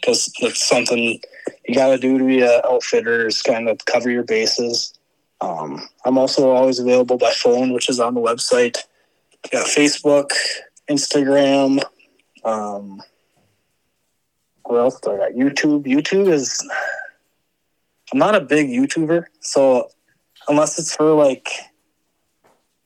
because 0.00 0.32
it's 0.40 0.66
something 0.66 1.20
you 1.66 1.74
got 1.74 1.88
to 1.88 1.98
do 1.98 2.18
to 2.18 2.24
be 2.24 2.40
an 2.42 2.60
outfitter 2.64 3.26
is 3.26 3.42
kind 3.42 3.68
of 3.68 3.84
cover 3.84 4.10
your 4.10 4.22
bases. 4.22 4.94
Um, 5.40 5.86
I'm 6.04 6.18
also 6.18 6.50
always 6.50 6.78
available 6.78 7.18
by 7.18 7.32
phone, 7.32 7.72
which 7.72 7.88
is 7.88 8.00
on 8.00 8.14
the 8.14 8.20
website. 8.20 8.78
Got 9.52 9.66
Facebook, 9.66 10.30
Instagram. 10.90 11.82
Um, 12.44 13.02
what 14.64 14.78
else 14.78 15.00
do 15.00 15.12
I 15.12 15.16
got? 15.16 15.32
YouTube. 15.32 15.84
YouTube 15.84 16.28
is. 16.28 16.66
I'm 18.12 18.18
not 18.18 18.34
a 18.34 18.40
big 18.40 18.68
YouTuber, 18.68 19.24
so 19.40 19.88
unless 20.48 20.78
it's 20.78 20.94
for 20.94 21.12
like 21.12 21.48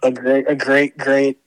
a 0.03 0.11
great, 0.11 0.49
a 0.49 0.55
great, 0.55 0.97
great 0.97 1.39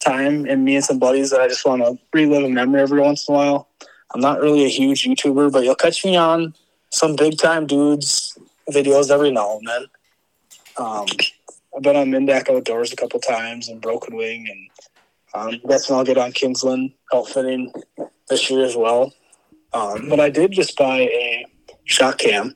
time 0.00 0.46
and 0.46 0.64
me 0.64 0.76
and 0.76 0.84
some 0.84 0.98
buddies 0.98 1.30
that 1.30 1.40
I 1.40 1.48
just 1.48 1.64
want 1.64 1.82
to 1.82 1.96
relive 2.12 2.44
a 2.44 2.48
memory 2.48 2.80
every 2.80 3.00
once 3.00 3.28
in 3.28 3.34
a 3.34 3.38
while. 3.38 3.68
I'm 4.12 4.20
not 4.20 4.40
really 4.40 4.64
a 4.64 4.68
huge 4.68 5.04
YouTuber, 5.04 5.52
but 5.52 5.64
you'll 5.64 5.74
catch 5.76 6.04
me 6.04 6.16
on 6.16 6.54
some 6.90 7.16
big 7.16 7.38
time 7.38 7.66
dudes 7.66 8.36
videos 8.70 9.10
every 9.10 9.30
now 9.30 9.58
and 9.58 9.68
then. 9.68 9.86
Um, 10.76 11.06
I've 11.76 11.82
been 11.82 11.96
on 11.96 12.10
Mindak 12.10 12.48
Outdoors 12.48 12.92
a 12.92 12.96
couple 12.96 13.20
times 13.20 13.68
and 13.68 13.80
Broken 13.80 14.16
Wing, 14.16 14.46
and 14.48 14.70
um, 15.34 15.60
that's 15.64 15.88
when 15.88 15.98
I'll 15.98 16.04
get 16.04 16.18
on 16.18 16.32
Kingsland 16.32 16.92
outfitting 17.12 17.72
this 18.28 18.50
year 18.50 18.64
as 18.64 18.76
well. 18.76 19.12
Um, 19.72 20.08
but 20.08 20.20
I 20.20 20.30
did 20.30 20.52
just 20.52 20.76
buy 20.76 21.00
a 21.00 21.46
shot 21.84 22.18
cam, 22.18 22.54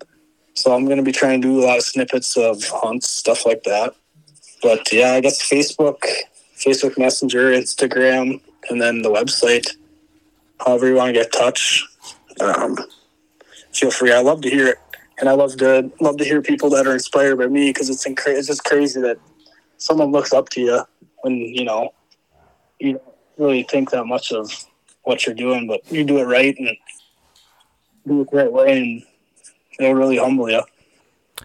so 0.54 0.74
I'm 0.74 0.84
going 0.84 0.98
to 0.98 1.02
be 1.02 1.12
trying 1.12 1.42
to 1.42 1.48
do 1.48 1.60
a 1.60 1.64
lot 1.66 1.78
of 1.78 1.84
snippets 1.84 2.36
of 2.36 2.62
hunts, 2.64 3.08
stuff 3.08 3.44
like 3.44 3.64
that. 3.64 3.94
But 4.62 4.92
yeah, 4.92 5.12
I 5.12 5.20
guess 5.20 5.42
Facebook, 5.42 6.04
Facebook 6.56 6.96
Messenger, 6.96 7.50
Instagram, 7.50 8.40
and 8.70 8.80
then 8.80 9.02
the 9.02 9.10
website 9.10 9.68
however 10.64 10.88
you 10.88 10.94
want 10.94 11.08
to 11.08 11.12
get 11.12 11.32
touch, 11.32 11.86
um, 12.40 12.76
feel 13.72 13.90
free. 13.90 14.12
I 14.12 14.20
love 14.20 14.40
to 14.42 14.50
hear 14.50 14.68
it, 14.68 14.78
and 15.18 15.28
I 15.28 15.32
love 15.32 15.56
to 15.58 15.90
love 16.00 16.16
to 16.18 16.24
hear 16.24 16.42
people 16.42 16.70
that 16.70 16.86
are 16.86 16.92
inspired 16.92 17.36
by 17.36 17.46
me 17.46 17.70
because 17.70 17.90
it's 17.90 18.06
incra- 18.06 18.36
it's 18.36 18.48
just 18.48 18.64
crazy 18.64 19.00
that 19.00 19.18
someone 19.76 20.10
looks 20.10 20.32
up 20.32 20.48
to 20.50 20.60
you 20.60 20.80
when 21.22 21.34
you 21.34 21.64
know 21.64 21.92
you 22.78 22.92
don't 22.92 23.02
really 23.36 23.62
think 23.64 23.90
that 23.90 24.04
much 24.04 24.32
of 24.32 24.50
what 25.02 25.26
you're 25.26 25.34
doing, 25.34 25.66
but 25.66 25.80
you 25.90 26.04
do 26.04 26.18
it 26.18 26.24
right 26.24 26.56
and 26.58 26.76
do 28.06 28.20
it 28.22 28.30
the 28.30 28.36
right 28.36 28.52
way, 28.52 28.78
and 28.78 29.02
it'll 29.78 29.94
really 29.94 30.18
humble 30.18 30.50
you. 30.50 30.62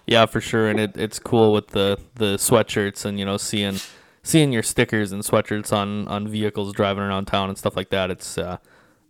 Yeah, 0.06 0.26
for 0.26 0.42
sure, 0.42 0.70
and 0.70 0.80
it, 0.80 0.98
it's 0.98 1.20
cool 1.20 1.54
with 1.54 1.70
the 1.70 2.00
the 2.16 2.36
sweatshirts 2.36 3.06
and 3.06 3.20
you 3.20 3.26
know 3.26 3.38
seeing 3.38 3.80
seeing 4.24 4.52
your 4.52 4.64
stickers 4.64 5.12
and 5.12 5.22
sweatshirts 5.24 5.72
on 5.72 6.08
on 6.08 6.28
vehicles 6.28 6.74
driving 6.74 7.04
around 7.04 7.26
town 7.26 7.50
and 7.50 7.58
stuff 7.58 7.76
like 7.76 7.90
that. 7.90 8.10
It's 8.10 8.38
uh, 8.38 8.58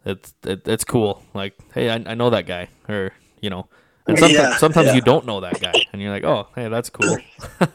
it's 0.05 0.33
it, 0.43 0.67
it's 0.67 0.83
cool. 0.83 1.23
Like, 1.33 1.55
hey, 1.73 1.89
I, 1.89 2.03
I 2.05 2.13
know 2.15 2.29
that 2.29 2.45
guy, 2.45 2.67
or 2.89 3.13
you 3.41 3.49
know, 3.49 3.67
and 4.07 4.19
sometimes 4.19 4.37
yeah, 4.37 4.57
sometimes 4.57 4.87
yeah. 4.87 4.95
you 4.95 5.01
don't 5.01 5.25
know 5.25 5.39
that 5.39 5.59
guy, 5.61 5.73
and 5.93 6.01
you're 6.01 6.11
like, 6.11 6.25
oh, 6.25 6.47
hey, 6.55 6.67
that's 6.67 6.89
cool. 6.89 7.17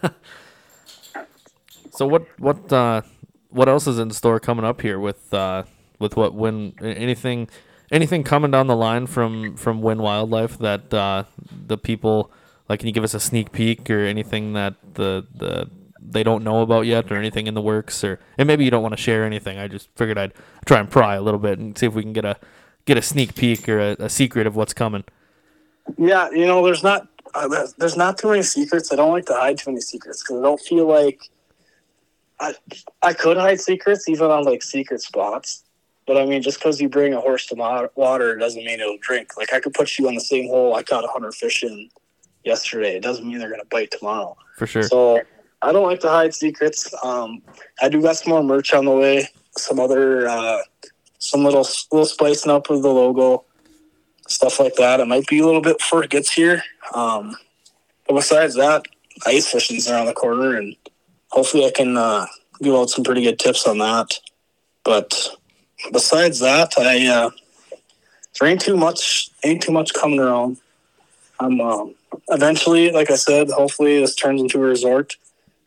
so 1.90 2.06
what 2.06 2.26
what 2.38 2.72
uh, 2.72 3.02
what 3.50 3.68
else 3.68 3.86
is 3.86 3.98
in 3.98 4.10
store 4.10 4.40
coming 4.40 4.64
up 4.64 4.80
here 4.80 4.98
with 4.98 5.32
uh, 5.32 5.64
with 5.98 6.16
what 6.16 6.34
when 6.34 6.74
anything 6.80 7.48
anything 7.90 8.22
coming 8.22 8.50
down 8.50 8.66
the 8.66 8.76
line 8.76 9.06
from 9.06 9.56
from 9.56 9.82
Wynn 9.82 9.98
Wildlife 9.98 10.58
that 10.58 10.92
uh, 10.92 11.24
the 11.66 11.78
people 11.78 12.30
like? 12.68 12.80
Can 12.80 12.88
you 12.88 12.94
give 12.94 13.04
us 13.04 13.14
a 13.14 13.20
sneak 13.20 13.52
peek 13.52 13.88
or 13.90 14.04
anything 14.04 14.52
that 14.52 14.74
the 14.94 15.26
the 15.34 15.70
they 16.10 16.22
don't 16.22 16.44
know 16.44 16.62
about 16.62 16.86
yet 16.86 17.10
or 17.10 17.16
anything 17.16 17.46
in 17.46 17.54
the 17.54 17.60
works 17.60 18.02
or 18.02 18.18
and 18.36 18.46
maybe 18.46 18.64
you 18.64 18.70
don't 18.70 18.82
want 18.82 18.96
to 18.96 19.00
share 19.00 19.24
anything 19.24 19.58
i 19.58 19.68
just 19.68 19.88
figured 19.94 20.16
i'd 20.16 20.32
try 20.64 20.78
and 20.78 20.90
pry 20.90 21.14
a 21.14 21.20
little 21.20 21.40
bit 21.40 21.58
and 21.58 21.76
see 21.76 21.86
if 21.86 21.94
we 21.94 22.02
can 22.02 22.12
get 22.12 22.24
a 22.24 22.36
get 22.86 22.96
a 22.96 23.02
sneak 23.02 23.34
peek 23.34 23.68
or 23.68 23.78
a, 23.78 23.96
a 23.98 24.08
secret 24.08 24.46
of 24.46 24.56
what's 24.56 24.72
coming 24.72 25.04
yeah 25.98 26.30
you 26.30 26.46
know 26.46 26.64
there's 26.64 26.82
not 26.82 27.06
uh, 27.34 27.66
there's 27.76 27.96
not 27.96 28.16
too 28.16 28.28
many 28.28 28.42
secrets 28.42 28.92
i 28.92 28.96
don't 28.96 29.12
like 29.12 29.26
to 29.26 29.34
hide 29.34 29.58
too 29.58 29.70
many 29.70 29.80
secrets 29.80 30.22
because 30.22 30.38
i 30.38 30.42
don't 30.42 30.60
feel 30.60 30.86
like 30.86 31.28
I, 32.40 32.54
I 33.02 33.12
could 33.12 33.36
hide 33.36 33.60
secrets 33.60 34.08
even 34.08 34.30
on 34.30 34.44
like 34.44 34.62
secret 34.62 35.00
spots 35.00 35.64
but 36.08 36.16
I 36.16 36.24
mean, 36.24 36.40
just 36.40 36.58
because 36.58 36.80
you 36.80 36.88
bring 36.88 37.12
a 37.12 37.20
horse 37.20 37.44
to 37.48 37.90
water 37.94 38.34
doesn't 38.36 38.64
mean 38.64 38.80
it'll 38.80 38.96
drink. 38.96 39.36
Like 39.36 39.52
I 39.52 39.60
could 39.60 39.74
put 39.74 39.98
you 39.98 40.08
on 40.08 40.14
the 40.14 40.22
same 40.22 40.48
hole 40.48 40.74
I 40.74 40.82
caught 40.82 41.04
a 41.04 41.08
hundred 41.08 41.34
fish 41.34 41.62
in 41.62 41.90
yesterday. 42.44 42.96
It 42.96 43.02
doesn't 43.02 43.28
mean 43.28 43.38
they're 43.38 43.50
gonna 43.50 43.66
bite 43.70 43.90
tomorrow. 43.90 44.34
For 44.56 44.66
sure. 44.66 44.82
So 44.84 45.20
I 45.60 45.70
don't 45.70 45.84
like 45.84 46.00
to 46.00 46.08
hide 46.08 46.34
secrets. 46.34 46.92
Um, 47.04 47.42
I 47.82 47.90
do 47.90 48.00
got 48.00 48.16
some 48.16 48.30
more 48.30 48.42
merch 48.42 48.72
on 48.72 48.86
the 48.86 48.90
way. 48.90 49.28
Some 49.58 49.78
other, 49.78 50.26
uh, 50.26 50.62
some 51.18 51.44
little 51.44 51.66
little 51.92 52.06
spicing 52.06 52.50
up 52.50 52.70
with 52.70 52.80
the 52.80 52.88
logo, 52.88 53.44
stuff 54.28 54.60
like 54.60 54.76
that. 54.76 55.00
It 55.00 55.08
might 55.08 55.26
be 55.26 55.40
a 55.40 55.44
little 55.44 55.60
bit 55.60 55.76
before 55.76 56.04
it 56.04 56.10
gets 56.10 56.32
here. 56.32 56.62
Um, 56.94 57.36
but 58.06 58.14
besides 58.14 58.54
that, 58.54 58.86
ice 59.26 59.50
fishing's 59.50 59.90
around 59.90 60.06
the 60.06 60.14
corner, 60.14 60.56
and 60.56 60.74
hopefully 61.30 61.66
I 61.66 61.70
can 61.70 61.96
uh, 61.96 62.26
give 62.62 62.74
out 62.74 62.90
some 62.90 63.04
pretty 63.04 63.22
good 63.22 63.38
tips 63.38 63.66
on 63.66 63.78
that. 63.78 64.18
But 64.84 65.28
besides 65.92 66.40
that, 66.40 66.74
I 66.78 67.06
uh, 67.06 67.30
there 68.38 68.48
ain't 68.48 68.60
too 68.60 68.76
much 68.76 69.30
ain't 69.44 69.62
too 69.62 69.72
much 69.72 69.94
coming 69.94 70.20
around. 70.20 70.58
I'm 71.40 71.60
um, 71.60 71.94
eventually, 72.28 72.90
like 72.90 73.10
I 73.10 73.16
said, 73.16 73.50
hopefully 73.50 74.00
this 74.00 74.14
turns 74.14 74.40
into 74.40 74.58
a 74.58 74.66
resort. 74.66 75.16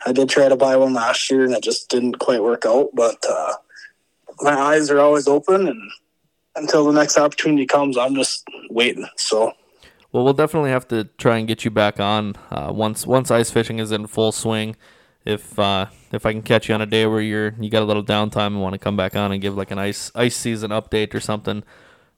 I 0.05 0.11
did 0.11 0.29
try 0.29 0.49
to 0.49 0.55
buy 0.55 0.75
one 0.75 0.93
last 0.93 1.29
year 1.29 1.45
and 1.45 1.53
it 1.53 1.63
just 1.63 1.89
didn't 1.89 2.19
quite 2.19 2.41
work 2.41 2.65
out. 2.65 2.89
But 2.93 3.23
uh, 3.29 3.53
my 4.41 4.53
eyes 4.53 4.89
are 4.89 4.99
always 4.99 5.27
open, 5.27 5.67
and 5.67 5.91
until 6.55 6.85
the 6.85 6.99
next 6.99 7.17
opportunity 7.17 7.65
comes, 7.65 7.97
I'm 7.97 8.15
just 8.15 8.47
waiting. 8.69 9.07
So. 9.17 9.53
Well, 10.11 10.25
we'll 10.25 10.33
definitely 10.33 10.71
have 10.71 10.89
to 10.89 11.05
try 11.17 11.37
and 11.37 11.47
get 11.47 11.63
you 11.63 11.71
back 11.71 11.97
on 11.97 12.35
uh, 12.49 12.73
once 12.75 13.07
once 13.07 13.31
ice 13.31 13.49
fishing 13.49 13.79
is 13.79 13.93
in 13.93 14.07
full 14.07 14.33
swing. 14.33 14.75
If 15.25 15.59
uh, 15.59 15.87
if 16.11 16.25
I 16.25 16.33
can 16.33 16.41
catch 16.41 16.69
you 16.69 16.75
on 16.75 16.81
a 16.81 16.85
day 16.85 17.05
where 17.05 17.21
you're 17.21 17.53
you 17.59 17.69
got 17.69 17.83
a 17.83 17.85
little 17.85 18.03
downtime 18.03 18.47
and 18.47 18.61
want 18.61 18.73
to 18.73 18.79
come 18.79 18.97
back 18.97 19.15
on 19.15 19.31
and 19.31 19.41
give 19.41 19.55
like 19.57 19.71
an 19.71 19.79
ice 19.79 20.11
ice 20.15 20.35
season 20.35 20.71
update 20.71 21.13
or 21.13 21.19
something, 21.19 21.63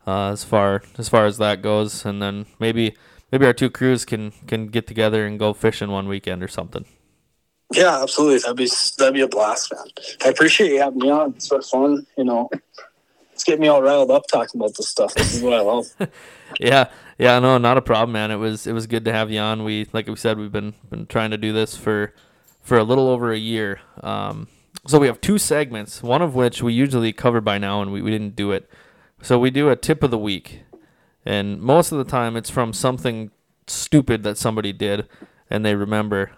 uh, 0.07 0.31
as 0.31 0.43
far 0.43 0.83
as 0.97 1.09
far 1.09 1.25
as 1.25 1.37
that 1.37 1.61
goes, 1.61 2.05
and 2.05 2.21
then 2.21 2.45
maybe 2.59 2.95
maybe 3.31 3.45
our 3.45 3.53
two 3.53 3.69
crews 3.69 4.05
can 4.05 4.31
can 4.47 4.67
get 4.67 4.87
together 4.87 5.25
and 5.25 5.39
go 5.39 5.53
fishing 5.53 5.91
one 5.91 6.07
weekend 6.07 6.43
or 6.43 6.47
something. 6.47 6.85
Yeah, 7.73 8.01
absolutely. 8.03 8.39
That'd 8.39 8.57
be 8.57 8.69
that'd 8.97 9.13
be 9.13 9.21
a 9.21 9.27
blast, 9.27 9.73
man. 9.73 9.85
I 10.25 10.29
appreciate 10.29 10.71
you 10.71 10.79
having 10.79 10.99
me 10.99 11.09
on. 11.09 11.31
It's 11.35 11.49
been 11.49 11.61
fun. 11.61 12.05
You 12.17 12.25
know, 12.25 12.49
It's 13.33 13.43
getting 13.43 13.61
me 13.61 13.67
all 13.67 13.81
riled 13.81 14.11
up 14.11 14.27
talking 14.27 14.61
about 14.61 14.75
this 14.77 14.89
stuff. 14.89 15.15
This 15.15 15.33
is 15.33 15.41
what 15.41 15.53
I 15.53 15.61
love. 15.61 15.87
yeah, 16.59 16.89
yeah, 17.17 17.39
no, 17.39 17.57
not 17.57 17.77
a 17.77 17.81
problem, 17.81 18.13
man. 18.13 18.31
It 18.31 18.37
was 18.37 18.67
it 18.67 18.73
was 18.73 18.87
good 18.87 19.05
to 19.05 19.13
have 19.13 19.31
you 19.31 19.39
on. 19.39 19.63
We 19.63 19.87
like 19.93 20.07
we 20.07 20.15
said, 20.15 20.37
we've 20.37 20.51
been 20.51 20.75
been 20.89 21.07
trying 21.07 21.31
to 21.31 21.37
do 21.37 21.53
this 21.53 21.75
for 21.75 22.13
for 22.63 22.77
a 22.77 22.83
little 22.83 23.07
over 23.07 23.31
a 23.31 23.37
year. 23.37 23.81
Um, 24.01 24.47
so 24.87 24.97
we 24.97 25.07
have 25.07 25.21
two 25.21 25.37
segments, 25.37 26.01
one 26.01 26.21
of 26.21 26.33
which 26.33 26.63
we 26.63 26.73
usually 26.73 27.13
cover 27.13 27.41
by 27.41 27.57
now, 27.57 27.81
and 27.81 27.93
we, 27.93 28.01
we 28.01 28.09
didn't 28.09 28.35
do 28.35 28.51
it. 28.51 28.69
So 29.21 29.37
we 29.37 29.51
do 29.51 29.69
a 29.69 29.75
tip 29.75 30.01
of 30.01 30.09
the 30.11 30.17
week, 30.17 30.63
and 31.25 31.61
most 31.61 31.91
of 31.91 31.97
the 31.97 32.03
time 32.09 32.35
it's 32.35 32.49
from 32.49 32.73
something 32.73 33.31
stupid 33.67 34.23
that 34.23 34.37
somebody 34.37 34.73
did, 34.73 35.07
and 35.49 35.63
they 35.63 35.75
remember. 35.75 36.31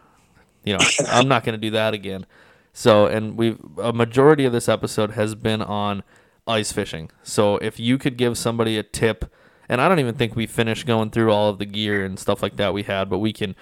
You 0.64 0.74
know, 0.74 0.86
I'm 1.08 1.28
not 1.28 1.44
going 1.44 1.54
to 1.54 1.62
do 1.62 1.72
that 1.72 1.94
again. 1.94 2.26
So, 2.74 3.06
and 3.06 3.38
we 3.38 3.58
a 3.78 3.94
majority 3.94 4.46
of 4.46 4.52
this 4.52 4.68
episode 4.68 5.12
has 5.12 5.34
been 5.34 5.62
on 5.62 6.04
ice 6.48 6.72
fishing. 6.72 7.10
So 7.24 7.58
if 7.58 7.80
you 7.80 7.98
could 7.98 8.18
give 8.18 8.38
somebody 8.38 8.78
a 8.78 8.84
tip, 8.84 9.32
and 9.70 9.82
I 9.82 9.88
don't 9.88 10.00
even 10.00 10.16
think 10.16 10.36
we 10.36 10.46
finished 10.46 10.86
going 10.86 11.10
through 11.10 11.32
all 11.32 11.50
of 11.50 11.58
the 11.58 11.66
gear 11.66 12.04
and 12.06 12.20
stuff 12.20 12.44
like 12.44 12.58
that 12.58 12.74
we 12.74 12.84
had, 12.84 13.10
but 13.10 13.20
we 13.20 13.34
can, 13.34 13.56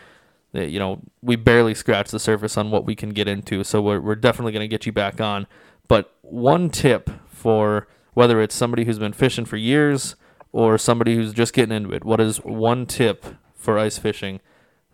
you 0.54 0.80
know, 0.80 1.02
we 1.22 1.36
barely 1.36 1.74
scratched 1.74 2.12
the 2.12 2.20
surface 2.20 2.58
on 2.58 2.72
what 2.72 2.86
we 2.86 2.96
can 2.96 3.10
get 3.10 3.28
into. 3.28 3.64
So 3.64 3.82
we're, 3.82 4.00
we're 4.00 4.16
definitely 4.16 4.52
going 4.52 4.64
to 4.64 4.68
get 4.68 4.86
you 4.86 4.92
back 4.92 5.20
on. 5.20 5.48
But 5.88 6.16
one 6.22 6.70
tip 6.70 7.10
for 7.28 7.88
whether 8.14 8.42
it's 8.42 8.56
somebody 8.56 8.86
who's 8.86 9.00
been 9.00 9.14
fishing 9.14 9.46
for 9.46 9.58
years 9.58 10.16
or 10.52 10.78
somebody 10.78 11.16
who's 11.16 11.34
just 11.34 11.54
getting 11.54 11.76
into 11.76 11.92
it, 11.94 12.06
what 12.06 12.22
is 12.22 12.38
one 12.38 12.86
tip 12.86 13.26
for 13.56 13.78
ice 13.78 13.98
fishing? 13.98 14.40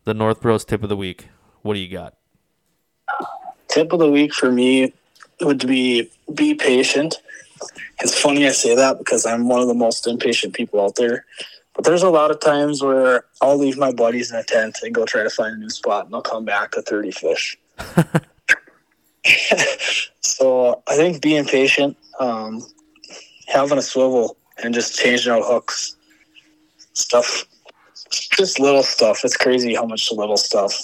The 0.06 0.14
North 0.14 0.42
Bros 0.42 0.64
tip 0.66 0.82
of 0.84 0.90
the 0.90 0.98
week. 0.98 1.28
What 1.62 1.74
do 1.74 1.80
you 1.80 1.90
got? 1.92 2.16
Tip 3.68 3.92
of 3.92 4.00
the 4.00 4.10
week 4.10 4.34
for 4.34 4.52
me 4.52 4.94
would 5.42 5.66
be 5.68 6.10
be 6.34 6.54
patient 6.54 7.20
it's 8.02 8.20
funny 8.20 8.48
I 8.48 8.52
say 8.52 8.76
that 8.76 8.98
because 8.98 9.26
I'm 9.26 9.48
one 9.48 9.62
of 9.62 9.68
the 9.68 9.74
most 9.74 10.08
impatient 10.08 10.54
people 10.54 10.82
out 10.82 10.96
there. 10.96 11.26
But 11.80 11.86
there's 11.86 12.04
a 12.04 12.10
lot 12.10 12.30
of 12.30 12.42
times 12.42 12.84
where 12.84 13.24
I'll 13.40 13.58
leave 13.58 13.78
my 13.78 13.94
buddies 13.94 14.32
in 14.32 14.38
a 14.38 14.44
tent 14.44 14.80
and 14.84 14.94
go 14.94 15.06
try 15.06 15.24
to 15.24 15.30
find 15.30 15.56
a 15.56 15.58
new 15.58 15.70
spot, 15.70 16.04
and 16.04 16.14
they'll 16.14 16.22
come 16.22 16.44
back 16.44 16.72
to 16.72 16.82
30 16.82 17.12
fish. 17.12 17.58
so 20.20 20.84
I 20.90 20.98
think 20.98 21.22
being 21.22 21.46
patient, 21.46 21.96
um, 22.20 22.62
having 23.48 23.78
a 23.78 23.82
swivel, 23.82 24.36
and 24.62 24.74
just 24.74 25.00
changing 25.00 25.32
out 25.32 25.44
hooks, 25.46 25.96
stuff, 26.92 27.46
just 28.12 28.60
little 28.60 28.84
stuff. 28.84 29.24
It's 29.24 29.38
crazy 29.38 29.74
how 29.74 29.86
much 29.86 30.12
little 30.12 30.36
stuff. 30.36 30.78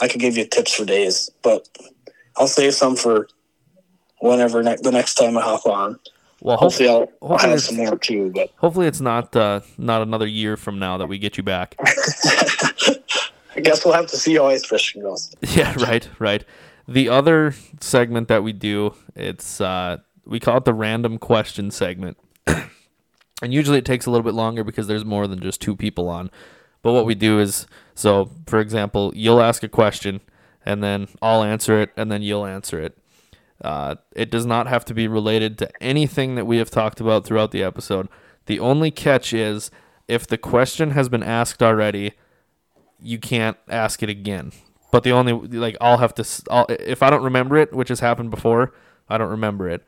I 0.00 0.06
could 0.06 0.20
give 0.20 0.36
you 0.36 0.44
tips 0.46 0.74
for 0.74 0.84
days, 0.84 1.28
but 1.42 1.68
I'll 2.36 2.46
save 2.46 2.74
some 2.74 2.94
for 2.94 3.26
whenever 4.20 4.62
ne- 4.62 4.76
the 4.80 4.92
next 4.92 5.14
time 5.14 5.36
I 5.36 5.40
hop 5.40 5.66
on. 5.66 5.98
Well, 6.40 6.56
hopefully, 6.56 6.88
I'll, 6.88 7.10
hopefully 7.20 7.38
I'll 7.40 7.50
have 7.50 7.62
some 7.62 7.76
more 7.76 7.98
too. 7.98 8.30
But 8.32 8.50
hopefully, 8.56 8.86
it's 8.86 9.00
not 9.00 9.34
uh, 9.34 9.60
not 9.76 10.02
another 10.02 10.26
year 10.26 10.56
from 10.56 10.78
now 10.78 10.96
that 10.98 11.06
we 11.06 11.18
get 11.18 11.36
you 11.36 11.42
back. 11.42 11.74
I 13.56 13.60
guess 13.60 13.84
we'll 13.84 13.94
have 13.94 14.06
to 14.08 14.16
see 14.16 14.36
how 14.36 14.46
ice 14.46 14.64
fishing 14.64 15.02
goes. 15.02 15.34
Yeah, 15.48 15.74
right, 15.78 16.08
right. 16.18 16.44
The 16.86 17.08
other 17.08 17.54
segment 17.80 18.28
that 18.28 18.42
we 18.42 18.52
do, 18.52 18.94
it's 19.16 19.60
uh, 19.60 19.98
we 20.24 20.38
call 20.38 20.58
it 20.58 20.64
the 20.64 20.74
random 20.74 21.18
question 21.18 21.70
segment, 21.72 22.18
and 22.46 23.52
usually 23.52 23.78
it 23.78 23.84
takes 23.84 24.06
a 24.06 24.10
little 24.10 24.24
bit 24.24 24.34
longer 24.34 24.62
because 24.62 24.86
there's 24.86 25.04
more 25.04 25.26
than 25.26 25.40
just 25.40 25.60
two 25.60 25.74
people 25.74 26.08
on. 26.08 26.30
But 26.82 26.92
what 26.92 27.04
we 27.04 27.16
do 27.16 27.40
is, 27.40 27.66
so 27.96 28.30
for 28.46 28.60
example, 28.60 29.12
you'll 29.16 29.40
ask 29.40 29.64
a 29.64 29.68
question, 29.68 30.20
and 30.64 30.84
then 30.84 31.08
I'll 31.20 31.42
answer 31.42 31.80
it, 31.82 31.90
and 31.96 32.12
then 32.12 32.22
you'll 32.22 32.46
answer 32.46 32.80
it 32.80 32.96
uh, 33.62 33.96
it 34.14 34.30
does 34.30 34.46
not 34.46 34.66
have 34.68 34.84
to 34.86 34.94
be 34.94 35.08
related 35.08 35.58
to 35.58 35.82
anything 35.82 36.36
that 36.36 36.46
we 36.46 36.58
have 36.58 36.70
talked 36.70 37.00
about 37.00 37.24
throughout 37.24 37.50
the 37.50 37.62
episode. 37.62 38.08
The 38.46 38.60
only 38.60 38.90
catch 38.90 39.32
is 39.32 39.70
if 40.06 40.26
the 40.26 40.38
question 40.38 40.92
has 40.92 41.08
been 41.08 41.22
asked 41.22 41.62
already, 41.62 42.12
you 43.00 43.18
can't 43.18 43.56
ask 43.68 44.02
it 44.02 44.08
again. 44.08 44.52
But 44.90 45.02
the 45.02 45.12
only 45.12 45.32
like 45.32 45.76
I'll 45.80 45.98
have 45.98 46.14
to 46.14 46.24
I'll, 46.50 46.66
if 46.68 47.02
I 47.02 47.10
don't 47.10 47.22
remember 47.22 47.56
it, 47.56 47.74
which 47.74 47.90
has 47.90 48.00
happened 48.00 48.30
before, 48.30 48.72
I 49.08 49.18
don't 49.18 49.28
remember 49.28 49.68
it. 49.68 49.86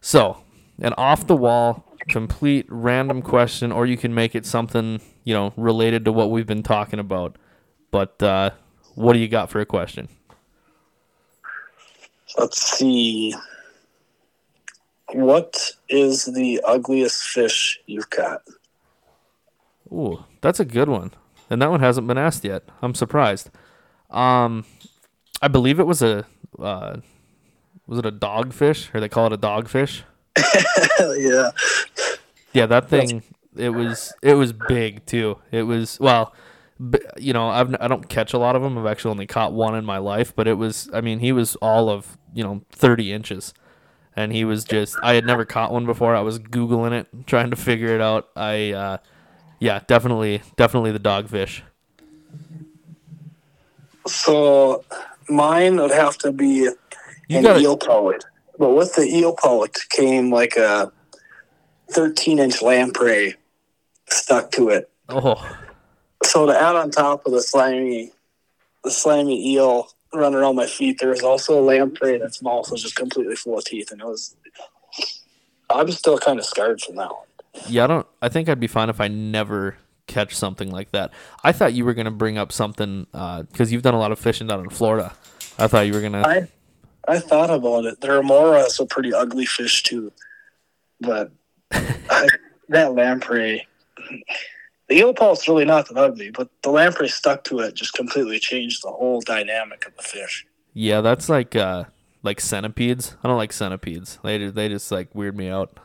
So, 0.00 0.42
an 0.80 0.92
off 0.94 1.26
the 1.26 1.36
wall, 1.36 1.84
complete 2.08 2.66
random 2.68 3.22
question, 3.22 3.70
or 3.70 3.86
you 3.86 3.96
can 3.96 4.14
make 4.14 4.34
it 4.34 4.44
something 4.44 5.00
you 5.24 5.34
know 5.34 5.52
related 5.56 6.04
to 6.06 6.12
what 6.12 6.30
we've 6.30 6.46
been 6.46 6.64
talking 6.64 6.98
about. 6.98 7.36
But 7.92 8.20
uh, 8.22 8.50
what 8.94 9.12
do 9.12 9.20
you 9.20 9.28
got 9.28 9.50
for 9.50 9.60
a 9.60 9.66
question? 9.66 10.08
Let's 12.36 12.60
see. 12.60 13.34
What 15.12 15.72
is 15.88 16.26
the 16.26 16.60
ugliest 16.66 17.22
fish 17.22 17.80
you've 17.86 18.10
caught? 18.10 18.42
Ooh, 19.90 20.24
that's 20.42 20.60
a 20.60 20.64
good 20.64 20.88
one. 20.88 21.12
And 21.48 21.62
that 21.62 21.70
one 21.70 21.80
hasn't 21.80 22.06
been 22.06 22.18
asked 22.18 22.44
yet. 22.44 22.64
I'm 22.82 22.94
surprised. 22.94 23.50
Um, 24.10 24.66
I 25.40 25.48
believe 25.48 25.80
it 25.80 25.86
was 25.86 26.02
a 26.02 26.26
uh, 26.58 26.98
was 27.86 27.98
it 27.98 28.06
a 28.06 28.12
dogfish 28.12 28.94
or 28.94 29.00
they 29.00 29.08
call 29.08 29.26
it 29.26 29.32
a 29.32 29.38
dogfish? 29.38 30.02
yeah. 30.98 31.50
Yeah, 32.52 32.66
that 32.66 32.88
thing. 32.88 33.22
It 33.56 33.70
was 33.70 34.12
it 34.22 34.34
was 34.34 34.52
big 34.52 35.06
too. 35.06 35.38
It 35.50 35.62
was 35.62 35.98
well 35.98 36.34
you 37.18 37.32
know, 37.32 37.48
I've, 37.48 37.74
I 37.80 37.88
don't 37.88 38.08
catch 38.08 38.32
a 38.32 38.38
lot 38.38 38.56
of 38.56 38.62
them. 38.62 38.78
I've 38.78 38.86
actually 38.86 39.10
only 39.10 39.26
caught 39.26 39.52
one 39.52 39.74
in 39.74 39.84
my 39.84 39.98
life, 39.98 40.34
but 40.34 40.46
it 40.46 40.54
was, 40.54 40.88
I 40.92 41.00
mean, 41.00 41.18
he 41.18 41.32
was 41.32 41.56
all 41.56 41.88
of, 41.88 42.16
you 42.34 42.44
know, 42.44 42.62
30 42.70 43.12
inches. 43.12 43.52
And 44.14 44.32
he 44.32 44.44
was 44.44 44.64
just, 44.64 44.96
I 45.02 45.14
had 45.14 45.24
never 45.24 45.44
caught 45.44 45.72
one 45.72 45.86
before. 45.86 46.14
I 46.14 46.20
was 46.20 46.38
Googling 46.38 46.92
it, 46.92 47.06
trying 47.26 47.50
to 47.50 47.56
figure 47.56 47.94
it 47.94 48.00
out. 48.00 48.28
I, 48.36 48.72
uh, 48.72 48.98
yeah, 49.60 49.80
definitely, 49.86 50.42
definitely 50.56 50.92
the 50.92 51.00
dogfish. 51.00 51.62
So 54.06 54.84
mine 55.28 55.76
would 55.76 55.90
have 55.90 56.16
to 56.18 56.32
be 56.32 56.46
you 56.46 56.76
an 57.30 57.42
gotta, 57.42 57.60
eel 57.60 57.76
pout. 57.76 58.24
But 58.58 58.70
with 58.70 58.94
the 58.94 59.02
eel 59.02 59.34
pout 59.34 59.76
came 59.90 60.32
like 60.32 60.56
a 60.56 60.92
13 61.90 62.38
inch 62.38 62.62
lamprey 62.62 63.34
stuck 64.08 64.50
to 64.52 64.70
it. 64.70 64.90
Oh 65.08 65.58
so 66.24 66.46
to 66.46 66.52
add 66.52 66.76
on 66.76 66.90
top 66.90 67.26
of 67.26 67.32
the 67.32 67.42
slimy, 67.42 68.12
the 68.84 68.90
slimy 68.90 69.54
eel 69.54 69.88
running 70.12 70.38
around 70.38 70.56
my 70.56 70.66
feet, 70.66 70.98
there 71.00 71.10
was 71.10 71.22
also 71.22 71.58
a 71.58 71.62
lamprey 71.62 72.18
that's 72.18 72.42
also 72.42 72.76
just 72.76 72.96
completely 72.96 73.36
full 73.36 73.58
of 73.58 73.64
teeth, 73.64 73.90
and 73.90 74.00
it 74.00 74.06
was. 74.06 74.36
I'm 75.70 75.90
still 75.90 76.18
kind 76.18 76.38
of 76.38 76.46
scarred 76.46 76.80
from 76.80 76.96
that 76.96 77.10
one. 77.10 77.26
Yeah, 77.68 77.84
I 77.84 77.86
don't. 77.86 78.06
I 78.22 78.28
think 78.28 78.48
I'd 78.48 78.60
be 78.60 78.66
fine 78.66 78.88
if 78.88 79.00
I 79.00 79.08
never 79.08 79.76
catch 80.06 80.34
something 80.34 80.70
like 80.70 80.90
that. 80.92 81.12
I 81.44 81.52
thought 81.52 81.74
you 81.74 81.84
were 81.84 81.94
gonna 81.94 82.10
bring 82.10 82.38
up 82.38 82.52
something 82.52 83.06
because 83.12 83.60
uh, 83.60 83.70
you've 83.70 83.82
done 83.82 83.94
a 83.94 83.98
lot 83.98 84.12
of 84.12 84.18
fishing 84.18 84.46
down 84.46 84.60
in 84.60 84.70
Florida. 84.70 85.12
I 85.58 85.66
thought 85.66 85.86
you 85.86 85.92
were 85.92 86.00
gonna. 86.00 86.22
I, 86.22 86.48
I 87.06 87.18
thought 87.18 87.50
about 87.50 87.84
it. 87.84 88.00
The 88.00 88.12
remora 88.12 88.60
is 88.60 88.80
a 88.80 88.86
pretty 88.86 89.12
ugly 89.12 89.46
fish 89.46 89.82
too, 89.82 90.12
but 91.00 91.30
I, 91.70 92.26
that 92.70 92.94
lamprey 92.94 93.66
the 94.88 94.96
eel 94.96 95.14
pout 95.14 95.46
really 95.46 95.64
not 95.64 95.88
that 95.88 95.98
ugly, 95.98 96.30
but 96.30 96.48
the 96.62 96.70
lamprey 96.70 97.08
stuck 97.08 97.44
to 97.44 97.60
it 97.60 97.74
just 97.74 97.92
completely 97.92 98.38
changed 98.38 98.82
the 98.82 98.90
whole 98.90 99.20
dynamic 99.20 99.86
of 99.86 99.96
the 99.96 100.02
fish. 100.02 100.46
Yeah, 100.74 101.00
that's 101.00 101.28
like 101.28 101.54
uh 101.54 101.84
like 102.22 102.40
centipedes. 102.40 103.16
I 103.22 103.28
don't 103.28 103.36
like 103.36 103.52
centipedes. 103.52 104.18
They 104.22 104.48
they 104.48 104.68
just 104.68 104.90
like 104.90 105.14
weird 105.14 105.36
me 105.36 105.48
out. 105.48 105.78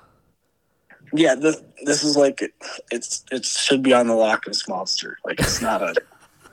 Yeah, 1.13 1.35
this 1.35 1.61
this 1.84 2.03
is 2.03 2.17
like 2.17 2.53
it's 2.91 3.23
it 3.31 3.45
should 3.45 3.84
be 3.84 3.93
on 3.93 4.07
the 4.07 4.15
Loch 4.15 4.47
Ness 4.47 4.67
monster. 4.67 5.17
Like 5.25 5.39
it's 5.39 5.61
not 5.61 5.81
a 5.81 5.95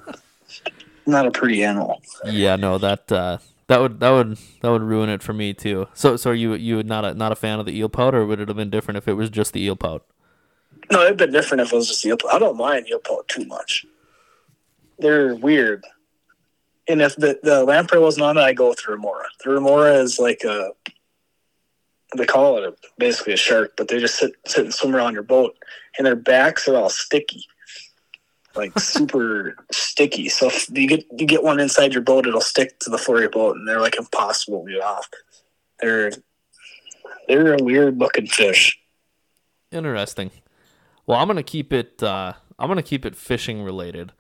not 1.07 1.27
a 1.27 1.31
pretty 1.31 1.65
animal. 1.65 2.03
Yeah, 2.25 2.57
no, 2.57 2.79
that 2.79 3.11
uh 3.13 3.39
that 3.69 3.81
would 3.81 4.01
that 4.01 4.11
would 4.11 4.37
that 4.63 4.71
would 4.71 4.83
ruin 4.83 5.09
it 5.09 5.23
for 5.23 5.33
me 5.33 5.55
too. 5.55 5.87
So 5.95 6.17
so 6.17 6.31
are 6.31 6.35
you 6.35 6.55
you 6.55 6.83
not 6.83 7.05
a 7.05 7.15
not 7.15 7.31
a 7.31 7.37
fan 7.37 7.61
of 7.61 7.67
the 7.67 7.77
eel 7.79 7.89
pout, 7.89 8.15
or 8.15 8.27
would 8.27 8.41
it 8.41 8.49
have 8.49 8.57
been 8.57 8.71
different 8.71 8.99
if 8.99 9.07
it 9.07 9.15
was 9.15 9.31
just 9.31 9.53
the 9.53 9.63
eel 9.63 9.77
pout? 9.77 10.05
No, 10.91 11.03
it'd 11.03 11.17
been 11.17 11.33
different 11.33 11.61
if 11.63 11.73
it 11.73 11.77
was 11.77 11.89
just 11.89 12.05
eel 12.05 12.17
I 12.31 12.39
don't 12.39 12.57
mind 12.57 12.89
eel 12.89 13.01
too 13.29 13.45
much. 13.45 13.87
They're 14.99 15.35
weird. 15.35 15.85
And 16.89 17.01
if 17.01 17.15
the, 17.17 17.39
the 17.43 17.65
lamprey 17.65 18.01
wasn't 18.01 18.27
on 18.27 18.37
it, 18.37 18.41
I 18.41 18.53
go 18.53 18.71
with 18.71 18.83
the 18.85 18.93
remora. 18.93 19.27
The 19.45 19.51
remora 19.51 19.95
is 19.95 20.19
like 20.19 20.43
a, 20.45 20.73
they 22.17 22.27
call 22.27 22.59
it 22.59 22.65
a, 22.65 22.75
basically 22.99 23.35
a 23.35 23.37
shark, 23.37 23.75
but 23.77 23.87
they 23.87 24.01
just 24.01 24.17
sit, 24.17 24.33
sit 24.47 24.65
and 24.65 24.75
swim 24.75 24.97
around 24.97 25.15
your 25.15 25.23
boat, 25.23 25.57
and 25.97 26.07
their 26.07 26.17
backs 26.17 26.67
are 26.67 26.75
all 26.75 26.89
sticky, 26.89 27.45
like 28.57 28.77
super 28.79 29.55
sticky. 29.71 30.29
So 30.29 30.49
if 30.49 30.69
you 30.71 30.89
get 30.89 31.07
you 31.17 31.27
get 31.27 31.45
one 31.45 31.61
inside 31.61 31.93
your 31.93 32.03
boat, 32.03 32.27
it'll 32.27 32.41
stick 32.41 32.81
to 32.81 32.91
the 32.91 32.99
floor 32.99 33.19
of 33.19 33.23
your 33.23 33.31
boat, 33.31 33.57
and 33.57 33.69
they're 33.69 33.81
like 33.81 33.97
impossible 33.97 34.65
to 34.65 34.73
get 34.73 34.83
off. 34.83 35.09
They're 35.81 36.11
they're 37.29 37.55
a 37.55 37.63
weird 37.63 37.99
looking 37.99 38.27
fish. 38.27 38.77
Interesting. 39.71 40.33
Well, 41.11 41.19
I'm 41.19 41.27
gonna 41.27 41.43
keep 41.43 41.73
it. 41.73 42.01
Uh, 42.01 42.35
I'm 42.57 42.69
gonna 42.69 42.85
keep 42.85 43.05
it 43.05 43.17
fishing 43.17 43.65
related, 43.65 44.13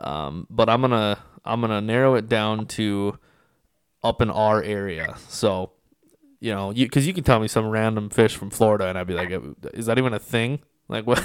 um, 0.00 0.48
but 0.50 0.68
I'm 0.68 0.80
gonna 0.80 1.20
I'm 1.44 1.60
gonna 1.60 1.80
narrow 1.80 2.16
it 2.16 2.28
down 2.28 2.66
to 2.66 3.16
up 4.02 4.20
in 4.20 4.28
our 4.28 4.60
area. 4.60 5.14
So 5.28 5.70
you 6.40 6.52
know, 6.52 6.72
you 6.72 6.86
because 6.86 7.06
you 7.06 7.14
can 7.14 7.22
tell 7.22 7.38
me 7.38 7.46
some 7.46 7.68
random 7.68 8.10
fish 8.10 8.34
from 8.34 8.50
Florida, 8.50 8.88
and 8.88 8.98
I'd 8.98 9.06
be 9.06 9.14
like, 9.14 9.30
is 9.72 9.86
that 9.86 9.98
even 9.98 10.12
a 10.12 10.18
thing? 10.18 10.62
Like 10.88 11.06
what? 11.06 11.24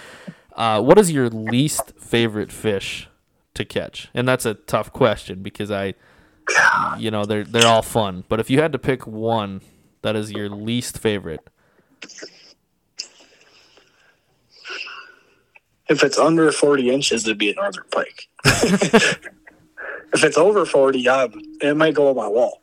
uh, 0.56 0.82
what 0.82 0.98
is 0.98 1.12
your 1.12 1.30
least 1.30 1.92
favorite 2.00 2.50
fish 2.50 3.08
to 3.54 3.64
catch? 3.64 4.08
And 4.12 4.26
that's 4.26 4.44
a 4.44 4.54
tough 4.54 4.92
question 4.92 5.44
because 5.44 5.70
I, 5.70 5.94
you 6.98 7.12
know, 7.12 7.24
they're 7.24 7.44
they're 7.44 7.68
all 7.68 7.82
fun. 7.82 8.24
But 8.28 8.40
if 8.40 8.50
you 8.50 8.60
had 8.60 8.72
to 8.72 8.78
pick 8.80 9.06
one 9.06 9.60
that 10.00 10.16
is 10.16 10.32
your 10.32 10.48
least 10.48 10.98
favorite, 10.98 11.48
if 15.92 16.02
it's 16.02 16.18
under 16.18 16.50
40 16.50 16.90
inches, 16.90 17.24
it'd 17.24 17.38
be 17.38 17.50
a 17.50 17.54
northern 17.54 17.84
pike. 17.92 18.28
if 18.44 20.24
it's 20.24 20.38
over 20.38 20.66
40, 20.66 20.98
yeah, 20.98 21.26
it 21.60 21.76
might 21.76 21.94
go 21.94 22.08
on 22.08 22.16
my 22.16 22.26
wall. 22.26 22.60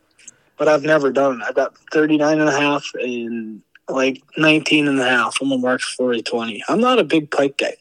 But 0.57 0.67
I've 0.67 0.83
never 0.83 1.11
done 1.11 1.39
it. 1.39 1.45
I've 1.47 1.55
got 1.55 1.77
39 1.93 2.39
and 2.39 2.49
a 2.49 2.59
half 2.59 2.85
and 2.95 3.61
like 3.87 4.21
19 4.37 4.87
and 4.87 4.99
a 4.99 5.05
half 5.05 5.41
on 5.41 5.49
the 5.49 5.57
Mark 5.57 5.81
40 5.81 6.23
20. 6.23 6.63
I'm 6.67 6.81
not 6.81 6.99
a 6.99 7.03
big 7.03 7.31
pike 7.31 7.57
guy. 7.57 7.75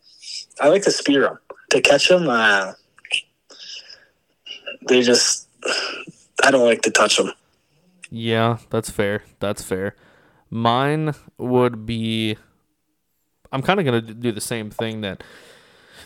I 0.61 0.69
like 0.69 0.83
to 0.83 0.93
spear 0.93 1.23
them. 1.23 1.39
To 1.70 1.81
catch 1.81 2.09
them, 2.09 2.29
uh, 2.29 2.73
they 4.89 5.03
just, 5.03 5.49
I 6.43 6.51
don't 6.51 6.65
like 6.65 6.83
to 6.83 6.91
touch 6.91 7.16
them. 7.16 7.33
Yeah, 8.11 8.59
that's 8.70 8.91
fair. 8.91 9.23
That's 9.41 9.62
fair. 9.62 9.97
Mine 10.51 11.15
would 11.37 11.85
be 11.85 12.39
I'm 13.53 13.62
kind 13.62 13.81
of 13.81 13.87
gonna 13.87 14.01
do 14.01 14.33
the 14.33 14.41
same 14.41 14.70
thing 14.70 15.01
that 15.03 15.23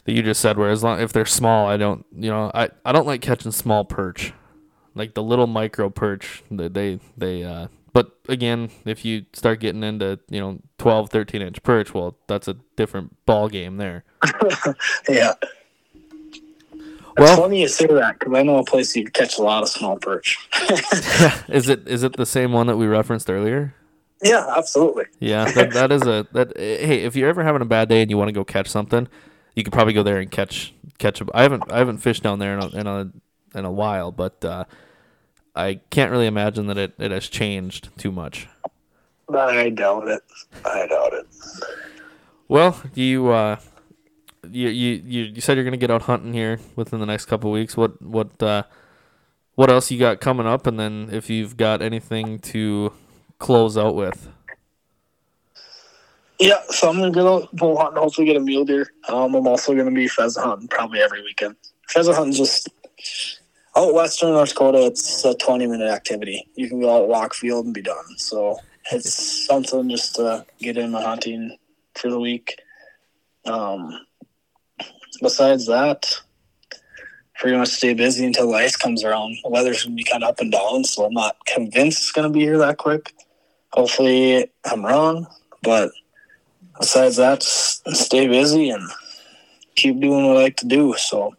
that 0.05 0.13
you 0.13 0.23
just 0.23 0.41
said. 0.41 0.59
Where 0.59 0.71
as 0.71 0.83
long 0.83 1.01
if 1.01 1.13
they're 1.13 1.27
small, 1.27 1.67
I 1.67 1.77
don't 1.77 2.05
you 2.15 2.31
know 2.31 2.51
I 2.55 2.71
I 2.85 2.93
don't 2.93 3.07
like 3.07 3.21
catching 3.21 3.53
small 3.53 3.85
perch, 3.85 4.33
like 4.95 5.15
the 5.15 5.23
little 5.23 5.47
micro 5.47 5.91
perch. 5.91 6.43
They 6.51 6.69
they, 6.69 7.01
they 7.17 7.45
uh. 7.45 7.69
But 7.95 8.11
again, 8.27 8.71
if 8.87 9.05
you 9.05 9.27
start 9.35 9.61
getting 9.61 9.85
into 9.85 10.19
you 10.31 10.41
know 10.41 10.61
12, 10.79 11.11
13 11.11 11.43
inch 11.43 11.63
perch, 11.63 11.93
well, 11.93 12.17
that's 12.27 12.49
a 12.49 12.55
different 12.77 13.15
ball 13.27 13.51
game 13.51 13.77
there. 13.77 14.05
yeah. 15.09 15.35
Well, 17.19 17.29
it's 17.29 17.39
funny 17.39 17.61
you 17.61 17.69
say 17.69 17.87
that 17.87 18.19
because 18.19 18.35
I 18.35 18.43
know 18.43 18.57
a 18.57 18.65
place 18.65 18.97
you 18.97 19.05
catch 19.11 19.39
a 19.39 19.43
lot 19.43 19.63
of 19.63 19.69
small 19.69 19.99
perch. 19.99 20.39
is 21.49 21.69
it 21.69 21.87
is 21.87 22.03
it 22.03 22.15
the 22.15 22.27
same 22.27 22.53
one 22.53 22.67
that 22.69 22.77
we 22.77 22.87
referenced 22.87 23.29
earlier? 23.29 23.75
Yeah, 24.23 24.47
absolutely. 24.57 25.05
Yeah, 25.19 25.51
that, 25.53 25.73
that 25.73 25.93
is 25.93 26.03
a 26.03 26.27
that. 26.33 26.53
Hey, 26.57 27.03
if 27.03 27.17
you're 27.17 27.29
ever 27.29 27.43
having 27.43 27.63
a 27.63 27.67
bad 27.67 27.89
day 27.89 28.03
and 28.03 28.11
you 28.11 28.17
want 28.17 28.29
to 28.29 28.33
go 28.33 28.45
catch 28.45 28.69
something, 28.69 29.09
you 29.55 29.65
could 29.65 29.73
probably 29.73 29.93
go 29.93 30.03
there 30.03 30.19
and 30.19 30.31
catch 30.31 30.75
catch 30.99 31.21
a. 31.21 31.27
I 31.35 31.43
haven't 31.43 31.65
I 31.71 31.79
haven't 31.79 31.99
fished 31.99 32.23
down 32.23 32.39
there 32.39 32.57
in 32.57 32.63
a 32.63 32.69
in 32.69 32.87
a, 32.87 33.11
in 33.55 33.65
a 33.65 33.73
while, 33.73 34.13
but 34.13 34.45
uh, 34.45 34.65
I 35.57 35.81
can't 35.91 36.11
really 36.11 36.27
imagine 36.27 36.67
that 36.69 36.79
it, 36.79 36.95
it 36.99 37.11
has 37.11 37.29
changed 37.29 37.91
too 37.99 38.13
much. 38.13 38.49
I 39.29 39.71
doubt 39.71 40.09
it. 40.09 40.23
I 40.65 40.87
doubt 40.87 41.15
it. 41.15 41.27
Well, 42.49 42.81
you 42.95 43.29
uh, 43.29 43.57
you 44.49 44.69
you 44.69 45.25
you 45.25 45.41
said 45.41 45.57
you're 45.57 45.65
gonna 45.65 45.77
get 45.77 45.91
out 45.91 46.03
hunting 46.03 46.33
here 46.33 46.61
within 46.77 47.01
the 47.01 47.07
next 47.07 47.27
couple 47.27 47.51
weeks. 47.51 47.77
What 47.77 48.01
what 48.01 48.43
uh, 48.43 48.65
what 49.55 49.71
else 49.71 49.91
you 49.91 49.99
got 49.99 50.21
coming 50.21 50.47
up? 50.47 50.67
And 50.67 50.79
then 50.79 51.09
if 51.11 51.29
you've 51.29 51.57
got 51.57 51.83
anything 51.83 52.39
to 52.41 52.93
close 53.43 53.77
out 53.77 53.97
with? 53.97 54.29
Yeah, 56.39 56.61
so 56.71 56.89
I'm 56.89 56.97
gonna 56.97 57.11
go 57.11 57.49
bull 57.53 57.77
hunt 57.77 57.91
and 57.91 57.99
hopefully 57.99 58.27
get 58.27 58.37
a 58.37 58.41
mule 58.41 58.65
deer. 58.65 58.93
Um, 59.09 59.35
I'm 59.35 59.47
also 59.47 59.75
gonna 59.75 59.91
be 59.91 60.09
pheasant 60.09 60.45
hunting 60.47 60.69
probably 60.69 61.01
every 61.01 61.23
weekend. 61.23 61.57
Pheasant 61.89 62.17
hunting 62.17 62.35
just 62.35 62.69
out 63.77 63.95
western 63.95 64.31
North 64.31 64.51
Dakota. 64.51 64.87
It's 64.87 65.25
a 65.25 65.35
20 65.35 65.67
minute 65.67 65.91
activity. 65.91 66.49
You 66.55 66.69
can 66.69 66.81
go 66.81 66.97
out 66.97 67.09
walk 67.09 67.35
field 67.35 67.67
and 67.67 67.75
be 67.75 67.83
done. 67.83 68.05
So 68.17 68.59
it's 68.91 69.47
something 69.47 69.89
just 69.91 70.17
to 70.17 70.47
get 70.59 70.77
in 70.77 70.93
my 70.93 71.03
hunting 71.03 71.57
for 71.95 72.11
the 72.11 72.19
week. 72.19 72.61
Um, 73.45 74.07
besides 75.21 75.67
that, 75.67 76.13
pretty 77.37 77.57
much 77.57 77.69
stay 77.69 77.95
busy 77.95 78.25
until 78.25 78.51
the 78.51 78.57
ice 78.57 78.77
comes 78.77 79.05
around. 79.05 79.37
The 79.43 79.51
weather's 79.51 79.85
gonna 79.85 79.97
be 79.97 80.05
kind 80.05 80.23
of 80.23 80.31
up 80.31 80.41
and 80.41 80.51
down, 80.51 80.85
so 80.85 81.05
I'm 81.05 81.13
not 81.13 81.37
convinced 81.47 82.03
it's 82.03 82.13
gonna 82.13 82.31
be 82.31 82.41
here 82.41 82.59
that 82.59 82.79
quick 82.79 83.13
hopefully 83.73 84.51
I'm 84.65 84.85
wrong. 84.85 85.27
But 85.63 85.91
besides 86.79 87.17
that, 87.17 87.43
stay 87.43 88.27
busy 88.27 88.71
and 88.71 88.89
keep 89.75 90.01
doing 90.01 90.27
what 90.27 90.37
I 90.39 90.43
like 90.43 90.57
to 90.59 90.67
do. 90.67 90.95
So. 90.97 91.35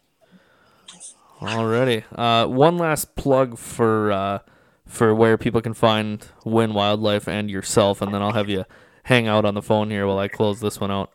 Alrighty. 1.40 2.04
Uh, 2.12 2.46
one 2.46 2.78
last 2.78 3.16
plug 3.16 3.58
for 3.58 4.12
uh, 4.12 4.38
for 4.86 5.14
where 5.14 5.36
people 5.36 5.60
can 5.60 5.74
find 5.74 6.26
Wynn 6.44 6.72
Wildlife 6.72 7.28
and 7.28 7.50
yourself, 7.50 8.00
and 8.00 8.14
then 8.14 8.22
I'll 8.22 8.32
have 8.32 8.48
you 8.48 8.64
hang 9.04 9.28
out 9.28 9.44
on 9.44 9.54
the 9.54 9.62
phone 9.62 9.90
here 9.90 10.06
while 10.06 10.18
I 10.18 10.28
close 10.28 10.60
this 10.60 10.80
one 10.80 10.90
out. 10.90 11.10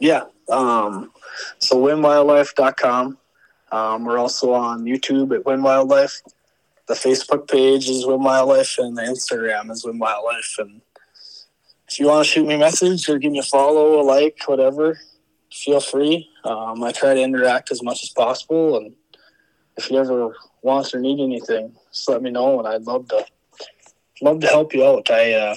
Yeah. 0.00 0.24
Um, 0.48 1.12
so 1.58 1.76
wynnwildlife.com. 1.76 3.18
Um, 3.70 4.04
we're 4.04 4.18
also 4.18 4.52
on 4.52 4.84
YouTube 4.84 5.34
at 5.34 5.46
Wynn 5.46 5.62
Wildlife 5.62 6.20
the 6.88 6.94
Facebook 6.94 7.48
page 7.48 7.88
is 7.88 8.06
Wynn 8.06 8.22
Wildlife 8.22 8.78
and 8.78 8.96
the 8.96 9.02
Instagram 9.02 9.70
is 9.70 9.84
Wynn 9.84 9.98
Wildlife. 9.98 10.56
And 10.58 10.80
if 11.88 12.00
you 12.00 12.06
want 12.06 12.26
to 12.26 12.30
shoot 12.30 12.46
me 12.46 12.54
a 12.54 12.58
message 12.58 13.08
or 13.08 13.18
give 13.18 13.32
me 13.32 13.38
a 13.38 13.44
follow, 13.44 14.00
a 14.00 14.02
like, 14.02 14.38
whatever, 14.46 14.98
feel 15.52 15.80
free. 15.80 16.28
Um, 16.44 16.82
I 16.82 16.92
try 16.92 17.14
to 17.14 17.20
interact 17.22 17.70
as 17.70 17.82
much 17.82 18.02
as 18.02 18.10
possible. 18.10 18.76
And 18.78 18.94
if 19.76 19.90
you 19.90 19.98
ever 19.98 20.34
want 20.62 20.94
or 20.94 21.00
need 21.00 21.22
anything, 21.22 21.74
just 21.92 22.08
let 22.08 22.22
me 22.22 22.30
know. 22.30 22.58
And 22.58 22.68
I'd 22.68 22.82
love 22.82 23.08
to 23.08 23.24
love 24.20 24.40
to 24.40 24.46
help 24.46 24.72
you 24.74 24.86
out. 24.86 25.10
I 25.10 25.32
uh, 25.32 25.56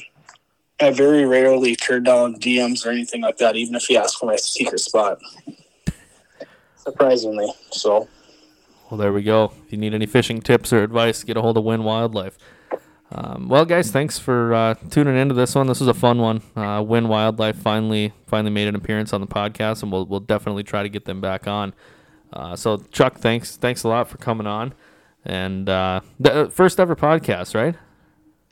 I 0.79 0.91
very 0.91 1.25
rarely 1.25 1.75
turn 1.75 2.03
down 2.03 2.35
DMs 2.35 2.85
or 2.85 2.89
anything 2.89 3.21
like 3.21 3.37
that, 3.37 3.55
even 3.55 3.75
if 3.75 3.89
you 3.89 3.97
ask 3.97 4.19
for 4.19 4.25
my 4.25 4.35
secret 4.35 4.79
spot. 4.79 5.19
Surprisingly, 6.75 7.51
so 7.71 8.07
well, 8.89 8.97
there 8.97 9.13
we 9.13 9.23
go. 9.23 9.51
If 9.65 9.71
you 9.71 9.77
need 9.77 9.93
any 9.93 10.05
fishing 10.05 10.41
tips 10.41 10.71
or 10.71 10.83
advice, 10.83 11.23
get 11.23 11.37
a 11.37 11.41
hold 11.41 11.57
of 11.57 11.63
Wynn 11.63 11.83
Wildlife. 11.83 12.37
Um, 13.11 13.47
well, 13.49 13.65
guys, 13.65 13.91
thanks 13.91 14.17
for 14.17 14.53
uh, 14.53 14.73
tuning 14.89 15.15
into 15.15 15.33
this 15.33 15.55
one. 15.55 15.67
This 15.67 15.79
was 15.79 15.87
a 15.87 15.93
fun 15.93 16.19
one. 16.19 16.41
Uh, 16.55 16.81
Wynn 16.81 17.07
Wildlife 17.07 17.55
finally 17.55 18.13
finally 18.27 18.51
made 18.51 18.67
an 18.67 18.75
appearance 18.75 19.13
on 19.13 19.21
the 19.21 19.27
podcast, 19.27 19.83
and 19.83 19.91
we'll 19.91 20.05
we'll 20.05 20.19
definitely 20.19 20.63
try 20.63 20.83
to 20.83 20.89
get 20.89 21.05
them 21.05 21.21
back 21.21 21.47
on. 21.47 21.73
Uh, 22.33 22.55
so, 22.55 22.77
Chuck, 22.91 23.17
thanks 23.17 23.57
thanks 23.57 23.83
a 23.83 23.87
lot 23.87 24.09
for 24.09 24.17
coming 24.17 24.47
on, 24.47 24.73
and 25.23 25.69
uh, 25.69 26.01
the 26.19 26.33
uh, 26.33 26.49
first 26.49 26.79
ever 26.79 26.95
podcast, 26.95 27.53
right? 27.55 27.75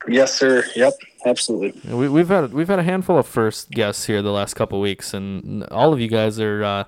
Yes, 0.06 0.34
sir. 0.34 0.64
Yep, 0.76 0.94
absolutely. 1.26 1.94
We, 1.94 2.20
have 2.20 2.28
had 2.28 2.52
we've 2.52 2.68
had 2.68 2.78
a 2.78 2.82
handful 2.82 3.18
of 3.18 3.26
first 3.26 3.70
guests 3.70 4.04
here 4.04 4.22
the 4.22 4.32
last 4.32 4.54
couple 4.54 4.80
weeks, 4.80 5.14
and 5.14 5.64
all 5.64 5.92
of 5.92 6.00
you 6.00 6.08
guys 6.08 6.38
are 6.38 6.62
uh, 6.62 6.84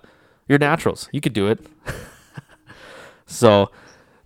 you're 0.48 0.59
naturals. 0.59 1.09
You 1.12 1.20
could 1.20 1.32
do 1.32 1.48
it. 1.48 1.66
So, 3.27 3.70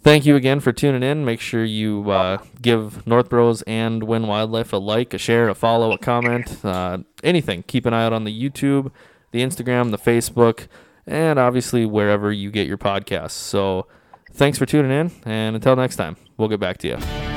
thank 0.02 0.26
you 0.26 0.36
again 0.36 0.60
for 0.60 0.72
tuning 0.72 1.02
in. 1.02 1.24
Make 1.24 1.40
sure 1.40 1.64
you 1.64 2.10
uh, 2.10 2.38
give 2.60 3.06
North 3.06 3.28
Bros 3.28 3.62
and 3.62 4.02
Wynn 4.02 4.26
Wildlife 4.26 4.72
a 4.72 4.76
like, 4.76 5.14
a 5.14 5.18
share, 5.18 5.48
a 5.48 5.54
follow, 5.54 5.92
a 5.92 5.98
comment, 5.98 6.64
uh, 6.64 6.98
anything. 7.24 7.64
Keep 7.64 7.86
an 7.86 7.94
eye 7.94 8.04
out 8.04 8.12
on 8.12 8.24
the 8.24 8.50
YouTube, 8.50 8.92
the 9.32 9.40
Instagram, 9.40 9.90
the 9.90 9.98
Facebook, 9.98 10.68
and 11.06 11.38
obviously 11.38 11.86
wherever 11.86 12.30
you 12.30 12.50
get 12.50 12.66
your 12.66 12.78
podcasts. 12.78 13.32
So, 13.32 13.86
thanks 14.32 14.58
for 14.58 14.66
tuning 14.66 14.92
in, 14.92 15.10
and 15.24 15.56
until 15.56 15.76
next 15.76 15.96
time, 15.96 16.16
we'll 16.36 16.48
get 16.48 16.60
back 16.60 16.78
to 16.78 16.88
you. 16.88 17.29